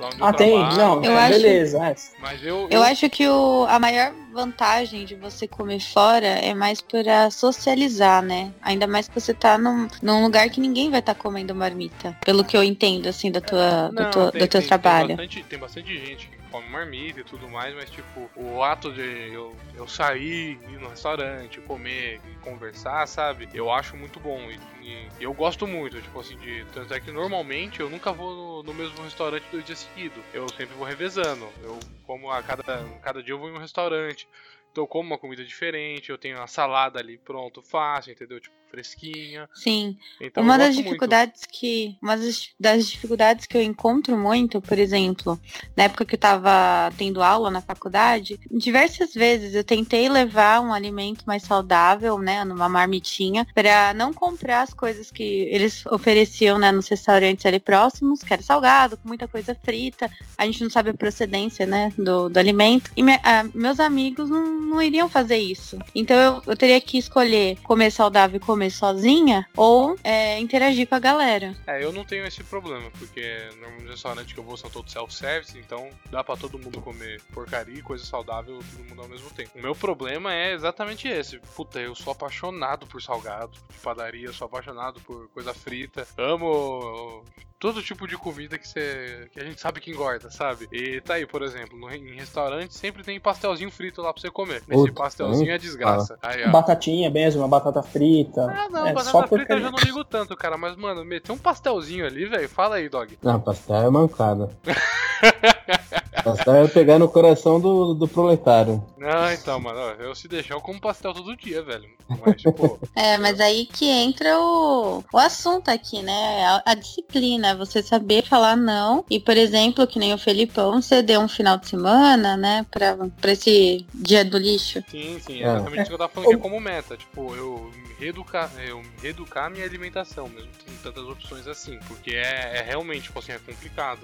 lá 0.00 0.08
onde 0.08 0.20
eu 0.20 0.26
Ah, 0.26 0.32
tem? 0.32 0.52
trabalho. 0.58 0.76
Não, 0.76 1.04
Eu 1.04 1.12
é, 1.12 1.20
acho- 1.20 1.28
beleza. 1.30 1.86
é. 1.86 1.94
Mas 2.20 2.44
eu. 2.44 2.66
Eu 2.70 2.82
acho 2.82 3.08
que 3.08 3.28
o, 3.28 3.64
a 3.68 3.78
maior 3.78 4.12
vantagem 4.32 5.04
de 5.04 5.14
você 5.14 5.46
comer 5.46 5.78
fora 5.80 6.26
é 6.26 6.52
mais 6.54 6.80
pra 6.80 7.30
socializar, 7.30 8.20
né? 8.22 8.50
Ainda 8.62 8.86
mais 8.88 9.06
que 9.06 9.20
você 9.20 9.32
tá 9.32 9.56
num, 9.56 9.86
num 10.02 10.22
lugar 10.24 10.48
que 10.50 10.60
ninguém 10.60 10.90
vai 10.90 10.98
estar 11.00 11.14
comendo 11.14 11.54
marmita. 11.54 12.16
Pelo 12.24 12.44
que 12.44 12.56
eu 12.56 12.64
entendo, 12.64 13.08
assim, 13.08 13.30
da 13.30 13.40
tua, 13.40 13.88
do, 13.88 14.02
Não, 14.02 14.10
tua- 14.10 14.32
tem- 14.32 14.40
do 14.40 14.48
teu 14.48 14.60
tem- 14.60 14.68
trabalho. 14.68 15.06
Tem 15.08 15.16
bastante, 15.16 15.42
tem 15.44 15.58
bastante 15.58 15.94
gente 16.06 16.26
que 16.26 16.41
come 16.52 16.68
marmita 16.68 17.20
e 17.20 17.24
tudo 17.24 17.48
mais, 17.48 17.74
mas 17.74 17.90
tipo, 17.90 18.30
o 18.36 18.62
ato 18.62 18.92
de 18.92 19.32
eu, 19.32 19.56
eu 19.74 19.88
sair, 19.88 20.58
ir 20.68 20.78
no 20.78 20.90
restaurante, 20.90 21.60
comer 21.62 22.20
conversar, 22.42 23.06
sabe? 23.08 23.48
Eu 23.54 23.72
acho 23.72 23.96
muito 23.96 24.20
bom. 24.20 24.38
E, 24.50 25.08
e 25.18 25.24
eu 25.24 25.32
gosto 25.32 25.66
muito, 25.66 26.00
tipo 26.00 26.20
assim, 26.20 26.36
de. 26.36 26.64
Tanto 26.72 26.92
é 26.92 27.00
que 27.00 27.10
normalmente 27.10 27.80
eu 27.80 27.88
nunca 27.88 28.12
vou 28.12 28.34
no, 28.34 28.62
no 28.62 28.74
mesmo 28.74 29.02
restaurante 29.02 29.44
dois 29.50 29.64
dias 29.64 29.78
seguidos. 29.78 30.22
Eu 30.34 30.46
sempre 30.50 30.74
vou 30.76 30.86
revezando. 30.86 31.48
Eu 31.62 31.80
como 32.04 32.30
a 32.30 32.42
cada, 32.42 32.84
cada 33.00 33.22
dia 33.22 33.32
eu 33.32 33.38
vou 33.38 33.48
em 33.48 33.54
um 33.54 33.58
restaurante. 33.58 34.28
Então 34.70 34.84
eu 34.84 34.88
como 34.88 35.08
uma 35.08 35.18
comida 35.18 35.44
diferente, 35.44 36.10
eu 36.10 36.18
tenho 36.18 36.40
a 36.40 36.46
salada 36.46 36.98
ali 36.98 37.16
pronto, 37.16 37.62
fácil, 37.62 38.12
entendeu? 38.12 38.40
Tipo, 38.40 38.54
fresquinha. 38.72 39.48
Sim. 39.54 39.98
Então 40.18 40.42
uma 40.42 40.56
das 40.56 40.68
gosto 40.68 40.76
muito. 40.76 40.86
dificuldades 40.86 41.42
que. 41.44 41.96
Uma 42.02 42.16
das, 42.16 42.86
dificuldades 42.86 43.46
que 43.46 43.56
eu 43.56 43.62
encontro 43.62 44.16
muito, 44.16 44.60
por 44.62 44.78
exemplo, 44.78 45.38
na 45.76 45.84
época 45.84 46.06
que 46.06 46.14
eu 46.14 46.18
tava 46.18 46.90
tendo 46.96 47.22
aula 47.22 47.50
na 47.50 47.60
faculdade, 47.60 48.40
diversas 48.50 49.12
vezes 49.12 49.54
eu 49.54 49.62
tentei 49.62 50.08
levar 50.08 50.60
um 50.60 50.72
alimento 50.72 51.24
mais 51.26 51.42
saudável, 51.42 52.18
né? 52.18 52.44
Numa 52.44 52.68
marmitinha, 52.68 53.46
para 53.54 53.92
não 53.92 54.12
comprar 54.12 54.62
as 54.62 54.72
coisas 54.72 55.10
que 55.10 55.22
eles 55.22 55.84
ofereciam, 55.86 56.58
né, 56.58 56.72
nos 56.72 56.88
restaurantes 56.88 57.44
ali 57.44 57.60
próximos, 57.60 58.22
que 58.22 58.32
era 58.32 58.42
salgado, 58.42 58.96
com 58.96 59.06
muita 59.06 59.28
coisa 59.28 59.54
frita. 59.54 60.10
A 60.38 60.46
gente 60.46 60.62
não 60.62 60.70
sabe 60.70 60.90
a 60.90 60.94
procedência, 60.94 61.66
né, 61.66 61.92
do, 61.98 62.30
do 62.30 62.38
alimento. 62.38 62.90
E 62.96 63.02
me- 63.02 63.20
ah, 63.22 63.44
meus 63.54 63.78
amigos 63.78 64.30
não, 64.30 64.60
não 64.60 64.82
iriam 64.82 65.08
fazer 65.08 65.36
isso. 65.36 65.78
Então 65.94 66.16
eu, 66.16 66.42
eu 66.46 66.56
teria 66.56 66.80
que 66.80 66.96
escolher 66.96 67.58
comer 67.62 67.90
saudável 67.90 68.36
e 68.38 68.40
comer 68.40 68.61
sozinha 68.70 69.46
ou 69.56 69.96
é, 70.02 70.38
interagir 70.38 70.86
com 70.88 70.94
a 70.94 70.98
galera. 70.98 71.54
É, 71.66 71.82
eu 71.82 71.92
não 71.92 72.04
tenho 72.04 72.26
esse 72.26 72.42
problema, 72.44 72.90
porque 72.98 73.48
no 73.60 73.88
restaurante 73.88 74.34
que 74.34 74.40
eu 74.40 74.44
vou 74.44 74.56
são 74.56 74.70
todos 74.70 74.92
self-service, 74.92 75.58
então 75.58 75.90
dá 76.10 76.22
pra 76.22 76.36
todo 76.36 76.58
mundo 76.58 76.80
comer 76.80 77.20
porcaria 77.32 77.78
e 77.78 77.82
coisa 77.82 78.04
saudável, 78.04 78.58
todo 78.58 78.88
mundo 78.88 79.02
ao 79.02 79.08
mesmo 79.08 79.30
tempo. 79.30 79.50
O 79.58 79.62
meu 79.62 79.74
problema 79.74 80.34
é 80.34 80.52
exatamente 80.52 81.08
esse. 81.08 81.38
Puta, 81.54 81.80
eu 81.80 81.94
sou 81.94 82.12
apaixonado 82.12 82.86
por 82.86 83.02
salgado, 83.02 83.58
de 83.70 83.78
padaria, 83.78 84.32
sou 84.32 84.46
apaixonado 84.46 85.00
por 85.00 85.28
coisa 85.28 85.54
frita. 85.54 86.06
Amo 86.16 87.24
todo 87.62 87.80
tipo 87.80 88.08
de 88.08 88.18
comida 88.18 88.58
que, 88.58 88.66
você, 88.66 89.28
que 89.30 89.38
a 89.38 89.44
gente 89.44 89.60
sabe 89.60 89.80
que 89.80 89.88
engorda, 89.88 90.28
sabe? 90.32 90.68
E 90.72 91.00
tá 91.00 91.14
aí, 91.14 91.24
por 91.24 91.42
exemplo, 91.42 91.78
no, 91.78 91.88
em 91.94 92.16
restaurante 92.16 92.74
sempre 92.74 93.04
tem 93.04 93.20
pastelzinho 93.20 93.70
frito 93.70 94.02
lá 94.02 94.12
pra 94.12 94.20
você 94.20 94.32
comer. 94.32 94.56
Esse 94.56 94.66
Puta, 94.66 94.92
pastelzinho 94.92 95.52
é 95.52 95.58
desgraça. 95.58 96.18
Aí, 96.20 96.44
ó. 96.44 96.50
Batatinha 96.50 97.08
mesmo, 97.08 97.40
uma 97.40 97.46
batata 97.46 97.80
frita. 97.80 98.50
Ah, 98.50 98.68
não, 98.68 98.84
é, 98.84 98.92
batata 98.92 99.12
só 99.12 99.28
frita 99.28 99.34
eu 99.34 99.38
porcaria. 99.38 99.62
já 99.62 99.70
não 99.70 99.78
ligo 99.78 100.02
tanto, 100.02 100.36
cara. 100.36 100.58
Mas, 100.58 100.74
mano, 100.74 101.04
meter 101.04 101.30
um 101.30 101.38
pastelzinho 101.38 102.04
ali, 102.04 102.26
velho. 102.26 102.48
Fala 102.48 102.76
aí, 102.76 102.88
dog. 102.88 103.16
Não, 103.22 103.40
pastel 103.40 103.76
é 103.76 103.90
mancada. 103.90 104.50
pastel 106.22 106.54
é 106.64 106.68
pegar 106.68 106.98
no 106.98 107.08
coração 107.08 107.60
do, 107.60 107.94
do 107.94 108.06
proletário. 108.08 108.82
Não, 108.98 109.32
então, 109.32 109.58
mano, 109.60 109.78
ó, 109.78 109.90
eu 110.02 110.14
se 110.14 110.28
deixar, 110.28 110.54
eu 110.54 110.60
como 110.60 110.80
pastel 110.80 111.12
todo 111.12 111.36
dia, 111.36 111.62
velho. 111.62 111.88
Mas, 112.24 112.40
tipo, 112.40 112.78
É, 112.94 113.16
mas 113.18 113.40
aí 113.40 113.66
que 113.66 113.86
entra 113.88 114.38
o, 114.38 115.02
o 115.12 115.18
assunto 115.18 115.68
aqui, 115.70 116.02
né? 116.02 116.44
A, 116.44 116.62
a 116.72 116.74
disciplina, 116.74 117.56
você 117.56 117.82
saber 117.82 118.24
falar 118.24 118.56
não. 118.56 119.04
E, 119.10 119.18
por 119.18 119.36
exemplo, 119.36 119.86
que 119.86 119.98
nem 119.98 120.12
o 120.14 120.18
Felipão, 120.18 120.80
você 120.80 121.02
deu 121.02 121.20
um 121.20 121.28
final 121.28 121.56
de 121.58 121.68
semana, 121.68 122.36
né? 122.36 122.66
Pra, 122.70 122.96
pra 123.20 123.32
esse 123.32 123.86
dia 123.94 124.24
do 124.24 124.38
lixo. 124.38 124.82
sim, 124.88 125.18
sim, 125.20 125.40
é 125.42 125.46
É. 125.46 125.54
exatamente 125.54 125.80
isso 125.80 125.88
que 125.88 125.94
eu 125.94 125.98
tava 125.98 126.12
falando 126.12 126.28
que 126.28 126.34
é 126.34 126.38
como 126.38 126.60
meta. 126.60 126.96
Tipo, 126.96 127.34
eu 127.34 127.70
reeducar, 128.02 128.50
eu 128.66 128.78
me 128.78 128.90
reeducar 129.00 129.46
a 129.46 129.50
minha 129.50 129.64
alimentação, 129.64 130.28
mesmo 130.28 130.48
com 130.48 130.82
tantas 130.82 131.04
opções 131.04 131.46
assim. 131.46 131.78
Porque 131.86 132.10
é, 132.10 132.58
é 132.58 132.62
realmente, 132.62 133.04
tipo 133.04 133.18
assim, 133.18 133.32
é 133.32 133.38
complicado. 133.38 134.00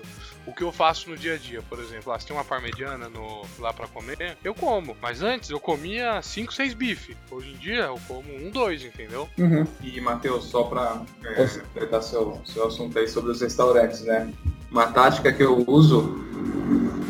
O 0.46 0.54
que 0.54 0.62
eu 0.62 0.70
faço 0.70 1.10
no 1.10 1.16
dia 1.16 1.34
a 1.34 1.36
dia, 1.36 1.62
por 1.68 1.80
exemplo, 1.80 2.12
lá, 2.12 2.18
se 2.18 2.26
tem 2.26 2.36
uma 2.36 2.44
parmegiana 2.44 3.08
no, 3.08 3.44
lá 3.58 3.72
pra 3.72 3.88
comer, 3.88 4.36
eu 4.44 4.54
como. 4.54 4.96
Mas 5.02 5.22
antes 5.22 5.50
eu 5.50 5.58
comia 5.58 6.22
5, 6.22 6.52
6 6.52 6.74
bife. 6.74 7.16
Hoje 7.30 7.50
em 7.50 7.56
dia 7.56 7.84
eu 7.84 7.98
como 8.06 8.34
um, 8.34 8.50
dois, 8.50 8.84
entendeu? 8.84 9.28
Uhum. 9.36 9.66
E, 9.82 10.00
Matheus, 10.00 10.44
só 10.44 10.62
para 10.62 11.02
é, 11.24 11.46
completar 11.46 12.02
seu, 12.02 12.40
seu 12.44 12.68
assunto 12.68 12.98
aí 12.98 13.08
sobre 13.08 13.32
os 13.32 13.40
restaurantes, 13.40 14.02
né? 14.02 14.32
Uma 14.70 14.86
tática 14.92 15.32
que 15.32 15.42
eu 15.42 15.64
uso, 15.66 16.24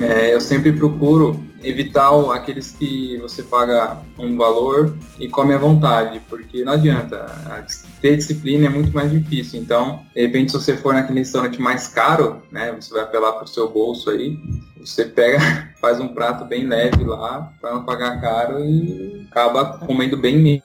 é, 0.01 0.33
eu 0.33 0.41
sempre 0.41 0.73
procuro 0.73 1.49
evitar 1.63 2.11
aqueles 2.33 2.71
que 2.71 3.19
você 3.19 3.43
paga 3.43 3.99
um 4.19 4.37
valor 4.37 4.97
e 5.19 5.29
come 5.29 5.55
à 5.55 5.59
vontade, 5.59 6.21
porque 6.29 6.65
não 6.65 6.73
adianta. 6.79 7.25
a 7.47 7.65
Ter 8.01 8.17
disciplina 8.17 8.67
é 8.67 8.69
muito 8.71 8.93
mais 8.95 9.11
difícil. 9.11 9.61
Então, 9.61 10.01
de 10.15 10.23
repente, 10.23 10.53
se 10.53 10.59
você 10.59 10.77
for 10.77 10.95
naquele 10.95 11.21
restaurante 11.21 11.61
mais 11.61 11.89
caro, 11.89 12.43
né? 12.51 12.73
Você 12.73 12.93
vai 12.93 13.03
apelar 13.03 13.33
pro 13.33 13.47
seu 13.47 13.69
bolso 13.69 14.11
aí, 14.11 14.37
você 14.79 15.05
pega, 15.05 15.39
faz 15.81 16.01
um 16.01 16.09
prato 16.09 16.45
bem 16.45 16.67
leve 16.67 17.05
lá, 17.05 17.53
para 17.61 17.75
não 17.75 17.85
pagar 17.85 18.21
caro 18.21 18.65
e 18.65 19.27
acaba 19.31 19.79
comendo 19.87 20.17
bem 20.17 20.37
menos, 20.39 20.63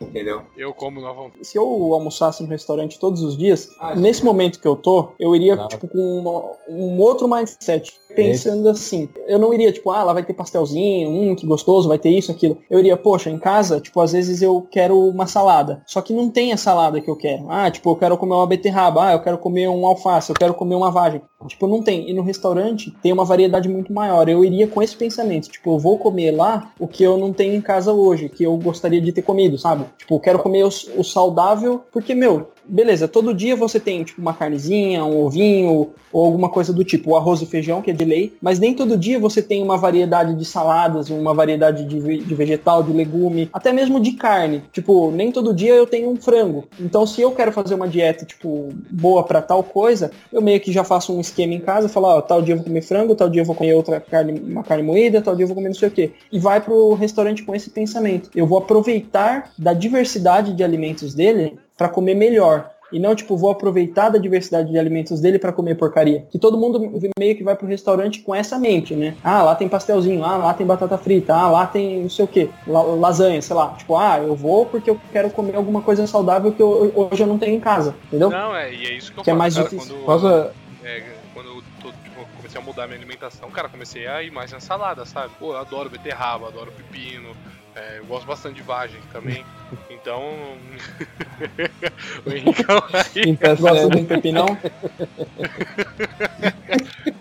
entendeu? 0.00 0.42
Eu 0.56 0.72
como 0.72 1.00
na 1.00 1.12
vontade. 1.12 1.44
Se 1.46 1.58
eu 1.58 1.64
almoçasse 1.92 2.42
no 2.42 2.48
restaurante 2.48 2.98
todos 2.98 3.22
os 3.22 3.36
dias, 3.36 3.68
nesse 3.96 4.24
momento 4.24 4.60
que 4.60 4.66
eu 4.66 4.76
tô, 4.76 5.12
eu 5.18 5.34
iria, 5.36 5.56
Não. 5.56 5.68
tipo, 5.68 5.86
com 5.88 5.98
uma- 6.20 6.42
um 6.68 6.98
outro 6.98 7.28
mindset. 7.28 7.92
Pensando 8.16 8.68
assim, 8.68 9.08
eu 9.26 9.38
não 9.38 9.52
iria, 9.52 9.72
tipo, 9.72 9.90
ah, 9.90 10.02
lá 10.02 10.12
vai 10.12 10.24
ter 10.24 10.34
pastelzinho, 10.34 11.10
hum, 11.10 11.36
que 11.36 11.46
gostoso, 11.46 11.88
vai 11.88 11.98
ter 11.98 12.10
isso, 12.10 12.32
aquilo. 12.32 12.58
Eu 12.70 12.78
iria, 12.78 12.96
poxa, 12.96 13.30
em 13.30 13.38
casa, 13.38 13.80
tipo, 13.80 14.00
às 14.00 14.12
vezes 14.12 14.42
eu 14.42 14.66
quero 14.70 14.98
uma 14.98 15.26
salada. 15.26 15.82
Só 15.86 16.00
que 16.00 16.12
não 16.12 16.30
tem 16.30 16.52
a 16.52 16.56
salada 16.56 17.00
que 17.00 17.10
eu 17.10 17.16
quero. 17.16 17.50
Ah, 17.50 17.70
tipo, 17.70 17.90
eu 17.90 17.96
quero 17.96 18.16
comer 18.16 18.34
uma 18.34 18.46
beterraba, 18.46 19.08
ah, 19.08 19.12
eu 19.12 19.20
quero 19.20 19.38
comer 19.38 19.68
um 19.68 19.86
alface, 19.86 20.30
eu 20.30 20.36
quero 20.36 20.54
comer 20.54 20.74
uma 20.74 20.90
vagem. 20.90 21.20
Tipo, 21.46 21.66
não 21.66 21.82
tem. 21.82 22.08
E 22.08 22.14
no 22.14 22.22
restaurante 22.22 22.90
tem 23.02 23.12
uma 23.12 23.24
variedade 23.24 23.68
muito 23.68 23.92
maior. 23.92 24.28
Eu 24.28 24.44
iria 24.44 24.66
com 24.66 24.82
esse 24.82 24.96
pensamento, 24.96 25.48
tipo, 25.48 25.74
eu 25.74 25.78
vou 25.78 25.98
comer 25.98 26.30
lá 26.30 26.72
o 26.80 26.88
que 26.88 27.02
eu 27.02 27.16
não 27.16 27.32
tenho 27.32 27.54
em 27.54 27.60
casa 27.60 27.92
hoje, 27.92 28.28
que 28.28 28.44
eu 28.44 28.56
gostaria 28.56 29.00
de 29.00 29.12
ter 29.12 29.22
comido, 29.22 29.58
sabe? 29.58 29.84
Tipo, 29.98 30.14
eu 30.14 30.20
quero 30.20 30.38
comer 30.38 30.64
o, 30.64 30.68
o 30.96 31.04
saudável, 31.04 31.82
porque, 31.92 32.14
meu, 32.14 32.48
beleza, 32.68 33.08
todo 33.08 33.34
dia 33.34 33.56
você 33.56 33.78
tem, 33.78 34.04
tipo, 34.04 34.20
uma 34.20 34.34
carnezinha, 34.34 35.04
um 35.04 35.24
ovinho, 35.24 35.90
ou 36.12 36.24
alguma 36.24 36.48
coisa 36.48 36.72
do 36.72 36.84
tipo, 36.84 37.10
o 37.10 37.16
arroz 37.16 37.42
e 37.42 37.46
feijão, 37.46 37.82
que 37.82 37.90
é 37.90 37.94
de 37.94 38.04
lei, 38.04 38.32
mas 38.40 38.58
nem 38.58 38.74
todo 38.74 38.96
dia 38.96 39.18
você 39.18 39.42
tem 39.42 39.62
uma 39.62 39.76
variedade 39.76 40.34
de 40.34 40.44
saladas, 40.44 41.10
uma 41.10 41.34
variedade 41.34 41.84
de, 41.84 42.18
de 42.18 42.34
vegetal, 42.34 42.82
de 42.82 42.92
legume, 42.92 43.48
até 43.52 43.72
mesmo 43.72 44.00
de 44.00 44.12
carne. 44.12 44.62
Tipo, 44.72 45.10
nem 45.10 45.30
todo 45.30 45.54
dia 45.54 45.74
eu 45.74 45.86
tenho 45.86 46.10
um 46.10 46.16
frango. 46.16 46.64
Então, 46.80 47.06
se 47.06 47.20
eu 47.20 47.32
quero 47.32 47.52
fazer 47.52 47.74
uma 47.74 47.88
dieta, 47.88 48.24
tipo, 48.24 48.70
boa 48.90 49.22
pra 49.22 49.42
tal 49.42 49.62
coisa, 49.62 50.10
eu 50.32 50.40
meio 50.40 50.60
que 50.60 50.72
já 50.72 50.84
faço 50.84 51.14
um 51.14 51.20
esquema 51.20 51.54
em 51.54 51.60
casa, 51.60 51.88
falo, 51.88 52.06
ó, 52.06 52.20
tal 52.20 52.42
dia 52.42 52.54
eu 52.54 52.58
vou 52.58 52.66
comer 52.66 52.82
frango, 52.82 53.14
tal 53.14 53.28
dia 53.28 53.42
eu 53.42 53.46
vou 53.46 53.54
comer 53.54 53.74
outra 53.74 54.00
carne, 54.00 54.40
uma 54.40 54.62
carne 54.62 54.82
moída, 54.82 55.20
tal 55.20 55.34
dia 55.34 55.44
eu 55.44 55.48
vou 55.48 55.56
comer 55.56 55.68
não 55.68 55.74
sei 55.74 55.88
o 55.88 55.92
quê. 55.92 56.12
E 56.32 56.38
vai 56.38 56.60
pro 56.60 56.94
restaurante 56.94 57.42
com 57.42 57.54
esse 57.54 57.70
pensamento. 57.70 58.30
Eu 58.34 58.46
vou 58.46 58.58
aproveitar 58.58 59.52
da 59.58 59.72
diversidade 59.72 60.54
de 60.54 60.64
alimentos 60.64 61.14
dele 61.14 61.58
pra 61.76 61.88
comer 61.88 62.14
melhor. 62.14 62.70
E 62.92 63.00
não, 63.00 63.16
tipo, 63.16 63.36
vou 63.36 63.50
aproveitar 63.50 64.10
da 64.10 64.18
diversidade 64.18 64.70
de 64.70 64.78
alimentos 64.78 65.20
dele 65.20 65.40
pra 65.40 65.52
comer 65.52 65.74
porcaria. 65.74 66.24
Que 66.30 66.38
todo 66.38 66.56
mundo 66.56 66.78
meio 67.18 67.36
que 67.36 67.42
vai 67.42 67.56
pro 67.56 67.66
restaurante 67.66 68.20
com 68.20 68.32
essa 68.32 68.60
mente, 68.60 68.94
né? 68.94 69.16
Ah, 69.24 69.42
lá 69.42 69.56
tem 69.56 69.68
pastelzinho, 69.68 70.22
ah, 70.24 70.36
lá 70.36 70.54
tem 70.54 70.64
batata 70.64 70.96
frita, 70.96 71.34
ah, 71.34 71.50
lá 71.50 71.66
tem 71.66 72.02
não 72.02 72.08
sei 72.08 72.24
o 72.24 72.28
que, 72.28 72.48
lasanha, 72.66 73.42
sei 73.42 73.56
lá. 73.56 73.70
Tipo, 73.76 73.96
ah, 73.96 74.20
eu 74.20 74.36
vou 74.36 74.66
porque 74.66 74.88
eu 74.88 75.00
quero 75.10 75.30
comer 75.30 75.56
alguma 75.56 75.82
coisa 75.82 76.06
saudável 76.06 76.52
que 76.52 76.62
eu- 76.62 76.92
hoje 77.10 77.20
eu 77.24 77.26
não 77.26 77.38
tenho 77.38 77.56
em 77.56 77.60
casa, 77.60 77.96
entendeu? 78.06 78.30
Não, 78.30 78.54
é, 78.54 78.72
e 78.72 78.86
é 78.86 78.92
isso 78.92 79.12
que 79.12 79.18
eu 79.18 79.24
Que 79.24 79.30
é 79.30 79.34
mais 79.34 79.54
cara, 79.54 79.68
difícil. 79.68 79.96
Quando, 80.04 80.22
Posso, 80.22 80.50
é, 80.84 81.02
quando 81.34 81.46
eu 81.48 81.62
tô, 81.82 81.88
tipo, 81.90 82.24
comecei 82.36 82.60
a 82.60 82.64
mudar 82.64 82.86
minha 82.86 82.98
alimentação, 83.00 83.50
cara, 83.50 83.68
comecei 83.68 84.06
a 84.06 84.22
ir 84.22 84.30
mais 84.30 84.52
na 84.52 84.60
salada, 84.60 85.04
sabe? 85.04 85.32
Pô, 85.40 85.54
eu 85.54 85.58
adoro 85.58 85.90
beterraba, 85.90 86.46
adoro 86.46 86.70
pepino, 86.70 87.30
é, 87.76 87.98
eu 87.98 88.06
gosto 88.06 88.26
bastante 88.26 88.56
de 88.56 88.62
vagem 88.62 89.00
também. 89.12 89.44
Então. 89.90 90.22
o 92.24 92.30
Henricão 92.30 92.82
aí 92.92 93.36
Gosta 93.36 93.74
série. 93.74 94.00
de 94.00 94.06
pepinão? 94.06 94.46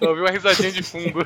ouviu 0.02 0.24
uma 0.24 0.32
risadinha 0.32 0.72
de 0.72 0.84
fundo. 0.84 1.26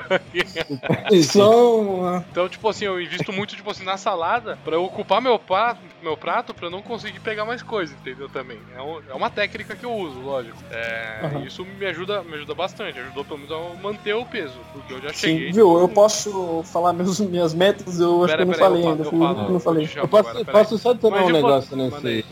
Uma- 1.36 2.26
Então, 2.32 2.48
tipo 2.50 2.68
assim, 2.70 2.86
eu 2.86 3.00
invisto 3.02 3.32
muito, 3.32 3.56
tipo 3.56 3.70
assim, 3.70 3.84
na 3.84 3.98
salada 3.98 4.58
pra 4.64 4.76
eu 4.76 4.84
ocupar 4.84 5.22
meu 5.22 5.38
prato, 5.38 5.80
meu 6.02 6.16
prato 6.16 6.54
pra 6.54 6.68
eu 6.68 6.72
não 6.72 6.82
conseguir 6.82 7.20
pegar 7.20 7.46
mais 7.46 7.62
coisa, 7.62 7.94
entendeu? 7.94 8.30
Também. 8.30 8.58
É, 8.76 8.82
um- 8.82 9.02
é 9.10 9.14
uma 9.14 9.30
técnica 9.30 9.76
que 9.76 9.86
eu 9.86 9.92
uso, 9.94 10.20
lógico. 10.22 10.58
É, 10.72 11.20
Aham. 11.24 11.44
Isso 11.46 11.66
me 11.66 11.86
ajuda, 11.86 12.24
me 12.24 12.36
ajuda 12.36 12.54
bastante. 12.56 13.00
Ajudou 13.00 13.26
pelo 13.26 13.40
menos 13.40 13.52
a 13.52 13.82
manter 13.82 14.14
o 14.14 14.26
peso. 14.26 14.58
Porque 14.74 14.94
eu 14.94 15.02
já 15.02 15.10
Sim, 15.10 15.16
cheguei. 15.38 15.52
viu? 15.52 15.78
Eu 15.80 15.90
posso 15.90 16.64
falar 16.72 16.94
meus, 16.94 17.20
minhas 17.20 17.54
metas, 17.54 18.00
eu 18.00 18.24
acho 18.24 18.28
Pera, 18.34 18.38
que 18.38 18.44
eu 18.44 18.48
não 18.48 18.54
falei 18.54 18.84
eu 18.84 18.90
ainda. 18.90 19.04
fui 19.06 19.19
eu 19.20 19.28
o 19.28 19.32
único 19.32 19.36
falo. 19.36 19.46
que 19.48 19.54
não 19.54 19.60
falei. 19.60 19.90
Eu 19.96 20.08
posso, 20.08 20.30
agora, 20.30 20.46
posso 20.46 20.78
só 20.78 20.92
um 20.92 21.30
negócio 21.30 21.76
aí. 21.76 21.82
nesse. 21.82 22.26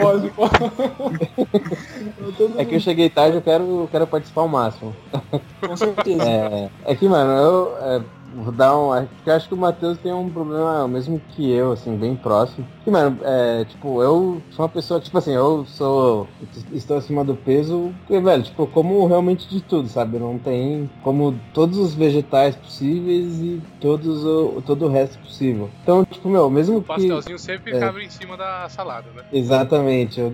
Pode, 0.00 0.30
pode. 0.30 0.50
É 2.58 2.64
que 2.64 2.74
eu 2.76 2.80
cheguei 2.80 3.10
tarde, 3.10 3.36
eu 3.36 3.42
quero, 3.42 3.88
quero 3.90 4.06
participar 4.06 4.42
ao 4.42 4.48
máximo. 4.48 4.94
Com 5.66 5.76
certeza. 5.76 6.22
É, 6.28 6.70
é 6.84 6.94
que, 6.94 7.08
mano, 7.08 7.30
eu 7.30 7.76
é, 7.80 8.02
vou 8.34 8.52
dar 8.52 8.76
um. 8.76 9.06
que 9.24 9.30
Eu 9.30 9.34
acho 9.34 9.48
que 9.48 9.54
o 9.54 9.56
Matheus 9.56 9.98
tem 9.98 10.12
um 10.12 10.30
problema 10.30 10.86
mesmo 10.88 11.20
que 11.30 11.50
eu, 11.50 11.72
assim, 11.72 11.96
bem 11.96 12.16
próximo. 12.16 12.66
Que, 12.84 12.90
mano, 12.90 13.18
é, 13.22 13.64
tipo, 13.64 14.02
eu 14.02 14.42
sou 14.50 14.64
uma 14.64 14.68
pessoa, 14.68 15.00
tipo 15.00 15.16
assim, 15.18 15.32
eu 15.32 15.64
sou. 15.66 16.28
Estou 16.72 16.96
acima 16.96 17.24
do 17.24 17.34
peso, 17.34 17.92
porque, 18.00 18.20
velho, 18.20 18.42
tipo, 18.42 18.62
eu 18.62 18.66
como 18.66 19.06
realmente 19.06 19.48
de 19.48 19.60
tudo, 19.60 19.88
sabe? 19.88 20.18
Não 20.18 20.38
tem 20.38 20.88
como 21.02 21.38
todos 21.52 21.78
os 21.78 21.94
vegetais 21.94 22.56
possíveis 22.56 23.40
e 23.40 23.60
todos 23.80 24.24
o, 24.24 24.62
todo 24.64 24.86
o 24.86 24.88
resto 24.88 25.18
possível. 25.18 25.70
Então, 25.82 26.04
tipo, 26.04 26.28
meu, 26.28 26.48
mesmo 26.50 26.78
O 26.78 26.82
que. 26.82 26.88
pastelzinho 26.88 27.38
sempre 27.38 27.76
é. 27.76 27.80
cabe 27.80 28.04
em 28.04 28.10
cima 28.10 28.36
da 28.36 28.68
salada, 28.68 29.08
né? 29.14 29.22
Exatamente. 29.32 30.20
Eu, 30.20 30.32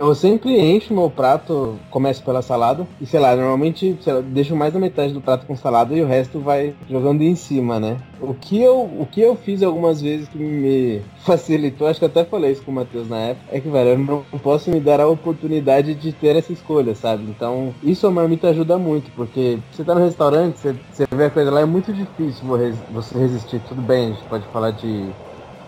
eu, 0.00 0.14
sempre 0.14 0.58
encho 0.58 0.94
meu 0.94 1.10
prato, 1.10 1.78
começo 1.90 2.22
pela 2.22 2.42
salada, 2.42 2.86
e 3.00 3.06
sei 3.06 3.20
lá, 3.20 3.34
normalmente 3.36 3.96
sei 4.00 4.12
lá, 4.12 4.20
deixo 4.20 4.56
mais 4.56 4.72
da 4.72 4.78
metade 4.78 5.12
do 5.12 5.20
prato 5.20 5.46
com 5.46 5.56
salada 5.56 5.94
e 5.94 6.02
o 6.02 6.06
resto 6.06 6.40
vai 6.40 6.74
jogando 6.88 7.22
em 7.22 7.34
cima, 7.34 7.78
né? 7.78 7.98
O 8.20 8.34
que 8.34 8.60
eu, 8.60 8.80
o 8.80 9.06
que 9.10 9.20
eu 9.20 9.36
fiz 9.36 9.62
algumas 9.62 10.00
vezes 10.00 10.28
que 10.28 10.38
me 10.38 11.02
facilitou, 11.24 11.86
acho 11.86 11.98
que 11.98 12.06
até 12.06 12.24
falei 12.24 12.52
isso 12.52 12.62
com 12.62 12.70
o 12.70 12.74
Matheus 12.74 13.08
na 13.08 13.18
época, 13.18 13.46
é 13.50 13.60
que, 13.60 13.68
velho, 13.68 13.90
eu 13.90 13.98
não 13.98 14.38
posso 14.38 14.70
me 14.70 14.80
dar 14.80 15.00
a 15.00 15.08
oportunidade 15.08 15.94
de 15.94 16.12
ter 16.12 16.36
essa 16.36 16.52
escolha, 16.52 16.94
sabe? 16.94 17.24
Então, 17.24 17.74
isso 17.82 18.06
a 18.06 18.10
marmita 18.10 18.48
ajuda 18.48 18.78
muito, 18.78 19.10
porque 19.12 19.58
você 19.70 19.84
tá 19.84 19.94
no 19.94 20.04
restaurante, 20.04 20.58
você, 20.58 20.74
você 20.90 21.04
vê 21.12 21.24
a 21.24 21.30
coisa 21.30 21.50
lá, 21.50 21.60
é 21.60 21.66
muito 21.66 21.92
difícil 21.92 22.44
você 22.90 23.18
resistir. 23.18 23.60
Tudo 23.68 23.82
bem, 23.82 24.06
a 24.06 24.08
gente 24.08 24.24
pode 24.24 24.46
falar 24.48 24.70
de 24.70 25.10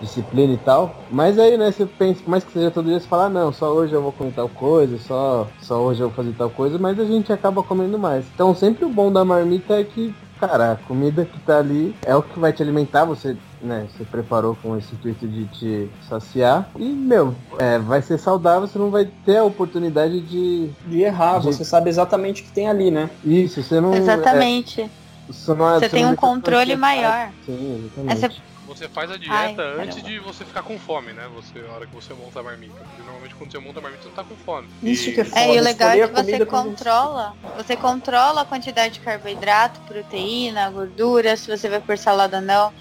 disciplina 0.02 0.52
e 0.52 0.58
tal. 0.58 0.94
Mas 1.10 1.38
aí, 1.38 1.56
né, 1.56 1.70
você 1.70 1.86
pensa, 1.86 2.20
mais 2.26 2.44
que 2.44 2.52
seja 2.52 2.70
todo 2.70 2.86
dia, 2.86 3.00
você 3.00 3.06
fala, 3.06 3.26
ah, 3.26 3.30
não, 3.30 3.52
só 3.52 3.72
hoje 3.72 3.94
eu 3.94 4.02
vou 4.02 4.12
comer 4.12 4.32
tal 4.32 4.48
coisa, 4.48 4.98
só, 4.98 5.46
só 5.62 5.80
hoje 5.80 6.00
eu 6.02 6.08
vou 6.08 6.16
fazer 6.16 6.34
tal 6.36 6.50
coisa, 6.50 6.78
mas 6.78 6.98
a 6.98 7.04
gente 7.04 7.32
acaba 7.32 7.62
comendo 7.62 7.98
mais. 7.98 8.24
Então 8.34 8.54
sempre 8.54 8.84
o 8.84 8.88
bom 8.90 9.10
da 9.12 9.24
marmita 9.24 9.74
é 9.80 9.84
que, 9.84 10.14
cara, 10.40 10.72
a 10.72 10.76
comida 10.76 11.24
que 11.24 11.38
tá 11.40 11.58
ali 11.58 11.94
é 12.04 12.14
o 12.14 12.22
que 12.22 12.38
vai 12.38 12.52
te 12.52 12.62
alimentar, 12.62 13.04
você, 13.04 13.36
né, 13.62 13.86
você 13.96 14.04
preparou 14.04 14.56
com 14.60 14.76
esse 14.76 14.92
intuito 14.94 15.26
de 15.26 15.44
te 15.46 15.88
saciar. 16.08 16.68
E, 16.76 16.84
meu, 16.84 17.34
é, 17.58 17.78
vai 17.78 18.02
ser 18.02 18.18
saudável, 18.18 18.66
você 18.66 18.78
não 18.78 18.90
vai 18.90 19.08
ter 19.24 19.36
a 19.38 19.44
oportunidade 19.44 20.20
de. 20.20 20.68
De 20.86 21.00
errar, 21.02 21.38
De- 21.38 21.46
você 21.46 21.64
sabe 21.64 21.88
exatamente 21.88 22.42
o 22.42 22.44
que 22.44 22.52
tem 22.52 22.68
ali, 22.68 22.90
né? 22.90 23.08
Isso, 23.24 23.62
você 23.62 23.80
não. 23.80 23.94
Exatamente. 23.94 24.80
é, 24.82 24.90
você 25.28 25.54
não, 25.54 25.78
Você 25.78 25.88
tem 25.88 26.04
um 26.04 26.16
controle 26.16 26.74
maior. 26.76 27.30
Sim, 27.46 27.84
exatamente. 27.86 28.20
você 28.20 28.51
Você 28.66 28.88
faz 28.88 29.10
a 29.10 29.16
dieta 29.16 29.62
Ai, 29.76 29.84
antes 29.86 30.02
de 30.02 30.18
você 30.20 30.44
ficar 30.44 30.62
com 30.62 30.78
fome, 30.78 31.12
né? 31.12 31.28
Você, 31.34 31.58
a 31.58 31.72
hora 31.72 31.86
que 31.86 31.94
você 31.94 32.14
monta 32.14 32.40
a 32.40 32.42
marmita. 32.42 32.74
Porque 32.74 33.02
normalmente 33.02 33.34
quando 33.34 33.50
você 33.50 33.58
monta 33.58 33.78
a 33.80 33.82
marmita, 33.82 34.02
você 34.02 34.08
não 34.08 34.16
tá 34.16 34.24
com 34.24 34.36
fome. 34.36 34.68
Isso 34.82 35.12
que 35.12 35.20
é 35.20 35.24
É, 35.24 35.24
e 35.24 35.28
Foda, 35.48 35.60
o 35.60 35.64
legal 35.64 35.90
é 35.90 36.08
que 36.08 36.22
você 36.22 36.46
controla, 36.46 37.36
você 37.56 37.76
controla 37.76 38.42
a 38.42 38.44
quantidade 38.44 38.94
de 38.94 39.00
carboidrato, 39.00 39.80
proteína, 39.80 40.70
gordura, 40.70 41.36
se 41.36 41.50
você 41.50 41.68
vai 41.68 41.80
por 41.80 41.98
salada 41.98 42.36
ou 42.38 42.42
não. 42.42 42.72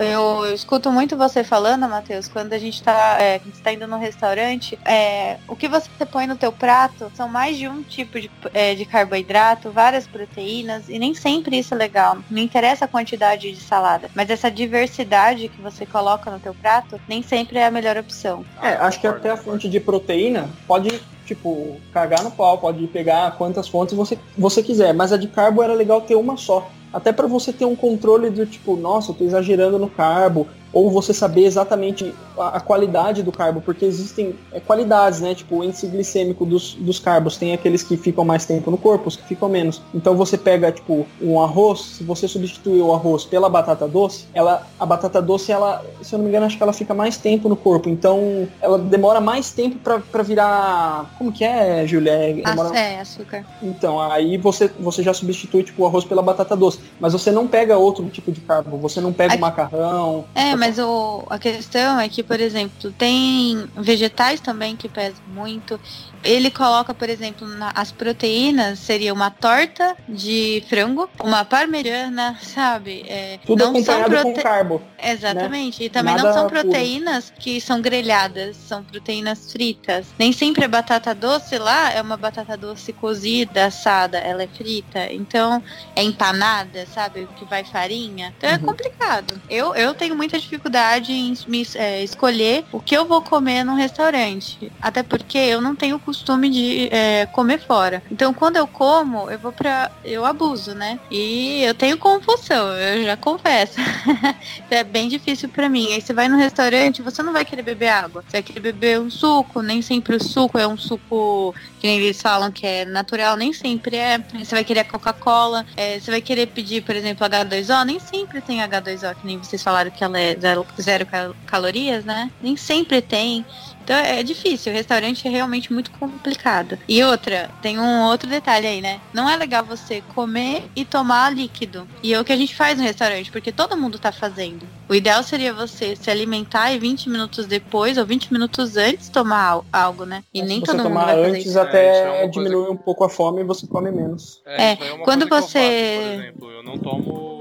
Eu, 0.00 0.46
eu 0.46 0.54
escuto 0.54 0.90
muito 0.90 1.16
você 1.16 1.44
falando, 1.44 1.88
Matheus, 1.88 2.28
quando 2.28 2.52
a 2.52 2.58
gente 2.58 2.82
tá, 2.82 3.16
é, 3.20 3.38
quando 3.38 3.54
você 3.54 3.62
tá 3.62 3.72
indo 3.72 3.86
no 3.86 3.98
restaurante, 3.98 4.78
é, 4.84 5.38
o 5.46 5.54
que 5.54 5.68
você 5.68 5.88
põe 6.10 6.26
no 6.26 6.36
teu 6.36 6.52
prato 6.52 7.10
são 7.14 7.28
mais 7.28 7.56
de 7.56 7.68
um 7.68 7.82
tipo 7.82 8.20
de, 8.20 8.30
é, 8.52 8.74
de 8.74 8.84
carboidrato, 8.84 9.70
várias 9.70 10.06
proteínas, 10.06 10.88
e 10.88 10.98
nem 10.98 11.14
sempre 11.14 11.58
isso 11.58 11.74
é 11.74 11.76
legal. 11.76 12.18
Não 12.30 12.40
interessa 12.40 12.84
a 12.84 12.88
quantidade 12.88 13.52
de 13.52 13.60
salada, 13.60 14.10
mas 14.14 14.30
essa 14.30 14.50
diversidade 14.50 15.48
que 15.48 15.60
você 15.60 15.86
coloca 15.86 16.30
no 16.30 16.40
teu 16.40 16.54
prato, 16.54 17.00
nem 17.08 17.22
sempre 17.22 17.58
é 17.58 17.66
a 17.66 17.70
melhor 17.70 17.96
opção. 17.96 18.44
É, 18.62 18.74
acho 18.74 19.00
que 19.00 19.06
até 19.06 19.30
a 19.30 19.36
fonte 19.36 19.68
de 19.68 19.78
proteína 19.78 20.48
pode, 20.66 21.00
tipo, 21.24 21.80
cagar 21.92 22.22
no 22.22 22.30
pau, 22.30 22.58
pode 22.58 22.86
pegar 22.88 23.32
quantas 23.32 23.68
fontes 23.68 23.94
você, 23.94 24.18
você 24.36 24.62
quiser, 24.62 24.92
mas 24.92 25.12
a 25.12 25.16
de 25.16 25.28
carbo 25.28 25.62
era 25.62 25.74
legal 25.74 26.00
ter 26.00 26.14
uma 26.14 26.36
só. 26.36 26.68
Até 26.92 27.12
pra 27.12 27.26
você 27.26 27.52
ter 27.52 27.64
um 27.64 27.76
controle 27.76 28.30
do 28.30 28.46
tipo, 28.46 28.76
nossa, 28.76 29.10
eu 29.10 29.14
tô 29.14 29.24
exagerando 29.24 29.78
no 29.78 29.88
carbo, 29.88 30.46
ou 30.72 30.90
você 30.90 31.12
saber 31.12 31.44
exatamente 31.44 32.14
a, 32.38 32.56
a 32.56 32.60
qualidade 32.60 33.22
do 33.22 33.32
carbo, 33.32 33.60
porque 33.60 33.84
existem 33.84 34.34
é, 34.52 34.60
qualidades, 34.60 35.20
né? 35.20 35.34
Tipo, 35.34 35.56
o 35.56 35.64
índice 35.64 35.86
glicêmico 35.86 36.44
dos, 36.44 36.74
dos 36.74 36.98
carbos 36.98 37.36
tem 37.36 37.52
aqueles 37.52 37.82
que 37.82 37.96
ficam 37.96 38.24
mais 38.24 38.44
tempo 38.44 38.70
no 38.70 38.78
corpo, 38.78 39.08
os 39.08 39.16
que 39.16 39.26
ficam 39.26 39.48
menos. 39.48 39.80
Então 39.94 40.16
você 40.16 40.36
pega, 40.36 40.70
tipo, 40.70 41.06
um 41.20 41.40
arroz, 41.40 41.80
se 41.80 42.04
você 42.04 42.28
substituir 42.28 42.80
o 42.80 42.92
arroz 42.92 43.24
pela 43.24 43.48
batata 43.48 43.88
doce, 43.88 44.26
ela, 44.34 44.66
a 44.78 44.86
batata 44.86 45.20
doce, 45.20 45.52
ela, 45.52 45.84
se 46.02 46.14
eu 46.14 46.18
não 46.18 46.24
me 46.24 46.30
engano, 46.30 46.46
acho 46.46 46.56
que 46.56 46.62
ela 46.62 46.72
fica 46.72 46.94
mais 46.94 47.16
tempo 47.16 47.48
no 47.48 47.56
corpo. 47.56 47.88
Então 47.88 48.48
ela 48.60 48.78
demora 48.78 49.20
mais 49.20 49.50
tempo 49.50 49.78
para 49.78 50.22
virar. 50.22 51.14
Como 51.18 51.32
que 51.32 51.44
é, 51.44 51.86
Julia? 51.86 52.12
É, 52.12 52.32
demora... 52.34 52.78
é, 52.78 53.00
açúcar. 53.00 53.44
Então, 53.62 54.00
aí 54.00 54.36
você, 54.36 54.70
você 54.78 55.02
já 55.02 55.14
substitui 55.14 55.62
tipo, 55.62 55.82
o 55.82 55.86
arroz 55.86 56.04
pela 56.04 56.22
batata 56.22 56.56
doce. 56.56 56.80
Mas 57.00 57.12
você 57.12 57.30
não 57.30 57.46
pega 57.46 57.76
outro 57.76 58.04
tipo 58.10 58.30
de 58.30 58.40
carbo, 58.40 58.76
você 58.76 59.00
não 59.00 59.12
pega 59.12 59.36
o 59.36 59.40
macarrão. 59.40 60.24
É, 60.34 60.54
mas 60.58 60.78
o, 60.78 61.24
a 61.30 61.38
questão 61.38 61.98
é 62.00 62.08
que, 62.08 62.22
por 62.22 62.40
exemplo, 62.40 62.92
tem 62.92 63.68
vegetais 63.76 64.40
também 64.40 64.76
que 64.76 64.88
pesam 64.88 65.22
muito. 65.28 65.80
Ele 66.24 66.50
coloca, 66.50 66.92
por 66.92 67.08
exemplo, 67.08 67.46
na, 67.46 67.72
as 67.74 67.92
proteínas 67.92 68.78
seria 68.78 69.12
uma 69.12 69.30
torta 69.30 69.96
de 70.08 70.62
frango, 70.68 71.08
uma 71.22 71.44
parmegiana, 71.44 72.38
sabe? 72.42 73.04
É, 73.08 73.38
Tudo 73.46 73.64
não 73.64 73.70
acompanhado 73.70 74.00
são 74.00 74.22
prote... 74.22 74.34
com 74.34 74.42
carbo. 74.42 74.82
Exatamente. 75.02 75.80
Né? 75.80 75.86
E 75.86 75.88
também 75.88 76.14
Nada 76.14 76.28
não 76.28 76.34
são 76.34 76.48
proteínas 76.48 77.30
puro. 77.30 77.40
que 77.40 77.60
são 77.60 77.80
grelhadas, 77.80 78.56
são 78.56 78.82
proteínas 78.82 79.52
fritas. 79.52 80.06
Nem 80.18 80.32
sempre 80.32 80.64
a 80.64 80.68
batata 80.68 81.14
doce 81.14 81.56
lá 81.58 81.92
é 81.92 82.00
uma 82.02 82.16
batata 82.16 82.56
doce 82.56 82.92
cozida, 82.92 83.66
assada, 83.66 84.18
ela 84.18 84.42
é 84.42 84.48
frita. 84.48 85.12
Então, 85.12 85.62
é 85.94 86.02
empanada, 86.02 86.86
sabe? 86.86 87.28
Que 87.36 87.44
vai 87.44 87.64
farinha. 87.64 88.34
Então 88.36 88.50
é 88.50 88.54
uhum. 88.54 88.58
é 88.58 88.64
complicado. 88.64 89.40
Eu, 89.48 89.74
eu 89.74 89.94
tenho 89.94 90.16
muita 90.16 90.38
dificuldade 90.38 91.12
em 91.12 91.36
me, 91.46 91.66
é, 91.74 92.02
escolher 92.02 92.64
o 92.72 92.80
que 92.80 92.96
eu 92.96 93.06
vou 93.06 93.22
comer 93.22 93.64
num 93.64 93.74
restaurante. 93.74 94.70
Até 94.80 95.02
porque 95.02 95.38
eu 95.38 95.60
não 95.60 95.74
tenho 95.76 95.98
costume 96.08 96.48
de 96.48 96.88
é, 96.90 97.26
comer 97.26 97.60
fora. 97.60 98.02
Então, 98.10 98.32
quando 98.32 98.56
eu 98.56 98.66
como, 98.66 99.30
eu 99.30 99.38
vou 99.38 99.52
pra. 99.52 99.90
Eu 100.02 100.24
abuso, 100.24 100.74
né? 100.74 100.98
E 101.10 101.62
eu 101.62 101.74
tenho 101.74 101.98
compulsão, 101.98 102.72
eu 102.72 103.04
já 103.04 103.14
confesso. 103.14 103.78
é 104.70 104.82
bem 104.82 105.06
difícil 105.06 105.50
para 105.50 105.68
mim. 105.68 105.92
Aí 105.92 106.00
você 106.00 106.14
vai 106.14 106.26
no 106.26 106.38
restaurante, 106.38 107.02
você 107.02 107.22
não 107.22 107.30
vai 107.30 107.44
querer 107.44 107.60
beber 107.60 107.88
água. 107.88 108.22
Você 108.22 108.38
vai 108.38 108.42
querer 108.42 108.60
beber 108.60 109.00
um 109.00 109.10
suco, 109.10 109.60
nem 109.60 109.82
sempre 109.82 110.16
o 110.16 110.24
suco 110.24 110.56
é 110.56 110.66
um 110.66 110.78
suco 110.78 111.54
que 111.78 111.86
eles 111.86 112.22
falam 112.22 112.50
que 112.50 112.66
é 112.66 112.86
natural, 112.86 113.36
nem 113.36 113.52
sempre 113.52 113.96
é. 113.96 114.18
Você 114.18 114.54
vai 114.54 114.64
querer 114.64 114.84
Coca-Cola, 114.84 115.66
é, 115.76 116.00
você 116.00 116.10
vai 116.10 116.22
querer 116.22 116.46
pedir, 116.46 116.82
por 116.82 116.96
exemplo, 116.96 117.26
H2O, 117.26 117.84
nem 117.84 117.98
sempre 117.98 118.40
tem 118.40 118.60
H2O, 118.60 119.14
que 119.14 119.26
nem 119.26 119.36
vocês 119.36 119.62
falaram 119.62 119.90
que 119.90 120.02
ela 120.02 120.18
é 120.18 120.34
zero, 120.40 120.66
zero 120.80 121.06
calorias, 121.44 122.02
né? 122.06 122.30
Nem 122.40 122.56
sempre 122.56 123.02
tem. 123.02 123.44
Então 123.88 123.96
é 123.96 124.22
difícil, 124.22 124.70
o 124.70 124.74
restaurante 124.74 125.26
é 125.26 125.30
realmente 125.30 125.72
muito 125.72 125.90
complicado. 125.92 126.78
E 126.86 127.02
outra, 127.02 127.50
tem 127.62 127.78
um 127.78 128.02
outro 128.02 128.28
detalhe 128.28 128.66
aí, 128.66 128.82
né? 128.82 129.00
Não 129.14 129.26
é 129.26 129.34
legal 129.34 129.64
você 129.64 130.02
comer 130.14 130.64
e 130.76 130.84
tomar 130.84 131.32
líquido. 131.34 131.88
E 132.02 132.12
é 132.12 132.20
o 132.20 132.24
que 132.24 132.30
a 132.30 132.36
gente 132.36 132.54
faz 132.54 132.76
no 132.76 132.84
restaurante, 132.84 133.32
porque 133.32 133.50
todo 133.50 133.78
mundo 133.78 133.98
tá 133.98 134.12
fazendo. 134.12 134.66
O 134.90 134.94
ideal 134.94 135.22
seria 135.22 135.54
você 135.54 135.96
se 135.96 136.10
alimentar 136.10 136.70
e 136.70 136.78
20 136.78 137.08
minutos 137.08 137.46
depois 137.46 137.96
ou 137.96 138.04
20 138.04 138.30
minutos 138.30 138.76
antes 138.76 139.08
tomar 139.08 139.62
algo, 139.72 140.04
né? 140.04 140.22
E 140.34 140.42
nem 140.42 140.60
todo 140.60 140.82
mundo 140.82 140.92
vai 140.92 141.06
fazer 141.06 141.30
antes 141.30 141.46
isso. 141.46 141.58
até 141.58 142.24
é, 142.24 142.28
diminui 142.28 142.68
um 142.68 142.76
pouco 142.76 143.04
a 143.04 143.08
fome 143.08 143.40
e 143.40 143.44
você 143.44 143.66
come 143.66 143.90
menos. 143.90 144.42
É, 144.44 144.64
é, 144.64 144.72
é 144.72 144.98
quando 144.98 145.26
você... 145.26 145.96
Faço, 145.96 146.12
por 146.12 146.22
exemplo, 146.22 146.50
eu 146.50 146.62
não 146.62 146.76
tomo 146.76 147.37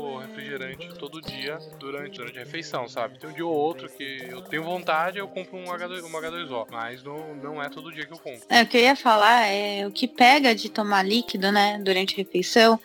dia 1.47 1.59
durante, 1.79 2.17
durante 2.17 2.37
a 2.37 2.43
refeição, 2.43 2.87
sabe? 2.87 3.17
Tem 3.17 3.29
um 3.29 3.33
dia 3.33 3.45
ou 3.45 3.53
outro 3.53 3.89
que 3.89 4.19
eu 4.29 4.41
tenho 4.41 4.63
vontade, 4.63 5.17
eu 5.17 5.27
compro 5.27 5.57
um, 5.57 5.65
H2, 5.65 6.03
um 6.03 6.11
H2O, 6.11 6.67
mas 6.71 7.03
não, 7.03 7.35
não 7.35 7.63
é 7.63 7.69
todo 7.69 7.91
dia 7.91 8.05
que 8.05 8.13
eu 8.13 8.17
compro. 8.17 8.41
É, 8.49 8.63
o 8.63 8.67
que 8.67 8.77
eu 8.77 8.81
ia 8.81 8.95
falar 8.95 9.45
é 9.45 9.85
o 9.87 9.91
que 9.91 10.07
pega 10.07 10.53
de 10.53 10.69
tomar 10.69 11.03
líquido, 11.03 11.51
né, 11.51 11.79
durante 11.81 12.13
a 12.13 12.17
refeição, 12.17 12.79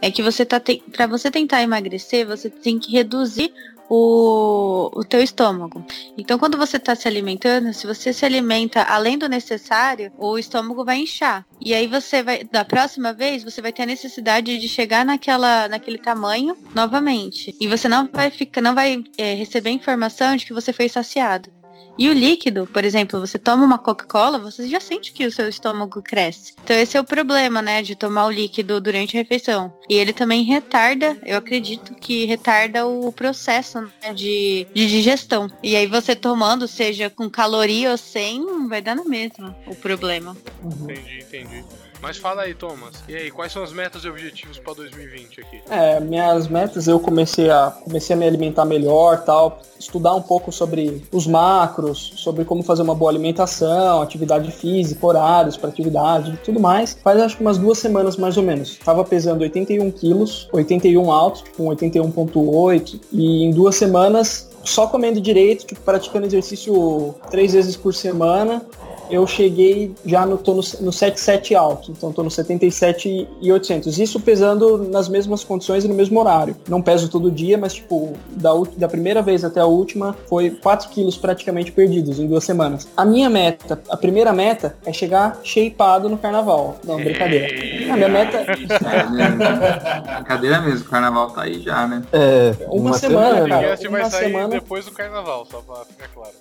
é 0.00 0.10
que 0.10 0.22
você 0.22 0.44
tá 0.44 0.60
te... 0.60 0.82
para 0.92 1.06
você 1.06 1.30
tentar 1.30 1.62
emagrecer, 1.62 2.26
você 2.26 2.48
tem 2.48 2.78
que 2.78 2.92
reduzir 2.92 3.52
o, 3.88 4.90
o 4.94 5.04
teu 5.04 5.22
estômago. 5.22 5.84
Então, 6.16 6.38
quando 6.38 6.58
você 6.58 6.76
está 6.76 6.94
se 6.94 7.08
alimentando, 7.08 7.72
se 7.72 7.86
você 7.86 8.12
se 8.12 8.24
alimenta 8.24 8.82
além 8.82 9.18
do 9.18 9.28
necessário, 9.28 10.12
o 10.18 10.38
estômago 10.38 10.84
vai 10.84 10.98
inchar. 10.98 11.44
E 11.60 11.74
aí 11.74 11.86
você 11.86 12.22
vai, 12.22 12.44
da 12.44 12.64
próxima 12.64 13.12
vez, 13.12 13.42
você 13.42 13.60
vai 13.60 13.72
ter 13.72 13.82
a 13.82 13.86
necessidade 13.86 14.58
de 14.58 14.68
chegar 14.68 15.04
naquela, 15.04 15.68
naquele 15.68 15.98
tamanho 15.98 16.56
novamente. 16.74 17.54
E 17.60 17.66
você 17.66 17.88
não 17.88 18.08
vai 18.12 18.30
ficar, 18.30 18.60
não 18.60 18.74
vai 18.74 19.02
é, 19.18 19.34
receber 19.34 19.70
informação 19.70 20.36
de 20.36 20.46
que 20.46 20.52
você 20.52 20.72
foi 20.72 20.88
saciado. 20.88 21.50
E 21.96 22.08
o 22.08 22.12
líquido, 22.12 22.66
por 22.66 22.84
exemplo, 22.84 23.20
você 23.20 23.38
toma 23.38 23.64
uma 23.64 23.78
Coca-Cola, 23.78 24.38
você 24.38 24.68
já 24.68 24.80
sente 24.80 25.12
que 25.12 25.26
o 25.26 25.30
seu 25.30 25.48
estômago 25.48 26.02
cresce. 26.02 26.54
Então 26.62 26.76
esse 26.76 26.96
é 26.96 27.00
o 27.00 27.04
problema, 27.04 27.62
né, 27.62 27.82
de 27.82 27.94
tomar 27.94 28.26
o 28.26 28.30
líquido 28.30 28.80
durante 28.80 29.16
a 29.16 29.20
refeição. 29.20 29.72
E 29.88 29.94
ele 29.94 30.12
também 30.12 30.42
retarda, 30.42 31.16
eu 31.24 31.38
acredito 31.38 31.94
que 31.94 32.24
retarda 32.24 32.86
o 32.86 33.12
processo 33.12 33.80
né, 33.80 34.12
de, 34.12 34.66
de 34.74 34.88
digestão. 34.88 35.48
E 35.62 35.76
aí 35.76 35.86
você 35.86 36.16
tomando, 36.16 36.66
seja 36.66 37.08
com 37.08 37.30
caloria 37.30 37.92
ou 37.92 37.96
sem, 37.96 38.44
vai 38.68 38.82
dar 38.82 38.96
na 38.96 39.04
mesma 39.04 39.56
o 39.66 39.74
problema. 39.74 40.36
Uhum. 40.62 40.90
Entendi, 40.90 41.18
entendi. 41.18 41.64
Mas 42.04 42.18
fala 42.18 42.42
aí, 42.42 42.52
Thomas. 42.52 43.02
E 43.08 43.16
aí, 43.16 43.30
quais 43.30 43.50
são 43.50 43.62
as 43.62 43.72
metas 43.72 44.04
e 44.04 44.08
objetivos 44.10 44.58
para 44.58 44.74
2020 44.74 45.40
aqui? 45.40 45.62
É, 45.70 45.98
minhas 46.00 46.46
metas, 46.48 46.86
eu 46.86 47.00
comecei 47.00 47.48
a 47.48 47.70
comecei 47.82 48.14
a 48.14 48.18
me 48.18 48.26
alimentar 48.26 48.66
melhor, 48.66 49.24
tal, 49.24 49.62
estudar 49.80 50.14
um 50.14 50.20
pouco 50.20 50.52
sobre 50.52 51.02
os 51.10 51.26
macros, 51.26 52.12
sobre 52.16 52.44
como 52.44 52.62
fazer 52.62 52.82
uma 52.82 52.94
boa 52.94 53.10
alimentação, 53.10 54.02
atividade 54.02 54.52
física, 54.52 55.06
horários 55.06 55.56
para 55.56 55.70
atividade, 55.70 56.38
tudo 56.44 56.60
mais. 56.60 56.92
Faz 57.02 57.18
acho 57.18 57.38
que 57.38 57.42
umas 57.42 57.56
duas 57.56 57.78
semanas 57.78 58.18
mais 58.18 58.36
ou 58.36 58.42
menos. 58.42 58.76
Tava 58.84 59.02
pesando 59.02 59.40
81 59.40 59.90
quilos, 59.90 60.46
81 60.52 61.10
alto, 61.10 61.42
com 61.56 61.64
81.8 61.68 63.00
e 63.12 63.44
em 63.44 63.50
duas 63.50 63.76
semanas 63.76 64.50
só 64.62 64.86
comendo 64.86 65.20
direito, 65.20 65.66
tipo, 65.66 65.80
praticando 65.80 66.26
exercício 66.26 67.14
três 67.30 67.52
vezes 67.52 67.76
por 67.76 67.94
semana, 67.94 68.62
eu 69.10 69.26
cheguei 69.26 69.94
já 70.04 70.24
no, 70.26 70.36
tô 70.38 70.52
no, 70.52 70.62
no 70.80 70.92
77 70.92 71.54
alto, 71.54 71.90
então 71.90 72.12
tô 72.12 72.22
no 72.22 72.30
77 72.30 73.28
e 73.40 73.52
800. 73.52 73.98
Isso 73.98 74.20
pesando 74.20 74.78
nas 74.90 75.08
mesmas 75.08 75.44
condições 75.44 75.84
e 75.84 75.88
no 75.88 75.94
mesmo 75.94 76.18
horário. 76.20 76.56
Não 76.68 76.82
peso 76.82 77.08
todo 77.08 77.30
dia, 77.30 77.58
mas 77.58 77.74
tipo, 77.74 78.12
da, 78.30 78.50
da 78.76 78.88
primeira 78.88 79.22
vez 79.22 79.44
até 79.44 79.60
a 79.60 79.66
última 79.66 80.16
foi 80.28 80.50
4 80.50 80.88
quilos 80.90 81.16
praticamente 81.16 81.72
perdidos 81.72 82.18
em 82.18 82.26
duas 82.26 82.44
semanas. 82.44 82.88
A 82.96 83.04
minha 83.04 83.28
meta, 83.30 83.80
a 83.88 83.96
primeira 83.96 84.32
meta 84.32 84.76
é 84.84 84.92
chegar 84.92 85.40
shapeado 85.42 86.08
no 86.08 86.18
carnaval. 86.18 86.76
Não, 86.84 86.96
brincadeira. 86.96 87.46
A 87.92 87.96
minha 87.96 88.08
meta. 88.08 88.38
É, 88.38 90.16
brincadeira 90.16 90.60
mesmo, 90.60 90.86
o 90.86 90.88
carnaval 90.88 91.30
tá 91.30 91.42
aí 91.42 91.60
já, 91.60 91.86
né? 91.86 92.02
É, 92.12 92.54
uma, 92.66 92.90
uma 92.90 92.98
semana, 92.98 93.34
semana, 93.34 93.48
cara. 93.48 93.78
Uma 93.88 93.98
vai 93.98 94.10
sair 94.10 94.26
semana... 94.26 94.48
depois 94.48 94.84
do 94.84 94.92
carnaval, 94.92 95.46
só 95.50 95.60
pra 95.60 95.84
ficar 95.84 96.08
claro. 96.08 96.32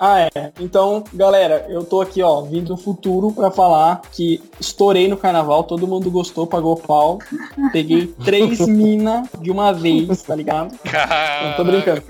ah, 0.00 0.20
é. 0.20 0.52
Então, 0.60 1.04
galera, 1.12 1.51
galera, 1.52 1.66
eu 1.68 1.84
tô 1.84 2.00
aqui, 2.00 2.22
ó, 2.22 2.42
vindo 2.42 2.68
do 2.68 2.76
futuro 2.76 3.32
para 3.32 3.50
falar 3.50 4.02
que 4.12 4.40
estourei 4.58 5.08
no 5.08 5.16
carnaval, 5.16 5.64
todo 5.64 5.86
mundo 5.86 6.10
gostou, 6.10 6.46
pagou 6.46 6.76
pau. 6.76 7.18
Peguei 7.72 8.06
três 8.24 8.66
minas 8.66 9.28
de 9.40 9.50
uma 9.50 9.72
vez, 9.72 10.22
tá 10.22 10.34
ligado? 10.34 10.74
Não 10.84 11.56
tô 11.56 11.64
brincando. 11.64 12.02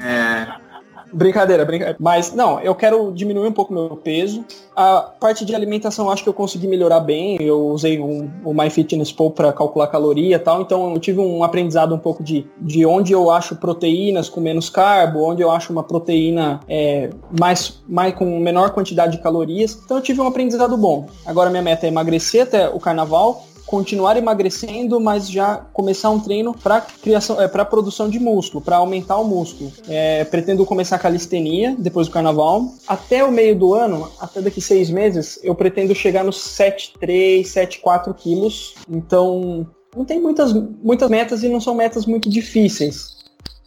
É. 0.00 0.71
Brincadeira, 1.12 1.64
brincadeira. 1.64 1.96
Mas, 2.00 2.32
não, 2.34 2.60
eu 2.60 2.74
quero 2.74 3.12
diminuir 3.12 3.48
um 3.48 3.52
pouco 3.52 3.72
meu 3.72 3.96
peso. 3.96 4.44
A 4.74 5.00
parte 5.00 5.44
de 5.44 5.54
alimentação 5.54 6.10
acho 6.10 6.22
que 6.22 6.28
eu 6.28 6.32
consegui 6.34 6.66
melhorar 6.66 7.00
bem. 7.00 7.36
Eu 7.40 7.66
usei 7.68 8.00
um, 8.00 8.30
o 8.44 8.54
MyFitnessPal 8.54 9.30
para 9.30 9.52
calcular 9.52 9.86
caloria 9.88 10.36
e 10.36 10.38
tal. 10.38 10.62
Então 10.62 10.92
eu 10.92 10.98
tive 10.98 11.20
um 11.20 11.44
aprendizado 11.44 11.94
um 11.94 11.98
pouco 11.98 12.22
de, 12.22 12.46
de 12.58 12.86
onde 12.86 13.12
eu 13.12 13.30
acho 13.30 13.56
proteínas 13.56 14.28
com 14.28 14.40
menos 14.40 14.70
carbo, 14.70 15.22
onde 15.24 15.42
eu 15.42 15.50
acho 15.50 15.72
uma 15.72 15.82
proteína 15.82 16.60
é, 16.68 17.10
mais, 17.38 17.82
mais 17.86 18.14
com 18.14 18.38
menor 18.40 18.70
quantidade 18.70 19.16
de 19.16 19.22
calorias. 19.22 19.78
Então 19.84 19.98
eu 19.98 20.02
tive 20.02 20.20
um 20.20 20.26
aprendizado 20.26 20.76
bom. 20.76 21.06
Agora 21.26 21.50
minha 21.50 21.62
meta 21.62 21.86
é 21.86 21.88
emagrecer 21.88 22.44
até 22.44 22.68
o 22.68 22.80
carnaval 22.80 23.44
continuar 23.66 24.16
emagrecendo, 24.16 25.00
mas 25.00 25.30
já 25.30 25.56
começar 25.72 26.10
um 26.10 26.20
treino 26.20 26.54
para 26.54 26.80
criação, 26.80 27.40
é, 27.40 27.48
para 27.48 27.64
produção 27.64 28.08
de 28.08 28.18
músculo, 28.18 28.62
para 28.62 28.76
aumentar 28.76 29.18
o 29.18 29.24
músculo. 29.24 29.72
É, 29.88 30.24
pretendo 30.24 30.64
começar 30.66 30.96
a 30.96 30.98
calistenia 30.98 31.74
depois 31.78 32.06
do 32.06 32.12
carnaval. 32.12 32.74
Até 32.86 33.24
o 33.24 33.32
meio 33.32 33.56
do 33.56 33.74
ano, 33.74 34.10
até 34.20 34.40
daqui 34.40 34.60
seis 34.60 34.90
meses, 34.90 35.38
eu 35.42 35.54
pretendo 35.54 35.94
chegar 35.94 36.24
nos 36.24 36.38
7,3, 36.38 37.42
7,4 37.42 38.14
quilos. 38.14 38.74
Então, 38.88 39.66
não 39.96 40.04
tem 40.04 40.20
muitas, 40.20 40.52
muitas 40.52 41.08
metas 41.08 41.42
e 41.42 41.48
não 41.48 41.60
são 41.60 41.74
metas 41.74 42.06
muito 42.06 42.28
difíceis 42.28 43.22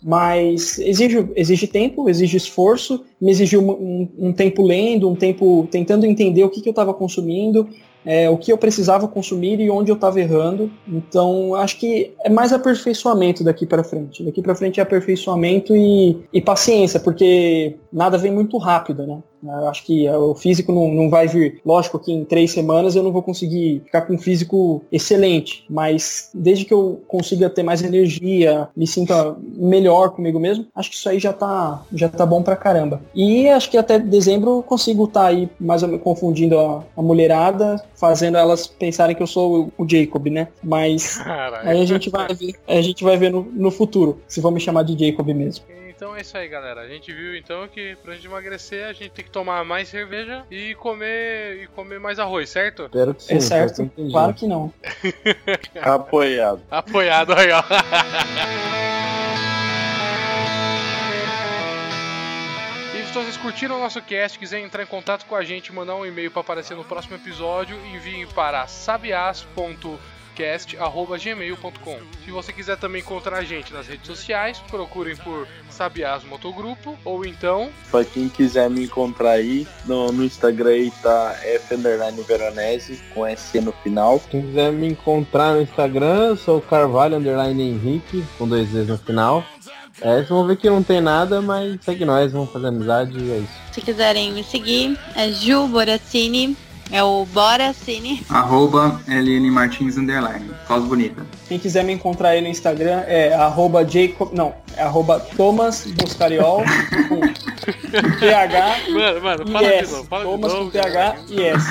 mas 0.08 0.78
exige, 0.78 1.28
exige 1.36 1.66
tempo, 1.66 2.08
exige 2.08 2.38
esforço, 2.38 3.04
me 3.20 3.32
exigiu 3.32 3.60
um, 3.60 3.72
um, 3.72 4.28
um 4.28 4.34
tempo 4.34 4.62
lendo, 4.62 5.10
um 5.10 5.16
tempo 5.16 5.68
tentando 5.72 6.06
entender 6.06 6.44
o 6.44 6.50
que, 6.50 6.62
que 6.62 6.70
eu 6.70 6.74
estava 6.74 6.94
consumindo, 6.94 7.68
é, 8.06 8.30
o 8.30 8.38
que 8.38 8.52
eu 8.52 8.58
precisava 8.58 9.08
consumir 9.08 9.60
e 9.60 9.70
onde 9.70 9.92
eu 9.92 9.96
estava 9.96 10.20
errando. 10.20 10.72
Então, 10.88 11.56
acho 11.56 11.80
que 11.80 12.14
é 12.24 12.30
mais 12.30 12.54
aperfeiçoamento 12.54 13.44
daqui 13.44 13.66
para 13.66 13.84
frente. 13.84 14.24
Daqui 14.24 14.42
para 14.42 14.56
frente 14.56 14.80
é 14.80 14.84
aperfeiçoamento 14.84 15.76
e, 15.76 16.24
e 16.32 16.42
paciência, 16.42 17.00
porque 17.00 17.78
nada 17.92 18.18
vem 18.18 18.32
muito 18.32 18.58
rápido, 18.58 19.06
né? 19.08 19.20
Eu 19.48 19.68
acho 19.68 19.84
que 19.84 20.10
o 20.10 20.36
físico 20.36 20.72
não, 20.72 20.92
não 20.92 21.10
vai 21.10 21.28
vir. 21.28 21.62
Lógico 21.66 22.00
que 22.00 22.12
em 22.12 22.24
três 22.24 22.52
semanas 22.52 22.96
eu 22.96 23.04
não 23.04 23.12
vou 23.12 23.22
conseguir 23.22 23.82
ficar 23.86 24.02
com 24.02 24.14
um 24.14 24.18
físico 24.18 24.84
excelente, 24.92 25.66
mas 25.70 26.30
desde 26.34 26.66
que 26.66 26.74
eu 26.74 27.02
consiga 27.08 27.50
ter 27.50 27.64
mais 27.64 27.82
energia, 27.82 28.68
me 28.76 28.88
sinta 28.88 29.36
melhor 29.56 30.10
comigo 30.10 30.40
mesmo, 30.40 30.66
acho 30.76 30.90
que 30.90 30.96
isso 30.96 31.10
aí 31.10 31.20
já 31.20 31.34
tá, 31.34 31.84
já 31.94 32.10
tá 32.10 32.26
bom 32.26 32.42
pra 32.42 32.56
caramba. 32.56 33.02
E 33.14 33.48
acho 33.50 33.70
que 33.70 33.78
até 33.78 34.00
dezembro 34.00 34.58
eu 34.58 34.64
consigo 34.64 35.06
estar 35.06 35.22
tá 35.22 35.28
aí 35.28 35.50
mais 35.60 35.84
ou 35.84 35.90
menos 35.90 36.04
confundindo 36.04 36.58
a, 36.58 36.84
a, 36.96 37.02
mulherada, 37.02 37.84
fazendo 37.96 38.38
elas 38.38 38.68
pensarem 38.68 39.16
que 39.16 39.24
eu 39.24 39.28
sou 39.28 39.72
o, 39.78 39.84
o 39.84 39.90
Jacob, 39.90 40.28
né? 40.28 40.48
Mas 40.64 41.18
Caralho. 41.18 41.70
aí 41.70 41.82
a 41.82 41.86
gente 41.86 42.10
vai 42.10 42.34
ver, 42.34 42.56
a 42.68 42.82
gente 42.82 43.04
vai 43.04 43.18
ver 43.18 43.32
no, 43.32 43.44
no 43.52 43.72
futuro 43.72 44.20
se 44.28 44.42
vão 44.42 44.52
me 44.52 44.60
chamar 44.60 44.84
de 44.84 45.08
Jacob 45.08 45.28
mesmo. 45.28 45.66
Então 45.96 46.14
é 46.14 46.22
isso 46.22 46.38
aí, 46.38 46.50
galera. 46.50 46.82
A 46.82 46.88
gente 46.90 47.14
viu 47.14 47.38
então 47.38 47.66
que 47.70 47.96
pra 48.04 48.14
gente 48.16 48.28
emagrecer 48.28 48.86
a 48.86 48.92
gente 48.92 49.12
tem 49.12 49.24
que 49.24 49.32
tomar 49.32 49.64
mais 49.64 49.88
cerveja 49.88 50.44
e 50.52 50.76
comer 50.76 51.64
e 51.64 51.68
comer 51.68 52.02
mais 52.02 52.20
arroz, 52.20 52.50
certo? 52.50 52.84
Espero 52.86 53.16
que 53.16 53.24
sim. 53.24 53.36
É 53.36 53.40
certo? 53.40 53.90
Que 53.96 54.12
claro 54.12 54.34
que 54.34 54.46
não. 54.46 54.74
Apoiado. 55.82 56.62
Apoiado 56.70 57.34
aí, 57.34 57.50
ó. 57.50 57.64
E 62.94 63.06
se 63.08 63.14
vocês 63.14 63.38
curtiram 63.38 63.78
o 63.78 63.80
nosso 63.80 64.02
cast, 64.02 64.38
quiserem 64.38 64.66
entrar 64.66 64.84
em 64.84 64.88
contato 64.88 65.26
com 65.26 65.36
a 65.36 65.46
gente, 65.46 65.72
mandar 65.72 65.96
um 65.96 66.06
e-mail 66.06 66.30
para 66.30 66.42
aparecer 66.42 66.76
no 66.76 66.84
próximo 66.84 67.16
episódio, 67.16 67.78
enviem 67.86 68.28
para 68.28 68.68
sabias.com 68.68 69.98
podcast@gmail.com. 70.36 72.00
Se 72.24 72.32
você 72.32 72.52
quiser 72.52 72.78
também 72.78 73.02
encontrar 73.02 73.38
a 73.38 73.44
gente 73.44 73.74
nas 73.74 73.88
redes 73.88 74.06
sociais, 74.06 74.60
procurem 74.70 75.16
por 75.16 75.48
Sabiás 75.76 76.24
Motogrupo 76.24 76.98
ou 77.04 77.26
então. 77.26 77.70
Pra 77.92 78.04
quem 78.04 78.30
quiser 78.30 78.70
me 78.70 78.86
encontrar 78.86 79.32
aí, 79.32 79.68
no, 79.86 80.12
no 80.12 80.24
Instagram 80.24 80.70
aí 80.70 80.92
tá 81.02 81.36
F 81.44 81.76
Veronese 82.26 83.00
com 83.14 83.26
S 83.26 83.60
no 83.60 83.72
final. 83.72 84.22
Quem 84.30 84.42
quiser 84.42 84.72
me 84.72 84.88
encontrar 84.88 85.54
no 85.54 85.62
Instagram, 85.62 86.36
sou 86.38 86.62
Carvalho 86.62 87.18
Underline 87.18 87.62
Henrique 87.62 88.24
com 88.38 88.48
dois 88.48 88.70
Z 88.70 88.84
no 88.84 88.98
final. 88.98 89.44
É, 90.02 90.16
vocês 90.16 90.30
vão 90.30 90.46
ver 90.46 90.58
que 90.58 90.70
não 90.70 90.84
tem 90.84 91.00
nada, 91.00 91.42
mas 91.42 91.80
segue 91.82 92.04
nós, 92.04 92.32
vamos 92.32 92.52
fazer 92.52 92.68
amizade 92.68 93.18
e 93.18 93.32
é 93.32 93.38
isso. 93.38 93.54
Se 93.72 93.82
quiserem 93.82 94.32
me 94.34 94.44
seguir, 94.44 94.98
é 95.16 95.32
Ju 95.32 95.68
Boracini 95.68 96.58
é 96.92 97.04
o 97.04 97.26
Bora 97.26 97.74
Cine. 97.74 98.24
Arroba 98.30 99.02
LN 99.08 99.50
Martins 99.52 99.98
Underline. 99.98 100.52
Causa 100.68 100.86
bonita. 100.86 101.26
Quem 101.48 101.58
quiser 101.60 101.84
me 101.84 101.94
encontrar 101.94 102.30
aí 102.30 102.42
no 102.42 102.48
Instagram 102.48 103.04
é 103.08 103.34
arroba 103.34 103.84
Jacob. 103.88 104.32
Não, 104.34 104.54
é 104.76 104.84
arroba 104.84 105.20
Thomas 105.36 105.86
Buscariol 105.88 106.64
com 107.10 107.22
TH. 108.20 108.90
Mano, 108.92 109.22
mano, 109.22 109.48
fala 109.52 109.82
de 109.82 109.92
novo. 109.92 110.04
Fala 110.06 110.24
Thomas 110.24 110.52
de 110.52 110.58
novo, 110.58 110.72
com 110.72 110.80
TH 110.80 111.16
e 111.30 111.44
S. 111.44 111.66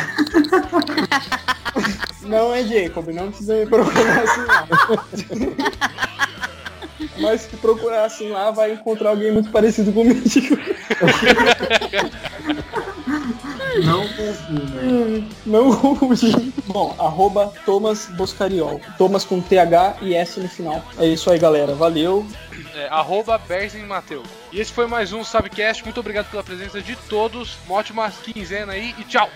não 2.26 2.54
é 2.54 2.62
Jacob, 2.64 3.08
não 3.08 3.28
precisa 3.28 3.54
me 3.54 3.66
procurar 3.66 4.22
assim 4.22 4.40
não. 4.40 4.68
Mas 7.20 7.42
se 7.42 7.56
procurar 7.56 8.04
assim 8.04 8.30
lá, 8.30 8.50
vai 8.50 8.72
encontrar 8.72 9.10
alguém 9.10 9.30
muito 9.32 9.50
parecido 9.50 9.92
comigo. 9.92 10.22
Não 13.82 14.06
confunda. 14.08 15.24
Não 15.46 15.76
confunde. 15.76 16.52
Bom, 16.66 16.94
arroba 16.98 17.52
Thomas 17.64 18.06
Boscariol. 18.16 18.80
Thomas 18.96 19.24
com 19.24 19.40
TH 19.40 19.96
e 20.02 20.14
S 20.14 20.38
no 20.40 20.48
final. 20.48 20.84
É 20.98 21.06
isso 21.06 21.30
aí, 21.30 21.38
galera. 21.38 21.74
Valeu. 21.74 22.26
É, 22.74 22.88
arroba 22.88 23.40
Mateus. 23.86 24.28
E 24.52 24.60
esse 24.60 24.72
foi 24.72 24.86
mais 24.86 25.12
um 25.12 25.24
Sabcast. 25.24 25.84
Muito 25.84 26.00
obrigado 26.00 26.30
pela 26.30 26.42
presença 26.42 26.80
de 26.80 26.96
todos. 27.08 27.56
Uma 27.66 27.78
ótima 27.78 28.10
quinzena 28.10 28.72
aí 28.72 28.94
e 28.98 29.04
tchau! 29.04 29.30